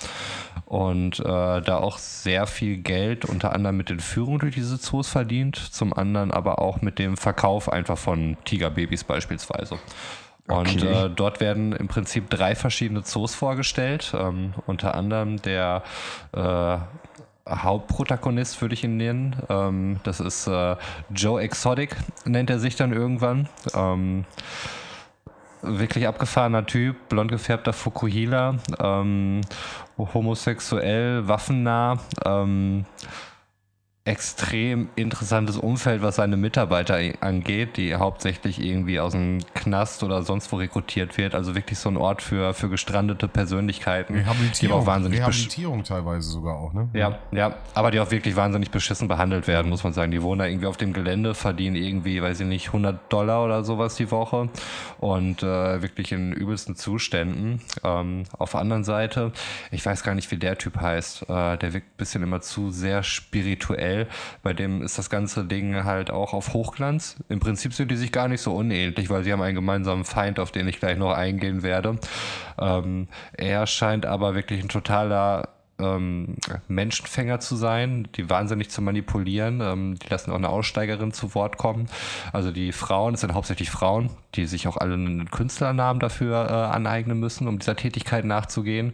Und 0.66 1.20
da 1.20 1.78
auch 1.78 1.98
sehr 1.98 2.48
viel 2.48 2.78
Geld 2.78 3.26
unter 3.26 3.54
anderem 3.54 3.76
mit 3.76 3.90
den 3.90 4.00
Führungen 4.00 4.40
durch 4.40 4.56
diese 4.56 4.80
Zoos 4.80 5.10
verdient, 5.10 5.58
zum 5.58 5.92
anderen 5.92 6.32
aber 6.32 6.60
auch 6.60 6.82
mit 6.82 6.98
dem 6.98 7.18
Verkauf 7.18 7.68
einfach 7.68 7.98
von 7.98 8.38
Tigerbabys 8.46 9.04
beispielsweise. 9.04 9.78
Und 10.52 10.84
Okay. 10.84 11.06
äh, 11.06 11.10
dort 11.10 11.40
werden 11.40 11.74
im 11.74 11.88
Prinzip 11.88 12.30
drei 12.30 12.56
verschiedene 12.56 13.04
Zoos 13.04 13.34
vorgestellt. 13.36 14.14
Ähm, 14.18 14.54
unter 14.68 14.96
anderem 14.96 15.42
der 15.42 15.84
äh, 16.34 16.78
Hauptprotagonist, 17.50 18.62
würde 18.62 18.74
ich 18.74 18.84
ihn 18.84 18.98
nennen. 18.98 19.36
Ähm, 19.50 20.00
das 20.04 20.20
ist 20.20 20.48
äh, 20.48 20.76
Joe 21.10 21.42
Exotic, 21.42 21.96
nennt 22.26 22.50
er 22.50 22.60
sich 22.60 22.76
dann 22.76 22.92
irgendwann. 22.92 23.48
Ähm, 23.74 24.26
wirklich 25.62 26.08
abgefahrener 26.08 26.66
Typ, 26.66 26.96
blond 27.08 27.32
gefärbter 27.32 27.72
Fukuhila, 27.72 28.56
ähm, 28.80 29.42
homosexuell, 29.98 31.28
waffennah. 31.28 32.00
Extrem 34.04 34.90
interessantes 34.96 35.58
Umfeld, 35.58 36.02
was 36.02 36.16
seine 36.16 36.36
Mitarbeiter 36.36 36.98
angeht, 37.20 37.78
die 37.78 37.94
hauptsächlich 37.94 38.60
irgendwie 38.60 39.00
aus 39.00 39.12
dem 39.12 39.38
Knast 39.54 40.02
oder 40.02 40.24
sonst 40.24 40.52
wo 40.52 40.56
rekrutiert 40.56 41.20
wird. 41.20 41.36
Also 41.36 41.54
wirklich 41.54 41.78
so 41.78 41.88
ein 41.90 41.98
Ort 41.98 42.24
für, 42.24 42.56
für 42.56 42.68
gestrandete 42.68 43.28
Persönlichkeiten, 43.28 44.16
die 44.16 44.22
Rehabilitierung, 44.22 44.82
auch 44.82 44.86
wahnsinnig 44.88 45.20
Rehabilitierung 45.20 45.84
teilweise 45.84 46.32
sogar 46.32 46.56
auch, 46.58 46.74
ne? 46.74 46.90
ja, 46.94 47.20
ja, 47.32 47.56
aber 47.76 47.92
die 47.92 48.00
auch 48.00 48.10
wirklich 48.10 48.36
wahnsinnig 48.36 48.72
beschissen 48.72 49.08
behandelt 49.08 49.48
werden, 49.48 49.70
muss 49.70 49.84
man 49.84 49.94
sagen. 49.94 50.12
Die 50.12 50.24
wohnen 50.24 50.40
da 50.40 50.46
irgendwie 50.46 50.66
auf 50.66 50.78
dem 50.78 50.94
Gelände, 50.94 51.36
verdienen 51.36 51.76
irgendwie, 51.76 52.24
weiß 52.24 52.40
ich 52.40 52.48
nicht, 52.48 52.68
100 52.68 53.14
Dollar 53.14 53.46
oder 53.46 53.64
sowas 53.64 53.96
die 53.96 54.10
Woche 54.10 54.50
und 55.00 55.44
äh, 55.44 55.82
wirklich 55.84 56.12
in 56.12 56.34
übelsten 56.34 56.76
Zuständen. 56.76 57.62
Ähm, 57.84 58.24
auf 58.38 58.52
der 58.52 58.62
anderen 58.62 58.84
Seite, 58.84 59.32
ich 59.70 59.86
weiß 59.86 60.02
gar 60.02 60.16
nicht, 60.16 60.32
wie 60.32 60.38
der 60.38 60.58
Typ 60.58 60.82
heißt, 60.82 61.30
äh, 61.30 61.58
der 61.58 61.74
wirkt 61.74 61.88
ein 61.88 61.98
bisschen 61.98 62.24
immer 62.24 62.42
zu 62.42 62.72
sehr 62.72 63.04
spirituell. 63.04 63.91
Bei 64.44 64.54
dem 64.54 64.82
ist 64.82 64.98
das 64.98 65.10
ganze 65.10 65.46
Ding 65.46 65.84
halt 65.84 66.12
auch 66.12 66.34
auf 66.34 66.54
Hochglanz. 66.54 67.18
Im 67.30 67.40
Prinzip 67.40 67.74
sind 67.74 67.92
die 67.92 67.96
sich 67.96 68.12
gar 68.12 68.28
nicht 68.28 68.42
so 68.42 68.54
unähnlich, 68.56 69.10
weil 69.10 69.24
sie 69.24 69.32
haben 69.32 69.42
einen 69.42 69.56
gemeinsamen 69.56 70.06
Feind, 70.06 70.40
auf 70.40 70.52
den 70.52 70.68
ich 70.68 70.80
gleich 70.80 70.98
noch 70.98 71.12
eingehen 71.12 71.64
werde. 71.64 71.98
Ähm, 72.60 73.08
er 73.34 73.68
scheint 73.68 74.06
aber 74.06 74.36
wirklich 74.36 74.62
ein 74.62 74.70
totaler 74.70 75.50
ähm, 75.82 76.36
Menschenfänger 76.68 77.40
zu 77.40 77.56
sein, 77.56 78.08
die 78.16 78.30
wahnsinnig 78.30 78.70
zu 78.70 78.82
manipulieren. 78.82 79.62
Ähm, 79.62 79.96
die 80.00 80.08
lassen 80.10 80.32
auch 80.32 80.36
eine 80.36 80.50
Aussteigerin 80.50 81.12
zu 81.12 81.36
Wort 81.36 81.58
kommen. 81.58 81.88
Also 82.34 82.52
die 82.52 82.72
Frauen, 82.72 83.14
es 83.14 83.22
sind 83.22 83.34
hauptsächlich 83.34 83.70
Frauen, 83.70 84.10
die 84.36 84.46
sich 84.46 84.68
auch 84.68 84.78
alle 84.78 84.94
einen 84.94 85.30
Künstlernamen 85.30 86.00
dafür 86.00 86.48
äh, 86.50 86.76
aneignen 86.76 87.20
müssen, 87.20 87.48
um 87.48 87.60
dieser 87.60 87.76
Tätigkeit 87.76 88.26
nachzugehen 88.26 88.94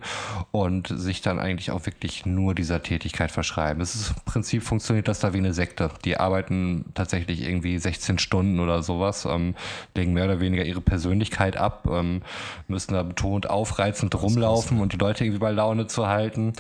und 0.52 0.88
sich 0.88 1.22
dann 1.22 1.40
eigentlich 1.40 1.72
auch 1.72 1.86
wirklich 1.86 2.26
nur 2.26 2.56
dieser 2.56 2.82
Tätigkeit 2.82 3.32
verschreiben. 3.32 3.80
Das 3.80 3.96
ist 3.96 4.10
im 4.10 4.24
Prinzip 4.26 4.64
funktioniert 4.64 5.08
das 5.08 5.20
da 5.20 5.34
wie 5.34 5.38
eine 5.38 5.54
Sekte. 5.54 5.90
Die 6.06 6.18
arbeiten 6.18 6.86
tatsächlich 6.94 7.42
irgendwie 7.42 7.78
16 7.78 8.20
Stunden 8.20 8.60
oder 8.60 8.84
sowas, 8.84 9.26
ähm, 9.26 9.56
legen 9.96 10.14
mehr 10.14 10.26
oder 10.26 10.40
weniger 10.40 10.64
ihre 10.64 10.82
Persönlichkeit 10.82 11.58
ab, 11.58 11.88
ähm, 11.92 12.22
müssen 12.68 12.94
da 12.94 13.04
betont 13.04 13.50
aufreizend 13.50 14.16
rumlaufen 14.22 14.80
und 14.80 14.94
die 14.94 14.98
Leute 14.98 15.24
irgendwie 15.24 15.40
bei 15.40 15.52
Laune 15.52 15.88
zu 15.88 16.08
halten. 16.08 16.54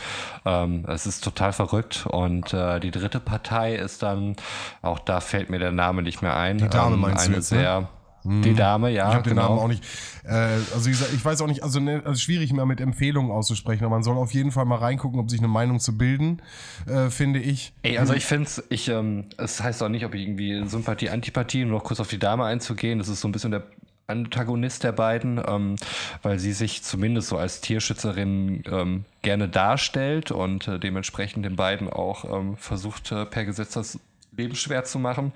Ähm, 0.45 0.86
es 0.88 1.05
ist 1.05 1.24
total 1.24 1.53
verrückt. 1.53 2.05
Und 2.09 2.53
äh, 2.53 2.80
die 2.80 2.91
dritte 2.91 3.20
Partei 3.20 3.76
ist 3.76 4.03
dann, 4.03 4.36
auch 4.82 4.99
da 4.99 5.20
fällt 5.20 5.49
mir 5.49 5.59
der 5.59 5.72
Name 5.72 6.01
nicht 6.01 6.22
mehr 6.22 6.36
ein. 6.36 6.57
Die 6.57 6.70
Dame 6.70 6.95
ähm, 6.95 7.01
meinst 7.01 7.26
du 7.26 7.30
eine 7.30 7.38
jetzt, 7.38 7.51
ne? 7.51 7.59
sehr, 7.59 7.89
Die 8.24 8.53
Dame, 8.53 8.89
ja. 8.91 9.09
Ich 9.09 9.15
habe 9.15 9.24
den 9.24 9.36
genau. 9.36 9.49
Namen 9.49 9.59
auch 9.59 9.68
nicht. 9.68 9.84
Äh, 10.26 10.59
also 10.74 10.89
gesagt, 10.89 11.13
ich 11.13 11.24
weiß 11.24 11.41
auch 11.41 11.47
nicht, 11.47 11.63
also, 11.63 11.80
ne, 11.80 12.01
also 12.03 12.20
schwierig 12.20 12.51
mehr 12.51 12.65
mit 12.65 12.82
Empfehlungen 12.82 13.32
auszusprechen, 13.32 13.86
aber 13.86 13.95
man 13.95 14.03
soll 14.03 14.18
auf 14.18 14.34
jeden 14.34 14.51
Fall 14.51 14.65
mal 14.65 14.80
reingucken, 14.80 15.20
um 15.20 15.30
sich 15.30 15.39
eine 15.39 15.47
Meinung 15.47 15.80
zu 15.80 15.97
bilden, 15.97 16.41
äh, 16.86 17.09
finde 17.09 17.39
ich. 17.39 17.74
Ey, 17.84 17.97
also 17.97 18.13
ich 18.13 18.26
finde 18.26 18.43
es, 18.45 18.63
ich, 18.70 18.89
ähm, 18.89 19.26
es 19.38 19.63
heißt 19.63 19.82
auch 19.82 19.89
nicht, 19.89 20.05
ob 20.05 20.13
ich 20.13 20.24
irgendwie 20.24 20.68
Sympathie, 20.68 21.09
Antipathie, 21.09 21.63
um 21.63 21.70
noch 21.70 21.84
kurz 21.84 21.99
auf 21.99 22.09
die 22.09 22.20
Dame 22.20 22.43
einzugehen. 22.43 22.99
Das 22.99 23.07
ist 23.07 23.22
so 23.22 23.28
ein 23.28 23.32
bisschen 23.32 23.51
der 23.51 23.63
Antagonist 24.08 24.84
der 24.84 24.93
beiden, 24.93 25.41
ähm, 25.45 25.76
weil 26.24 26.39
sie 26.39 26.53
sich 26.53 26.82
zumindest 26.82 27.28
so 27.28 27.38
als 27.38 27.60
Tierschützerin 27.60 28.64
ähm, 28.66 29.05
gerne 29.22 29.49
darstellt 29.49 30.32
und 30.32 30.68
äh, 30.68 30.80
dementsprechend 30.80 31.45
den 31.45 31.58
beiden 31.58 31.89
auch 31.89 32.24
ähm, 32.24 32.55
versucht, 32.55 33.12
äh, 33.12 33.26
per 33.26 33.43
Gesetz 33.43 33.74
das 33.74 33.99
Leben 34.32 34.55
schwer 34.55 34.86
zu 34.86 34.97
machen. 34.97 35.34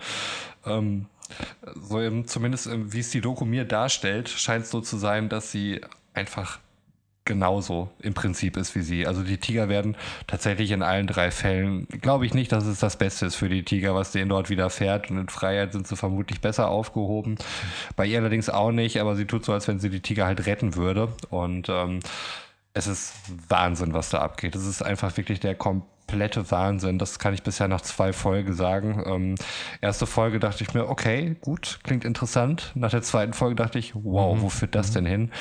Ähm, 0.66 1.08
so 1.76 2.02
eben, 2.02 2.28
zumindest 2.28 2.70
wie 2.94 3.00
es 3.00 3.12
die 3.12 3.22
Doku 3.22 3.46
mir 3.46 3.66
darstellt, 3.66 4.30
scheint 4.30 4.64
es 4.64 4.72
so 4.72 4.82
zu 4.82 4.98
sein, 4.98 5.30
dass 5.30 5.52
sie 5.52 5.82
einfach 6.14 6.60
genauso 7.26 7.90
im 8.00 8.14
Prinzip 8.14 8.58
ist 8.58 8.76
wie 8.76 8.82
sie. 8.82 9.06
Also 9.06 9.24
die 9.24 9.38
Tiger 9.38 9.70
werden 9.70 9.96
tatsächlich 10.28 10.72
in 10.72 10.82
allen 10.82 11.08
drei 11.08 11.32
Fällen, 11.32 11.88
glaube 11.88 12.26
ich 12.26 12.34
nicht, 12.34 12.52
dass 12.52 12.66
es 12.66 12.80
das 12.80 12.98
Beste 12.98 13.28
ist 13.28 13.36
für 13.36 13.50
die 13.50 13.64
Tiger, 13.64 13.94
was 13.94 14.12
denen 14.12 14.30
dort 14.30 14.50
widerfährt. 14.50 15.12
Und 15.12 15.18
in 15.18 15.30
Freiheit 15.30 15.74
sind 15.74 15.88
sie 15.88 15.96
vermutlich 15.96 16.42
besser 16.42 16.70
aufgehoben. 16.70 17.36
Bei 17.96 18.06
ihr 18.06 18.20
allerdings 18.20 18.50
auch 18.50 18.72
nicht, 18.72 19.00
aber 19.00 19.16
sie 19.16 19.26
tut 19.26 19.46
so, 19.46 19.54
als 19.54 19.68
wenn 19.68 19.80
sie 19.80 19.90
die 19.90 20.02
Tiger 20.02 20.26
halt 20.26 20.46
retten 20.48 20.76
würde. 20.76 21.10
Und 21.30 21.70
ähm, 21.70 22.00
es 22.74 22.88
ist 22.88 23.14
Wahnsinn, 23.50 23.94
was 23.94 24.10
da 24.10 24.20
abgeht. 24.20 24.56
Es 24.56 24.66
ist 24.66 24.82
einfach 24.82 25.16
wirklich 25.18 25.40
der 25.40 25.56
komplette 25.56 26.50
Wahnsinn. 26.50 26.98
Das 26.98 27.20
kann 27.20 27.34
ich 27.34 27.44
bisher 27.44 27.68
nach 27.68 27.82
zwei 27.82 28.14
Folgen 28.14 28.54
sagen. 28.54 29.04
Ähm, 29.06 29.36
erste 29.82 30.08
Folge 30.08 30.40
dachte 30.40 30.64
ich 30.64 30.74
mir, 30.74 30.90
okay, 30.90 31.36
gut, 31.42 31.80
klingt 31.84 32.04
interessant. 32.04 32.72
Nach 32.74 32.90
der 32.92 33.04
zweiten 33.04 33.34
Folge 33.34 33.56
dachte 33.56 33.78
ich, 33.78 33.94
wow, 33.94 34.42
wo 34.42 34.50
führt 34.50 34.74
das 34.74 34.92
denn 34.92 35.06
hin? 35.06 35.32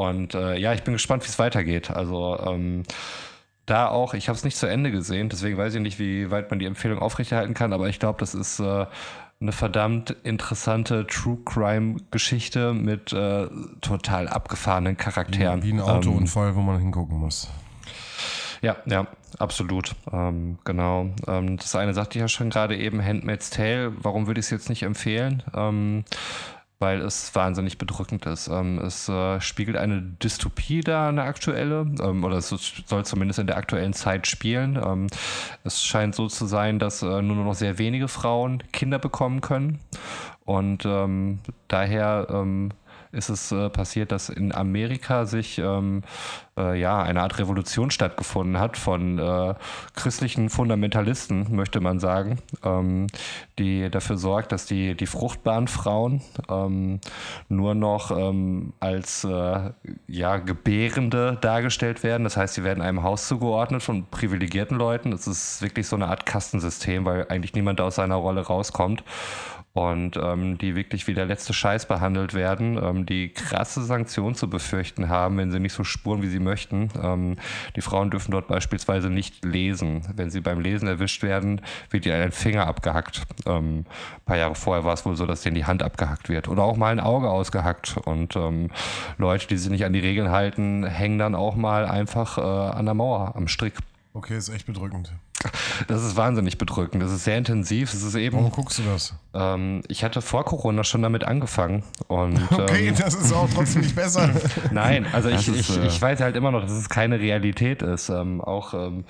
Und 0.00 0.34
äh, 0.34 0.56
ja, 0.56 0.72
ich 0.74 0.84
bin 0.84 0.94
gespannt, 0.94 1.24
wie 1.24 1.28
es 1.28 1.38
weitergeht. 1.40 1.90
Also 1.90 2.38
ähm, 2.46 2.84
da 3.66 3.88
auch, 3.88 4.14
ich 4.14 4.28
habe 4.28 4.36
es 4.36 4.44
nicht 4.44 4.56
zu 4.56 4.66
Ende 4.66 4.90
gesehen, 4.92 5.28
deswegen 5.28 5.58
weiß 5.58 5.74
ich 5.74 5.80
nicht, 5.80 5.98
wie 5.98 6.30
weit 6.30 6.50
man 6.50 6.60
die 6.60 6.66
Empfehlung 6.66 7.00
aufrechterhalten 7.00 7.52
kann, 7.52 7.72
aber 7.72 7.88
ich 7.88 7.98
glaube, 7.98 8.20
das 8.20 8.32
ist 8.34 8.60
äh, 8.60 8.86
eine 9.40 9.52
verdammt 9.52 10.10
interessante 10.22 11.04
True 11.06 11.38
Crime 11.44 11.96
Geschichte 12.12 12.72
mit 12.74 13.12
äh, 13.12 13.48
total 13.80 14.28
abgefahrenen 14.28 14.96
Charakteren. 14.96 15.62
Wie 15.64 15.72
ein 15.72 15.78
Ähm, 15.78 15.84
Autounfall, 15.84 16.54
wo 16.54 16.60
man 16.60 16.78
hingucken 16.78 17.18
muss. 17.18 17.48
ja, 18.62 18.76
ja, 18.86 19.06
absolut. 19.38 19.96
Ähm, 20.12 20.58
genau. 20.64 21.10
Ähm, 21.26 21.56
das 21.56 21.74
eine 21.74 21.92
sagte 21.92 22.18
ich 22.18 22.22
ja 22.22 22.28
schon 22.28 22.50
gerade 22.50 22.76
eben, 22.76 23.04
Handmaid's 23.04 23.50
Tale. 23.50 23.92
Warum 24.00 24.28
würde 24.28 24.38
ich 24.40 24.46
es 24.46 24.50
jetzt 24.50 24.68
nicht 24.68 24.84
empfehlen? 24.84 25.42
Ähm, 25.54 26.04
weil 26.78 27.00
es 27.00 27.34
wahnsinnig 27.34 27.78
bedrückend 27.78 28.26
ist. 28.26 28.48
Ähm, 28.48 28.78
es 28.78 29.08
äh, 29.08 29.40
spiegelt 29.40 29.76
eine 29.76 30.00
Dystopie 30.00 30.80
da, 30.80 31.08
eine 31.08 31.22
aktuelle, 31.22 31.86
ähm, 32.00 32.24
oder 32.24 32.36
es 32.36 32.48
soll 32.48 33.04
zumindest 33.04 33.40
in 33.40 33.46
der 33.48 33.56
aktuellen 33.56 33.92
Zeit 33.92 34.26
spielen. 34.26 34.76
Ähm, 34.82 35.08
es 35.64 35.82
scheint 35.82 36.14
so 36.14 36.28
zu 36.28 36.46
sein, 36.46 36.78
dass 36.78 37.02
äh, 37.02 37.22
nur 37.22 37.36
noch 37.36 37.54
sehr 37.54 37.78
wenige 37.78 38.08
Frauen 38.08 38.62
Kinder 38.72 38.98
bekommen 38.98 39.40
können. 39.40 39.80
Und 40.44 40.84
ähm, 40.86 41.40
daher 41.66 42.28
ähm, 42.30 42.70
ist 43.12 43.28
es 43.28 43.52
äh, 43.52 43.70
passiert, 43.70 44.12
dass 44.12 44.28
in 44.28 44.54
Amerika 44.54 45.24
sich 45.24 45.58
ähm, 45.58 46.02
äh, 46.58 46.78
ja 46.78 47.02
eine 47.02 47.22
Art 47.22 47.38
Revolution 47.38 47.90
stattgefunden 47.90 48.58
hat 48.58 48.76
von 48.76 49.18
äh, 49.18 49.54
christlichen 49.94 50.50
Fundamentalisten, 50.50 51.54
möchte 51.54 51.80
man 51.80 52.00
sagen, 52.00 52.38
ähm, 52.64 53.06
die 53.58 53.90
dafür 53.90 54.18
sorgt, 54.18 54.52
dass 54.52 54.66
die, 54.66 54.94
die 54.94 55.06
fruchtbaren 55.06 55.68
Frauen 55.68 56.20
ähm, 56.48 57.00
nur 57.48 57.74
noch 57.74 58.10
ähm, 58.10 58.72
als 58.80 59.24
äh, 59.24 59.70
ja, 60.06 60.36
Gebärende 60.36 61.38
dargestellt 61.40 62.02
werden. 62.02 62.24
Das 62.24 62.36
heißt, 62.36 62.54
sie 62.54 62.64
werden 62.64 62.82
einem 62.82 63.02
Haus 63.02 63.28
zugeordnet 63.28 63.82
von 63.82 64.06
privilegierten 64.06 64.76
Leuten. 64.76 65.12
Es 65.12 65.26
ist 65.26 65.62
wirklich 65.62 65.86
so 65.86 65.96
eine 65.96 66.08
Art 66.08 66.26
Kastensystem, 66.26 67.04
weil 67.04 67.26
eigentlich 67.28 67.54
niemand 67.54 67.80
aus 67.80 67.96
seiner 67.96 68.16
Rolle 68.16 68.42
rauskommt 68.42 69.02
und 69.74 70.16
ähm, 70.16 70.58
die 70.58 70.74
wirklich 70.74 71.06
wie 71.06 71.14
der 71.14 71.26
letzte 71.26 71.52
Scheiß 71.52 71.86
behandelt 71.86 72.34
werden, 72.34 72.80
ähm, 72.82 73.06
die 73.06 73.28
krasse 73.28 73.82
Sanktionen 73.82 74.34
zu 74.34 74.50
befürchten 74.50 75.08
haben, 75.08 75.36
wenn 75.38 75.50
sie 75.50 75.60
nicht 75.60 75.72
so 75.72 75.84
spuren, 75.84 76.22
wie 76.22 76.28
sie 76.28 76.40
möchten. 76.40 76.88
Ähm, 77.00 77.36
die 77.76 77.80
Frauen 77.80 78.10
dürfen 78.10 78.32
dort 78.32 78.48
beispielsweise 78.48 79.10
nicht 79.10 79.44
lesen. 79.44 80.02
Wenn 80.16 80.30
sie 80.30 80.40
beim 80.40 80.60
Lesen 80.60 80.88
erwischt 80.88 81.22
werden, 81.22 81.60
wird 81.90 82.06
ihnen 82.06 82.20
ein 82.20 82.32
Finger 82.32 82.66
abgehackt. 82.66 83.22
Ähm, 83.46 83.80
ein 83.80 84.24
paar 84.24 84.36
Jahre 84.36 84.54
vorher 84.54 84.84
war 84.84 84.94
es 84.94 85.04
wohl 85.04 85.16
so, 85.16 85.26
dass 85.26 85.42
denen 85.42 85.54
die 85.54 85.66
Hand 85.66 85.82
abgehackt 85.82 86.28
wird 86.28 86.48
oder 86.48 86.64
auch 86.64 86.76
mal 86.76 86.90
ein 86.90 87.00
Auge 87.00 87.30
ausgehackt. 87.30 87.98
Und 88.04 88.34
ähm, 88.36 88.70
Leute, 89.16 89.46
die 89.46 89.56
sich 89.56 89.70
nicht 89.70 89.84
an 89.84 89.92
die 89.92 90.00
Regeln 90.00 90.30
halten, 90.30 90.84
hängen 90.84 91.18
dann 91.18 91.34
auch 91.34 91.54
mal 91.54 91.86
einfach 91.86 92.38
äh, 92.38 92.40
an 92.40 92.84
der 92.84 92.94
Mauer 92.94 93.36
am 93.36 93.46
Strick. 93.48 93.74
Okay, 94.14 94.36
ist 94.36 94.48
echt 94.48 94.66
bedrückend. 94.66 95.12
Das 95.86 96.02
ist 96.02 96.16
wahnsinnig 96.16 96.58
bedrückend. 96.58 97.02
Das 97.02 97.12
ist 97.12 97.24
sehr 97.24 97.38
intensiv. 97.38 97.94
Es 97.94 98.02
ist 98.02 98.14
eben. 98.14 98.36
Warum 98.36 98.50
guckst 98.50 98.78
du 98.78 98.82
das? 98.82 99.14
Ähm, 99.34 99.82
ich 99.88 100.02
hatte 100.02 100.20
vor 100.20 100.44
Corona 100.44 100.84
schon 100.84 101.02
damit 101.02 101.24
angefangen. 101.24 101.84
Und, 102.08 102.40
Okay, 102.50 102.88
ähm, 102.88 102.94
das 102.96 103.14
ist 103.14 103.32
auch 103.32 103.48
trotzdem 103.52 103.82
nicht 103.82 103.94
besser. 103.94 104.30
nein, 104.72 105.06
also 105.12 105.28
ich, 105.28 105.46
Das 105.46 105.48
ist, 105.48 105.70
ich, 105.70 105.78
äh, 105.78 105.86
ich 105.86 106.02
weiß 106.02 106.20
halt 106.20 106.36
immer 106.36 106.50
noch, 106.50 106.62
dass 106.62 106.72
es 106.72 106.88
keine 106.88 107.20
Realität 107.20 107.82
ist. 107.82 108.08
Ähm, 108.08 108.40
auch 108.40 108.74
ähm, 108.74 109.04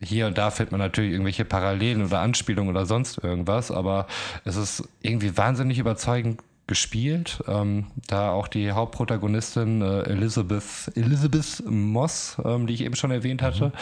hier 0.00 0.26
und 0.26 0.38
da 0.38 0.50
findet 0.50 0.72
man 0.72 0.80
natürlich 0.80 1.12
irgendwelche 1.12 1.44
Parallelen 1.44 2.04
oder 2.04 2.20
Anspielungen 2.20 2.70
oder 2.70 2.86
sonst 2.86 3.22
irgendwas, 3.22 3.70
aber 3.70 4.06
es 4.44 4.56
ist 4.56 4.88
irgendwie 5.00 5.36
wahnsinnig 5.36 5.78
überzeugend 5.78 6.40
gespielt. 6.66 7.42
Ähm, 7.46 7.86
da 8.06 8.32
auch 8.32 8.48
die 8.48 8.72
Hauptprotagonistin 8.72 9.82
äh, 9.82 10.02
Elizabeth, 10.02 10.90
Elizabeth 10.94 11.62
Moss, 11.66 12.36
ähm, 12.44 12.66
die 12.66 12.74
ich 12.74 12.82
eben 12.82 12.96
schon 12.96 13.10
erwähnt 13.10 13.42
hatte, 13.42 13.72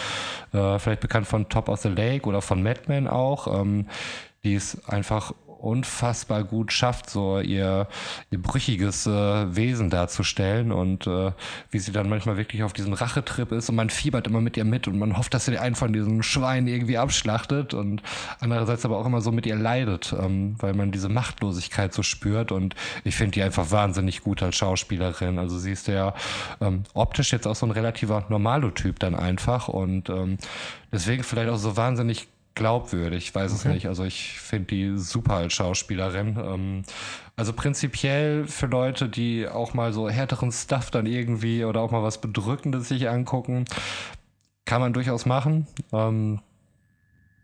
äh, 0.52 0.78
vielleicht 0.78 1.00
bekannt 1.00 1.26
von 1.26 1.48
Top 1.48 1.68
of 1.68 1.80
the 1.80 1.88
Lake 1.88 2.26
oder 2.26 2.42
von 2.42 2.62
Mad 2.62 2.82
Men 2.88 3.06
auch, 3.06 3.60
ähm, 3.60 3.86
die 4.44 4.54
es 4.54 4.84
einfach 4.88 5.32
unfassbar 5.62 6.44
gut 6.44 6.72
schafft, 6.72 7.08
so 7.08 7.38
ihr, 7.38 7.86
ihr 8.30 8.42
brüchiges 8.42 9.06
äh, 9.06 9.10
Wesen 9.56 9.90
darzustellen 9.90 10.72
und 10.72 11.06
äh, 11.06 11.32
wie 11.70 11.78
sie 11.78 11.92
dann 11.92 12.08
manchmal 12.08 12.36
wirklich 12.36 12.62
auf 12.64 12.72
diesem 12.72 12.92
Rachetrip 12.92 13.52
ist 13.52 13.68
und 13.68 13.76
man 13.76 13.88
fiebert 13.88 14.26
immer 14.26 14.40
mit 14.40 14.56
ihr 14.56 14.64
mit 14.64 14.88
und 14.88 14.98
man 14.98 15.16
hofft, 15.16 15.34
dass 15.34 15.44
sie 15.44 15.58
einen 15.58 15.76
von 15.76 15.92
diesen 15.92 16.22
Schweinen 16.22 16.66
irgendwie 16.66 16.98
abschlachtet 16.98 17.74
und 17.74 18.02
andererseits 18.40 18.84
aber 18.84 18.98
auch 18.98 19.06
immer 19.06 19.20
so 19.20 19.30
mit 19.30 19.46
ihr 19.46 19.56
leidet, 19.56 20.14
ähm, 20.18 20.56
weil 20.58 20.74
man 20.74 20.90
diese 20.90 21.08
Machtlosigkeit 21.08 21.94
so 21.94 22.02
spürt 22.02 22.50
und 22.50 22.74
ich 23.04 23.14
finde 23.14 23.32
die 23.32 23.42
einfach 23.42 23.70
wahnsinnig 23.70 24.22
gut 24.22 24.42
als 24.42 24.56
Schauspielerin. 24.56 25.38
Also 25.38 25.58
sie 25.58 25.72
ist 25.72 25.86
ja 25.86 26.14
ähm, 26.60 26.82
optisch 26.94 27.32
jetzt 27.32 27.46
auch 27.46 27.56
so 27.56 27.66
ein 27.66 27.72
relativer 27.72 28.24
Normalo-Typ 28.28 28.98
dann 28.98 29.14
einfach 29.14 29.68
und 29.68 30.08
ähm, 30.10 30.38
deswegen 30.90 31.22
vielleicht 31.22 31.50
auch 31.50 31.56
so 31.56 31.76
wahnsinnig 31.76 32.28
glaubwürdig, 32.54 33.34
weiß 33.34 33.52
es 33.52 33.64
nicht. 33.64 33.86
Also 33.86 34.04
ich 34.04 34.38
finde 34.38 34.66
die 34.66 34.98
super 34.98 35.34
als 35.34 35.52
Schauspielerin. 35.52 36.36
Ähm, 36.38 36.82
also 37.36 37.52
prinzipiell 37.52 38.46
für 38.46 38.66
Leute, 38.66 39.08
die 39.08 39.48
auch 39.48 39.74
mal 39.74 39.92
so 39.92 40.08
härteren 40.08 40.52
Stuff 40.52 40.90
dann 40.90 41.06
irgendwie 41.06 41.64
oder 41.64 41.80
auch 41.80 41.90
mal 41.90 42.02
was 42.02 42.20
Bedrückendes 42.20 42.88
sich 42.88 43.08
angucken, 43.08 43.64
kann 44.64 44.80
man 44.80 44.92
durchaus 44.92 45.26
machen. 45.26 45.66
Ähm, 45.92 46.40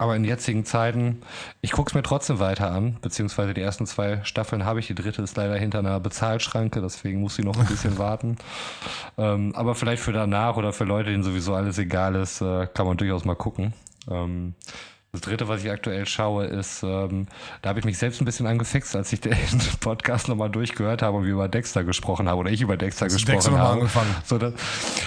aber 0.01 0.15
in 0.15 0.23
jetzigen 0.25 0.65
Zeiten, 0.65 1.23
ich 1.61 1.73
gucke 1.73 1.91
es 1.91 1.95
mir 1.95 2.05
trotzdem 2.05 2.39
weiter 2.39 2.71
an, 2.71 2.99
beziehungsweise 3.03 3.53
die 3.53 3.61
ersten 3.61 3.85
zwei 3.85 4.23
Staffeln 4.23 4.65
habe 4.65 4.79
ich, 4.79 4.87
die 4.87 4.95
dritte 4.95 5.23
ist 5.23 5.37
leider 5.37 5.57
hinter 5.57 5.81
einer 5.81 5.99
Bezahlschranke, 5.99 6.81
deswegen 6.81 7.21
muss 7.21 7.35
sie 7.35 7.43
noch 7.43 7.59
ein 7.59 7.67
bisschen 7.69 7.99
warten. 7.99 8.37
Ähm, 9.17 9.53
aber 9.57 9.75
vielleicht 9.75 10.03
für 10.03 10.13
danach 10.13 10.57
oder 10.57 10.73
für 10.73 10.85
Leute, 10.85 11.11
denen 11.11 11.25
sowieso 11.25 11.55
alles 11.55 11.79
egal 11.79 12.15
ist, 12.15 12.41
äh, 12.41 12.69
kann 12.73 12.87
man 12.87 12.97
durchaus 12.97 13.25
mal 13.25 13.35
gucken. 13.35 13.75
Ähm, 14.09 14.55
das 15.13 15.23
dritte, 15.23 15.49
was 15.49 15.65
ich 15.65 15.71
aktuell 15.71 16.07
schaue, 16.07 16.45
ist, 16.45 16.83
ähm, 16.83 17.27
da 17.63 17.71
habe 17.71 17.79
ich 17.79 17.87
mich 17.87 17.97
selbst 17.97 18.21
ein 18.21 18.27
bisschen 18.27 18.47
angefixt, 18.47 18.95
als 18.95 19.11
ich 19.13 19.21
den 19.21 19.35
Podcast 19.81 20.29
nochmal 20.29 20.51
durchgehört 20.51 21.01
habe 21.01 21.17
und 21.17 21.25
wir 21.25 21.33
über 21.33 21.49
Dexter 21.49 21.83
gesprochen 21.83 22.29
haben 22.29 22.39
oder 22.39 22.51
ich 22.51 22.61
über 22.61 22.77
Dexter 22.77 23.07
du 23.07 23.15
gesprochen 23.15 23.35
Dexter 23.35 23.59
habe. 23.59 23.73
angefangen? 23.73 24.15
So 24.25 24.37
dass, 24.37 24.53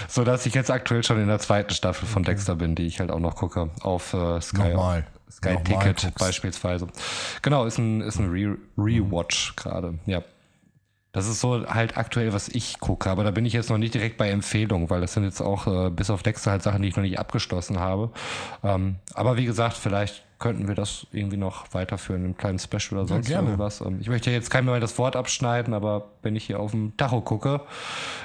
so 0.07 0.23
dass 0.23 0.45
ich 0.47 0.55
jetzt 0.55 0.71
aktuell 0.71 1.03
schon 1.03 1.21
in 1.21 1.27
der 1.27 1.39
zweiten 1.39 1.73
Staffel 1.73 2.07
von 2.07 2.23
Dexter 2.23 2.55
bin, 2.55 2.73
die 2.73 2.87
ich 2.87 2.99
halt 2.99 3.11
auch 3.11 3.19
noch 3.19 3.35
gucke 3.35 3.69
auf 3.81 4.13
äh, 4.13 4.41
Sky. 4.41 4.69
Nochmal. 4.69 5.05
Sky 5.31 5.53
Nochmal 5.53 5.63
Ticket 5.63 6.01
guckst. 6.01 6.17
beispielsweise. 6.17 6.87
Genau, 7.43 7.65
ist 7.65 7.77
ein, 7.77 8.01
ist 8.01 8.19
ein 8.19 8.31
Re 8.31 8.57
Rewatch 8.77 9.55
gerade, 9.55 9.99
ja. 10.07 10.23
Das 11.11 11.27
ist 11.27 11.41
so 11.41 11.67
halt 11.67 11.97
aktuell, 11.97 12.31
was 12.31 12.47
ich 12.47 12.79
gucke, 12.79 13.09
aber 13.09 13.23
da 13.23 13.31
bin 13.31 13.45
ich 13.45 13.51
jetzt 13.51 13.69
noch 13.69 13.77
nicht 13.77 13.93
direkt 13.93 14.17
bei 14.17 14.29
Empfehlungen, 14.29 14.89
weil 14.89 15.01
das 15.01 15.13
sind 15.13 15.25
jetzt 15.25 15.41
auch 15.41 15.67
äh, 15.67 15.89
bis 15.89 16.09
auf 16.09 16.23
Dexter 16.23 16.51
halt 16.51 16.63
Sachen, 16.63 16.81
die 16.81 16.87
ich 16.87 16.95
noch 16.95 17.03
nicht 17.03 17.19
abgeschlossen 17.19 17.79
habe. 17.79 18.11
Ähm, 18.63 18.95
aber 19.13 19.35
wie 19.35 19.45
gesagt, 19.45 19.75
vielleicht 19.75 20.23
könnten 20.39 20.67
wir 20.67 20.75
das 20.75 21.05
irgendwie 21.11 21.37
noch 21.37 21.73
weiterführen, 21.73 22.21
in 22.21 22.25
einem 22.25 22.37
kleinen 22.37 22.59
Special 22.59 22.99
oder 22.99 23.07
sonst 23.07 23.27
gerne. 23.27 23.49
irgendwas. 23.49 23.81
Ähm, 23.81 23.99
ich 23.99 24.09
möchte 24.09 24.31
jetzt 24.31 24.49
keinem 24.49 24.65
mehr 24.65 24.79
das 24.79 24.97
Wort 24.97 25.15
abschneiden, 25.15 25.73
aber 25.73 26.11
wenn 26.21 26.35
ich 26.35 26.45
hier 26.45 26.59
auf 26.59 26.71
dem 26.71 26.95
Tacho 26.97 27.21
gucke, 27.21 27.61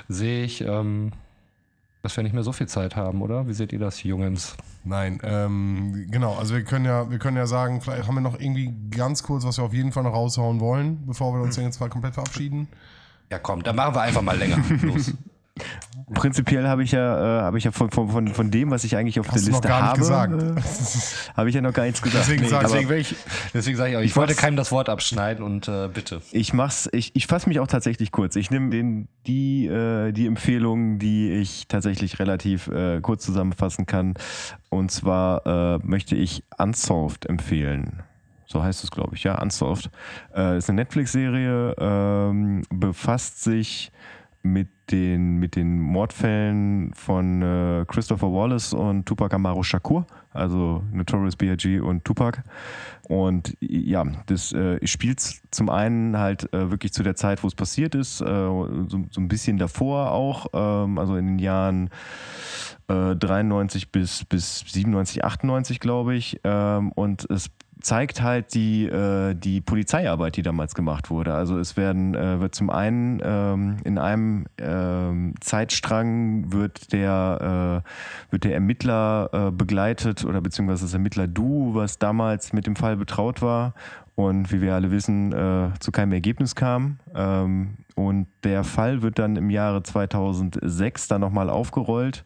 sehe 0.09 0.45
ich, 0.45 0.62
ähm, 0.62 1.12
dass 2.07 2.17
wir 2.17 2.23
nicht 2.23 2.35
mehr 2.35 2.45
so 2.45 2.53
viel 2.53 2.69
Zeit 2.69 2.95
haben, 2.95 3.21
oder? 3.21 3.49
Wie 3.49 3.53
seht 3.53 3.73
ihr 3.73 3.81
das, 3.81 4.05
Jungens? 4.05 4.57
Nein, 4.85 5.19
ähm, 5.25 6.07
genau. 6.09 6.37
Also 6.37 6.55
wir 6.55 6.63
können 6.63 6.85
ja, 6.85 7.11
wir 7.11 7.19
können 7.19 7.37
ja 7.37 7.47
sagen, 7.47 7.81
vielleicht 7.81 8.07
haben 8.07 8.15
wir 8.15 8.21
noch 8.21 8.39
irgendwie 8.39 8.73
ganz 8.91 9.25
kurz, 9.25 9.45
was 9.45 9.59
wir 9.59 9.65
auf 9.65 9.75
jeden 9.75 9.91
Fall 9.91 10.05
noch 10.05 10.15
raushauen 10.15 10.61
wollen, 10.61 11.05
bevor 11.05 11.35
wir 11.35 11.43
uns 11.43 11.57
jetzt 11.57 11.81
mal 11.81 11.89
komplett 11.89 12.15
verabschieden. 12.15 12.69
Ja, 13.29 13.41
komm, 13.41 13.65
dann 13.65 13.75
machen 13.75 13.97
wir 13.97 14.03
einfach 14.03 14.23
mal 14.23 14.39
länger. 14.39 14.59
Los. 14.83 15.15
Prinzipiell 16.15 16.69
habe 16.69 16.85
ich 16.85 16.93
ja, 16.93 17.41
äh, 17.41 17.43
habe 17.43 17.59
ich 17.59 17.65
ja 17.65 17.73
von, 17.73 17.91
von, 17.91 18.09
von, 18.11 18.29
von 18.29 18.51
dem, 18.51 18.71
was 18.71 18.85
ich 18.85 18.97
eigentlich 18.97 19.19
auf 19.19 19.27
Hast 19.29 19.37
der 19.39 19.43
du 19.45 19.51
noch 19.51 19.57
Liste 19.57 19.69
gar 19.69 19.81
nicht 19.81 20.13
habe, 20.13 20.39
gesagt. 20.39 20.59
äh, 21.33 21.33
habe 21.37 21.49
ich 21.49 21.55
ja 21.55 21.61
noch 21.63 21.73
gar 21.73 21.85
nichts 21.85 22.01
gesagt. 22.01 22.25
Deswegen 22.29 22.47
sag- 22.49 22.65
aber 22.65 22.75
Deswegen, 22.75 23.01
ich, 23.01 23.17
deswegen 23.55 23.77
sage 23.77 23.91
ich 23.91 23.97
auch, 23.97 24.01
ich, 24.01 24.07
Ich 24.11 24.17
wollte 24.17 24.31
wollte- 24.33 24.41
keinem 24.41 24.57
das 24.57 24.71
Wort 24.71 24.89
abschneiden 24.89 25.43
und 25.45 25.67
äh, 25.67 25.89
bitte. 25.93 26.21
ich 26.31 26.53
mach's, 26.53 26.89
ich, 26.93 27.11
ich 27.17 27.27
fasse 27.27 27.49
mich 27.49 27.59
auch 27.59 27.67
tatsächlich 27.67 28.13
kurz. 28.13 28.37
Ich 28.37 28.51
nehme 28.53 28.71
den 28.71 29.09
die 29.27 29.67
äh, 29.67 30.13
die 30.13 30.27
Empfehlungen, 30.27 30.99
die 31.01 31.31
ich 31.33 31.67
tatsächlich 31.67 32.21
relativ 32.21 32.69
äh, 32.69 33.01
kurz 33.01 33.25
zusammenfassen 33.25 33.87
kann. 33.87 34.15
Und 34.69 34.93
zwar 34.93 35.45
äh, 35.47 35.79
möchte 35.83 36.15
ich 36.15 36.45
Unsolved 36.59 37.27
empfehlen. 37.27 38.03
So 38.49 38.63
heißt 38.63 38.85
es, 38.85 38.93
glaube 38.93 39.17
ich, 39.17 39.25
ja, 39.25 39.43
Unsolved. 39.43 39.91
Äh, 40.37 40.59
ist 40.59 40.69
eine 40.71 40.77
Netflix-Serie, 40.83 41.75
ähm, 41.81 42.63
befasst 42.71 43.43
sich 43.43 43.91
mit 44.53 44.69
den, 44.91 45.39
mit 45.39 45.57
den 45.57 45.81
Mordfällen 45.81 46.93
von 46.95 47.43
äh, 47.43 47.85
Christopher 47.89 48.33
Wallace 48.33 48.73
und 48.73 49.05
Tupac 49.07 49.35
Amaru 49.35 49.63
Shakur, 49.63 50.07
also 50.33 50.83
Notorious 50.93 51.37
B.I.G. 51.37 51.81
und 51.81 52.05
Tupac. 52.05 52.43
Und 53.09 53.57
ja, 53.61 54.05
das 54.27 54.53
äh, 54.53 54.85
spielt 54.87 55.21
zum 55.51 55.71
einen 55.71 56.19
halt 56.19 56.53
äh, 56.53 56.71
wirklich 56.71 56.93
zu 56.93 57.03
der 57.03 57.17
Zeit, 57.17 57.43
wo 57.43 57.49
es 57.49 57.55
passiert 57.55 57.95
ist, 57.95 58.21
äh, 58.21 58.25
so, 58.25 58.87
so 58.89 59.21
ein 59.21 59.29
bisschen 59.29 59.59
davor 59.59 60.13
auch, 60.13 60.47
ähm, 60.53 60.99
also 60.99 61.17
in 61.17 61.27
den 61.27 61.39
Jahren 61.39 61.91
äh, 62.89 63.15
93 63.17 63.91
bis, 63.91 64.25
bis 64.25 64.61
97, 64.61 65.25
98, 65.25 65.81
glaube 65.81 66.15
ich. 66.15 66.41
Ähm, 66.45 66.93
und 66.93 67.29
es 67.31 67.51
zeigt 67.87 68.20
halt 68.20 68.53
die, 68.55 68.87
äh, 68.87 69.34
die 69.34 69.61
Polizeiarbeit, 69.61 70.37
die 70.37 70.43
damals 70.43 70.74
gemacht 70.74 71.09
wurde. 71.09 71.34
Also 71.34 71.57
es 71.57 71.76
werden, 71.76 72.16
äh, 72.16 72.41
wird 72.41 72.53
zum 72.53 72.68
einen 72.68 73.20
ähm, 73.22 73.76
in 73.84 73.97
einem 73.97 74.47
ähm, 74.59 75.34
Zeitstrang 75.41 76.53
wird 76.53 76.93
der, 76.93 77.84
äh, 77.87 78.32
wird 78.32 78.43
der 78.43 78.55
Ermittler 78.55 79.30
äh, 79.32 79.51
begleitet 79.53 80.24
oder 80.24 80.41
beziehungsweise 80.41 80.87
das 80.87 80.95
Ermittler-Du, 80.95 81.74
was 81.74 82.01
damals 82.01 82.53
mit 82.53 82.66
dem 82.66 82.74
Fall 82.74 82.97
betraut 82.97 83.41
war 83.41 83.72
und 84.16 84.51
wie 84.51 84.61
wir 84.61 84.74
alle 84.74 84.91
wissen, 84.91 85.32
äh, 85.32 85.70
zu 85.78 85.93
keinem 85.93 86.11
Ergebnis 86.11 86.57
kam. 86.57 86.99
Ähm, 87.14 87.76
und 87.97 88.27
der 88.45 88.63
Fall 88.63 89.01
wird 89.01 89.19
dann 89.19 89.37
im 89.37 89.49
Jahre 89.49 89.83
2006 89.83 91.09
dann 91.09 91.23
nochmal 91.23 91.49
aufgerollt. 91.49 92.25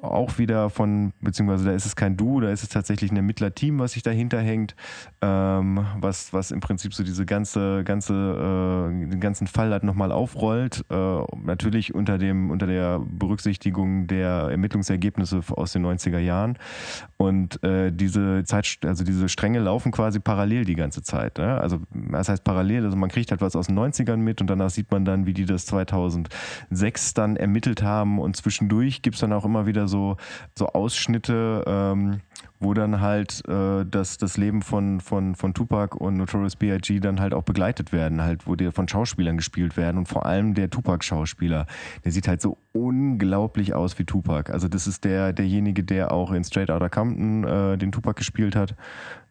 Auch 0.00 0.38
wieder 0.38 0.68
von, 0.68 1.12
beziehungsweise 1.20 1.64
da 1.64 1.70
ist 1.70 1.86
es 1.86 1.94
kein 1.94 2.16
Du, 2.16 2.40
da 2.40 2.50
ist 2.50 2.64
es 2.64 2.70
tatsächlich 2.70 3.12
ein 3.12 3.16
Ermittlerteam, 3.16 3.78
was 3.78 3.92
sich 3.92 4.02
dahinter 4.02 4.40
hängt, 4.40 4.74
ähm, 5.20 5.86
was, 6.00 6.32
was 6.32 6.50
im 6.50 6.58
Prinzip 6.58 6.92
so 6.92 7.04
diese 7.04 7.24
ganze, 7.24 7.84
ganze, 7.84 8.12
äh, 8.12 9.10
den 9.10 9.20
ganzen 9.20 9.46
Fall 9.46 9.70
halt 9.70 9.84
nochmal 9.84 10.10
aufrollt. 10.10 10.84
Äh, 10.90 11.18
natürlich 11.44 11.94
unter 11.94 12.18
dem, 12.18 12.50
unter 12.50 12.66
der 12.66 12.98
Berücksichtigung 12.98 14.08
der 14.08 14.48
Ermittlungsergebnisse 14.50 15.40
aus 15.52 15.72
den 15.72 15.86
90er 15.86 16.18
Jahren. 16.18 16.58
Und 17.16 17.62
äh, 17.62 17.92
diese 17.92 18.42
Zeit, 18.42 18.78
also 18.84 19.04
diese 19.04 19.28
Stränge 19.28 19.60
laufen 19.60 19.92
quasi 19.92 20.18
parallel 20.18 20.64
die 20.64 20.74
ganze 20.74 21.02
Zeit. 21.02 21.38
Ne? 21.38 21.60
Also 21.60 21.78
das 22.10 22.28
heißt 22.28 22.42
parallel, 22.42 22.86
also 22.86 22.96
man 22.96 23.08
kriegt 23.08 23.30
halt 23.30 23.40
was 23.40 23.54
aus 23.54 23.68
den 23.68 23.78
90ern 23.78 24.16
mit 24.16 24.40
und 24.40 24.48
danach 24.48 24.70
sieht 24.70 24.90
man 24.90 25.04
dann, 25.04 25.11
wie 25.26 25.34
die 25.34 25.44
das 25.44 25.66
2006 25.66 27.14
dann 27.14 27.36
ermittelt 27.36 27.82
haben 27.82 28.18
und 28.18 28.36
zwischendurch 28.36 29.02
gibt 29.02 29.14
es 29.14 29.20
dann 29.20 29.32
auch 29.32 29.44
immer 29.44 29.66
wieder 29.66 29.88
so, 29.88 30.16
so 30.56 30.68
Ausschnitte, 30.68 31.64
ähm, 31.66 32.20
wo 32.60 32.74
dann 32.74 33.00
halt 33.00 33.42
äh, 33.48 33.84
das, 33.84 34.18
das 34.18 34.36
Leben 34.36 34.62
von, 34.62 35.00
von, 35.00 35.34
von 35.34 35.54
Tupac 35.54 35.96
und 35.96 36.16
Notorious 36.16 36.56
B.I.G. 36.56 37.00
dann 37.00 37.20
halt 37.20 37.34
auch 37.34 37.42
begleitet 37.42 37.92
werden, 37.92 38.22
halt, 38.22 38.46
wo 38.46 38.54
die 38.54 38.70
von 38.70 38.88
Schauspielern 38.88 39.36
gespielt 39.36 39.76
werden 39.76 39.98
und 39.98 40.08
vor 40.08 40.26
allem 40.26 40.54
der 40.54 40.70
Tupac-Schauspieler, 40.70 41.66
der 42.04 42.12
sieht 42.12 42.28
halt 42.28 42.40
so 42.40 42.58
unglaublich 42.72 43.74
aus 43.74 43.98
wie 43.98 44.04
Tupac. 44.04 44.52
Also 44.52 44.68
das 44.68 44.86
ist 44.86 45.04
der, 45.04 45.32
derjenige, 45.32 45.84
der 45.84 46.12
auch 46.12 46.32
in 46.32 46.44
Straight 46.44 46.70
Outta 46.70 46.88
Compton 46.88 47.44
äh, 47.44 47.76
den 47.76 47.92
Tupac 47.92 48.18
gespielt 48.18 48.56
hat. 48.56 48.74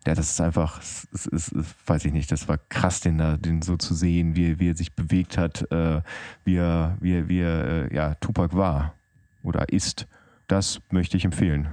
Ja, 0.07 0.15
das 0.15 0.31
ist 0.31 0.41
einfach, 0.41 0.79
es 0.79 1.07
es 1.13 1.27
ist, 1.27 1.53
weiß 1.85 2.05
ich 2.05 2.13
nicht, 2.13 2.31
das 2.31 2.47
war 2.47 2.57
krass, 2.69 3.01
den 3.01 3.19
da, 3.19 3.37
den 3.37 3.61
so 3.61 3.77
zu 3.77 3.93
sehen, 3.93 4.35
wie, 4.35 4.59
wie 4.59 4.69
er 4.69 4.75
sich 4.75 4.95
bewegt 4.95 5.37
hat, 5.37 5.71
äh, 5.71 6.01
wie 6.43 6.55
er, 6.55 6.97
wie 6.99 7.13
er, 7.13 7.29
wie 7.29 7.39
er, 7.39 7.65
äh, 7.91 7.95
ja, 7.95 8.15
Tupac 8.15 8.55
war 8.57 8.95
oder 9.43 9.69
ist. 9.69 10.07
Das 10.47 10.81
möchte 10.89 11.17
ich 11.17 11.25
empfehlen. 11.25 11.69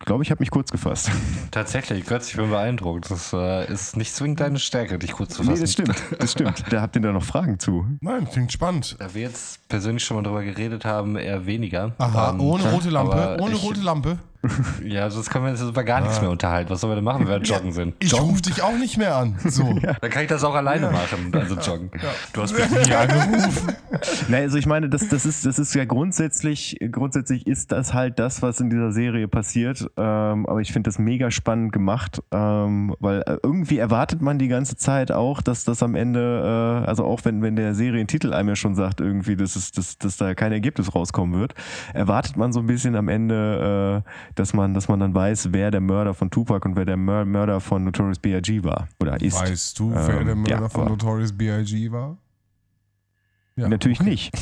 Ich 0.00 0.06
glaube, 0.06 0.22
ich 0.24 0.30
habe 0.30 0.40
mich 0.40 0.50
kurz 0.50 0.70
gefasst. 0.70 1.10
Tatsächlich, 1.50 2.04
Götz, 2.06 2.30
ich 2.30 2.36
bin 2.36 2.50
beeindruckt. 2.50 3.10
Das 3.10 3.32
äh, 3.32 3.70
ist 3.72 3.96
nicht 3.96 4.14
zwingend 4.14 4.40
deine 4.40 4.58
Stärke, 4.58 4.98
dich 4.98 5.12
kurz 5.12 5.34
zu 5.34 5.42
fassen. 5.44 5.54
Nee, 5.54 5.60
das 5.60 5.72
stimmt, 5.72 5.94
das 6.18 6.32
stimmt. 6.32 6.64
Da 6.70 6.80
habt 6.80 6.96
ihr 6.96 7.02
da 7.02 7.12
noch 7.12 7.22
Fragen 7.24 7.58
zu. 7.58 7.86
Nein, 8.00 8.28
klingt 8.30 8.52
spannend. 8.52 8.96
Da 8.98 9.14
wir 9.14 9.22
jetzt 9.22 9.68
persönlich 9.68 10.04
schon 10.04 10.16
mal 10.16 10.22
drüber 10.24 10.42
geredet 10.42 10.84
haben, 10.84 11.16
eher 11.16 11.46
weniger. 11.46 11.92
Aha, 11.98 12.30
Ähm, 12.30 12.40
ohne 12.40 12.64
rote 12.70 12.90
Lampe, 12.90 13.36
ohne 13.40 13.54
ich- 13.54 13.62
rote 13.62 13.80
Lampe. 13.80 14.18
Ja, 14.84 15.08
sonst 15.08 15.30
können 15.30 15.44
wir 15.44 15.52
uns 15.52 15.60
jetzt 15.60 15.68
über 15.68 15.84
gar 15.84 16.00
nichts 16.00 16.20
mehr 16.20 16.28
unterhalten. 16.28 16.68
Was 16.68 16.80
sollen 16.80 16.90
wir 16.90 16.96
denn 16.96 17.04
machen, 17.04 17.28
wenn 17.28 17.42
wir 17.42 17.48
joggen 17.48 17.70
sind? 17.70 17.94
Ich 18.00 18.12
rufe 18.20 18.42
dich 18.42 18.60
auch 18.60 18.76
nicht 18.76 18.98
mehr 18.98 19.14
an. 19.14 19.36
So. 19.44 19.62
Dann 20.00 20.10
kann 20.10 20.22
ich 20.22 20.28
das 20.28 20.42
auch 20.42 20.56
alleine 20.56 20.90
machen, 20.90 21.32
also 21.32 21.54
joggen. 21.54 21.92
Du 22.32 22.42
hast 22.42 22.52
mich 22.52 22.68
nie 22.68 22.92
angerufen. 22.92 23.72
Na, 24.28 24.38
also 24.38 24.58
ich 24.58 24.66
meine, 24.66 24.88
das, 24.88 25.08
das, 25.08 25.26
ist, 25.26 25.46
das 25.46 25.60
ist 25.60 25.74
ja 25.76 25.84
grundsätzlich, 25.84 26.76
grundsätzlich 26.90 27.46
ist 27.46 27.70
das 27.70 27.94
halt 27.94 28.18
das, 28.18 28.42
was 28.42 28.58
in 28.58 28.68
dieser 28.68 28.90
Serie 28.90 29.28
passiert. 29.28 29.52
Ähm, 29.96 30.46
aber 30.46 30.60
ich 30.60 30.72
finde 30.72 30.88
das 30.88 30.98
mega 30.98 31.30
spannend 31.30 31.72
gemacht, 31.72 32.22
ähm, 32.30 32.94
weil 33.00 33.22
äh, 33.22 33.38
irgendwie 33.42 33.78
erwartet 33.78 34.20
man 34.22 34.38
die 34.38 34.48
ganze 34.48 34.76
Zeit 34.76 35.12
auch, 35.12 35.42
dass 35.42 35.64
das 35.64 35.82
am 35.82 35.94
Ende, 35.94 36.82
äh, 36.84 36.88
also 36.88 37.04
auch 37.04 37.24
wenn, 37.24 37.42
wenn 37.42 37.56
der 37.56 37.74
Serientitel 37.74 38.32
einem 38.32 38.50
ja 38.50 38.56
schon 38.56 38.74
sagt, 38.74 39.00
irgendwie, 39.00 39.36
dass, 39.36 39.56
es, 39.56 39.72
dass, 39.72 39.98
dass 39.98 40.16
da 40.16 40.34
kein 40.34 40.52
Ergebnis 40.52 40.94
rauskommen 40.94 41.38
wird, 41.38 41.54
erwartet 41.94 42.36
man 42.36 42.52
so 42.52 42.60
ein 42.60 42.66
bisschen 42.66 42.96
am 42.96 43.08
Ende, 43.08 44.04
äh, 44.04 44.32
dass, 44.34 44.54
man, 44.54 44.74
dass 44.74 44.88
man 44.88 45.00
dann 45.00 45.14
weiß, 45.14 45.52
wer 45.52 45.70
der 45.70 45.80
Mörder 45.80 46.14
von 46.14 46.30
Tupac 46.30 46.66
und 46.66 46.76
wer 46.76 46.84
der 46.84 46.96
Mör 46.96 47.24
Mörder 47.24 47.60
von 47.60 47.84
Notorious 47.84 48.18
B.I.G. 48.18 48.64
war 48.64 48.88
oder 49.00 49.20
ist. 49.20 49.40
Weißt 49.40 49.78
du, 49.78 49.92
wer 49.92 50.20
Ähm, 50.20 50.26
der 50.26 50.34
Mörder 50.34 50.60
ja, 50.62 50.68
von 50.68 50.88
Notorious 50.88 51.32
B.I.G. 51.32 51.90
war? 51.90 52.16
Ja. 53.56 53.68
Natürlich 53.68 54.00
nicht. 54.00 54.32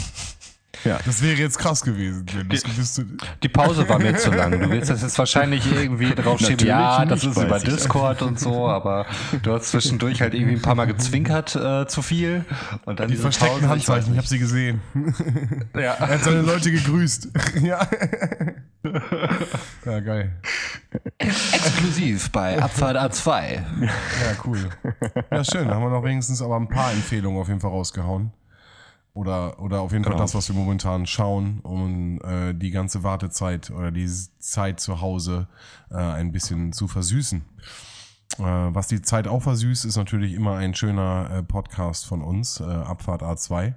Das 0.85 1.23
wäre 1.23 1.36
jetzt 1.36 1.59
krass 1.59 1.82
gewesen. 1.82 2.24
Wenn 2.32 2.48
das 2.48 2.77
wüsste. 2.77 3.07
Die 3.43 3.48
Pause 3.48 3.89
war 3.89 3.98
mir 3.98 4.16
zu 4.16 4.31
lang. 4.31 4.52
Du 4.59 4.70
willst 4.70 4.90
das 4.90 5.02
jetzt 5.02 5.19
wahrscheinlich 5.19 5.70
irgendwie 5.70 6.15
draufschieben, 6.15 6.66
ja, 6.66 7.05
das 7.05 7.24
ist 7.24 7.36
über 7.36 7.57
ich. 7.57 7.65
Discord 7.65 8.23
und 8.23 8.39
so, 8.39 8.69
aber 8.69 9.07
du 9.43 9.52
hast 9.52 9.70
zwischendurch 9.70 10.20
halt 10.20 10.35
irgendwie 10.35 10.55
ein 10.55 10.62
paar 10.62 10.74
Mal 10.74 10.86
gezwinkert 10.86 11.55
äh, 11.57 11.86
zu 11.86 12.02
viel. 12.02 12.44
Und 12.85 13.01
dann 13.01 13.09
Die 13.09 13.12
diese 13.12 13.23
versteckten 13.23 13.61
Pause, 13.61 13.78
ich 13.78 13.89
Handzeichen, 13.89 14.12
ich 14.12 14.19
habe 14.19 14.28
sie 14.28 14.39
gesehen. 14.39 14.81
Ja. 15.74 15.97
Er 16.01 16.09
hat 16.09 16.24
seine 16.24 16.43
Leute 16.43 16.73
gegrüßt. 16.73 17.28
ja. 17.62 17.86
ja, 19.85 20.01
geil. 20.01 20.32
Exklusiv 21.19 22.31
bei 22.31 22.61
Abfahrt 22.61 22.97
A2. 22.97 23.52
Ja, 23.52 23.61
cool. 24.44 24.70
Ja, 25.31 25.44
schön. 25.44 25.69
Da 25.69 25.74
haben 25.74 25.82
wir 25.82 25.90
noch 25.90 26.05
wenigstens 26.05 26.43
aber 26.43 26.57
ein 26.57 26.69
paar 26.69 26.93
Empfehlungen 26.93 27.40
auf 27.40 27.48
jeden 27.48 27.61
Fall 27.61 27.70
rausgehauen. 27.70 28.32
Oder, 29.12 29.61
oder 29.61 29.81
auf 29.81 29.93
jeden 29.93 30.05
Fall 30.05 30.12
Genau. 30.12 30.23
das, 30.23 30.35
was 30.35 30.49
wir 30.49 30.55
momentan 30.55 31.05
schauen, 31.07 31.61
um 31.62 32.20
äh, 32.23 32.55
die 32.55 32.70
ganze 32.70 33.03
Wartezeit 33.03 33.70
oder 33.70 33.91
die 33.91 34.09
Zeit 34.39 34.78
zu 34.81 35.01
Hause 35.01 35.49
äh, 35.91 35.97
ein 35.97 36.31
bisschen 36.32 36.73
zu 36.73 36.87
versüßen. 36.87 37.43
Äh, 38.39 38.43
was 38.43 38.87
die 38.87 39.03
Zeit 39.03 39.27
auch 39.27 39.43
versüßt, 39.43 39.85
ist 39.85 39.97
natürlich 39.97 40.35
immer 40.35 40.57
ein 40.57 40.74
schöner 40.74 41.28
äh, 41.32 41.43
Podcast 41.43 42.07
von 42.07 42.23
uns, 42.23 42.61
äh, 42.61 42.65
Abfahrt 42.65 43.23
A2. 43.23 43.74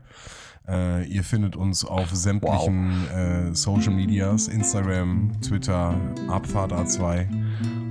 Äh, 0.68 1.06
ihr 1.08 1.24
findet 1.24 1.56
uns 1.56 1.84
auf 1.84 2.10
sämtlichen 2.12 3.08
äh, 3.10 3.54
Social 3.54 3.94
Medias, 3.94 4.48
Instagram, 4.48 5.32
Twitter, 5.42 5.96
Abfahrt 6.30 6.72
A2 6.72 7.28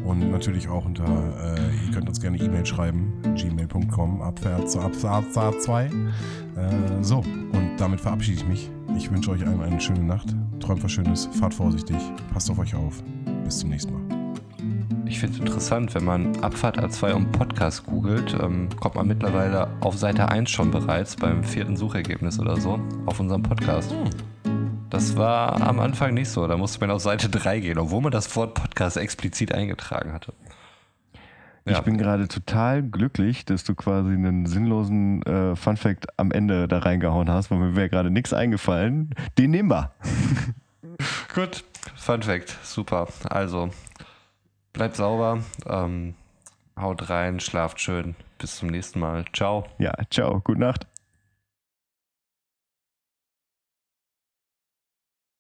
und 0.04 0.30
natürlich 0.30 0.68
auch 0.68 0.84
unter, 0.84 1.04
äh, 1.04 1.86
ihr 1.86 1.92
könnt 1.92 2.08
uns 2.08 2.20
gerne 2.20 2.38
E-Mail 2.38 2.64
schreiben, 2.64 3.12
gmail.com, 3.34 4.22
Abfahrt 4.22 4.70
zu 4.70 4.80
Abfahrt 4.80 5.26
A2. 5.36 5.86
Äh, 5.86 7.02
so, 7.02 7.18
und 7.18 7.76
damit 7.76 8.00
verabschiede 8.00 8.38
ich 8.38 8.46
mich. 8.46 8.70
Ich 8.96 9.10
wünsche 9.10 9.30
euch 9.30 9.46
allen 9.46 9.60
eine 9.60 9.80
schöne 9.80 10.04
Nacht. 10.04 10.34
Träumt 10.60 10.82
was 10.82 10.92
Schönes, 10.92 11.28
fahrt 11.32 11.54
vorsichtig, 11.54 11.98
passt 12.32 12.50
auf 12.50 12.58
euch 12.58 12.74
auf. 12.74 13.02
Bis 13.44 13.58
zum 13.58 13.70
nächsten 13.70 13.92
Mal. 13.92 14.21
Ich 15.12 15.20
finde 15.20 15.34
es 15.34 15.40
interessant, 15.40 15.94
wenn 15.94 16.05
man 16.05 16.43
Abfahrt 16.43 16.78
A2 16.78 17.12
und 17.12 17.32
Podcast 17.32 17.84
googelt, 17.84 18.34
ähm, 18.40 18.70
kommt 18.80 18.94
man 18.94 19.06
mittlerweile 19.06 19.68
auf 19.80 19.98
Seite 19.98 20.30
1 20.30 20.51
schon 20.51 20.70
bereits 20.70 21.16
beim 21.16 21.44
vierten 21.44 21.76
Suchergebnis 21.76 22.40
oder 22.40 22.56
so 22.56 22.80
auf 23.05 23.20
unserem 23.20 23.43
Podcast. 23.43 23.94
Das 24.89 25.14
war 25.18 25.60
am 25.60 25.80
Anfang 25.80 26.14
nicht 26.14 26.30
so. 26.30 26.47
Da 26.47 26.56
musste 26.56 26.80
man 26.80 26.90
auf 26.90 27.02
Seite 27.02 27.28
3 27.28 27.60
gehen, 27.60 27.78
obwohl 27.78 28.01
man 28.01 28.10
das 28.10 28.34
Wort 28.36 28.55
Podcast 28.55 28.97
explizit 28.97 29.55
eingetragen 29.55 30.14
hatte. 30.14 30.32
Ich 31.66 31.78
bin 31.80 31.98
gerade 31.98 32.26
total 32.26 32.82
glücklich, 32.82 33.44
dass 33.44 33.64
du 33.64 33.74
quasi 33.74 34.12
einen 34.12 34.47
sinnlosen 34.47 35.22
äh, 35.24 35.55
Funfact 35.56 36.06
am 36.18 36.32
Ende 36.32 36.68
da 36.68 36.78
reingehauen 36.78 37.30
hast, 37.30 37.51
weil 37.51 37.59
mir 37.59 37.76
wäre 37.76 37.90
gerade 37.90 38.10
nichts 38.10 38.32
eingefallen. 38.32 39.10
Den 39.36 39.51
nehmen 39.51 39.68
wir. 39.70 39.93
Gut. 41.34 41.64
Fun 41.97 42.22
Fact, 42.22 42.56
super. 42.62 43.09
Also, 43.28 43.70
bleibt 44.72 44.96
sauber, 44.96 45.42
ähm, 45.66 46.14
haut 46.78 47.10
rein, 47.10 47.40
schlaft 47.40 47.80
schön. 47.80 48.14
Bis 48.38 48.56
zum 48.56 48.68
nächsten 48.68 48.98
Mal. 48.98 49.24
Ciao. 49.32 49.64
Ja, 49.78 49.92
ciao, 50.10 50.40
gute 50.40 50.60
Nacht. 50.60 50.86